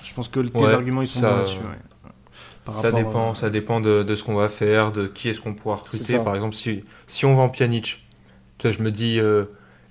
Je 0.04 0.12
pense 0.12 0.28
que 0.28 0.40
tes 0.40 0.64
arguments, 0.64 1.02
ils 1.02 1.08
sont 1.08 1.22
là-dessus. 1.22 1.60
Ça 2.82 2.92
dépend, 2.92 3.34
ça 3.34 3.48
dépend 3.48 3.80
de, 3.80 4.02
de 4.02 4.14
ce 4.16 4.24
qu'on 4.24 4.34
va 4.34 4.48
faire, 4.48 4.92
de 4.92 5.06
qui 5.06 5.28
est-ce 5.28 5.40
qu'on 5.40 5.54
pourra 5.54 5.76
recruter. 5.76 6.18
Par 6.18 6.34
exemple, 6.34 6.56
si, 6.56 6.84
si 7.06 7.24
on 7.24 7.34
vend 7.34 7.48
Pjanic, 7.48 8.06
je 8.62 8.82
me 8.82 8.90
dis, 8.90 9.20
euh, 9.20 9.44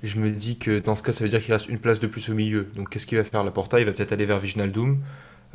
je 0.04 0.20
me 0.20 0.30
dis 0.30 0.58
que 0.58 0.80
dans 0.80 0.96
ce 0.96 1.04
cas, 1.04 1.14
ça 1.14 1.24
veut 1.24 1.30
dire 1.30 1.42
qu'il 1.42 1.54
reste 1.54 1.70
une 1.70 1.80
place 1.80 2.00
de 2.02 2.08
plus 2.08 2.30
au 2.30 2.34
milieu. 2.34 2.68
Donc, 2.76 2.90
qu'est-ce 2.90 3.08
qu'il 3.08 3.18
va 3.18 3.24
faire? 3.24 3.46
La 3.46 3.52
Porta 3.52 3.80
Il 3.80 3.86
va 3.86 3.94
peut-être 3.94 4.12
aller 4.12 4.26
vers 4.26 4.40
Viginaldum. 4.40 5.00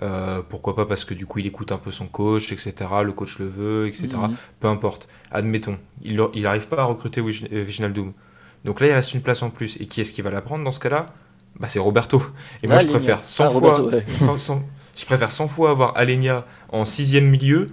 Euh, 0.03 0.41
pourquoi 0.49 0.75
pas? 0.75 0.87
Parce 0.87 1.05
que 1.05 1.13
du 1.13 1.27
coup, 1.27 1.41
il 1.41 1.47
écoute 1.47 1.71
un 1.71 1.77
peu 1.77 1.91
son 1.91 2.07
coach, 2.07 2.51
etc. 2.51 2.75
Le 3.05 3.13
coach 3.13 3.39
le 3.39 3.49
veut, 3.49 3.87
etc. 3.87 4.09
Mhm. 4.15 4.37
Peu 4.61 4.69
importe. 4.69 5.07
Admettons, 5.31 5.77
il 6.03 6.17
n'arrive 6.17 6.67
pas 6.69 6.81
à 6.81 6.85
recruter 6.85 7.21
Viginaldum. 7.21 8.15
Donc 8.65 8.81
là, 8.81 8.89
il 8.89 8.93
reste 8.93 9.15
une 9.15 9.23
place 9.23 9.43
en 9.43 9.51
plus. 9.51 9.77
Et 9.81 9.87
qui 9.87 10.01
est-ce 10.01 10.13
qui 10.13 10.23
va 10.23 10.31
la 10.31 10.41
prendre 10.41 10.65
dans 10.65 10.71
ce 10.71 10.81
cas-là? 10.81 11.07
Bah, 11.59 11.69
C'est 11.69 11.79
Roberto. 11.79 12.23
Et 12.63 12.69
moi, 12.69 12.81
je 12.81 12.87
préfère 12.87 13.25
100 13.25 13.45
ah, 13.45 13.51
fois, 13.51 13.91
je 14.97 15.07
préfère 15.07 15.33
100 15.33 15.49
fois 15.49 15.71
avoir 15.71 15.97
Alenia 15.97 16.45
en 16.71 16.85
sixième 16.85 17.29
milieu, 17.29 17.69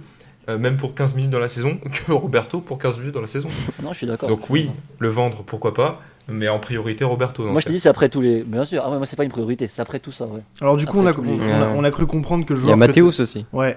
euh, 0.48 0.58
même 0.58 0.76
pour 0.76 0.94
15 0.94 1.14
minutes 1.14 1.30
dans 1.30 1.38
la 1.38 1.48
saison, 1.48 1.78
que 2.06 2.12
Roberto 2.12 2.60
pour 2.60 2.78
15 2.78 2.98
minutes 2.98 3.14
dans 3.14 3.20
la 3.20 3.26
saison. 3.26 3.48
Non, 3.82 3.92
je 3.92 3.98
suis 3.98 4.06
d'accord. 4.06 4.28
Donc 4.28 4.50
oui, 4.50 4.70
le 4.98 5.08
vendre, 5.08 5.42
pourquoi 5.44 5.74
pas, 5.74 6.00
mais 6.28 6.48
en 6.48 6.58
priorité 6.58 7.04
Roberto. 7.04 7.44
Moi, 7.44 7.60
je 7.60 7.66
te 7.66 7.72
dis, 7.72 7.80
c'est 7.80 7.88
après 7.88 8.08
tous 8.08 8.20
les. 8.20 8.42
Bien 8.42 8.64
sûr, 8.64 8.82
ah 8.84 8.90
ouais, 8.90 8.96
moi, 8.96 9.06
c'est 9.06 9.16
pas 9.16 9.24
une 9.24 9.30
priorité, 9.30 9.66
c'est 9.68 9.82
après 9.82 9.98
tout 9.98 10.12
ça. 10.12 10.26
Ouais. 10.26 10.40
Alors, 10.60 10.76
du 10.76 10.86
coup, 10.86 10.98
on 10.98 11.06
a, 11.06 11.12
on, 11.14 11.84
a, 11.84 11.90
cru 11.90 12.06
comprendre 12.06 12.44
que 12.44 12.54
le 12.54 12.60
joueur. 12.60 12.68
Il 12.68 12.70
y 12.70 12.74
a 12.74 12.76
Mathéus 12.76 13.20
aussi. 13.20 13.46
Ouais. 13.52 13.76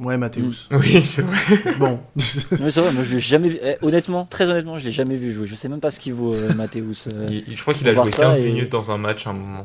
Ouais, 0.00 0.16
Mathéus. 0.16 0.68
Mm. 0.70 0.76
Oui, 0.76 1.02
c'est 1.04 1.22
vrai. 1.22 1.74
Bon. 1.78 1.98
mais 2.16 2.70
c'est 2.70 2.80
vrai, 2.80 2.92
moi 2.92 3.02
je 3.02 3.12
l'ai 3.12 3.20
jamais 3.20 3.50
vu. 3.50 3.58
Eh, 3.62 3.76
honnêtement, 3.82 4.24
très 4.24 4.48
honnêtement, 4.48 4.78
je 4.78 4.84
l'ai 4.84 4.90
jamais 4.90 5.14
vu 5.14 5.30
jouer. 5.30 5.46
Je 5.46 5.54
sais 5.54 5.68
même 5.68 5.80
pas 5.80 5.90
ce 5.90 6.00
qu'il 6.00 6.14
vaut, 6.14 6.34
euh, 6.34 6.54
Mathéus. 6.54 7.06
Euh, 7.12 7.40
je 7.46 7.60
crois 7.60 7.74
qu'il 7.74 7.88
a 7.88 7.94
joué 7.94 8.10
15 8.10 8.40
minutes 8.40 8.72
dans 8.72 8.90
un 8.90 8.96
match 8.96 9.26
à 9.26 9.30
un 9.30 9.34
moment. 9.34 9.64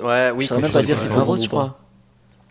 Ouais, 0.00 0.30
oui, 0.30 0.46
je 0.46 0.54
ne 0.54 0.60
même 0.60 0.70
pas 0.70 0.82
dire 0.82 0.96
c'est 0.96 1.08
Varos, 1.08 1.36
je 1.36 1.48
crois. 1.48 1.76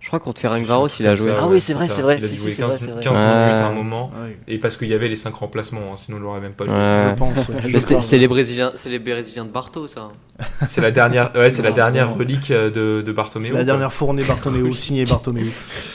Je 0.06 0.10
crois 0.12 0.20
contre 0.20 0.47
Varos, 0.47 0.88
il 0.99 1.08
a 1.08 1.16
joué. 1.16 1.32
Ah 1.36 1.47
oui, 1.47 1.60
c'est 1.60 1.74
vrai, 1.74 1.88
c'est 1.88 2.03
vrai. 2.03 2.22
Si, 2.22 2.36
si, 2.36 2.51
c'est 2.51 2.62
vrai, 2.62 2.78
15 2.78 3.03
minutes 3.06 3.10
à 3.10 3.66
un 3.66 3.74
moment. 3.74 4.12
Et 4.47 4.60
parce 4.60 4.78
qu'il 4.78 4.88
y 4.88 4.93
avait 4.93 5.08
les 5.08 5.16
5 5.16 5.34
remplacements, 5.34 5.93
hein, 5.93 5.95
sinon 5.95 6.18
on 6.18 6.20
l'aurait 6.20 6.41
même 6.41 6.51
pas 6.51 6.68
joué. 6.68 6.76
Je 6.76 7.80
pense. 7.80 8.06
C'est 8.06 8.20
les 8.20 8.28
Brésiliens, 8.28 8.72
c'est 8.76 8.91
les 8.91 8.99
Brésiliens 8.99 9.45
de 9.45 9.49
Barto, 9.49 9.88
ça. 9.88 10.10
C'est 10.68 10.82
la 10.82 10.91
dernière, 10.91 11.32
ouais, 11.34 11.49
c'est 11.49 11.62
la 11.62 11.72
dernière 11.72 12.14
relique 12.14 12.51
euh, 12.51 12.70
de, 12.70 13.01
de 13.01 13.12
Bartomeu. 13.14 13.53
La 13.53 13.64
dernière 13.64 13.93
fournée 13.93 14.22
Bartomeu, 14.22 14.70
signée 14.74 15.06
Bartomeu. 15.06 15.45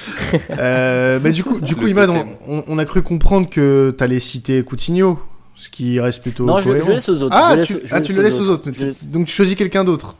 euh, 0.58 1.20
mais 1.22 1.32
du 1.32 1.44
coup, 1.44 1.60
du 1.60 1.76
coup, 1.76 1.86
Imad, 1.86 2.08
on, 2.08 2.64
on, 2.66 2.78
a 2.78 2.84
cru 2.86 3.02
comprendre 3.02 3.50
que 3.50 3.94
tu 3.96 4.02
allais 4.02 4.18
citer 4.18 4.62
Coutinho, 4.62 5.18
ce 5.56 5.68
qui 5.68 6.00
reste 6.00 6.22
plutôt. 6.22 6.46
Non, 6.46 6.58
je, 6.58 6.80
je, 6.80 6.90
laisse 6.90 7.08
aux 7.10 7.22
autres. 7.22 7.36
Ah, 7.38 7.54
tu, 7.62 7.76
ah, 7.90 8.00
tu 8.00 8.14
le 8.14 8.22
laisses 8.22 8.40
aux 8.40 8.48
autres. 8.48 8.70
Donc 9.08 9.26
tu 9.26 9.34
choisis 9.34 9.56
quelqu'un 9.56 9.84
d'autre. 9.84 10.14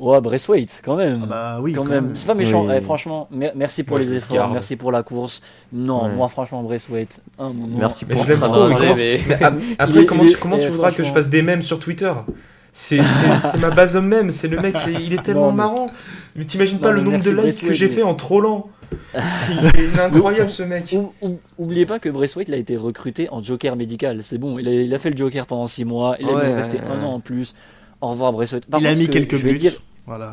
Ouais, 0.00 0.18
Braithwaite, 0.22 0.80
quand 0.82 0.96
même. 0.96 1.20
Ah 1.24 1.26
bah 1.26 1.58
oui. 1.60 1.74
Quand, 1.74 1.84
même. 1.84 2.12
C'est 2.16 2.26
pas 2.26 2.34
méchant. 2.34 2.66
Eh, 2.70 2.80
franchement, 2.80 3.28
merci 3.54 3.84
pour 3.84 3.98
les 3.98 4.14
efforts, 4.14 4.50
merci 4.50 4.76
pour 4.76 4.92
la 4.92 5.02
course. 5.02 5.42
Non, 5.72 6.08
moi, 6.08 6.28
franchement, 6.28 6.62
Braithwaite. 6.62 7.22
Un 7.38 7.52
Merci 7.68 8.06
pour 8.06 8.24
le 8.24 8.34
travail. 8.34 9.20
Après, 9.78 10.06
comment, 10.06 10.24
tu, 10.24 10.36
comment 10.36 10.56
tu 10.56 10.64
eh, 10.64 10.68
voudras 10.70 10.90
que 10.90 11.04
je 11.04 11.12
fasse 11.12 11.28
des 11.28 11.42
mèmes 11.42 11.62
sur 11.62 11.78
Twitter? 11.78 12.12
C'est 12.72 13.00
ma 13.60 13.70
base 13.70 13.96
homme 13.96 14.06
même, 14.06 14.32
c'est 14.32 14.48
le 14.48 14.60
mec, 14.60 14.76
il 14.86 15.12
est 15.12 15.22
tellement 15.22 15.52
marrant. 15.52 15.90
Mais 16.36 16.44
t'imagines 16.44 16.78
pas 16.78 16.92
le 16.92 17.02
nombre 17.02 17.22
de 17.22 17.30
likes 17.30 17.66
que 17.66 17.74
j'ai 17.74 17.88
fait 17.88 18.02
en 18.02 18.14
trollant. 18.14 18.68
il 19.14 19.66
est 19.66 19.98
incroyable 20.00 20.50
ce 20.50 20.62
mec. 20.62 20.94
oubliez 21.58 21.84
pas 21.84 21.98
que 21.98 22.08
Braithwaite 22.08 22.48
il 22.48 22.54
a 22.54 22.58
été 22.58 22.76
recruté 22.76 23.28
en 23.30 23.42
Joker 23.42 23.76
médical. 23.76 24.20
C'est 24.22 24.38
bon, 24.38 24.58
il 24.58 24.94
a, 24.94 24.98
fait 24.98 25.10
le 25.10 25.16
Joker 25.16 25.46
pendant 25.46 25.66
6 25.66 25.84
mois, 25.84 26.16
il 26.20 26.28
a 26.28 26.38
resté 26.54 26.78
un 26.80 27.02
an 27.02 27.14
en 27.14 27.20
plus. 27.20 27.54
Au 28.00 28.08
revoir 28.08 28.32
Braithwaite. 28.32 28.66
il 28.78 28.86
a 28.86 28.94
mis 28.94 29.08
quelques 29.08 29.40
buts. 29.42 29.54
Dire, 29.54 29.80
voilà, 30.10 30.32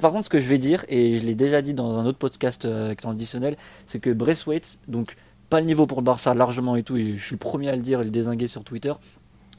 Par 0.00 0.12
contre, 0.12 0.26
ce 0.26 0.30
que 0.30 0.38
je 0.38 0.48
vais 0.48 0.58
dire, 0.58 0.84
et 0.88 1.18
je 1.18 1.26
l'ai 1.26 1.34
déjà 1.34 1.62
dit 1.62 1.74
dans 1.74 1.98
un 1.98 2.06
autre 2.06 2.18
podcast 2.18 2.64
euh, 2.64 2.94
traditionnel, 2.94 3.56
c'est 3.86 3.98
que 3.98 4.10
Braithwaite, 4.10 4.78
donc 4.86 5.16
pas 5.48 5.58
le 5.58 5.66
niveau 5.66 5.86
pour 5.86 5.98
le 5.98 6.04
Barça 6.04 6.32
largement 6.32 6.76
et 6.76 6.84
tout, 6.84 6.96
et 6.96 7.16
je 7.16 7.24
suis 7.24 7.34
le 7.34 7.38
premier 7.38 7.68
à 7.70 7.76
le 7.76 7.82
dire 7.82 8.00
et 8.00 8.04
le 8.04 8.10
désinguer 8.10 8.46
sur 8.46 8.62
Twitter, 8.62 8.92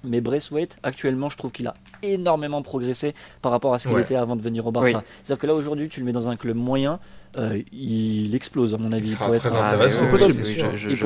mais 0.04 0.22
Braithwaite, 0.22 0.78
actuellement, 0.84 1.30
je 1.30 1.38
trouve 1.38 1.52
qu'il 1.52 1.68
a 1.68 1.74
énormément 2.04 2.62
progressé 2.62 3.14
par 3.42 3.52
rapport 3.52 3.74
à 3.74 3.80
ce 3.80 3.88
qu'il 3.88 4.00
était 4.00 4.16
avant 4.16 4.36
de 4.36 4.42
venir 4.42 4.66
au 4.66 4.72
Barça. 4.72 5.04
C'est-à-dire 5.24 5.42
que 5.42 5.48
là, 5.48 5.54
aujourd'hui, 5.54 5.90
tu 5.90 6.00
le 6.00 6.06
mets 6.06 6.12
dans 6.12 6.30
un 6.30 6.36
club 6.36 6.58
moyen, 6.58 7.00
euh, 7.38 7.62
il 7.72 8.36
explose, 8.36 8.74
à 8.74 8.78
mon 8.78 8.92
avis. 8.92 9.12
Il, 9.12 9.18
pourrait 9.18 9.38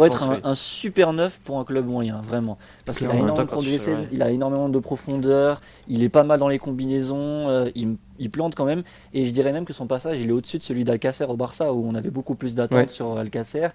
être, 0.07 0.39
un, 0.43 0.55
super 0.55 1.13
neuf 1.13 1.39
pour 1.43 1.59
un 1.59 1.65
club 1.65 1.85
moyen, 1.85 2.21
vraiment. 2.21 2.57
Parce 2.85 2.97
qu'il 2.97 3.07
a 3.07 3.15
énormément 3.15 3.45
progressé, 3.45 3.95
il 4.11 4.23
a 4.23 4.31
énormément 4.31 4.69
de 4.69 4.79
profondeur, 4.79 5.61
il 5.87 6.03
est 6.03 6.09
pas 6.09 6.23
mal 6.23 6.39
dans 6.39 6.47
les 6.47 6.59
combinaisons, 6.59 7.49
euh, 7.49 7.69
il, 7.75 8.31
plante 8.31 8.55
quand 8.55 8.65
même. 8.65 8.83
Et 9.13 9.25
je 9.25 9.31
dirais 9.31 9.51
même 9.51 9.65
que 9.65 9.73
son 9.73 9.87
passage, 9.87 10.19
il 10.19 10.29
est 10.29 10.33
au-dessus 10.33 10.57
de 10.57 10.63
celui 10.63 10.83
d'Alcacer 10.83 11.25
au 11.25 11.35
Barça, 11.35 11.73
où 11.73 11.85
on 11.87 11.95
avait 11.95 12.11
beaucoup 12.11 12.35
plus 12.35 12.55
d'attentes 12.55 12.89
sur 12.89 13.17
Alcacer 13.17 13.67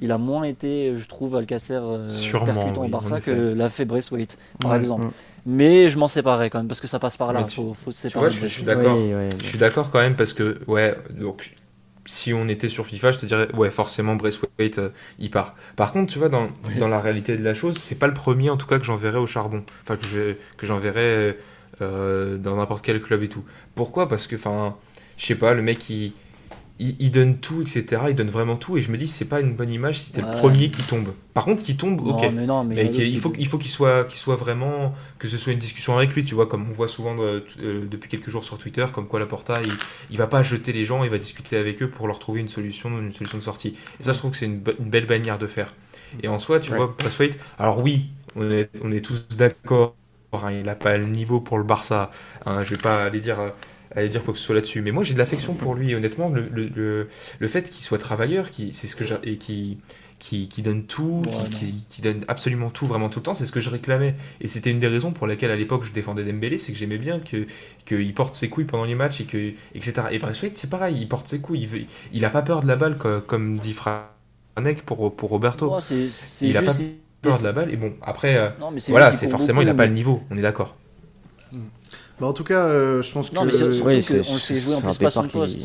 il 0.00 0.12
a 0.12 0.18
moins 0.18 0.44
été, 0.44 0.96
je 0.96 1.06
trouve, 1.06 1.36
Alcacer 1.36 1.78
euh, 1.80 2.10
percutant 2.32 2.84
au 2.84 2.88
Barça 2.88 3.20
que 3.20 3.52
l'a 3.54 3.68
fait 3.68 3.84
Braithwaite, 3.84 4.38
par 4.60 4.74
exemple. 4.74 5.08
Mais 5.46 5.88
je 5.88 5.98
m'en 5.98 6.08
séparerais 6.08 6.50
quand 6.50 6.58
même 6.58 6.68
parce 6.68 6.80
que 6.80 6.86
ça 6.86 6.98
passe 6.98 7.16
par 7.16 7.32
là. 7.32 7.44
Il 7.46 7.54
faut, 7.54 7.74
se 7.74 7.92
séparer. 7.92 8.30
je, 8.30 8.46
suis 8.46 8.62
d'accord. 8.62 8.96
je 8.96 9.46
suis 9.46 9.58
d'accord 9.58 9.90
quand 9.90 10.00
même 10.00 10.16
parce 10.16 10.32
que 10.32 10.58
ouais, 10.66 10.96
donc 11.10 11.52
si 12.06 12.32
on 12.32 12.48
était 12.48 12.68
sur 12.68 12.86
FIFA, 12.86 13.12
je 13.12 13.18
te 13.18 13.26
dirais 13.26 13.54
ouais, 13.54 13.70
forcément 13.70 14.16
Braithwaite 14.16 14.78
euh, 14.78 14.90
il 15.18 15.30
part. 15.30 15.54
Par 15.76 15.92
contre, 15.92 16.12
tu 16.12 16.18
vois 16.18 16.28
dans, 16.28 16.48
dans 16.78 16.88
la 16.88 17.00
réalité 17.00 17.36
de 17.36 17.44
la 17.44 17.54
chose, 17.54 17.76
c'est 17.78 17.98
pas 17.98 18.06
le 18.06 18.14
premier 18.14 18.50
en 18.50 18.56
tout 18.56 18.66
cas 18.66 18.78
que 18.78 18.84
j'enverrai 18.84 19.18
au 19.18 19.26
charbon. 19.26 19.62
Enfin 19.82 19.96
que 19.96 20.36
que 20.56 20.66
j'enverrai 20.66 21.36
euh, 21.80 22.36
dans 22.36 22.56
n'importe 22.56 22.84
quel 22.84 23.00
club 23.00 23.22
et 23.22 23.28
tout. 23.28 23.44
Pourquoi? 23.74 24.08
Parce 24.08 24.26
que 24.26 24.36
enfin, 24.36 24.76
je 25.16 25.26
sais 25.26 25.34
pas, 25.34 25.54
le 25.54 25.62
mec 25.62 25.88
il 25.90 26.12
il, 26.80 27.10
donne 27.12 27.38
tout, 27.38 27.62
etc. 27.62 28.02
Il 28.08 28.14
donne 28.16 28.30
vraiment 28.30 28.56
tout, 28.56 28.76
et 28.76 28.82
je 28.82 28.90
me 28.90 28.96
dis, 28.96 29.06
c'est 29.06 29.26
pas 29.26 29.40
une 29.40 29.54
bonne 29.54 29.70
image 29.70 30.00
si 30.00 30.10
c'est 30.12 30.20
le 30.20 30.32
premier 30.32 30.70
qui 30.70 30.82
tombe. 30.82 31.12
Par 31.32 31.44
contre, 31.44 31.62
qui 31.62 31.76
tombe, 31.76 32.04
ok. 32.04 32.32
Mais 32.34 32.46
non, 32.46 32.64
mais, 32.64 32.86
il, 32.86 33.18
faut, 33.20 33.32
il 33.38 33.46
faut 33.46 33.58
qu'il 33.58 33.70
soit, 33.70 34.04
qu'il 34.04 34.18
soit 34.18 34.34
vraiment, 34.34 34.92
que 35.18 35.28
ce 35.28 35.38
soit 35.38 35.52
une 35.52 35.60
discussion 35.60 35.96
avec 35.96 36.12
lui, 36.14 36.24
tu 36.24 36.34
vois, 36.34 36.46
comme 36.46 36.68
on 36.68 36.72
voit 36.72 36.88
souvent 36.88 37.16
euh, 37.20 37.40
depuis 37.88 38.08
quelques 38.08 38.28
jours 38.28 38.44
sur 38.44 38.58
Twitter, 38.58 38.84
comme 38.92 39.06
quoi 39.06 39.20
la 39.20 39.26
Porta, 39.26 39.54
il, 39.64 39.72
il 40.10 40.18
va 40.18 40.26
pas 40.26 40.42
jeter 40.42 40.72
les 40.72 40.84
gens, 40.84 41.04
il 41.04 41.10
va 41.10 41.18
discuter 41.18 41.56
avec 41.56 41.80
eux 41.80 41.88
pour 41.88 42.08
leur 42.08 42.18
trouver 42.18 42.40
une 42.40 42.48
solution, 42.48 42.90
une 42.98 43.12
solution 43.12 43.38
de 43.38 43.42
sortie. 43.44 43.76
Et 44.00 44.02
ça, 44.02 44.12
je 44.12 44.18
trouve 44.18 44.32
que 44.32 44.36
c'est 44.36 44.46
une, 44.46 44.58
belle 44.58 45.06
bannière 45.06 45.38
de 45.38 45.46
faire. 45.46 45.74
Et 46.22 46.28
en 46.28 46.40
soi, 46.40 46.58
tu 46.58 46.72
vois, 46.74 46.94
Braithwaite, 46.98 47.38
alors 47.58 47.82
oui, 47.82 48.06
on 48.34 48.50
est, 48.50 48.68
on 48.82 48.90
est 48.90 49.00
tous 49.00 49.28
d'accord, 49.36 49.94
hein, 50.32 50.50
il 50.50 50.64
n'a 50.64 50.74
pas 50.74 50.96
le 50.96 51.06
niveau 51.06 51.40
pour 51.40 51.58
le 51.58 51.64
Barça. 51.64 52.10
Hein, 52.46 52.64
je 52.64 52.70
vais 52.70 52.80
pas 52.80 53.04
aller 53.04 53.20
dire. 53.20 53.38
Euh, 53.38 53.50
aller 53.96 54.08
dire 54.08 54.22
quoi 54.22 54.32
que 54.34 54.38
ce 54.40 54.44
soit 54.44 54.54
là-dessus. 54.54 54.82
Mais 54.82 54.90
moi, 54.90 55.04
j'ai 55.04 55.14
de 55.14 55.18
l'affection 55.18 55.54
pour 55.54 55.74
lui, 55.74 55.94
honnêtement. 55.94 56.28
Le, 56.28 56.48
le, 56.48 57.08
le, 57.38 57.48
fait 57.48 57.70
qu'il 57.70 57.84
soit 57.84 57.98
travailleur, 57.98 58.50
qui, 58.50 58.72
c'est 58.72 58.86
ce 58.86 58.96
que 58.96 59.04
et 59.22 59.36
qui, 59.36 59.78
qui, 60.18 60.48
qui, 60.48 60.62
donne 60.62 60.84
tout, 60.84 61.22
qui, 61.50 61.84
qui, 61.88 62.02
donne 62.02 62.24
absolument 62.28 62.70
tout, 62.70 62.86
vraiment 62.86 63.08
tout 63.08 63.20
le 63.20 63.24
temps, 63.24 63.34
c'est 63.34 63.46
ce 63.46 63.52
que 63.52 63.60
je 63.60 63.70
réclamais. 63.70 64.14
Et 64.40 64.48
c'était 64.48 64.70
une 64.70 64.80
des 64.80 64.88
raisons 64.88 65.12
pour 65.12 65.26
lesquelles, 65.26 65.50
à 65.50 65.56
l'époque, 65.56 65.84
je 65.84 65.92
défendais 65.92 66.24
Dembélé, 66.24 66.58
c'est 66.58 66.72
que 66.72 66.78
j'aimais 66.78 66.98
bien 66.98 67.20
que 67.20 67.46
qu'il 67.84 68.14
porte 68.14 68.34
ses 68.34 68.48
couilles 68.48 68.64
pendant 68.64 68.84
les 68.84 68.94
matchs, 68.94 69.20
et 69.20 69.24
que, 69.24 69.52
etc. 69.74 69.94
Et 70.10 70.18
Braithwaite, 70.18 70.56
c'est 70.56 70.70
pareil, 70.70 70.96
il 70.98 71.08
porte 71.08 71.28
ses 71.28 71.40
couilles, 71.40 71.68
il, 71.72 71.86
il 72.12 72.24
a 72.24 72.30
pas 72.30 72.42
peur 72.42 72.62
de 72.62 72.68
la 72.68 72.76
balle, 72.76 72.98
comme, 72.98 73.58
dit 73.58 73.72
Fra 73.74 74.14
Franek 74.54 74.82
pour, 74.82 75.14
pour 75.14 75.30
Roberto. 75.30 75.66
Non, 75.68 75.80
c'est 75.80 76.08
c'est 76.10 76.46
il 76.48 76.56
a 76.56 76.60
juste. 76.60 77.00
pas 77.22 77.30
joueur 77.30 77.38
de 77.40 77.44
la 77.44 77.52
balle. 77.52 77.72
Et 77.72 77.76
bon, 77.76 77.94
après, 78.02 78.36
euh, 78.36 78.50
Non, 78.60 78.72
voilà, 78.88 79.12
c'est 79.12 79.28
forcément, 79.28 79.62
il 79.62 79.66
n'a 79.66 79.74
pas 79.74 79.84
mais- 79.84 79.88
le 79.88 79.94
niveau, 79.94 80.22
on 80.30 80.36
est 80.36 80.42
d'accord. 80.42 80.76
Bah, 82.20 82.26
en 82.26 82.32
tout 82.32 82.44
cas, 82.44 82.64
euh, 82.66 83.02
je 83.02 83.12
pense 83.12 83.30
que. 83.30 83.34
Non, 83.34 83.44
mais 83.44 83.50
c'est 83.50 83.58
surtout 83.72 83.88
Oui, 83.88 84.04
qu'on 84.04 84.14
le 84.34 84.38
fait 84.38 84.56
jouer 84.56 84.74
en 84.76 84.80
plus 84.80 84.98
pas 84.98 85.10
son 85.10 85.22
départ 85.22 85.26
qui- 85.26 85.32
poste. 85.38 85.58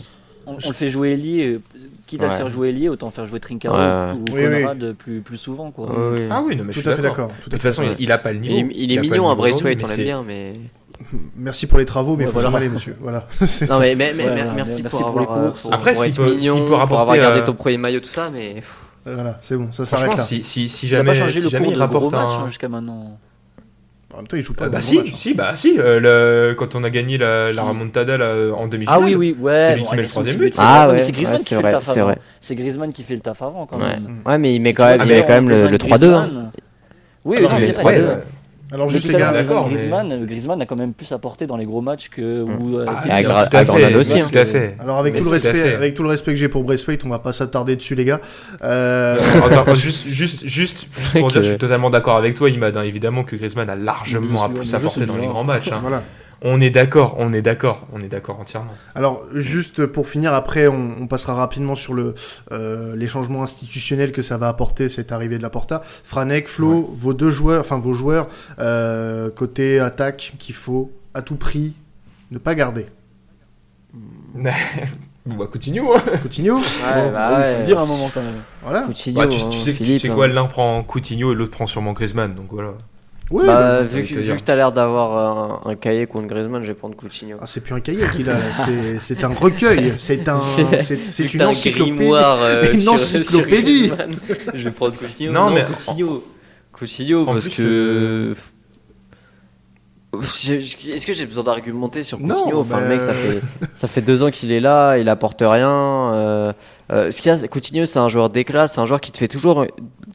On, 0.48 0.54
on 0.54 0.68
le 0.68 0.74
fait 0.74 0.88
jouer 0.88 1.12
ailier, 1.12 1.54
euh, 1.54 1.62
quitte 2.08 2.24
à 2.24 2.28
le 2.28 2.34
faire 2.34 2.50
jouer 2.50 2.70
ailier, 2.70 2.90
autant 2.90 3.12
faire 3.12 3.26
jouer 3.28 3.40
Trincao 3.40 3.72
Ouais. 3.72 4.14
ou 4.14 4.26
Oui, 4.34 4.42
oui. 4.48 4.62
Conrad 4.62 4.94
plus, 4.94 5.22
plus 5.22 5.38
souvent. 5.38 5.70
Quoi. 5.70 5.90
Oui. 6.14 6.22
Ah 6.32 6.42
oui, 6.44 6.56
non, 6.56 6.64
mais 6.64 6.74
Tout 6.74 6.80
je 6.80 6.82
suis 6.82 6.90
à 6.90 6.96
fait 6.96 7.02
d'accord. 7.04 7.28
De 7.28 7.34
à 7.34 7.36
toute 7.44 7.54
fait 7.54 7.60
façon, 7.60 7.82
d'accord. 7.84 7.98
il, 8.00 8.04
il 8.06 8.12
a 8.12 8.18
pas 8.18 8.32
le 8.34 8.40
niveau. 8.40 8.56
Il 8.56 8.60
est, 8.66 8.74
il 8.76 8.92
est 8.92 8.96
le 8.96 9.02
mignon, 9.02 9.30
un 9.30 9.36
Braithwaite, 9.36 9.84
on 9.84 9.88
l'aime 9.88 9.98
bien, 10.02 10.24
mais. 10.26 10.54
Merci 11.38 11.68
pour 11.68 11.78
les 11.78 11.86
travaux, 11.86 12.16
mais 12.16 12.24
il 12.24 12.28
Ouais, 12.28 12.34
faut 12.34 12.40
voilà. 12.40 12.58
aller, 12.58 12.70
monsieur. 12.70 12.96
Voilà. 13.00 13.28
Non, 13.70 13.80
mais, 13.80 13.96
mais, 13.96 14.14
mais 14.16 14.26
merci, 14.56 14.82
merci 14.82 15.02
pour, 15.04 15.12
pour 15.12 15.20
les 15.20 15.26
avoir, 15.28 15.50
courses. 15.52 15.62
pour- 15.64 15.74
Après, 15.74 15.94
pour 15.94 16.04
s'il 16.04 16.12
être 16.14 16.18
peut- 16.26 16.36
mignon, 16.36 16.58
peut 16.62 16.66
pour 16.68 16.78
rapporter, 16.80 17.02
avoir 17.14 17.18
gardé 17.18 17.40
euh, 17.42 17.46
ton 17.46 17.54
premier 17.54 17.78
maillot, 17.78 18.00
tout 18.00 18.06
ça, 18.08 18.30
mais. 18.34 18.62
Voilà, 19.06 19.38
c'est 19.42 19.56
bon, 19.56 19.72
ça 19.72 19.86
s'arrête 19.86 20.18
là. 20.18 20.24
si, 20.24 20.44
si, 20.44 20.68
si 20.68 20.88
Il 20.88 20.92
n'a 20.92 20.98
jamais, 20.98 21.12
pas 21.12 21.14
changé 21.14 21.34
si 21.40 21.46
le 21.46 21.50
jamais 21.50 21.66
cours 21.66 21.74
il 21.76 21.80
de 21.80 21.86
gros 21.86 22.16
un. 22.16 22.20
hein, 22.44 22.48
jusqu'à 22.48 22.68
maintenant. 22.70 23.18
En 24.20 24.22
même 24.24 24.28
temps, 24.28 24.36
il 24.36 24.44
joue 24.44 24.54
pas 24.54 24.66
Euh, 24.66 24.70
bah 24.70 24.82
si, 24.82 24.98
match, 24.98 25.08
hein. 25.08 25.16
si, 25.16 25.34
bah 25.34 25.52
si, 25.56 25.80
euh, 25.80 26.02
le- 26.50 26.54
quand 26.54 26.76
on 26.76 26.84
a 26.84 26.90
gagné 26.90 27.18
la, 27.18 27.54
la 27.54 27.62
remontada 27.64 28.18
là, 28.18 28.36
en 28.54 28.68
demi-finale. 28.68 29.00
Ah 29.02 29.06
oui, 29.06 29.16
oui, 29.16 29.34
ouais. 29.40 29.68
C'est 29.70 29.76
lui 29.78 29.84
qui 29.84 29.90
ouais, 29.92 29.96
met 29.96 30.02
le 30.04 30.08
troisième 30.10 30.36
but. 30.36 30.54
c'est 30.54 30.62
Ah 30.62 30.88
ouais, 30.90 30.94
mais 30.96 31.00
c'est 31.00 31.12
Griezmann 31.14 31.38
ouais, 31.38 31.44
qui 31.46 31.54
fait 31.54 31.62
vrai, 31.62 31.70
le 31.70 31.72
taf 31.78 31.84
c'est 31.86 31.92
avant. 31.92 32.04
vrai. 32.10 32.18
C'est 32.42 32.56
Griezmann 32.56 32.92
qui 32.92 33.04
fait 33.04 33.14
le 33.14 33.22
taf 33.22 33.42
avant 33.42 33.66
quand 33.66 33.78
Ouais. 33.78 33.86
même. 33.86 34.22
ouais, 34.26 34.38
mais 34.38 34.54
il 34.56 34.60
met 34.62 34.74
quand 34.74 34.86
même, 34.88 34.98
Ah, 35.00 35.06
il 35.06 35.10
met 35.14 35.22
quand 35.22 35.28
même 35.30 35.48
le, 35.48 35.56
désigne 35.56 35.72
le 35.72 35.78
3-2. 35.78 36.14
hein. 36.14 36.20
Griezmann. 36.26 36.52
Oui, 37.24 37.38
Ah 37.40 37.44
non, 37.44 37.50
non, 37.50 37.56
c'est 37.60 37.72
vrai. 37.72 38.20
Alors, 38.72 38.88
juste 38.90 39.06
tout 39.08 39.12
les 39.12 39.18
gars, 39.18 39.32
d'accord, 39.32 39.68
mais- 39.68 39.74
Griezmann, 39.74 40.26
Griezmann 40.26 40.62
a 40.62 40.66
quand 40.66 40.76
même 40.76 40.94
plus 40.94 41.12
apporté 41.12 41.48
dans 41.48 41.58
les 41.58 41.66
gros 41.66 41.82
matchs 41.82 42.10
que. 42.10 42.44
où, 42.44 42.78
euh, 42.78 42.86
Ah, 42.88 43.02
tout 43.02 43.10
à 43.58 43.66
fait, 43.66 43.96
aussi, 43.96 44.20
Tout 44.22 44.38
à 44.38 44.46
fait. 44.46 44.76
Alors 44.80 44.98
avec 44.98 45.14
Mais 45.14 45.20
tout 45.20 45.26
le 45.26 45.40
tout 45.40 45.44
respect, 45.44 45.54
fait. 45.70 45.76
avec 45.76 45.94
tout 45.96 46.04
le 46.04 46.10
respect 46.10 46.32
que 46.34 46.38
j'ai 46.40 46.50
pour 46.50 46.64
Braithwaite, 46.64 47.04
on 47.06 47.10
va 47.10 47.20
pas 47.20 47.34
s'attarder 47.34 47.76
dessus 47.76 47.96
les 47.96 48.06
gars. 48.06 48.20
Euh, 48.64 49.18
Attends, 49.52 49.74
juste, 49.76 50.06
juste, 50.08 50.46
juste, 50.48 50.86
juste 50.98 51.20
pour 51.20 51.28
Que- 51.30 51.34
dire, 51.34 51.44
je 51.44 51.50
suis 51.50 51.58
totalement 51.58 51.90
d'accord 51.90 52.16
avec 52.18 52.36
toi, 52.36 52.50
Imad. 52.50 52.78
hein. 52.78 52.84
Évidemment 52.84 53.24
que 53.24 53.36
Griezmann 53.36 53.70
a 53.70 53.76
largement 53.76 54.50
plus 54.50 54.76
apporté 54.76 55.06
dans 55.06 55.16
les 55.18 55.28
grands 55.28 55.44
matchs. 55.44 55.72
hein. 55.72 55.80
voilà. 55.82 56.04
On 56.42 56.62
est 56.62 56.70
d'accord, 56.70 57.16
on 57.18 57.34
est 57.34 57.42
d'accord, 57.42 57.86
on 57.92 58.00
est 58.02 58.08
d'accord 58.08 58.40
entièrement. 58.40 58.74
Alors 58.96 59.24
juste 59.34 59.86
pour 59.86 60.08
finir, 60.08 60.34
après 60.34 60.68
on, 60.68 60.96
on 61.02 61.08
passera 61.08 61.34
rapidement 61.34 61.76
sur 61.76 61.94
le 61.94 62.16
euh, 62.54 62.96
les 62.96 63.08
changements 63.08 63.44
institutionnels 63.44 64.12
que 64.14 64.22
ça 64.22 64.38
va 64.38 64.48
apporter 64.48 64.88
cette 64.88 65.12
arrivée 65.12 65.38
de 65.38 65.44
la 65.44 65.50
Porta. 65.50 65.82
Franek, 66.04 66.48
Flo, 66.48 66.90
vos 66.94 67.14
deux 67.14 67.30
joueurs, 67.32 67.60
enfin 67.62 67.78
vos 67.78 67.94
joueurs 67.94 68.28
euh, 68.60 69.30
côté 69.32 69.80
attaque 69.80 70.34
qu'il 70.40 70.56
faut 70.56 70.92
à 71.14 71.22
tout 71.22 71.36
prix 71.36 71.74
ne 72.32 72.38
pas 72.38 72.56
garder. 72.56 72.86
Bon, 73.94 74.52
bah, 75.36 75.48
Coutinho, 75.52 75.94
hein. 75.96 76.02
Coutinho, 76.22 76.58
Ouais, 76.58 76.62
Bon, 77.06 77.12
bah 77.12 77.32
Il 77.32 77.40
ouais. 77.42 77.56
faut 77.58 77.64
dire 77.64 77.80
un 77.80 77.86
moment 77.86 78.10
quand 78.14 78.22
même. 78.22 78.42
voilà. 78.62 78.82
Coutinho, 78.84 79.20
Bah, 79.20 79.28
tu, 79.28 79.42
hein, 79.42 79.50
tu 79.52 79.60
sais, 79.60 79.72
tu 79.72 79.78
Philippe, 79.84 80.02
sais 80.04 80.10
hein. 80.10 80.16
quoi, 80.16 80.28
l'un 80.28 80.46
prend 80.46 80.82
Coutinho 80.84 81.32
et 81.32 81.36
l'autre 81.36 81.52
prend 81.52 81.68
sûrement 81.68 81.94
Griezmann, 81.94 82.32
donc 82.32 82.48
voilà. 82.52 82.74
Bah, 83.32 83.84
vu, 83.84 84.04
que, 84.04 84.16
vu 84.20 84.36
que 84.38 84.42
t'as 84.42 84.56
l'air 84.56 84.72
d'avoir 84.72 85.62
un, 85.66 85.70
un 85.72 85.76
cahier 85.76 86.08
contre 86.08 86.28
Griezmann, 86.28 86.64
je 86.64 86.70
vais 86.70 86.74
prendre 86.74 86.96
Coutinho. 86.96 87.38
ah, 87.40 87.46
c'est 87.46 87.62
plus 87.62 87.74
un 87.76 87.80
cahier 87.80 88.04
qu'il 88.16 88.30
a, 88.30 88.36
c'est- 89.00 89.24
un 89.24 89.28
recueil, 89.30 89.94
c'est 89.98 90.28
un, 90.28 90.42
c'est 90.82 91.34
une 91.34 91.44
encyclopédie. 91.44 92.10
euh, 92.12 92.74
Une 92.74 92.80
je 94.56 94.64
vais 94.64 94.72
prendre 94.72 94.98
Coutinho. 94.98 95.32
Non, 95.32 95.46
Non, 95.50 95.54
mais- 95.56 95.66
Coutinho. 95.66 96.24
Coutinho, 96.74 97.22
En 97.24 97.34
parce 97.34 97.46
plus, 97.50 97.56
que. 97.58 98.36
Est-ce 100.12 101.06
que 101.06 101.14
j'ai 101.14 101.26
besoin 101.28 101.44
d'argumenter 101.44 102.02
sur 102.02 102.20
Non, 102.20 102.34
Coutinho? 102.36 102.60
Enfin, 102.62 102.78
bah, 102.78 102.82
le 102.84 102.88
mec, 102.90 103.02
ça 103.02 103.14
fait, 103.14 103.42
ça 103.78 103.88
fait 103.88 104.02
deux 104.02 104.24
ans 104.24 104.32
qu'il 104.32 104.52
est 104.52 104.60
là, 104.60 104.98
il 104.98 105.08
apporte 105.08 105.42
rien. 105.46 105.70
euh, 106.14 106.54
euh, 106.92 107.12
ce 107.12 107.22
qu'il 107.22 107.30
y 107.30 107.34
a, 107.34 107.38
c'est- 107.38 107.48
Coutinho, 107.48 107.86
c'est 107.86 108.00
un 108.00 108.10
joueur 108.10 108.30
d'éclat, 108.32 108.68
c'est 108.68 108.80
un 108.82 108.86
joueur 108.88 109.02
qui 109.02 109.12
te 109.12 109.18
fait 109.20 109.28
toujours 109.28 109.66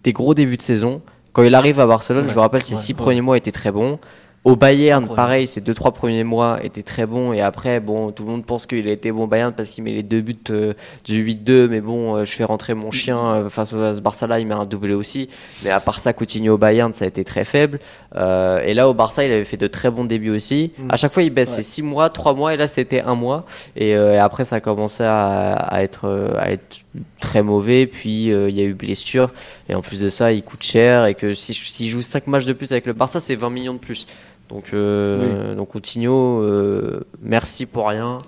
des 0.03 0.13
gros 0.13 0.35
débuts 0.35 0.57
de 0.57 0.63
saison. 0.63 1.01
Quand 1.35 1.43
il 1.43 1.55
arrive 1.55 1.81
à 1.81 1.87
Barcelone, 1.87 2.25
Ouais, 2.25 2.31
je 2.31 2.35
me 2.35 2.41
rappelle, 2.41 2.63
ses 2.63 2.75
ouais, 2.75 2.81
six 2.81 2.93
ouais. 2.93 2.99
premiers 2.99 3.21
mois 3.21 3.37
étaient 3.37 3.53
très 3.53 3.71
bons. 3.73 3.99
Au 4.45 4.57
Bayern, 4.57 5.09
pareil, 5.09 5.47
ses 5.47 5.63
deux 5.63 5.73
trois 5.73 5.93
premiers 5.93 6.23
mois 6.23 6.63
étaient 6.63 6.83
très 6.83 7.07
bons 7.07 7.33
et 7.33 7.41
après, 7.41 7.81
bon, 7.81 8.11
tout 8.13 8.25
le 8.27 8.31
monde 8.31 8.45
pense 8.45 8.67
qu'il 8.67 8.87
a 8.89 8.91
été 8.93 9.11
bon 9.11 9.23
au 9.25 9.27
Bayern 9.27 9.55
parce 9.55 9.71
qu'il 9.71 9.83
met 9.83 9.93
les 9.93 10.03
deux 10.03 10.21
buts 10.21 10.37
euh, 10.51 10.75
du 11.03 11.25
8-2, 11.25 11.69
mais 11.69 11.81
bon, 11.81 12.15
euh, 12.15 12.25
je 12.27 12.33
fais 12.33 12.45
rentrer 12.45 12.75
mon 12.75 12.91
chien 12.91 13.17
euh, 13.19 13.49
face 13.49 13.73
au 13.73 13.81
à 13.81 13.95
ce 13.95 14.03
Barça-là, 14.03 14.41
il 14.41 14.47
met 14.47 14.53
un 14.53 14.67
doublé 14.67 14.93
aussi. 14.93 15.31
Mais 15.65 15.71
à 15.71 15.81
part 15.81 15.99
ça, 15.99 16.13
Coutinho 16.13 16.57
au 16.57 16.59
Bayern, 16.59 16.93
ça 16.93 17.07
a 17.07 17.09
été 17.09 17.25
très 17.25 17.47
faible. 17.47 17.81
Euh, 18.17 18.61
et 18.61 18.75
là, 18.75 18.87
au 18.87 18.93
Barça, 18.93 19.25
il 19.25 19.33
avait 19.33 19.45
fait 19.45 19.57
de 19.57 19.67
très 19.67 19.91
bons 19.91 20.05
débuts 20.05 20.29
aussi. 20.37 20.73
Mm. 20.77 20.91
À 20.91 20.97
chaque 20.99 21.15
fois, 21.15 21.23
il 21.23 21.31
baisse 21.31 21.55
ses 21.55 21.63
6 21.63 21.81
mois, 21.81 22.11
3 22.11 22.35
mois, 22.35 22.53
et 22.53 22.59
là, 22.59 22.69
c'était 22.69 23.01
un 23.01 23.15
mois. 23.15 23.47
Et, 23.77 23.93
et 23.93 24.19
après, 24.19 24.45
ça 24.45 24.57
a 24.57 24.61
commencé 24.61 25.05
à, 25.05 25.53
à 25.55 25.83
être, 25.83 26.35
à 26.39 26.51
être 26.51 26.85
très 27.19 27.43
mauvais. 27.43 27.87
Puis, 27.87 28.25
il 28.27 28.51
y 28.55 28.61
a 28.61 28.65
eu 28.65 28.75
blessure. 28.75 29.31
Et 29.69 29.75
en 29.75 29.81
plus 29.83 30.01
de 30.01 30.09
ça, 30.09 30.33
il 30.33 30.43
coûte 30.43 30.63
cher. 30.63 31.07
Et 31.07 31.15
que 31.15 31.33
si- 31.35 31.55
s'il 31.55 31.89
joue 31.89 32.03
5 32.03 32.27
matchs 32.27 32.45
de 32.47 32.53
plus 32.53 32.71
avec 32.73 32.87
le 32.87 32.93
Barça, 32.93 33.21
c'est 33.21 33.35
20 33.35 33.51
millions 33.51 33.75
de 33.75 33.79
plus. 33.79 34.07
Donc, 34.51 34.71
euh, 34.75 35.55
donc 35.55 35.69
Coutinho, 35.71 36.43
euh, 36.43 37.01
merci 37.23 37.65
pour 37.65 37.89
rien. 37.89 38.19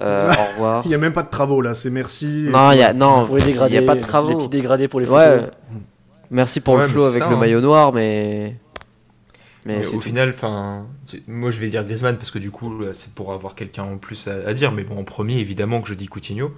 Euh, 0.00 0.30
au 0.32 0.52
revoir. 0.54 0.82
Il 0.86 0.90
y 0.90 0.94
a 0.94 0.98
même 0.98 1.12
pas 1.12 1.22
de 1.22 1.28
travaux 1.28 1.60
là, 1.60 1.74
c'est 1.74 1.90
merci. 1.90 2.46
Non, 2.50 2.72
il 2.72 2.78
y 2.78 2.82
a, 2.82 2.94
non, 2.94 3.26
Pour 3.26 3.36
les 3.36 3.42
il 3.42 3.46
dégradés. 3.48 3.78
n'y 3.78 3.84
a 3.84 3.86
pas 3.86 3.94
de 3.94 4.00
Les 4.00 4.06
travaux. 4.06 4.36
petits 4.36 4.48
dégradés 4.48 4.88
pour 4.88 5.00
les 5.00 5.06
Ouais. 5.08 5.38
photos. 5.40 5.50
Merci 6.30 6.60
pour 6.60 6.74
Ouais, 6.74 6.82
le 6.82 6.88
flow 6.88 7.04
avec 7.04 7.22
ça, 7.22 7.28
le 7.28 7.36
hein. 7.36 7.38
maillot 7.38 7.60
noir, 7.60 7.92
mais. 7.92 8.56
Mais 9.66 9.86
au 9.86 9.90
tout. 9.90 10.00
final, 10.00 10.30
enfin, 10.30 10.86
moi 11.26 11.50
je 11.50 11.58
vais 11.60 11.68
dire 11.68 11.82
Griezmann 11.84 12.16
parce 12.16 12.30
que 12.30 12.38
du 12.38 12.50
coup, 12.52 12.72
c'est 12.94 13.12
pour 13.12 13.32
avoir 13.32 13.54
quelqu'un 13.56 13.82
en 13.82 13.96
plus 13.98 14.28
à, 14.28 14.48
à 14.48 14.54
dire. 14.54 14.70
Mais 14.72 14.84
bon, 14.84 14.98
en 14.98 15.04
premier, 15.04 15.38
évidemment 15.40 15.80
que 15.82 15.88
je 15.88 15.94
dis 15.94 16.06
Coutinho. 16.06 16.52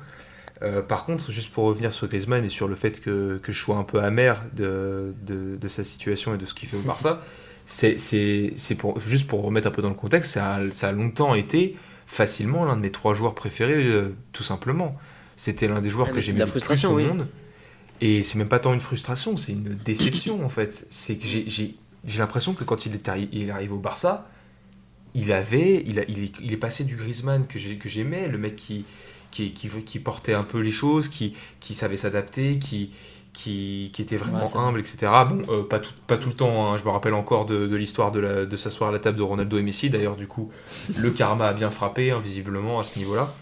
Euh, 0.63 0.83
par 0.83 1.05
contre, 1.07 1.31
juste 1.31 1.53
pour 1.53 1.65
revenir 1.65 1.93
sur 1.93 2.09
Griezmann 2.09 2.45
et 2.45 2.49
sur 2.49 2.67
le 2.69 2.75
fait 2.75 3.01
que, 3.01 3.39
que 3.43 3.53
je 3.53 3.61
sois 3.61 3.77
un 3.77 3.85
peu 3.85 4.01
amer 4.03 4.43
de, 4.55 5.15
de, 5.25 5.57
de 5.57 5.69
sa 5.69 5.85
situation 5.85 6.35
et 6.35 6.39
de 6.39 6.47
ce 6.47 6.55
qu'il 6.55 6.69
fait 6.69 6.77
au 6.77 6.81
Barça, 6.83 7.23
c'est 7.67 7.99
c'est- 7.99 8.55
c'est 8.57 8.75
pour, 8.75 9.01
juste 9.01 9.27
pour 9.29 9.43
remettre 9.43 9.69
un 9.69 9.71
peu 9.71 9.83
dans 9.83 9.89
le 9.91 9.95
contexte, 9.95 10.33
ça 10.33 10.57
a, 10.57 10.73
ça 10.73 10.89
a 10.89 10.93
longtemps 10.93 11.35
été 11.35 11.77
facilement 12.07 12.65
l'un 12.65 12.77
de 12.77 12.81
mes 12.83 12.91
trois 12.91 13.15
joueurs 13.15 13.35
préférés, 13.35 13.85
euh, 13.85 14.15
tout 14.33 14.43
simplement. 14.43 14.97
C'était 15.37 15.69
l'un 15.69 15.81
des 15.81 15.91
joueurs 15.91 16.09
Ah, 16.11 16.15
que 16.15 16.21
j'aimais 16.21 16.41
le 16.41 16.45
plus 16.47 16.51
frustration, 16.53 16.93
au 16.93 16.97
oui. 16.97 17.05
monde. 17.07 17.29
Et 18.01 18.23
c'est 18.25 18.39
même 18.39 18.49
pas 18.49 18.59
tant 18.61 18.75
une 18.75 18.81
frustration, 18.81 19.37
c'est 19.37 19.53
une 19.53 19.77
déception 19.85 20.45
en 20.45 20.49
fait. 20.49 20.87
C'est 20.91 21.17
que 21.17 21.27
j'ai- 21.27 21.45
j'ai 21.49 21.73
j'ai 22.07 22.19
l'impression 22.21 22.55
que 22.55 22.65
quand 22.65 22.87
il 22.87 22.95
est, 22.95 23.07
arri- 23.09 23.29
il 23.33 23.43
est 23.43 23.51
arrivé 23.51 23.73
au 23.73 23.79
Barça, 23.79 24.29
il 25.15 25.33
avait, 25.33 25.83
il, 25.87 25.99
a, 25.99 26.05
il, 26.09 26.25
est, 26.25 26.33
il 26.41 26.53
est 26.53 26.57
passé 26.59 26.85
du 26.85 26.97
Griezmann 26.97 27.47
que 27.47 27.59
j'ai- 27.59 27.77
que 27.77 27.89
j'aimais, 27.89 28.29
le 28.29 28.39
mec 28.39 28.57
qui, 28.57 28.85
qui, 29.31 29.53
qui, 29.53 29.69
qui 29.69 29.99
portait 29.99 30.35
un 30.35 30.45
peu 30.45 30.59
les 30.61 30.71
choses, 30.71 31.09
qui, 31.09 31.35
qui 31.61 31.75
savait 31.75 31.97
s'adapter, 31.97 32.59
qui, 32.59 32.91
qui, 33.33 33.91
qui 33.93 34.03
était 34.03 34.17
vraiment 34.17 34.45
Ouais, 34.45 34.57
humble, 34.57 34.81
etc. 34.81 34.99
Bon, 35.29 35.43
euh, 35.49 35.63
pas, 35.63 35.79
tout, 35.79 35.93
pas 36.07 36.19
tout 36.19 36.29
le 36.29 36.35
temps, 36.35 36.73
hein. 36.73 36.77
je 36.77 36.85
me 36.85 36.91
rappelle 36.91 37.15
encore 37.15 37.47
de, 37.47 37.67
de 37.67 37.77
l'histoire 37.77 38.11
de, 38.11 38.45
de 38.45 38.57
s'asseoir 38.57 38.91
à 38.91 38.93
la 38.93 38.99
table 38.99 39.17
de 39.19 39.23
Ronaldo 39.23 39.59
et 39.59 39.63
Messi. 39.63 39.91
D'ailleurs, 39.91 40.17
du 40.17 40.27
coup, 40.27 40.51
le 40.97 41.11
karma 41.11 41.47
a 41.49 41.53
bien 41.53 41.71
frappé, 41.71 42.11
hein, 42.11 42.21
visiblement, 42.21 42.79
à 42.79 42.83
ce 42.85 42.99
niveau-là. 42.99 43.33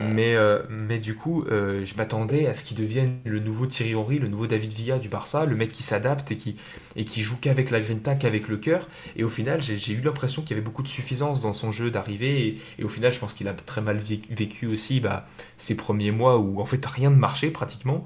Mais, 0.00 0.34
euh, 0.34 0.62
mais 0.68 0.98
du 0.98 1.14
coup, 1.14 1.44
euh, 1.44 1.84
je 1.84 1.94
m'attendais 1.96 2.46
à 2.46 2.54
ce 2.54 2.64
qu'il 2.64 2.76
devienne 2.76 3.18
le 3.24 3.38
nouveau 3.38 3.66
Thierry 3.66 3.94
Henry, 3.94 4.18
le 4.18 4.28
nouveau 4.28 4.46
David 4.46 4.72
Villa 4.72 4.98
du 4.98 5.08
Barça, 5.08 5.44
le 5.44 5.54
mec 5.56 5.70
qui 5.70 5.82
s'adapte 5.82 6.30
et 6.32 6.36
qui, 6.36 6.56
et 6.96 7.04
qui 7.04 7.22
joue 7.22 7.36
qu'avec 7.40 7.70
la 7.70 7.80
grinta, 7.80 8.14
qu'avec 8.16 8.48
le 8.48 8.56
cœur. 8.56 8.88
Et 9.16 9.24
au 9.24 9.28
final, 9.28 9.62
j'ai 9.62 9.92
eu 9.92 10.00
l'impression 10.00 10.42
qu'il 10.42 10.50
y 10.50 10.54
avait 10.54 10.64
beaucoup 10.64 10.82
de 10.82 10.88
suffisance 10.88 11.42
dans 11.42 11.52
son 11.52 11.70
jeu 11.72 11.90
d'arriver. 11.90 12.60
Et, 12.78 12.84
au 12.84 12.88
final, 12.88 13.12
je 13.12 13.18
pense 13.18 13.34
qu'il 13.34 13.46
a 13.48 13.52
très 13.52 13.80
mal 13.82 13.98
vé- 13.98 14.22
vécu 14.30 14.66
aussi 14.66 15.00
bah, 15.00 15.26
ses 15.56 15.76
premiers 15.76 16.10
mois 16.10 16.38
où 16.38 16.60
en 16.60 16.66
fait 16.66 16.84
rien 16.86 17.10
ne 17.10 17.16
marchait 17.16 17.50
pratiquement. 17.50 18.04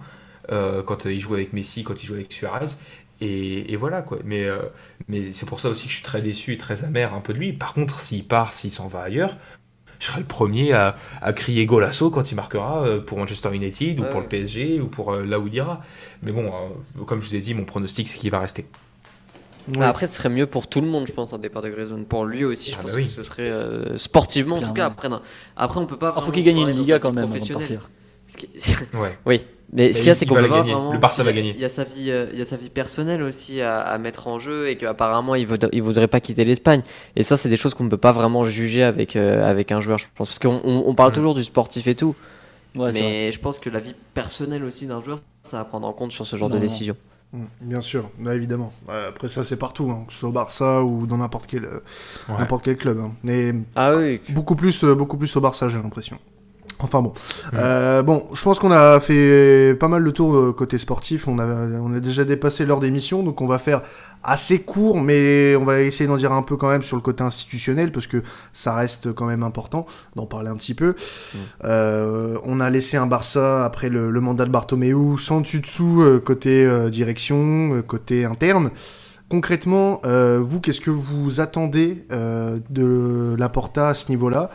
euh, 0.50 0.82
quand 0.82 1.04
il 1.06 1.20
jouait 1.20 1.38
avec 1.38 1.52
Messi, 1.52 1.84
quand 1.84 2.02
il 2.02 2.06
jouait 2.06 2.18
avec 2.18 2.32
Suarez. 2.32 2.66
Et, 3.20 3.72
et 3.72 3.76
voilà 3.76 4.02
quoi. 4.02 4.18
Mais, 4.24 4.44
euh, 4.44 4.60
mais 5.08 5.32
c'est 5.32 5.46
pour 5.46 5.60
ça 5.60 5.68
aussi 5.70 5.84
que 5.84 5.90
je 5.90 5.96
suis 5.96 6.04
très 6.04 6.22
déçu 6.22 6.52
et 6.52 6.58
très 6.58 6.84
amer 6.84 7.14
un 7.14 7.20
peu 7.20 7.32
de 7.32 7.38
lui. 7.38 7.52
Par 7.52 7.74
contre, 7.74 8.00
s'il 8.00 8.24
part, 8.26 8.52
s'il 8.52 8.72
s'en 8.72 8.88
va 8.88 9.00
ailleurs, 9.02 9.36
je 9.98 10.06
serai 10.06 10.20
le 10.20 10.26
premier 10.26 10.72
à, 10.72 10.96
à 11.20 11.32
crier 11.32 11.66
golasso 11.66 12.10
quand 12.10 12.30
il 12.30 12.34
marquera 12.34 12.82
euh, 12.84 13.00
pour 13.00 13.18
Manchester 13.18 13.54
United 13.54 13.98
ou 13.98 14.02
Ouais, 14.04 14.10
pour 14.10 14.20
le 14.20 14.26
PSG 14.28 14.80
ou 14.80 14.86
pour 14.86 15.12
euh, 15.12 15.24
là 15.24 15.38
où 15.40 15.46
il 15.48 15.54
ira. 15.54 15.80
Mais 16.22 16.32
bon, 16.32 16.46
euh, 16.46 17.04
comme 17.04 17.20
je 17.20 17.28
vous 17.28 17.34
ai 17.36 17.40
dit, 17.40 17.54
mon 17.54 17.64
pronostic 17.64 18.08
c'est 18.08 18.18
qu'il 18.18 18.30
va 18.30 18.38
rester. 18.40 18.66
Ouais. 19.76 19.84
Après, 19.84 20.06
ce 20.06 20.14
serait 20.16 20.30
mieux 20.30 20.46
pour 20.46 20.66
tout 20.66 20.80
le 20.80 20.86
monde, 20.86 21.06
je 21.06 21.12
pense, 21.12 21.34
un 21.34 21.38
départ 21.38 21.60
de 21.60 21.68
Griezmann. 21.68 22.06
Pour 22.06 22.24
lui 22.24 22.42
aussi, 22.44 22.70
je 22.70 22.76
Ah 22.78 22.82
pense 22.82 22.92
bah 22.92 22.96
oui. 22.96 23.02
que 23.04 23.10
ce 23.10 23.22
serait 23.22 23.50
euh, 23.50 23.98
sportivement, 23.98 24.56
en 24.56 24.62
tout 24.62 24.72
cas. 24.72 24.86
Après, 24.86 25.10
non. 25.10 25.20
après 25.58 25.78
on 25.80 25.84
peut 25.86 25.98
pas. 25.98 26.14
Ah, 26.16 26.22
faut 26.22 26.32
qu'il 26.32 26.42
gagne 26.44 26.58
une 26.58 26.70
Liga 26.70 26.98
quand 26.98 27.12
même 27.12 27.24
avant 27.24 27.34
de 27.44 27.52
partir. 27.52 27.90
Ouais. 28.94 29.18
Oui, 29.26 29.42
mais 29.72 29.92
ce 29.92 29.98
Mais 29.98 30.00
qu'il 30.00 30.06
y 30.06 30.10
a, 30.10 30.14
c'est 30.14 30.26
qu'on 30.26 30.34
va 30.34 30.42
peut 30.42 30.48
gagner. 30.48 30.72
vraiment- 30.72 30.92
Le 30.92 30.98
Barça 30.98 31.22
va 31.24 31.30
il 31.30 31.36
y 31.36 31.38
a- 31.38 31.42
gagner. 31.42 31.54
Il 31.56 31.60
y 31.60 31.64
a 31.64 31.68
sa 31.68 31.84
vie, 31.84 32.10
euh, 32.10 32.26
il 32.32 32.38
y 32.38 32.42
a 32.42 32.44
sa 32.44 32.56
vie 32.56 32.68
personnelle 32.70 33.22
aussi 33.22 33.60
à, 33.60 33.80
à 33.80 33.98
mettre 33.98 34.26
en 34.28 34.38
jeu 34.38 34.68
et 34.68 34.76
qu'apparemment 34.76 35.34
il 35.34 35.46
voudrait, 35.46 35.70
il 35.72 35.82
voudrait 35.82 36.08
pas 36.08 36.20
quitter 36.20 36.44
l'Espagne. 36.44 36.82
Et 37.16 37.22
ça, 37.22 37.36
c'est 37.36 37.48
des 37.48 37.56
choses 37.56 37.74
qu'on 37.74 37.84
ne 37.84 37.90
peut 37.90 37.96
pas 37.96 38.12
vraiment 38.12 38.44
juger 38.44 38.82
avec 38.82 39.16
euh, 39.16 39.48
avec 39.48 39.72
un 39.72 39.80
joueur, 39.80 39.98
je 39.98 40.06
pense, 40.14 40.28
parce 40.28 40.38
qu'on 40.38 40.60
on, 40.64 40.84
on 40.86 40.94
parle 40.94 41.10
Mm. 41.10 41.14
toujours 41.14 41.34
du 41.34 41.42
sportif 41.42 41.86
et 41.86 41.94
tout, 41.94 42.14
Ouais, 42.76 42.92
mais 42.92 43.32
je 43.32 43.40
pense 43.40 43.58
que 43.58 43.70
la 43.70 43.78
vie 43.80 43.94
personnelle 44.14 44.62
aussi 44.62 44.86
d'un 44.86 45.02
joueur, 45.02 45.18
ça 45.42 45.58
à 45.60 45.64
prendre 45.64 45.88
en 45.88 45.92
compte 45.92 46.12
sur 46.12 46.26
ce 46.26 46.36
genre 46.36 46.48
Non, 46.48 46.54
de 46.56 46.60
non. 46.60 46.64
décision. 46.66 46.96
Mm, 47.32 47.44
Bien 47.62 47.80
sûr, 47.80 48.10
évidemment. 48.32 48.72
Euh, 48.88 49.08
Après 49.08 49.28
ça, 49.28 49.42
c'est 49.44 49.56
partout, 49.58 49.90
hein, 49.90 50.04
que 50.06 50.12
ce 50.12 50.20
soit 50.20 50.28
au 50.28 50.32
Barça 50.32 50.82
ou 50.82 51.06
dans 51.06 51.16
n'importe 51.18 51.46
quel, 51.46 51.64
euh, 51.64 51.80
Ouais. 52.28 52.36
n'importe 52.38 52.64
quel 52.64 52.76
club. 52.76 53.00
hein. 53.04 53.12
Mais 53.22 53.52
Ah 53.74 53.94
oui. 53.96 54.20
beaucoup 54.30 54.54
plus, 54.54 54.84
beaucoup 54.84 55.16
plus 55.16 55.34
au 55.36 55.40
Barça, 55.40 55.68
j'ai 55.68 55.76
l'impression. 55.78 56.18
Enfin 56.80 57.02
bon, 57.02 57.12
euh, 57.54 58.02
bon, 58.02 58.24
je 58.32 58.42
pense 58.42 58.58
qu'on 58.60 58.70
a 58.70 59.00
fait 59.00 59.74
pas 59.80 59.88
mal 59.88 60.02
le 60.02 60.12
tour 60.12 60.36
euh, 60.36 60.52
côté 60.52 60.78
sportif. 60.78 61.26
On 61.26 61.38
a, 61.38 61.44
on 61.44 61.92
a 61.92 62.00
déjà 62.00 62.24
dépassé 62.24 62.64
l'heure 62.66 62.80
d'émission, 62.80 63.22
donc 63.22 63.40
on 63.40 63.46
va 63.48 63.58
faire 63.58 63.82
assez 64.22 64.60
court, 64.60 65.00
mais 65.00 65.56
on 65.56 65.64
va 65.64 65.80
essayer 65.80 66.06
d'en 66.06 66.16
dire 66.16 66.32
un 66.32 66.42
peu 66.42 66.56
quand 66.56 66.68
même 66.68 66.82
sur 66.82 66.96
le 66.96 67.02
côté 67.02 67.22
institutionnel 67.24 67.90
parce 67.92 68.06
que 68.06 68.22
ça 68.52 68.74
reste 68.74 69.12
quand 69.12 69.26
même 69.26 69.42
important 69.42 69.86
d'en 70.16 70.26
parler 70.26 70.48
un 70.48 70.56
petit 70.56 70.74
peu. 70.74 70.94
Euh, 71.64 72.36
on 72.44 72.60
a 72.60 72.70
laissé 72.70 72.96
un 72.96 73.06
Barça 73.06 73.64
après 73.64 73.88
le, 73.88 74.10
le 74.10 74.20
mandat 74.20 74.44
de 74.44 74.50
Bartomeu 74.50 75.16
sans 75.18 75.40
dessus 75.40 75.60
dessous 75.60 76.02
euh, 76.02 76.20
côté 76.20 76.64
euh, 76.64 76.90
direction, 76.90 77.82
côté 77.86 78.24
interne. 78.24 78.70
Concrètement, 79.28 80.00
euh, 80.06 80.40
vous, 80.42 80.58
qu'est-ce 80.58 80.80
que 80.80 80.90
vous 80.90 81.40
attendez 81.40 82.06
euh, 82.12 82.58
de 82.70 83.36
la 83.38 83.48
Porta 83.50 83.88
à 83.88 83.94
ce 83.94 84.08
niveau-là? 84.08 84.48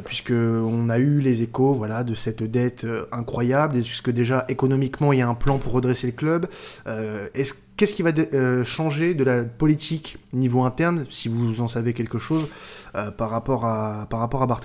Puisque 0.00 0.32
on 0.32 0.88
a 0.88 0.98
eu 0.98 1.20
les 1.20 1.42
échos 1.42 1.74
voilà 1.74 2.04
de 2.04 2.14
cette 2.14 2.42
dette 2.42 2.84
euh, 2.84 3.06
incroyable 3.12 3.76
est-ce 3.76 4.02
que 4.02 4.10
déjà 4.10 4.44
économiquement 4.48 5.12
il 5.12 5.18
y 5.18 5.22
a 5.22 5.28
un 5.28 5.34
plan 5.34 5.58
pour 5.58 5.72
redresser 5.72 6.06
le 6.06 6.12
club 6.12 6.46
Euh, 6.86 7.28
est-ce 7.34 7.54
qu'est-ce 7.76 7.94
qui 7.94 8.02
va 8.02 8.10
euh, 8.32 8.64
changer 8.64 9.14
de 9.14 9.24
la 9.24 9.42
politique 9.42 10.18
niveau 10.32 10.62
interne 10.62 11.06
si 11.10 11.28
vous 11.28 11.60
en 11.60 11.68
savez 11.68 11.94
quelque 11.94 12.18
chose 12.18 12.52
euh, 12.94 13.10
par 13.10 13.30
rapport 13.30 13.64
à 13.64 14.06
par 14.08 14.20
rapport 14.20 14.42
à 14.42 14.60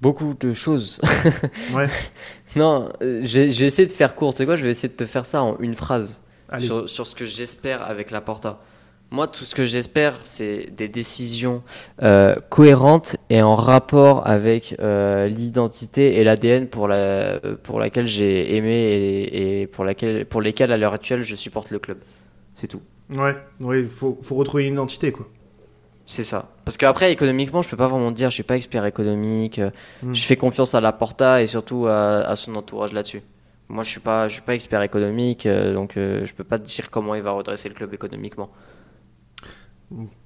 Beaucoup 0.00 0.34
de 0.38 0.52
choses. 0.52 1.00
ouais 1.74 1.88
non, 2.54 2.90
euh, 3.02 3.22
je 3.24 3.40
vais, 3.40 3.46
essayer 3.46 3.86
de 3.88 3.92
faire 3.92 4.14
court. 4.14 4.32
Tu 4.32 4.38
sais 4.38 4.46
quoi, 4.46 4.54
je 4.54 4.62
vais 4.62 4.70
essayer 4.70 4.88
de 4.88 4.94
te 4.94 5.06
faire 5.06 5.26
ça 5.26 5.42
en 5.42 5.58
une 5.58 5.74
phrase. 5.74 6.22
sur 6.60 7.06
ce 7.06 7.14
que 7.14 7.26
j'espère 7.26 7.82
avec 7.82 8.10
la 8.10 8.20
Porta. 8.20 8.60
Moi, 9.10 9.26
tout 9.26 9.44
ce 9.44 9.54
que 9.54 9.64
j'espère, 9.64 10.14
c'est 10.24 10.70
des 10.76 10.88
décisions 10.88 11.62
euh, 12.02 12.34
cohérentes 12.50 13.16
et 13.30 13.40
en 13.40 13.56
rapport 13.56 14.26
avec 14.26 14.76
euh, 14.80 15.26
l'identité 15.28 16.16
et 16.20 16.24
l'ADN 16.24 16.68
pour, 16.68 16.88
la, 16.88 17.40
pour 17.62 17.78
laquelle 17.80 18.06
j'ai 18.06 18.54
aimé 18.56 18.70
et, 18.74 19.62
et 19.62 19.66
pour, 19.66 19.84
laquelle, 19.84 20.26
pour 20.26 20.42
lesquels, 20.42 20.72
à 20.72 20.76
l'heure 20.76 20.92
actuelle, 20.92 21.22
je 21.22 21.34
supporte 21.36 21.70
le 21.70 21.78
club. 21.78 21.98
C'est 22.54 22.66
tout. 22.66 22.82
ouais 23.10 23.36
ouais 23.60 23.84
faut 23.84 24.18
faut 24.20 24.34
retrouver 24.36 24.66
une 24.66 24.74
identité 24.74 25.12
quoi 25.12 25.26
C'est 26.06 26.24
ça. 26.24 26.50
Parce 26.64 26.76
qu'après, 26.76 27.12
économiquement, 27.12 27.62
je 27.62 27.68
peux 27.70 27.76
pas 27.76 27.86
vraiment 27.88 28.10
dire, 28.10 28.28
je 28.30 28.34
suis 28.34 28.42
pas 28.42 28.56
expert 28.56 28.84
économique. 28.84 29.58
euh, 29.58 29.70
Mm. 30.02 30.14
Je 30.14 30.22
fais 30.24 30.36
confiance 30.36 30.74
à 30.74 30.80
la 30.80 30.92
Porta 30.92 31.42
et 31.42 31.46
surtout 31.46 31.86
à, 31.86 32.20
à 32.20 32.36
son 32.36 32.54
entourage 32.56 32.92
là-dessus. 32.92 33.22
Moi, 33.68 33.82
je 33.84 33.90
suis 33.90 34.00
pas, 34.00 34.28
je 34.28 34.34
suis 34.34 34.42
pas 34.42 34.54
expert 34.54 34.82
économique, 34.82 35.46
euh, 35.46 35.74
donc 35.74 35.96
euh, 35.96 36.24
je 36.26 36.32
peux 36.34 36.44
pas 36.44 36.58
te 36.58 36.64
dire 36.64 36.90
comment 36.90 37.14
il 37.14 37.22
va 37.22 37.32
redresser 37.32 37.68
le 37.68 37.74
club 37.74 37.92
économiquement. 37.94 38.50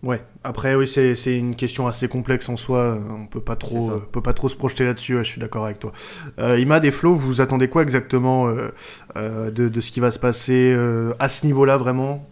Ouais. 0.02 0.20
Après, 0.42 0.74
oui, 0.74 0.88
c'est 0.88 1.14
une 1.38 1.54
question 1.54 1.86
assez 1.86 2.08
complexe 2.08 2.48
en 2.48 2.56
soi. 2.56 2.78
euh, 2.78 2.98
On 3.16 3.26
peut 3.26 3.40
pas 3.40 3.54
trop, 3.54 3.90
euh, 3.92 4.08
peut 4.10 4.20
pas 4.20 4.32
trop 4.32 4.48
se 4.48 4.56
projeter 4.56 4.84
là-dessus. 4.84 5.16
ouais, 5.16 5.24
je 5.24 5.30
suis 5.30 5.40
d'accord 5.40 5.64
avec 5.64 5.78
toi. 5.78 5.92
Euh, 6.40 6.58
Imad 6.58 6.84
et 6.84 6.90
Flo, 6.90 7.14
vous 7.14 7.40
attendez 7.40 7.68
quoi 7.68 7.82
exactement 7.82 8.48
euh, 9.16 9.50
de, 9.50 9.68
de 9.68 9.80
ce 9.80 9.92
qui 9.92 10.00
va 10.00 10.10
se 10.10 10.18
passer 10.18 10.76
à 11.18 11.28
ce 11.28 11.46
niveau-là 11.46 11.76
vraiment 11.76 12.26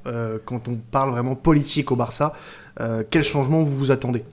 quand 0.45 0.67
on 0.69 0.75
parle 0.91 1.11
vraiment 1.11 1.37
politique 1.37 1.93
au 1.93 1.97
Barça 1.97 2.33
Quel 3.11 3.23
changement 3.23 3.63
vous 3.63 3.77
vous 3.77 3.91
attendez? 3.93 4.25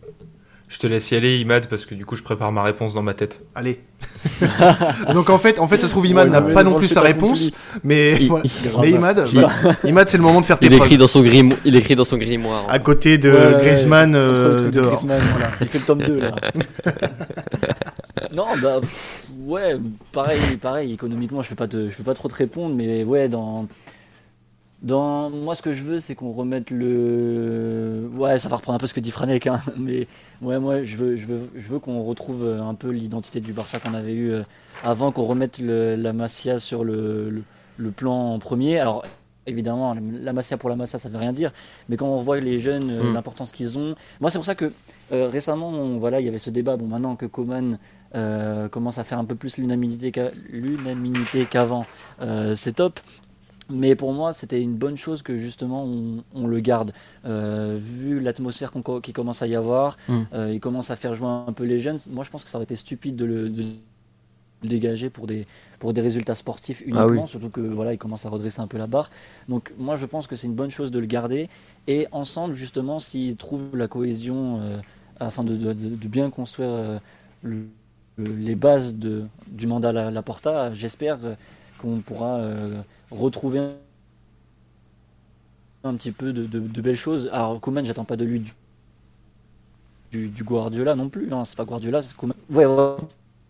Je 0.69 0.79
te 0.79 0.87
laisse 0.87 1.11
y 1.11 1.15
aller, 1.15 1.37
Imad, 1.39 1.67
parce 1.67 1.85
que 1.85 1.95
du 1.95 2.05
coup, 2.05 2.17
je 2.17 2.23
prépare 2.23 2.51
ma 2.51 2.61
réponse 2.61 2.93
dans 2.93 3.01
ma 3.01 3.13
tête. 3.13 3.41
Allez. 3.55 3.79
Donc 5.13 5.29
en 5.29 5.37
fait, 5.37 5.59
en 5.59 5.67
fait, 5.67 5.77
ça 5.79 5.87
se 5.87 5.91
trouve 5.91 6.05
Imad 6.07 6.25
Ouais, 6.27 6.31
n'a 6.33 6.41
pas 6.41 6.63
non 6.63 6.77
plus 6.77 6.89
sa 6.89 6.99
réponse, 6.99 7.51
mais 7.85 8.17
Il- 8.19 8.27
voilà. 8.27 8.43
Grave. 8.65 8.81
Mais 8.81 8.91
Imad, 8.91 9.27
bah, 9.33 9.49
Imad, 9.85 10.09
c'est 10.09 10.17
le 10.17 10.23
moment 10.23 10.41
de 10.41 10.45
faire 10.45 10.59
tes 10.59 10.65
Il 10.65 10.71
preuves. 10.73 10.87
écrit 10.87 10.97
dans 10.97 11.07
son 11.07 11.21
grimo- 11.23 11.55
il 11.63 11.75
écrit 11.77 11.95
dans 11.95 12.03
son 12.03 12.17
grimoire. 12.17 12.65
À 12.69 12.79
côté 12.79 13.17
de 13.17 13.31
Ouais, 13.31 13.53
Griezmann 13.61 14.13
euh, 14.13 14.69
de. 14.69 14.81
Griezmann, 14.81 15.21
voilà. 15.31 15.51
Il 15.61 15.67
fait 15.67 15.79
le 15.79 15.85
tome 15.85 16.01
2 16.03 16.19
là. 16.19 16.31
non, 18.33 18.45
bah 18.61 18.81
ouais, 19.45 19.77
pareil, 20.11 20.39
pareil, 20.61 20.91
économiquement, 20.93 21.41
je 21.41 21.49
peux 21.49 21.55
pas 21.55 21.67
te, 21.69 21.89
je 21.89 21.95
peux 21.95 22.03
pas 22.03 22.13
trop 22.13 22.27
te 22.27 22.35
répondre, 22.35 22.75
mais 22.75 23.03
ouais, 23.05 23.29
dans 23.29 23.67
dans 24.83 25.29
moi 25.31 25.55
ce 25.55 25.61
que 25.63 25.73
je 25.73 25.83
veux 25.83 25.99
c'est 25.99 26.13
qu'on 26.13 26.31
remette 26.31 26.69
le 26.71 28.09
ouais, 28.15 28.37
ça 28.39 28.47
va 28.49 28.57
reprendre 28.57 28.75
un 28.75 28.79
peu 28.79 28.87
ce 28.87 28.93
que 28.93 28.99
dit 28.99 29.11
Franek 29.11 29.47
hein, 29.47 29.59
mais 29.77 30.07
ouais, 30.41 30.59
moi 30.59 30.83
je 30.83 30.97
veux 30.97 31.15
je 31.15 31.25
veux 31.25 31.49
je 31.55 31.67
veux 31.67 31.79
qu'on 31.79 32.03
retrouve 32.03 32.43
euh, 32.45 32.61
un 32.61 32.75
peu 32.75 32.89
l'identité 32.91 33.39
du 33.39 33.53
Barça 33.53 33.79
qu'on 33.79 33.93
avait 33.93 34.13
eu 34.13 34.31
euh, 34.31 34.43
avant 34.83 35.11
qu'on 35.11 35.23
remette 35.23 35.59
le- 35.59 35.95
la 35.95 36.13
Masia 36.13 36.59
sur 36.59 36.83
le, 36.83 37.29
le 37.29 37.43
le 37.79 37.91
plan 37.91 38.33
en 38.33 38.39
premier. 38.39 38.79
Alors 38.79 39.03
évidemment, 39.45 39.95
la 40.21 40.33
Masia 40.33 40.57
pour 40.57 40.67
la 40.69 40.75
Masia, 40.75 40.97
ça 40.99 41.09
veut 41.09 41.17
rien 41.19 41.31
dire, 41.31 41.53
mais 41.89 41.95
quand 41.95 42.07
on 42.07 42.21
voit 42.21 42.39
les 42.39 42.59
jeunes, 42.59 42.89
euh, 42.89 43.03
Mm. 43.11 43.13
l'importance 43.13 43.51
qu'ils 43.51 43.77
ont, 43.77 43.95
moi 44.19 44.29
c'est 44.31 44.39
pour 44.39 44.45
ça 44.45 44.55
que 44.55 44.71
euh, 45.13 45.29
récemment, 45.31 45.69
on- 45.69 45.97
voilà, 45.99 46.19
il 46.19 46.25
y 46.25 46.29
avait 46.29 46.37
ce 46.39 46.49
débat. 46.49 46.75
Bon, 46.75 46.85
maintenant 46.87 47.15
que 47.15 47.25
Coman 47.27 47.77
euh, 48.15 48.67
commence 48.67 48.97
à 48.97 49.03
faire 49.03 49.19
un 49.19 49.25
peu 49.25 49.35
plus 49.35 49.57
l'unanimité 49.57 50.11
qu'a- 50.11 50.31
l'unanimité 50.49 51.45
qu'avant, 51.45 51.85
euh, 52.21 52.55
c'est 52.55 52.73
top. 52.73 52.99
Mais 53.69 53.95
pour 53.95 54.13
moi, 54.13 54.31
c'était 54.31 54.61
une 54.61 54.75
bonne 54.75 54.95
chose 54.95 55.21
que 55.23 55.35
justement 55.37 55.83
on, 55.83 56.23
on 56.33 56.47
le 56.47 56.59
garde. 56.61 56.93
Euh, 57.25 57.77
vu 57.79 58.19
l'atmosphère 58.21 58.71
qu'on 58.71 58.81
co- 58.81 59.01
qui 59.01 59.11
commence 59.13 59.41
à 59.41 59.47
y 59.47 59.55
avoir, 59.55 59.97
Mm. 60.07 60.21
euh, 60.33 60.53
il 60.53 60.59
commence 60.61 60.89
à 60.89 60.95
faire 60.95 61.13
jouer 61.15 61.27
un 61.29 61.51
peu 61.53 61.65
les 61.65 61.79
jeunes. 61.79 61.97
Moi, 62.11 62.23
je 62.23 62.29
pense 62.29 62.43
que 62.45 62.49
ça 62.49 62.57
aurait 62.57 62.63
été 62.63 62.77
stupide 62.77 63.15
de 63.17 63.25
le, 63.25 63.49
de 63.49 63.63
le 64.63 64.69
dégager 64.69 65.09
pour 65.09 65.27
des, 65.27 65.45
pour 65.79 65.91
des 65.93 65.99
résultats 66.01 66.33
sportifs 66.35 66.81
uniquement, 66.81 67.01
Ah 67.01 67.07
oui. 67.07 67.27
surtout 67.27 67.49
que 67.49 67.59
voilà, 67.61 67.91
il 67.93 67.97
commence 67.97 68.25
à 68.25 68.29
redresser 68.29 68.61
un 68.61 68.67
peu 68.67 68.77
la 68.77 68.87
barre. 68.87 69.09
Donc 69.49 69.73
moi, 69.77 69.95
je 69.95 70.05
pense 70.05 70.27
que 70.27 70.35
c'est 70.37 70.47
une 70.47 70.55
bonne 70.55 70.71
chose 70.71 70.89
de 70.89 70.99
le 70.99 71.05
garder. 71.05 71.49
Et 71.87 72.07
ensemble, 72.13 72.55
justement, 72.55 72.99
s'ils 72.99 73.35
trouvent 73.35 73.75
la 73.75 73.87
cohésion 73.89 74.59
euh, 74.61 74.77
afin 75.19 75.43
de, 75.43 75.55
de- 75.57 75.73
de- 75.73 75.95
de 75.95 76.07
bien 76.07 76.29
construire 76.29 76.99
le- 77.43 77.65
le- 78.17 78.31
les 78.35 78.55
bases 78.55 78.95
de, 78.95 79.25
du 79.47 79.67
mandat 79.67 79.91
La, 79.91 80.09
La 80.09 80.21
Porta, 80.21 80.73
j'espère 80.73 81.19
qu'on 81.79 81.97
pourra 81.97 82.39
retrouver 83.11 83.59
un, 83.59 83.71
un 85.83 85.93
petit 85.95 86.11
peu 86.11 86.33
de, 86.33 86.45
de- 86.45 86.59
de 86.59 86.81
belles 86.81 86.95
choses. 86.97 87.29
Alors, 87.31 87.59
Koeman, 87.59 87.85
j'attends 87.85 88.03
pas 88.05 88.15
de 88.17 88.25
lui 88.25 88.39
du, 88.39 88.53
du, 90.11 90.29
du 90.29 90.43
Guardiola 90.43 90.95
non 90.95 91.09
plus. 91.09 91.31
Hein. 91.33 91.43
C'est 91.45 91.57
pas 91.57 91.65
Guardiola, 91.65 92.01
c'est 92.01 92.15
Koeman. 92.15 92.35
Ouais, 92.49 92.65
ouais, 92.65 92.95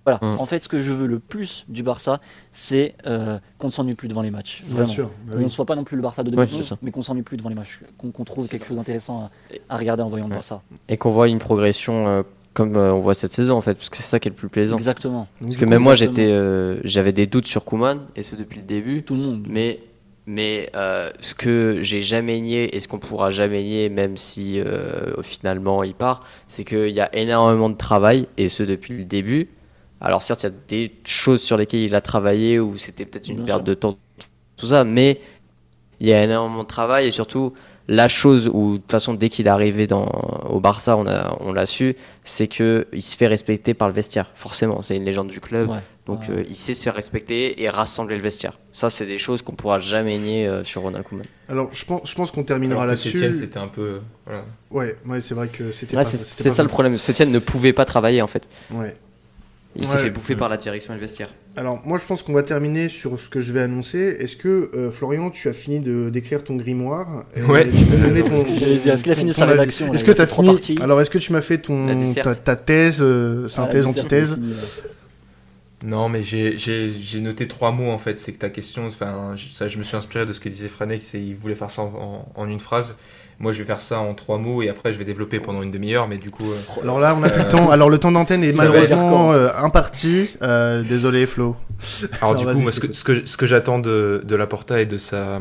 voilà. 0.06 0.20
Mm. 0.22 0.40
En 0.40 0.46
fait, 0.46 0.64
ce 0.64 0.70
que 0.70 0.80
je 0.82 0.92
veux 0.92 1.08
le 1.08 1.20
plus 1.20 1.66
du 1.68 1.84
Barça, 1.84 2.20
c'est 2.52 2.96
euh, 3.06 3.40
qu'on 3.58 3.68
ne 3.68 3.72
s'ennuie 3.72 3.96
plus 3.96 4.08
devant 4.08 4.22
les 4.22 4.32
matchs. 4.32 4.64
Bien 4.68 4.86
sûr. 4.86 5.08
bah 5.26 5.34
Qu'on 5.34 5.38
oui. 5.40 5.44
ne 5.46 5.50
soit 5.50 5.66
pas 5.66 5.76
non 5.76 5.84
plus 5.84 5.96
le 5.98 6.02
Barça 6.04 6.24
de 6.24 6.30
Ouais, 6.30 6.46
2011, 6.46 6.62
c'est 6.64 6.70
ça. 6.70 6.78
mais 6.82 6.92
qu'on 6.92 7.02
s'ennuie 7.02 7.24
plus 7.24 7.38
devant 7.38 7.50
les 7.50 7.56
matchs. 7.56 7.82
Qu'on 7.98 8.12
trouve 8.24 8.48
quelque 8.48 8.62
ça. 8.62 8.68
chose 8.68 8.78
d'intéressant 8.78 9.30
à, 9.70 9.74
à 9.74 9.78
regarder 9.78 10.04
en 10.04 10.08
voyant 10.10 10.26
le 10.28 10.32
Ouais. 10.32 10.38
Barça. 10.38 10.62
Et 10.88 10.98
qu'on 10.98 11.12
voit 11.12 11.28
une 11.28 11.40
progression 11.40 12.08
euh, 12.08 12.24
comme 12.58 12.76
euh, 12.76 12.92
on 12.92 13.02
voit 13.02 13.14
cette 13.14 13.34
saison 13.34 13.54
en 13.54 13.62
fait, 13.62 13.76
parce 13.76 13.92
que 13.92 13.98
c'est 13.98 14.04
ça 14.04 14.20
qui 14.20 14.30
est 14.30 14.32
le 14.32 14.36
plus 14.36 14.50
plaisant. 14.50 14.78
Exactement. 14.78 15.28
Parce 15.40 15.52
du 15.52 15.58
que 15.60 15.64
coup, 15.64 15.70
même 15.70 15.84
moi 15.84 15.94
j'étais, 15.94 16.32
euh, 16.32 16.80
j'avais 16.84 17.12
des 17.12 17.28
doutes 17.28 17.46
sur 17.46 17.64
Kuman 17.64 18.00
et 18.16 18.24
ce 18.24 18.36
depuis 18.36 18.60
le 18.62 18.66
début. 18.66 19.04
Tout 19.04 19.14
le 19.14 19.22
monde. 19.22 19.46
Mais, 19.48 19.80
mais 20.26 20.72
euh, 20.76 21.12
ce 21.20 21.36
que 21.36 21.78
j'ai 21.82 22.02
jamais 22.02 22.42
nié 22.42 22.76
et 22.76 22.80
ce 22.80 22.88
qu'on 22.88 22.98
pourra 22.98 23.30
jamais 23.30 23.62
nier, 23.62 23.90
même 23.90 24.18
si 24.18 24.60
euh, 24.60 25.22
finalement 25.22 25.84
il 25.84 25.94
part, 25.94 26.24
c'est 26.48 26.64
qu'il 26.64 26.90
y 26.90 27.00
a 27.00 27.16
énormément 27.16 27.70
de 27.70 27.78
travail 27.78 28.28
et 28.38 28.48
ce 28.48 28.64
depuis 28.64 28.98
le 28.98 29.06
début. 29.06 29.50
Alors 30.02 30.24
certes, 30.24 30.42
il 30.42 30.46
y 30.48 30.50
a 30.50 30.54
des 30.68 30.92
choses 31.06 31.44
sur 31.44 31.58
lesquelles 31.58 31.82
il 31.82 31.94
a 31.94 32.02
travaillé 32.02 32.60
où 32.60 32.76
c'était 32.78 33.06
peut-être 33.06 33.30
une 33.30 33.36
Bien 33.36 33.46
perte 33.46 33.60
sûr. 33.60 33.66
de 33.66 33.74
temps, 33.76 33.98
tout 34.56 34.66
ça, 34.66 34.84
mais 34.84 35.22
il 36.00 36.08
y 36.08 36.14
a 36.14 36.24
énormément 36.24 36.64
de 36.64 36.68
travail 36.68 37.06
et 37.06 37.12
surtout 37.12 37.54
la 37.90 38.08
chose 38.08 38.50
où 38.54 38.74
de 38.74 38.78
toute 38.78 38.92
façon 38.92 39.14
dès 39.14 39.30
qu'il 39.30 39.48
est 39.48 39.50
arrivé 39.50 39.88
dans, 39.88 40.06
au 40.50 40.60
Barça, 40.60 40.98
on 40.98 41.54
l'a 41.54 41.66
su, 41.66 41.96
c'est 42.26 42.48
que 42.48 42.88
il 42.92 43.02
se 43.02 43.16
fait 43.16 43.28
respecter 43.28 43.74
par 43.74 43.88
le 43.88 43.94
vestiaire. 43.94 44.30
Forcément, 44.36 44.82
c'est 44.82 44.98
une 44.98 45.06
légende 45.06 45.30
du 45.30 45.40
club. 45.40 45.70
Ouais. 45.70 45.78
Donc 46.06 46.20
Ouais. 46.22 46.36
euh, 46.38 46.44
il 46.48 46.56
sait 46.56 46.74
se 46.74 46.84
faire 46.84 46.96
respecter 46.96 47.62
et 47.62 47.70
rassembler 47.70 48.16
le 48.16 48.22
vestiaire. 48.22 48.58
Ça, 48.72 48.90
c'est 48.90 49.06
des 49.06 49.18
choses 49.18 49.42
qu'on 49.42 49.54
pourra 49.56 49.80
jamais 49.80 50.18
nier 50.18 50.48
euh, 50.48 50.64
sur 50.64 50.82
Ronald 50.82 51.06
Koeman. 51.06 51.26
Alors, 51.50 51.70
je 51.74 51.84
pense, 51.86 52.02
je 52.10 52.16
pense 52.16 52.32
qu'on 52.32 52.44
terminera 52.44 52.86
là-dessus. 52.86 53.36
C'était 53.36 53.58
un 53.58 53.68
peu. 53.68 54.00
Voilà. 54.26 54.44
Ouais, 54.72 54.96
ouais, 55.06 55.20
c'est 55.22 55.34
vrai 55.34 55.48
que 55.50 55.72
c'était 55.74 55.96
Ouais, 55.98 56.06
c'est 56.06 56.50
ça 56.50 56.64
le 56.64 56.70
problème. 56.70 56.98
Sétienne 56.98 57.32
ne 57.32 57.40
pouvait 57.40 57.74
pas 57.74 57.84
travailler 57.86 58.22
en 58.22 58.28
fait. 58.28 58.48
Ouais. 58.72 58.96
Il 59.76 59.86
s'est 59.86 59.98
Ouais. 59.98 60.04
fait 60.04 60.10
bouffer 60.12 60.36
par 60.36 60.50
la 60.50 60.58
direction 60.58 60.94
et 60.94 60.96
le 60.96 61.02
vestiaire. 61.02 61.30
Alors, 61.56 61.80
moi, 61.86 62.00
je 62.02 62.06
pense 62.08 62.24
qu'on 62.24 62.34
va 62.34 62.42
terminer 62.42 62.90
sur 62.90 63.20
ce 63.20 63.30
que 63.30 63.42
je 63.42 63.52
vais 63.54 63.60
annoncer. 63.62 64.00
Est-ce 64.20 64.36
que, 64.36 64.72
euh, 64.74 64.92
Florian, 64.92 65.30
tu 65.30 65.50
as 65.50 65.54
fini 65.54 65.80
de 65.80 66.10
d'écrire 66.10 66.44
ton 66.44 66.56
grimoire 66.56 67.26
Ouais. 67.48 67.68
Est-ce 67.72 69.04
qu'il 69.04 69.12
a 69.12 69.16
fini 69.16 69.34
sa 69.34 69.46
rédaction, 69.46 69.94
Est-ce 69.94 70.04
que 70.04 70.12
tu 70.12 70.22
as 70.22 70.28
fini 70.28 70.48
parties. 70.48 70.80
Alors, 70.82 71.00
est-ce 71.02 71.10
que 71.12 71.18
tu 71.20 71.32
m'as 71.32 71.42
fait 71.42 71.60
ton 71.60 71.96
ta, 72.24 72.34
ta 72.34 72.56
thèse, 72.56 72.98
euh, 73.02 73.44
Ah, 73.46 73.50
synthèse, 73.50 73.86
dessert, 73.86 74.02
antithèse. 74.02 74.40
Non, 75.84 76.10
mais 76.10 76.24
j'ai- 76.24 76.58
noté 77.22 77.48
trois 77.48 77.72
mots 77.72 77.92
en 77.92 78.00
fait. 78.00 78.18
C'est 78.18 78.32
que 78.34 78.40
ta 78.40 78.50
question, 78.50 78.88
enfin, 78.88 79.34
je- 79.36 79.50
ça, 79.54 79.68
je 79.68 79.78
me 79.78 79.84
suis 79.84 79.96
inspiré 79.96 80.26
de 80.26 80.34
ce 80.34 80.40
que 80.40 80.50
disait 80.50 80.68
Franek, 80.70 81.02
c'est 81.06 81.22
il 81.22 81.36
voulait 81.36 81.54
faire 81.56 81.70
ça 81.70 81.84
en, 81.84 82.26
en- 82.36 82.42
en 82.42 82.50
une 82.50 82.60
phrase. 82.60 82.96
Moi, 83.40 83.52
je 83.52 83.60
vais 83.60 83.66
faire 83.66 83.82
ça 83.82 84.00
en 84.00 84.16
trois 84.16 84.40
mots 84.40 84.64
et 84.64 84.70
après, 84.70 84.92
je 84.94 84.98
vais 84.98 85.06
développer 85.06 85.40
pendant 85.40 85.62
une 85.62 85.70
demi-heure, 85.72 86.08
mais 86.08 86.18
du 86.18 86.32
coup. 86.32 86.50
euh, 86.52 86.82
Alors 86.82 87.00
là, 87.00 87.16
on 87.20 87.22
a 87.24 87.30
plus 87.30 87.42
le 87.42 87.46
Euh, 87.46 87.50
temps. 87.50 87.70
Alors, 87.70 87.90
le 87.90 88.00
temps 88.00 88.12
d'antenne 88.12 88.44
est 88.44 88.56
malheureusement 88.56 89.32
euh, 89.34 89.50
imparti. 89.58 90.30
Euh, 90.42 90.82
désolé, 90.82 91.28
Flo. 91.28 91.56
Alors, 92.22 92.32
Alors, 92.32 92.36
du 92.38 92.46
coup, 92.48 92.60
moi, 92.62 92.72
ce 92.72 92.80
que, 92.80 92.88
t'écoute. 92.88 92.96
ce 92.96 93.04
que, 93.04 93.26
ce 93.28 93.38
que 93.38 93.46
j'attends 93.46 93.78
de, 93.80 94.22
de 94.26 94.36
Laporta 94.36 94.82
et 94.82 94.88
de 94.88 94.98
sa, 94.98 95.40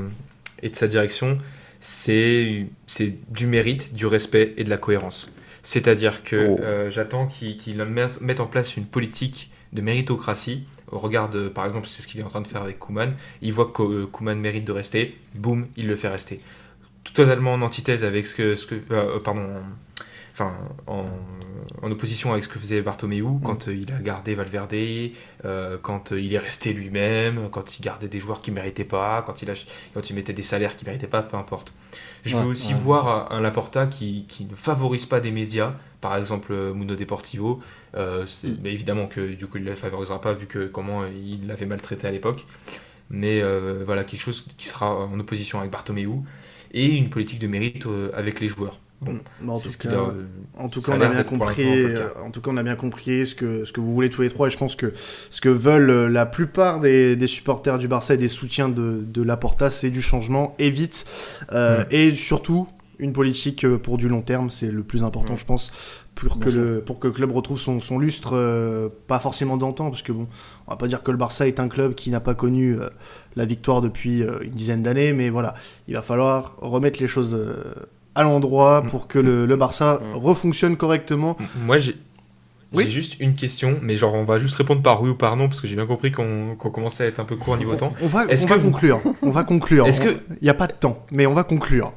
et 0.62 0.68
de 0.68 0.76
sa 0.76 0.86
direction, 0.88 1.38
c'est 1.80 2.66
c'est 2.86 3.14
du 3.30 3.46
mérite, 3.46 3.94
du 3.94 4.06
respect 4.06 4.52
et 4.56 4.64
de 4.64 4.70
la 4.70 4.76
cohérence. 4.76 5.30
C'est-à-dire 5.62 6.22
que 6.22 6.36
Oh. 6.50 6.60
euh, 6.62 6.90
j'attends 6.90 7.26
qu'ils 7.26 7.56
qu'ils 7.56 7.76
mettent, 8.20 8.40
en 8.40 8.46
place 8.46 8.76
une 8.76 8.84
politique 8.86 9.50
de 9.72 9.80
méritocratie. 9.80 10.64
Au 10.92 10.98
regard 10.98 11.28
de, 11.30 11.48
par 11.48 11.66
exemple, 11.66 11.88
c'est 11.88 12.02
ce 12.02 12.06
qu'il 12.06 12.20
est 12.20 12.22
en 12.24 12.28
train 12.28 12.40
de 12.42 12.46
faire 12.46 12.62
avec 12.62 12.78
Kuman. 12.78 13.14
Il 13.42 13.52
voit 13.52 13.72
que 13.74 14.04
Koeman 14.04 14.38
mérite 14.38 14.64
de 14.64 14.70
rester, 14.72 15.16
boum, 15.34 15.66
il 15.76 15.88
le 15.88 15.96
fait 15.96 16.08
rester. 16.08 16.40
Totalement 17.14 17.54
en 17.54 17.62
antithèse 17.62 18.04
avec 18.04 18.26
ce 18.26 18.34
que, 18.34 18.56
ce 18.56 18.66
que 18.66 18.74
euh, 18.90 19.20
pardon, 19.20 19.40
en- 19.42 19.62
enfin, 20.32 20.54
en, 20.86 21.04
en 21.82 21.90
opposition 21.90 22.32
avec 22.32 22.44
ce 22.44 22.48
que 22.48 22.58
faisait 22.58 22.82
Bartomeu 22.82 23.24
quand 23.44 23.68
euh, 23.68 23.74
il 23.74 23.92
a 23.92 23.98
gardé 24.00 24.34
Valverde, 24.34 24.74
euh, 25.44 25.78
quand 25.80 26.12
euh, 26.12 26.20
il 26.20 26.34
est 26.34 26.38
resté 26.38 26.72
lui-même, 26.72 27.48
quand 27.50 27.78
il 27.78 27.82
gardait 27.82 28.08
des 28.08 28.20
joueurs 28.20 28.40
qui 28.42 28.50
méritaient 28.50 28.84
pas, 28.84 29.22
quand 29.24 29.40
il, 29.42 29.50
a, 29.50 29.54
quand 29.94 30.10
il 30.10 30.16
mettait 30.16 30.32
des 30.32 30.42
salaires 30.42 30.76
qui 30.76 30.84
méritaient 30.84 31.06
pas, 31.06 31.22
peu 31.22 31.36
importe. 31.36 31.72
Je 32.24 32.34
Ouais, 32.34 32.42
veux 32.42 32.46
aussi 32.46 32.74
ouais. 32.74 32.80
voir 32.80 33.32
un 33.32 33.40
Laporta 33.40 33.86
qui, 33.86 34.24
qui 34.28 34.44
ne 34.46 34.56
favorise 34.56 35.06
pas 35.06 35.20
des 35.20 35.30
médias, 35.30 35.74
par 36.00 36.16
exemple 36.16 36.52
euh, 36.52 36.74
Mundo 36.74 36.96
Deportivo. 36.96 37.62
Euh, 37.94 38.26
Mm. 38.42 38.56
mais 38.62 38.72
évidemment 38.74 39.06
que 39.06 39.32
du 39.34 39.46
coup 39.46 39.56
il 39.58 39.64
ne 39.64 39.70
le 39.70 39.74
favorisera 39.76 40.20
pas 40.20 40.34
vu 40.34 40.46
que 40.46 40.66
comment 40.66 41.02
euh, 41.02 41.08
il 41.16 41.46
l'avait 41.46 41.66
maltraité 41.66 42.06
à 42.06 42.10
l'époque. 42.10 42.44
Mais 43.10 43.40
euh, 43.42 43.82
voilà, 43.84 44.04
quelque 44.04 44.20
chose 44.20 44.44
qui 44.58 44.66
sera 44.68 44.92
en 44.94 45.18
opposition 45.20 45.60
avec 45.60 45.70
Bartomeu 45.70 46.08
et 46.72 46.86
une 46.86 47.10
politique 47.10 47.38
de 47.40 47.46
mérite 47.46 47.86
euh, 47.86 48.10
avec 48.14 48.40
les 48.40 48.48
joueurs. 48.48 48.80
Bon, 49.02 49.20
Bon, 49.42 49.52
en 49.52 49.58
c'est 49.58 49.68
tout 49.76 49.88
cas, 49.88 49.94
a, 49.94 49.98
euh, 50.08 50.24
En 50.56 50.68
tout 50.70 50.80
cas, 50.80 50.92
on 50.92 51.00
a 51.02 51.08
bien 51.08 51.22
compris. 51.22 51.64
euh. 51.68 52.08
En 52.24 52.30
tout 52.30 52.40
cas, 52.40 52.50
on 52.50 52.56
a 52.56 52.62
bien 52.62 52.76
compris 52.76 53.26
ce 53.26 53.34
que 53.34 53.66
ce 53.66 53.72
que 53.72 53.80
vous 53.80 53.92
voulez 53.92 54.08
tous 54.08 54.22
les 54.22 54.30
trois. 54.30 54.46
Et 54.46 54.50
je 54.50 54.56
pense 54.56 54.74
que 54.74 54.94
ce 55.28 55.40
que 55.42 55.50
veulent 55.50 55.90
euh, 55.90 56.08
la 56.08 56.24
plupart 56.24 56.80
des, 56.80 57.14
des 57.14 57.26
supporters 57.26 57.76
du 57.78 57.88
Barça 57.88 58.14
et 58.14 58.16
des 58.16 58.28
soutiens 58.28 58.70
de, 58.70 59.02
de 59.06 59.22
Laporta, 59.22 59.70
c'est 59.70 59.90
du 59.90 60.00
changement 60.00 60.54
et 60.58 60.70
vite. 60.70 61.04
Euh, 61.52 61.82
Mm. 61.82 61.86
Et 61.90 62.14
surtout 62.16 62.68
une 62.98 63.12
politique 63.12 63.64
euh, 63.64 63.76
pour 63.76 63.98
du 63.98 64.08
long 64.08 64.22
terme, 64.22 64.48
c'est 64.48 64.70
le 64.70 64.82
plus 64.82 65.04
important, 65.04 65.36
je 65.36 65.44
pense, 65.44 65.72
pour 66.16 66.38
que 66.40 66.48
le 66.50 66.80
pour 66.80 66.98
que 66.98 67.06
le 67.06 67.12
club 67.12 67.30
retrouve 67.30 67.58
son, 67.58 67.78
son 67.80 67.98
lustre, 67.98 68.30
euh, 68.34 68.88
pas 69.06 69.18
forcément 69.20 69.56
d'antan, 69.56 69.90
parce 69.90 70.02
que 70.02 70.12
bon, 70.12 70.26
on 70.66 70.70
va 70.72 70.76
pas 70.76 70.88
dire 70.88 71.02
que 71.02 71.10
le 71.10 71.16
Barça 71.16 71.46
est 71.46 71.60
un 71.60 71.68
club 71.68 71.94
qui 71.94 72.10
n'a 72.10 72.20
pas 72.20 72.34
connu 72.34 72.72
euh, 72.80 72.88
la 73.36 73.44
victoire 73.44 73.80
depuis 73.82 74.22
euh, 74.22 74.38
une 74.42 74.52
dizaine 74.52 74.82
d'années, 74.82 75.12
mais 75.12 75.28
voilà, 75.30 75.54
il 75.88 75.94
va 75.94 76.02
falloir 76.02 76.54
remettre 76.60 77.00
les 77.00 77.06
choses. 77.08 77.36
à 78.14 78.22
l'endroit 78.22 78.80
Mm. 78.82 78.88
pour 78.88 79.08
que 79.08 79.18
le, 79.18 79.44
le 79.44 79.56
Barça 79.56 80.00
Mm. 80.00 80.16
refonctionne 80.16 80.76
correctement 80.78 81.36
Moi, 81.66 81.76
j'ai 81.76 81.96
Oui. 82.72 82.88
juste 82.90 83.20
une 83.20 83.34
question, 83.34 83.78
mais 83.82 83.96
genre 83.96 84.14
on 84.14 84.24
va 84.24 84.38
juste 84.38 84.54
répondre 84.56 84.80
par 84.82 85.02
oui 85.02 85.10
ou 85.10 85.14
par 85.14 85.36
non, 85.36 85.48
parce 85.48 85.60
que 85.60 85.66
j'ai 85.68 85.76
bien 85.76 85.84
compris 85.86 86.12
qu'on 86.12 86.56
qu'on 86.58 86.70
commençait 86.70 87.04
à 87.04 87.06
être 87.08 87.20
un 87.20 87.24
peu 87.26 87.36
court 87.36 87.58
niveau 87.58 87.74
temps. 87.76 87.92
On 88.02 88.06
va, 88.06 88.24
va 88.24 88.56
vous- 88.56 88.70
conclure. 88.70 89.00
On 89.20 89.28
va 89.30 89.44
conclure. 89.44 89.86
Est-ce 89.86 90.00
que- 90.00 90.16
Il 90.40 90.44
n'y 90.44 90.48
a 90.48 90.54
pas 90.54 90.66
de 90.66 90.72
temps, 90.72 90.94
mais 91.12 91.26
on 91.26 91.34
va 91.34 91.44
conclure. 91.44 91.92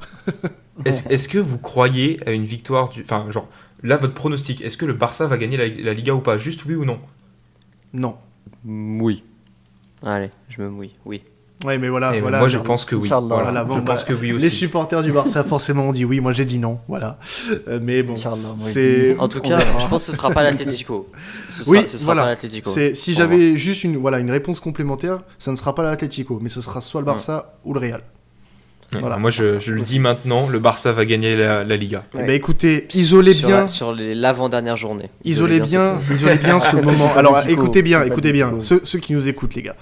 Est-ce 0.86 1.08
est-ce 1.10 1.28
que 1.30 1.38
vous 1.40 1.58
croyez 1.58 2.20
à 2.26 2.32
une 2.32 2.46
victoire 2.46 2.90
du... 2.90 3.02
Enfin, 3.02 3.26
genre, 3.30 3.48
là, 3.84 3.97
votre 3.97 4.14
pronostic, 4.14 4.61
est-ce 4.61 4.77
que 4.77 4.85
le 4.85 4.93
Barça 4.93 5.27
va 5.27 5.38
gagner 5.38 5.57
la, 5.57 5.68
la 5.68 5.93
Liga 5.93 6.14
ou 6.14 6.19
pas? 6.19 6.38
Juste 6.38 6.65
oui 6.65 6.76
ou 6.76 6.85
non? 6.85 6.99
Non. 7.93 8.18
Oui. 8.65 9.23
Allez, 10.03 10.30
je 10.49 10.61
me 10.61 10.69
mouille, 10.69 10.91
oui. 11.06 11.22
Ouais, 11.65 11.77
mais 11.77 11.89
voilà. 11.89 12.11
Eh 12.11 12.15
ben, 12.15 12.22
voilà 12.22 12.39
Moi, 12.39 12.47
je 12.47 12.57
pense 12.57 12.85
que 12.85 12.95
oui. 12.95 13.10
Voilà, 13.10 13.26
Voilà, 13.43 13.64
bon, 13.65 13.76
je 13.76 13.80
bah, 13.81 13.95
pense 13.95 14.06
que 14.06 14.14
oui 14.14 14.30
Les 14.30 14.47
aussi. 14.47 14.56
supporters 14.56 15.03
du 15.03 15.11
Barça, 15.11 15.43
forcément, 15.43 15.89
ont 15.89 15.91
dit 15.91 16.06
oui. 16.06 16.22
Moi, 16.22 16.31
j'ai 16.31 16.45
dit 16.45 16.57
non. 16.57 16.80
Voilà. 16.88 17.19
Euh, 17.68 17.80
mais 17.81 18.01
bon, 18.01 18.15
c'est. 18.60 19.18
En 19.19 19.27
tout 19.27 19.41
cas, 19.41 19.60
je 19.60 19.88
pense 19.89 20.06
que 20.06 20.11
ce 20.11 20.15
sera 20.18 20.31
pas 20.31 20.41
l'Atlético. 20.43 21.10
Ce 21.49 21.65
sera, 21.65 21.72
Oui, 21.72 21.84
ce 21.85 21.97
sera 21.97 22.06
voilà. 22.06 22.22
pas 22.23 22.30
l'Atlético. 22.30 22.69
c'est- 22.69 22.93
Si 22.93 23.14
j'avais 23.14 23.57
juste 23.57 23.84
une, 23.84 23.97
voilà, 23.97 24.19
une 24.19 24.31
réponse 24.31 24.61
complémentaire, 24.61 25.19
ça 25.38 25.51
ne 25.51 25.57
sera 25.57 25.76
pas 25.76 25.84
l'Atlético, 25.84 26.39
mais 26.41 26.47
ce 26.47 26.61
sera 26.61 26.80
Mm. 26.80 26.84
soit 26.84 27.01
le 27.01 27.06
Barça 27.06 27.60
ou 27.65 27.73
le 27.73 27.80
Real. 27.81 28.03
Ouais, 28.94 28.99
Voilà. 29.02 29.18
Moi, 29.18 29.30
je, 29.30 29.60
je 29.60 29.72
le 29.72 29.82
dis 29.82 29.99
maintenant, 29.99 30.48
le 30.49 30.57
Barça 30.60 30.91
va 30.91 31.06
gagner 31.06 31.36
la, 31.36 31.64
la 31.64 31.76
Liga. 31.76 32.06
Ben, 32.14 32.30
écoutez, 32.32 32.88
isolez 32.95 33.34
sur, 33.34 33.48
bien. 33.48 33.61
la- 33.61 33.68
sur 33.68 33.94
l'avant-dernière 33.95 34.78
journée. 34.78 35.10
Isolez 35.24 35.60
bien, 35.60 35.99
isolez 36.11 36.38
bien 36.38 36.60
ce 36.60 36.76
moment. 36.82 37.11
Alors, 37.16 37.48
écoutez 37.48 37.82
bien, 37.84 38.03
écoutez 38.03 38.32
bien, 38.32 38.60
ceux, 38.60 38.82
ceux 38.84 38.99
qui 38.99 39.14
nous 39.14 39.28
écoutent, 39.28 39.53
les 39.56 39.61
gars. 39.61 39.76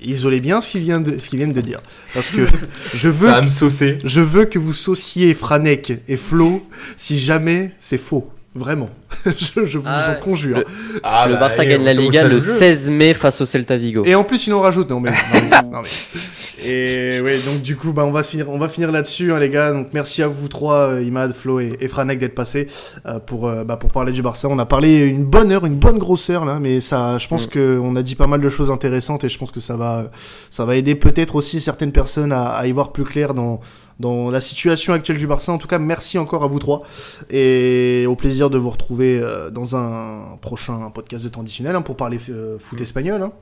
Isolez 0.00 0.40
bien 0.40 0.60
ce 0.62 0.70
qu'ils 0.72 0.82
viennent 0.82 1.02
de, 1.02 1.18
ce 1.18 1.28
qu'ils 1.28 1.38
viennent 1.38 1.52
de 1.52 1.60
dire, 1.60 1.80
parce 2.14 2.30
que 2.30 2.46
je 2.94 3.08
veux, 3.08 3.26
Ça 3.28 3.40
va 3.40 3.42
me 3.42 3.50
saucer. 3.50 3.98
je 4.04 4.20
veux 4.20 4.46
que 4.46 4.58
vous 4.58 4.72
sauciez 4.72 5.34
Franek 5.34 5.92
et 6.08 6.16
Flo 6.16 6.62
si 6.96 7.20
jamais 7.20 7.72
c'est 7.78 7.98
faux, 7.98 8.30
vraiment. 8.54 8.88
je, 9.36 9.64
je 9.64 9.78
vous 9.78 9.84
Ah 9.86 10.16
en 10.18 10.20
conjure. 10.22 10.58
Le- 10.58 10.64
Ah, 11.02 11.26
le 11.26 11.34
bah, 11.34 11.40
Barça 11.40 11.64
gagne 11.64 11.84
la 11.84 11.92
Liga 11.92 12.24
le 12.24 12.34
jeu. 12.34 12.40
16 12.40 12.90
mai 12.90 13.14
face 13.14 13.40
au 13.40 13.44
Celta 13.46 13.76
Vigo. 13.76 14.02
Et 14.04 14.14
en 14.14 14.24
plus, 14.24 14.46
il 14.46 14.52
en 14.54 14.60
rajoute. 14.60 14.90
Non 14.90 15.00
mais, 15.00 15.10
non, 15.34 15.40
mais- 15.50 15.70
non, 15.70 15.80
mais- 15.82 16.20
Et 16.66 17.20
ouais, 17.20 17.38
donc 17.40 17.60
du 17.62 17.76
coup, 17.76 17.92
bah, 17.92 18.04
on 18.06 18.10
va 18.10 18.22
finir, 18.22 18.48
on 18.48 18.58
va 18.58 18.68
finir 18.68 18.90
là-dessus, 18.90 19.32
hein, 19.32 19.38
les 19.38 19.50
gars. 19.50 19.72
Donc 19.72 19.88
merci 19.92 20.22
à 20.22 20.28
vous 20.28 20.48
trois, 20.48 20.94
euh, 20.94 21.02
Imad, 21.02 21.32
Flo 21.34 21.60
et, 21.60 21.76
et 21.80 21.88
Franek 21.88 22.18
d'être 22.18 22.34
passés 22.34 22.68
euh, 23.06 23.18
pour, 23.18 23.48
euh, 23.48 23.64
bah, 23.64 23.76
pour 23.76 23.90
parler 23.90 24.12
du 24.12 24.22
Barça. 24.22 24.48
On 24.48 24.58
a 24.58 24.64
parlé 24.66 25.00
une 25.06 25.24
bonne 25.24 25.52
heure, 25.52 25.66
une 25.66 25.76
bonne 25.76 25.98
grosse 25.98 26.30
heure 26.30 26.44
là, 26.44 26.58
mais 26.60 26.80
ça, 26.80 27.18
je 27.18 27.28
pense 27.28 27.46
Mm. 27.46 27.50
que 27.50 27.78
on 27.82 27.96
a 27.96 28.02
dit 28.02 28.14
pas 28.14 28.26
mal 28.26 28.40
de 28.40 28.48
choses 28.48 28.70
intéressantes 28.70 29.24
et 29.24 29.28
je 29.28 29.38
pense 29.38 29.50
que 29.50 29.60
ça 29.60 29.76
va, 29.76 30.10
ça 30.50 30.64
va 30.64 30.76
aider 30.76 30.94
peut-être 30.94 31.34
aussi 31.36 31.60
certaines 31.60 31.92
personnes 31.92 32.32
à, 32.32 32.44
à 32.50 32.66
y 32.66 32.72
voir 32.72 32.92
plus 32.92 33.04
clair 33.04 33.34
dans 33.34 33.60
dans 34.00 34.30
la 34.30 34.40
situation 34.40 34.92
actuelle 34.92 35.18
du 35.18 35.26
Barça. 35.26 35.52
En 35.52 35.58
tout 35.58 35.68
cas, 35.68 35.78
merci 35.78 36.18
encore 36.18 36.44
à 36.44 36.46
vous 36.46 36.58
trois 36.58 36.82
et 37.30 38.04
au 38.08 38.16
plaisir 38.16 38.50
de 38.50 38.58
vous 38.58 38.70
retrouver 38.70 39.18
euh, 39.20 39.50
dans 39.50 39.76
un 39.76 40.36
prochain 40.40 40.90
podcast 40.90 41.24
de 41.24 41.28
temps 41.28 41.40
additionnel 41.42 41.76
hein, 41.76 41.82
pour 41.82 41.96
parler 41.96 42.18
euh, 42.28 42.58
foot 42.58 42.80
espagnol. 42.80 43.22
Hein. 43.22 43.32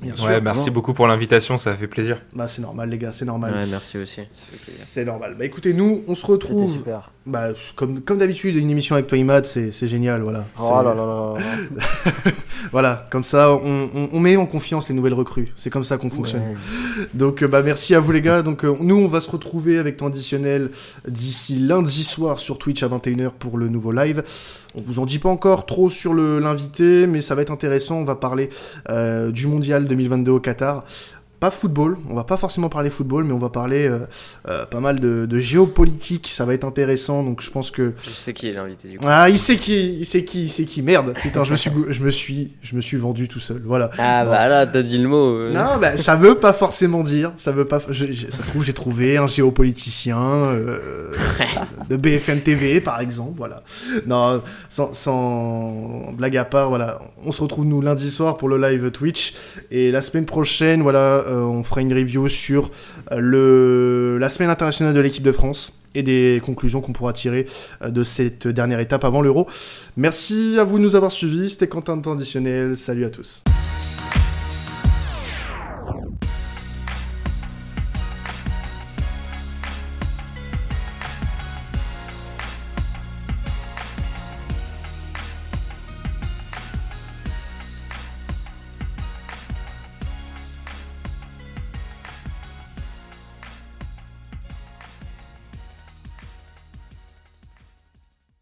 Bien 0.00 0.16
sûr. 0.16 0.26
Ouais, 0.26 0.40
merci 0.40 0.70
beaucoup 0.70 0.94
pour 0.94 1.06
l'invitation, 1.06 1.58
ça 1.58 1.76
fait 1.76 1.86
plaisir. 1.86 2.22
Bah 2.32 2.48
c'est 2.48 2.62
normal 2.62 2.88
les 2.88 2.96
gars, 2.98 3.12
c'est 3.12 3.26
normal. 3.26 3.52
Ouais, 3.52 3.66
merci 3.66 3.98
aussi. 3.98 4.22
C'est 4.34 5.04
normal. 5.04 5.36
Bah 5.38 5.44
écoutez, 5.44 5.74
nous, 5.74 6.02
on 6.08 6.14
se 6.14 6.22
C'était 6.22 6.32
retrouve. 6.32 6.72
super. 6.72 7.12
Bah, 7.26 7.48
comme, 7.74 8.02
comme 8.02 8.18
d'habitude, 8.18 8.54
une 8.54 8.70
émission 8.70 8.94
avec 8.94 9.08
toi, 9.08 9.18
Imad, 9.18 9.44
c'est 9.46 9.72
génial, 9.88 10.22
voilà. 10.22 10.44
Oh 10.60 10.62
C'est- 10.78 10.84
là 10.84 10.94
là 10.94 11.06
là 11.06 11.34
là. 11.34 12.32
Voilà, 12.72 13.06
comme 13.10 13.22
ça, 13.24 13.52
on, 13.52 13.88
on- 13.94 14.08
on 14.12 14.20
met 14.20 14.36
en 14.36 14.46
confiance 14.46 14.88
les 14.88 14.94
nouvelles 14.94 15.14
recrues. 15.14 15.52
C'est 15.56 15.70
comme 15.70 15.84
ça 15.84 15.98
qu'on 15.98 16.10
fonctionne. 16.10 16.40
Ouais. 16.42 17.04
Donc, 17.14 17.42
euh, 17.42 17.46
bah 17.48 17.62
merci 17.64 17.94
à 17.94 18.00
vous 18.00 18.10
les 18.12 18.20
gars. 18.20 18.42
Donc, 18.42 18.64
euh, 18.64 18.74
nous, 18.80 18.96
on 18.96 19.06
va 19.06 19.20
se 19.20 19.30
retrouver 19.30 19.78
avec 19.78 19.96
temps 19.98 20.06
additionnel 20.08 20.70
d'ici 21.06 21.58
lundi 21.58 22.02
soir 22.04 22.40
sur 22.40 22.58
Twitch 22.58 22.82
à 22.82 22.88
21h 22.88 23.30
pour 23.38 23.56
le 23.58 23.68
nouveau 23.68 23.92
live. 23.92 24.22
On 24.74 24.82
vous 24.84 24.98
en 24.98 25.06
dit 25.06 25.18
pas 25.18 25.28
encore 25.28 25.64
trop 25.66 25.88
sur 25.88 26.12
l'invité, 26.14 27.06
mais 27.06 27.20
ça 27.20 27.34
va 27.34 27.42
être 27.42 27.52
intéressant. 27.52 27.96
On 27.96 28.04
va 28.04 28.16
parler 28.16 28.50
euh, 28.90 29.30
du 29.30 29.46
mondial 29.46 29.86
2022 29.86 30.32
au 30.32 30.40
Qatar. 30.40 30.84
Pas 31.46 31.52
football, 31.52 31.96
on 32.10 32.16
va 32.16 32.24
pas 32.24 32.36
forcément 32.36 32.68
parler 32.68 32.90
football, 32.90 33.22
mais 33.22 33.32
on 33.32 33.38
va 33.38 33.50
parler 33.50 33.86
euh, 33.86 34.00
euh, 34.48 34.66
pas 34.66 34.80
mal 34.80 34.98
de, 34.98 35.26
de 35.26 35.38
géopolitique. 35.38 36.26
Ça 36.26 36.44
va 36.44 36.54
être 36.54 36.64
intéressant. 36.64 37.22
Donc, 37.22 37.40
je 37.40 37.52
pense 37.52 37.70
que 37.70 37.92
Je 38.04 38.10
sais 38.10 38.32
qui 38.32 38.48
est 38.48 38.52
l'invité 38.52 38.88
du 38.88 38.98
coup. 38.98 39.04
ah, 39.08 39.30
il 39.30 39.38
sait 39.38 39.54
qui, 39.54 39.98
il 40.00 40.04
sait 40.06 40.24
qui, 40.24 40.42
il 40.42 40.48
sait 40.48 40.64
qui. 40.64 40.82
Merde, 40.82 41.14
putain, 41.22 41.44
je 41.44 41.52
me 41.52 41.56
suis, 41.56 41.70
je 41.88 42.02
me 42.02 42.10
suis, 42.10 42.54
je 42.62 42.74
me 42.74 42.80
suis 42.80 42.96
vendu 42.96 43.28
tout 43.28 43.38
seul. 43.38 43.62
Voilà. 43.64 43.90
Ah 43.96 44.24
Non. 44.24 44.30
bah 44.32 44.48
là, 44.48 44.66
t'as 44.66 44.82
dit 44.82 44.98
le 44.98 45.08
mot. 45.08 45.36
euh. 45.36 45.52
Non, 45.52 45.78
bah, 45.80 45.96
ça 45.96 46.16
veut 46.16 46.34
pas 46.34 46.52
forcément 46.52 47.04
dire. 47.04 47.30
Ça 47.36 47.52
veut 47.52 47.64
pas. 47.64 47.80
je- 47.90 48.06
je- 48.10 48.26
ça 48.32 48.42
trouve, 48.42 48.64
j'ai 48.64 48.72
trouvé 48.72 49.16
un 49.16 49.28
géopoliticien 49.28 50.52
de 51.88 51.96
BFM 51.96 52.40
TV, 52.40 52.80
par 52.80 53.00
exemple. 53.00 53.34
Voilà. 53.36 53.62
Non, 54.06 54.42
sans, 54.68 54.92
sans 54.94 56.12
blague 56.12 56.36
à 56.36 56.44
part, 56.44 56.70
voilà. 56.70 57.00
On 57.24 57.30
se 57.30 57.40
retrouve 57.40 57.66
nous 57.66 57.80
lundi 57.80 58.10
soir 58.10 58.36
pour 58.36 58.48
le 58.48 58.58
live 58.58 58.90
Twitch 58.90 59.34
et 59.70 59.92
la 59.92 60.02
semaine 60.02 60.26
prochaine, 60.26 60.82
voilà, 60.82 61.24
on 61.44 61.62
fera 61.62 61.80
une 61.80 61.92
review 61.92 62.28
sur 62.28 62.70
euh, 63.12 64.18
la 64.18 64.28
semaine 64.28 64.50
internationale 64.50 64.94
de 64.94 65.00
l'équipe 65.00 65.22
de 65.22 65.32
France 65.32 65.72
et 65.94 66.02
des 66.02 66.40
conclusions 66.44 66.80
qu'on 66.80 66.92
pourra 66.92 67.12
tirer 67.12 67.46
euh, 67.82 67.88
de 67.88 68.02
cette 68.02 68.46
dernière 68.48 68.80
étape 68.80 69.04
avant 69.04 69.22
l'Euro. 69.22 69.46
Merci 69.96 70.56
à 70.58 70.64
vous 70.64 70.78
de 70.78 70.82
nous 70.82 70.94
avoir 70.94 71.12
suivis. 71.12 71.50
C'était 71.50 71.68
Quentin 71.68 72.00
Additionnel. 72.06 72.76
Salut 72.76 73.04
à 73.04 73.10
tous. 73.10 73.42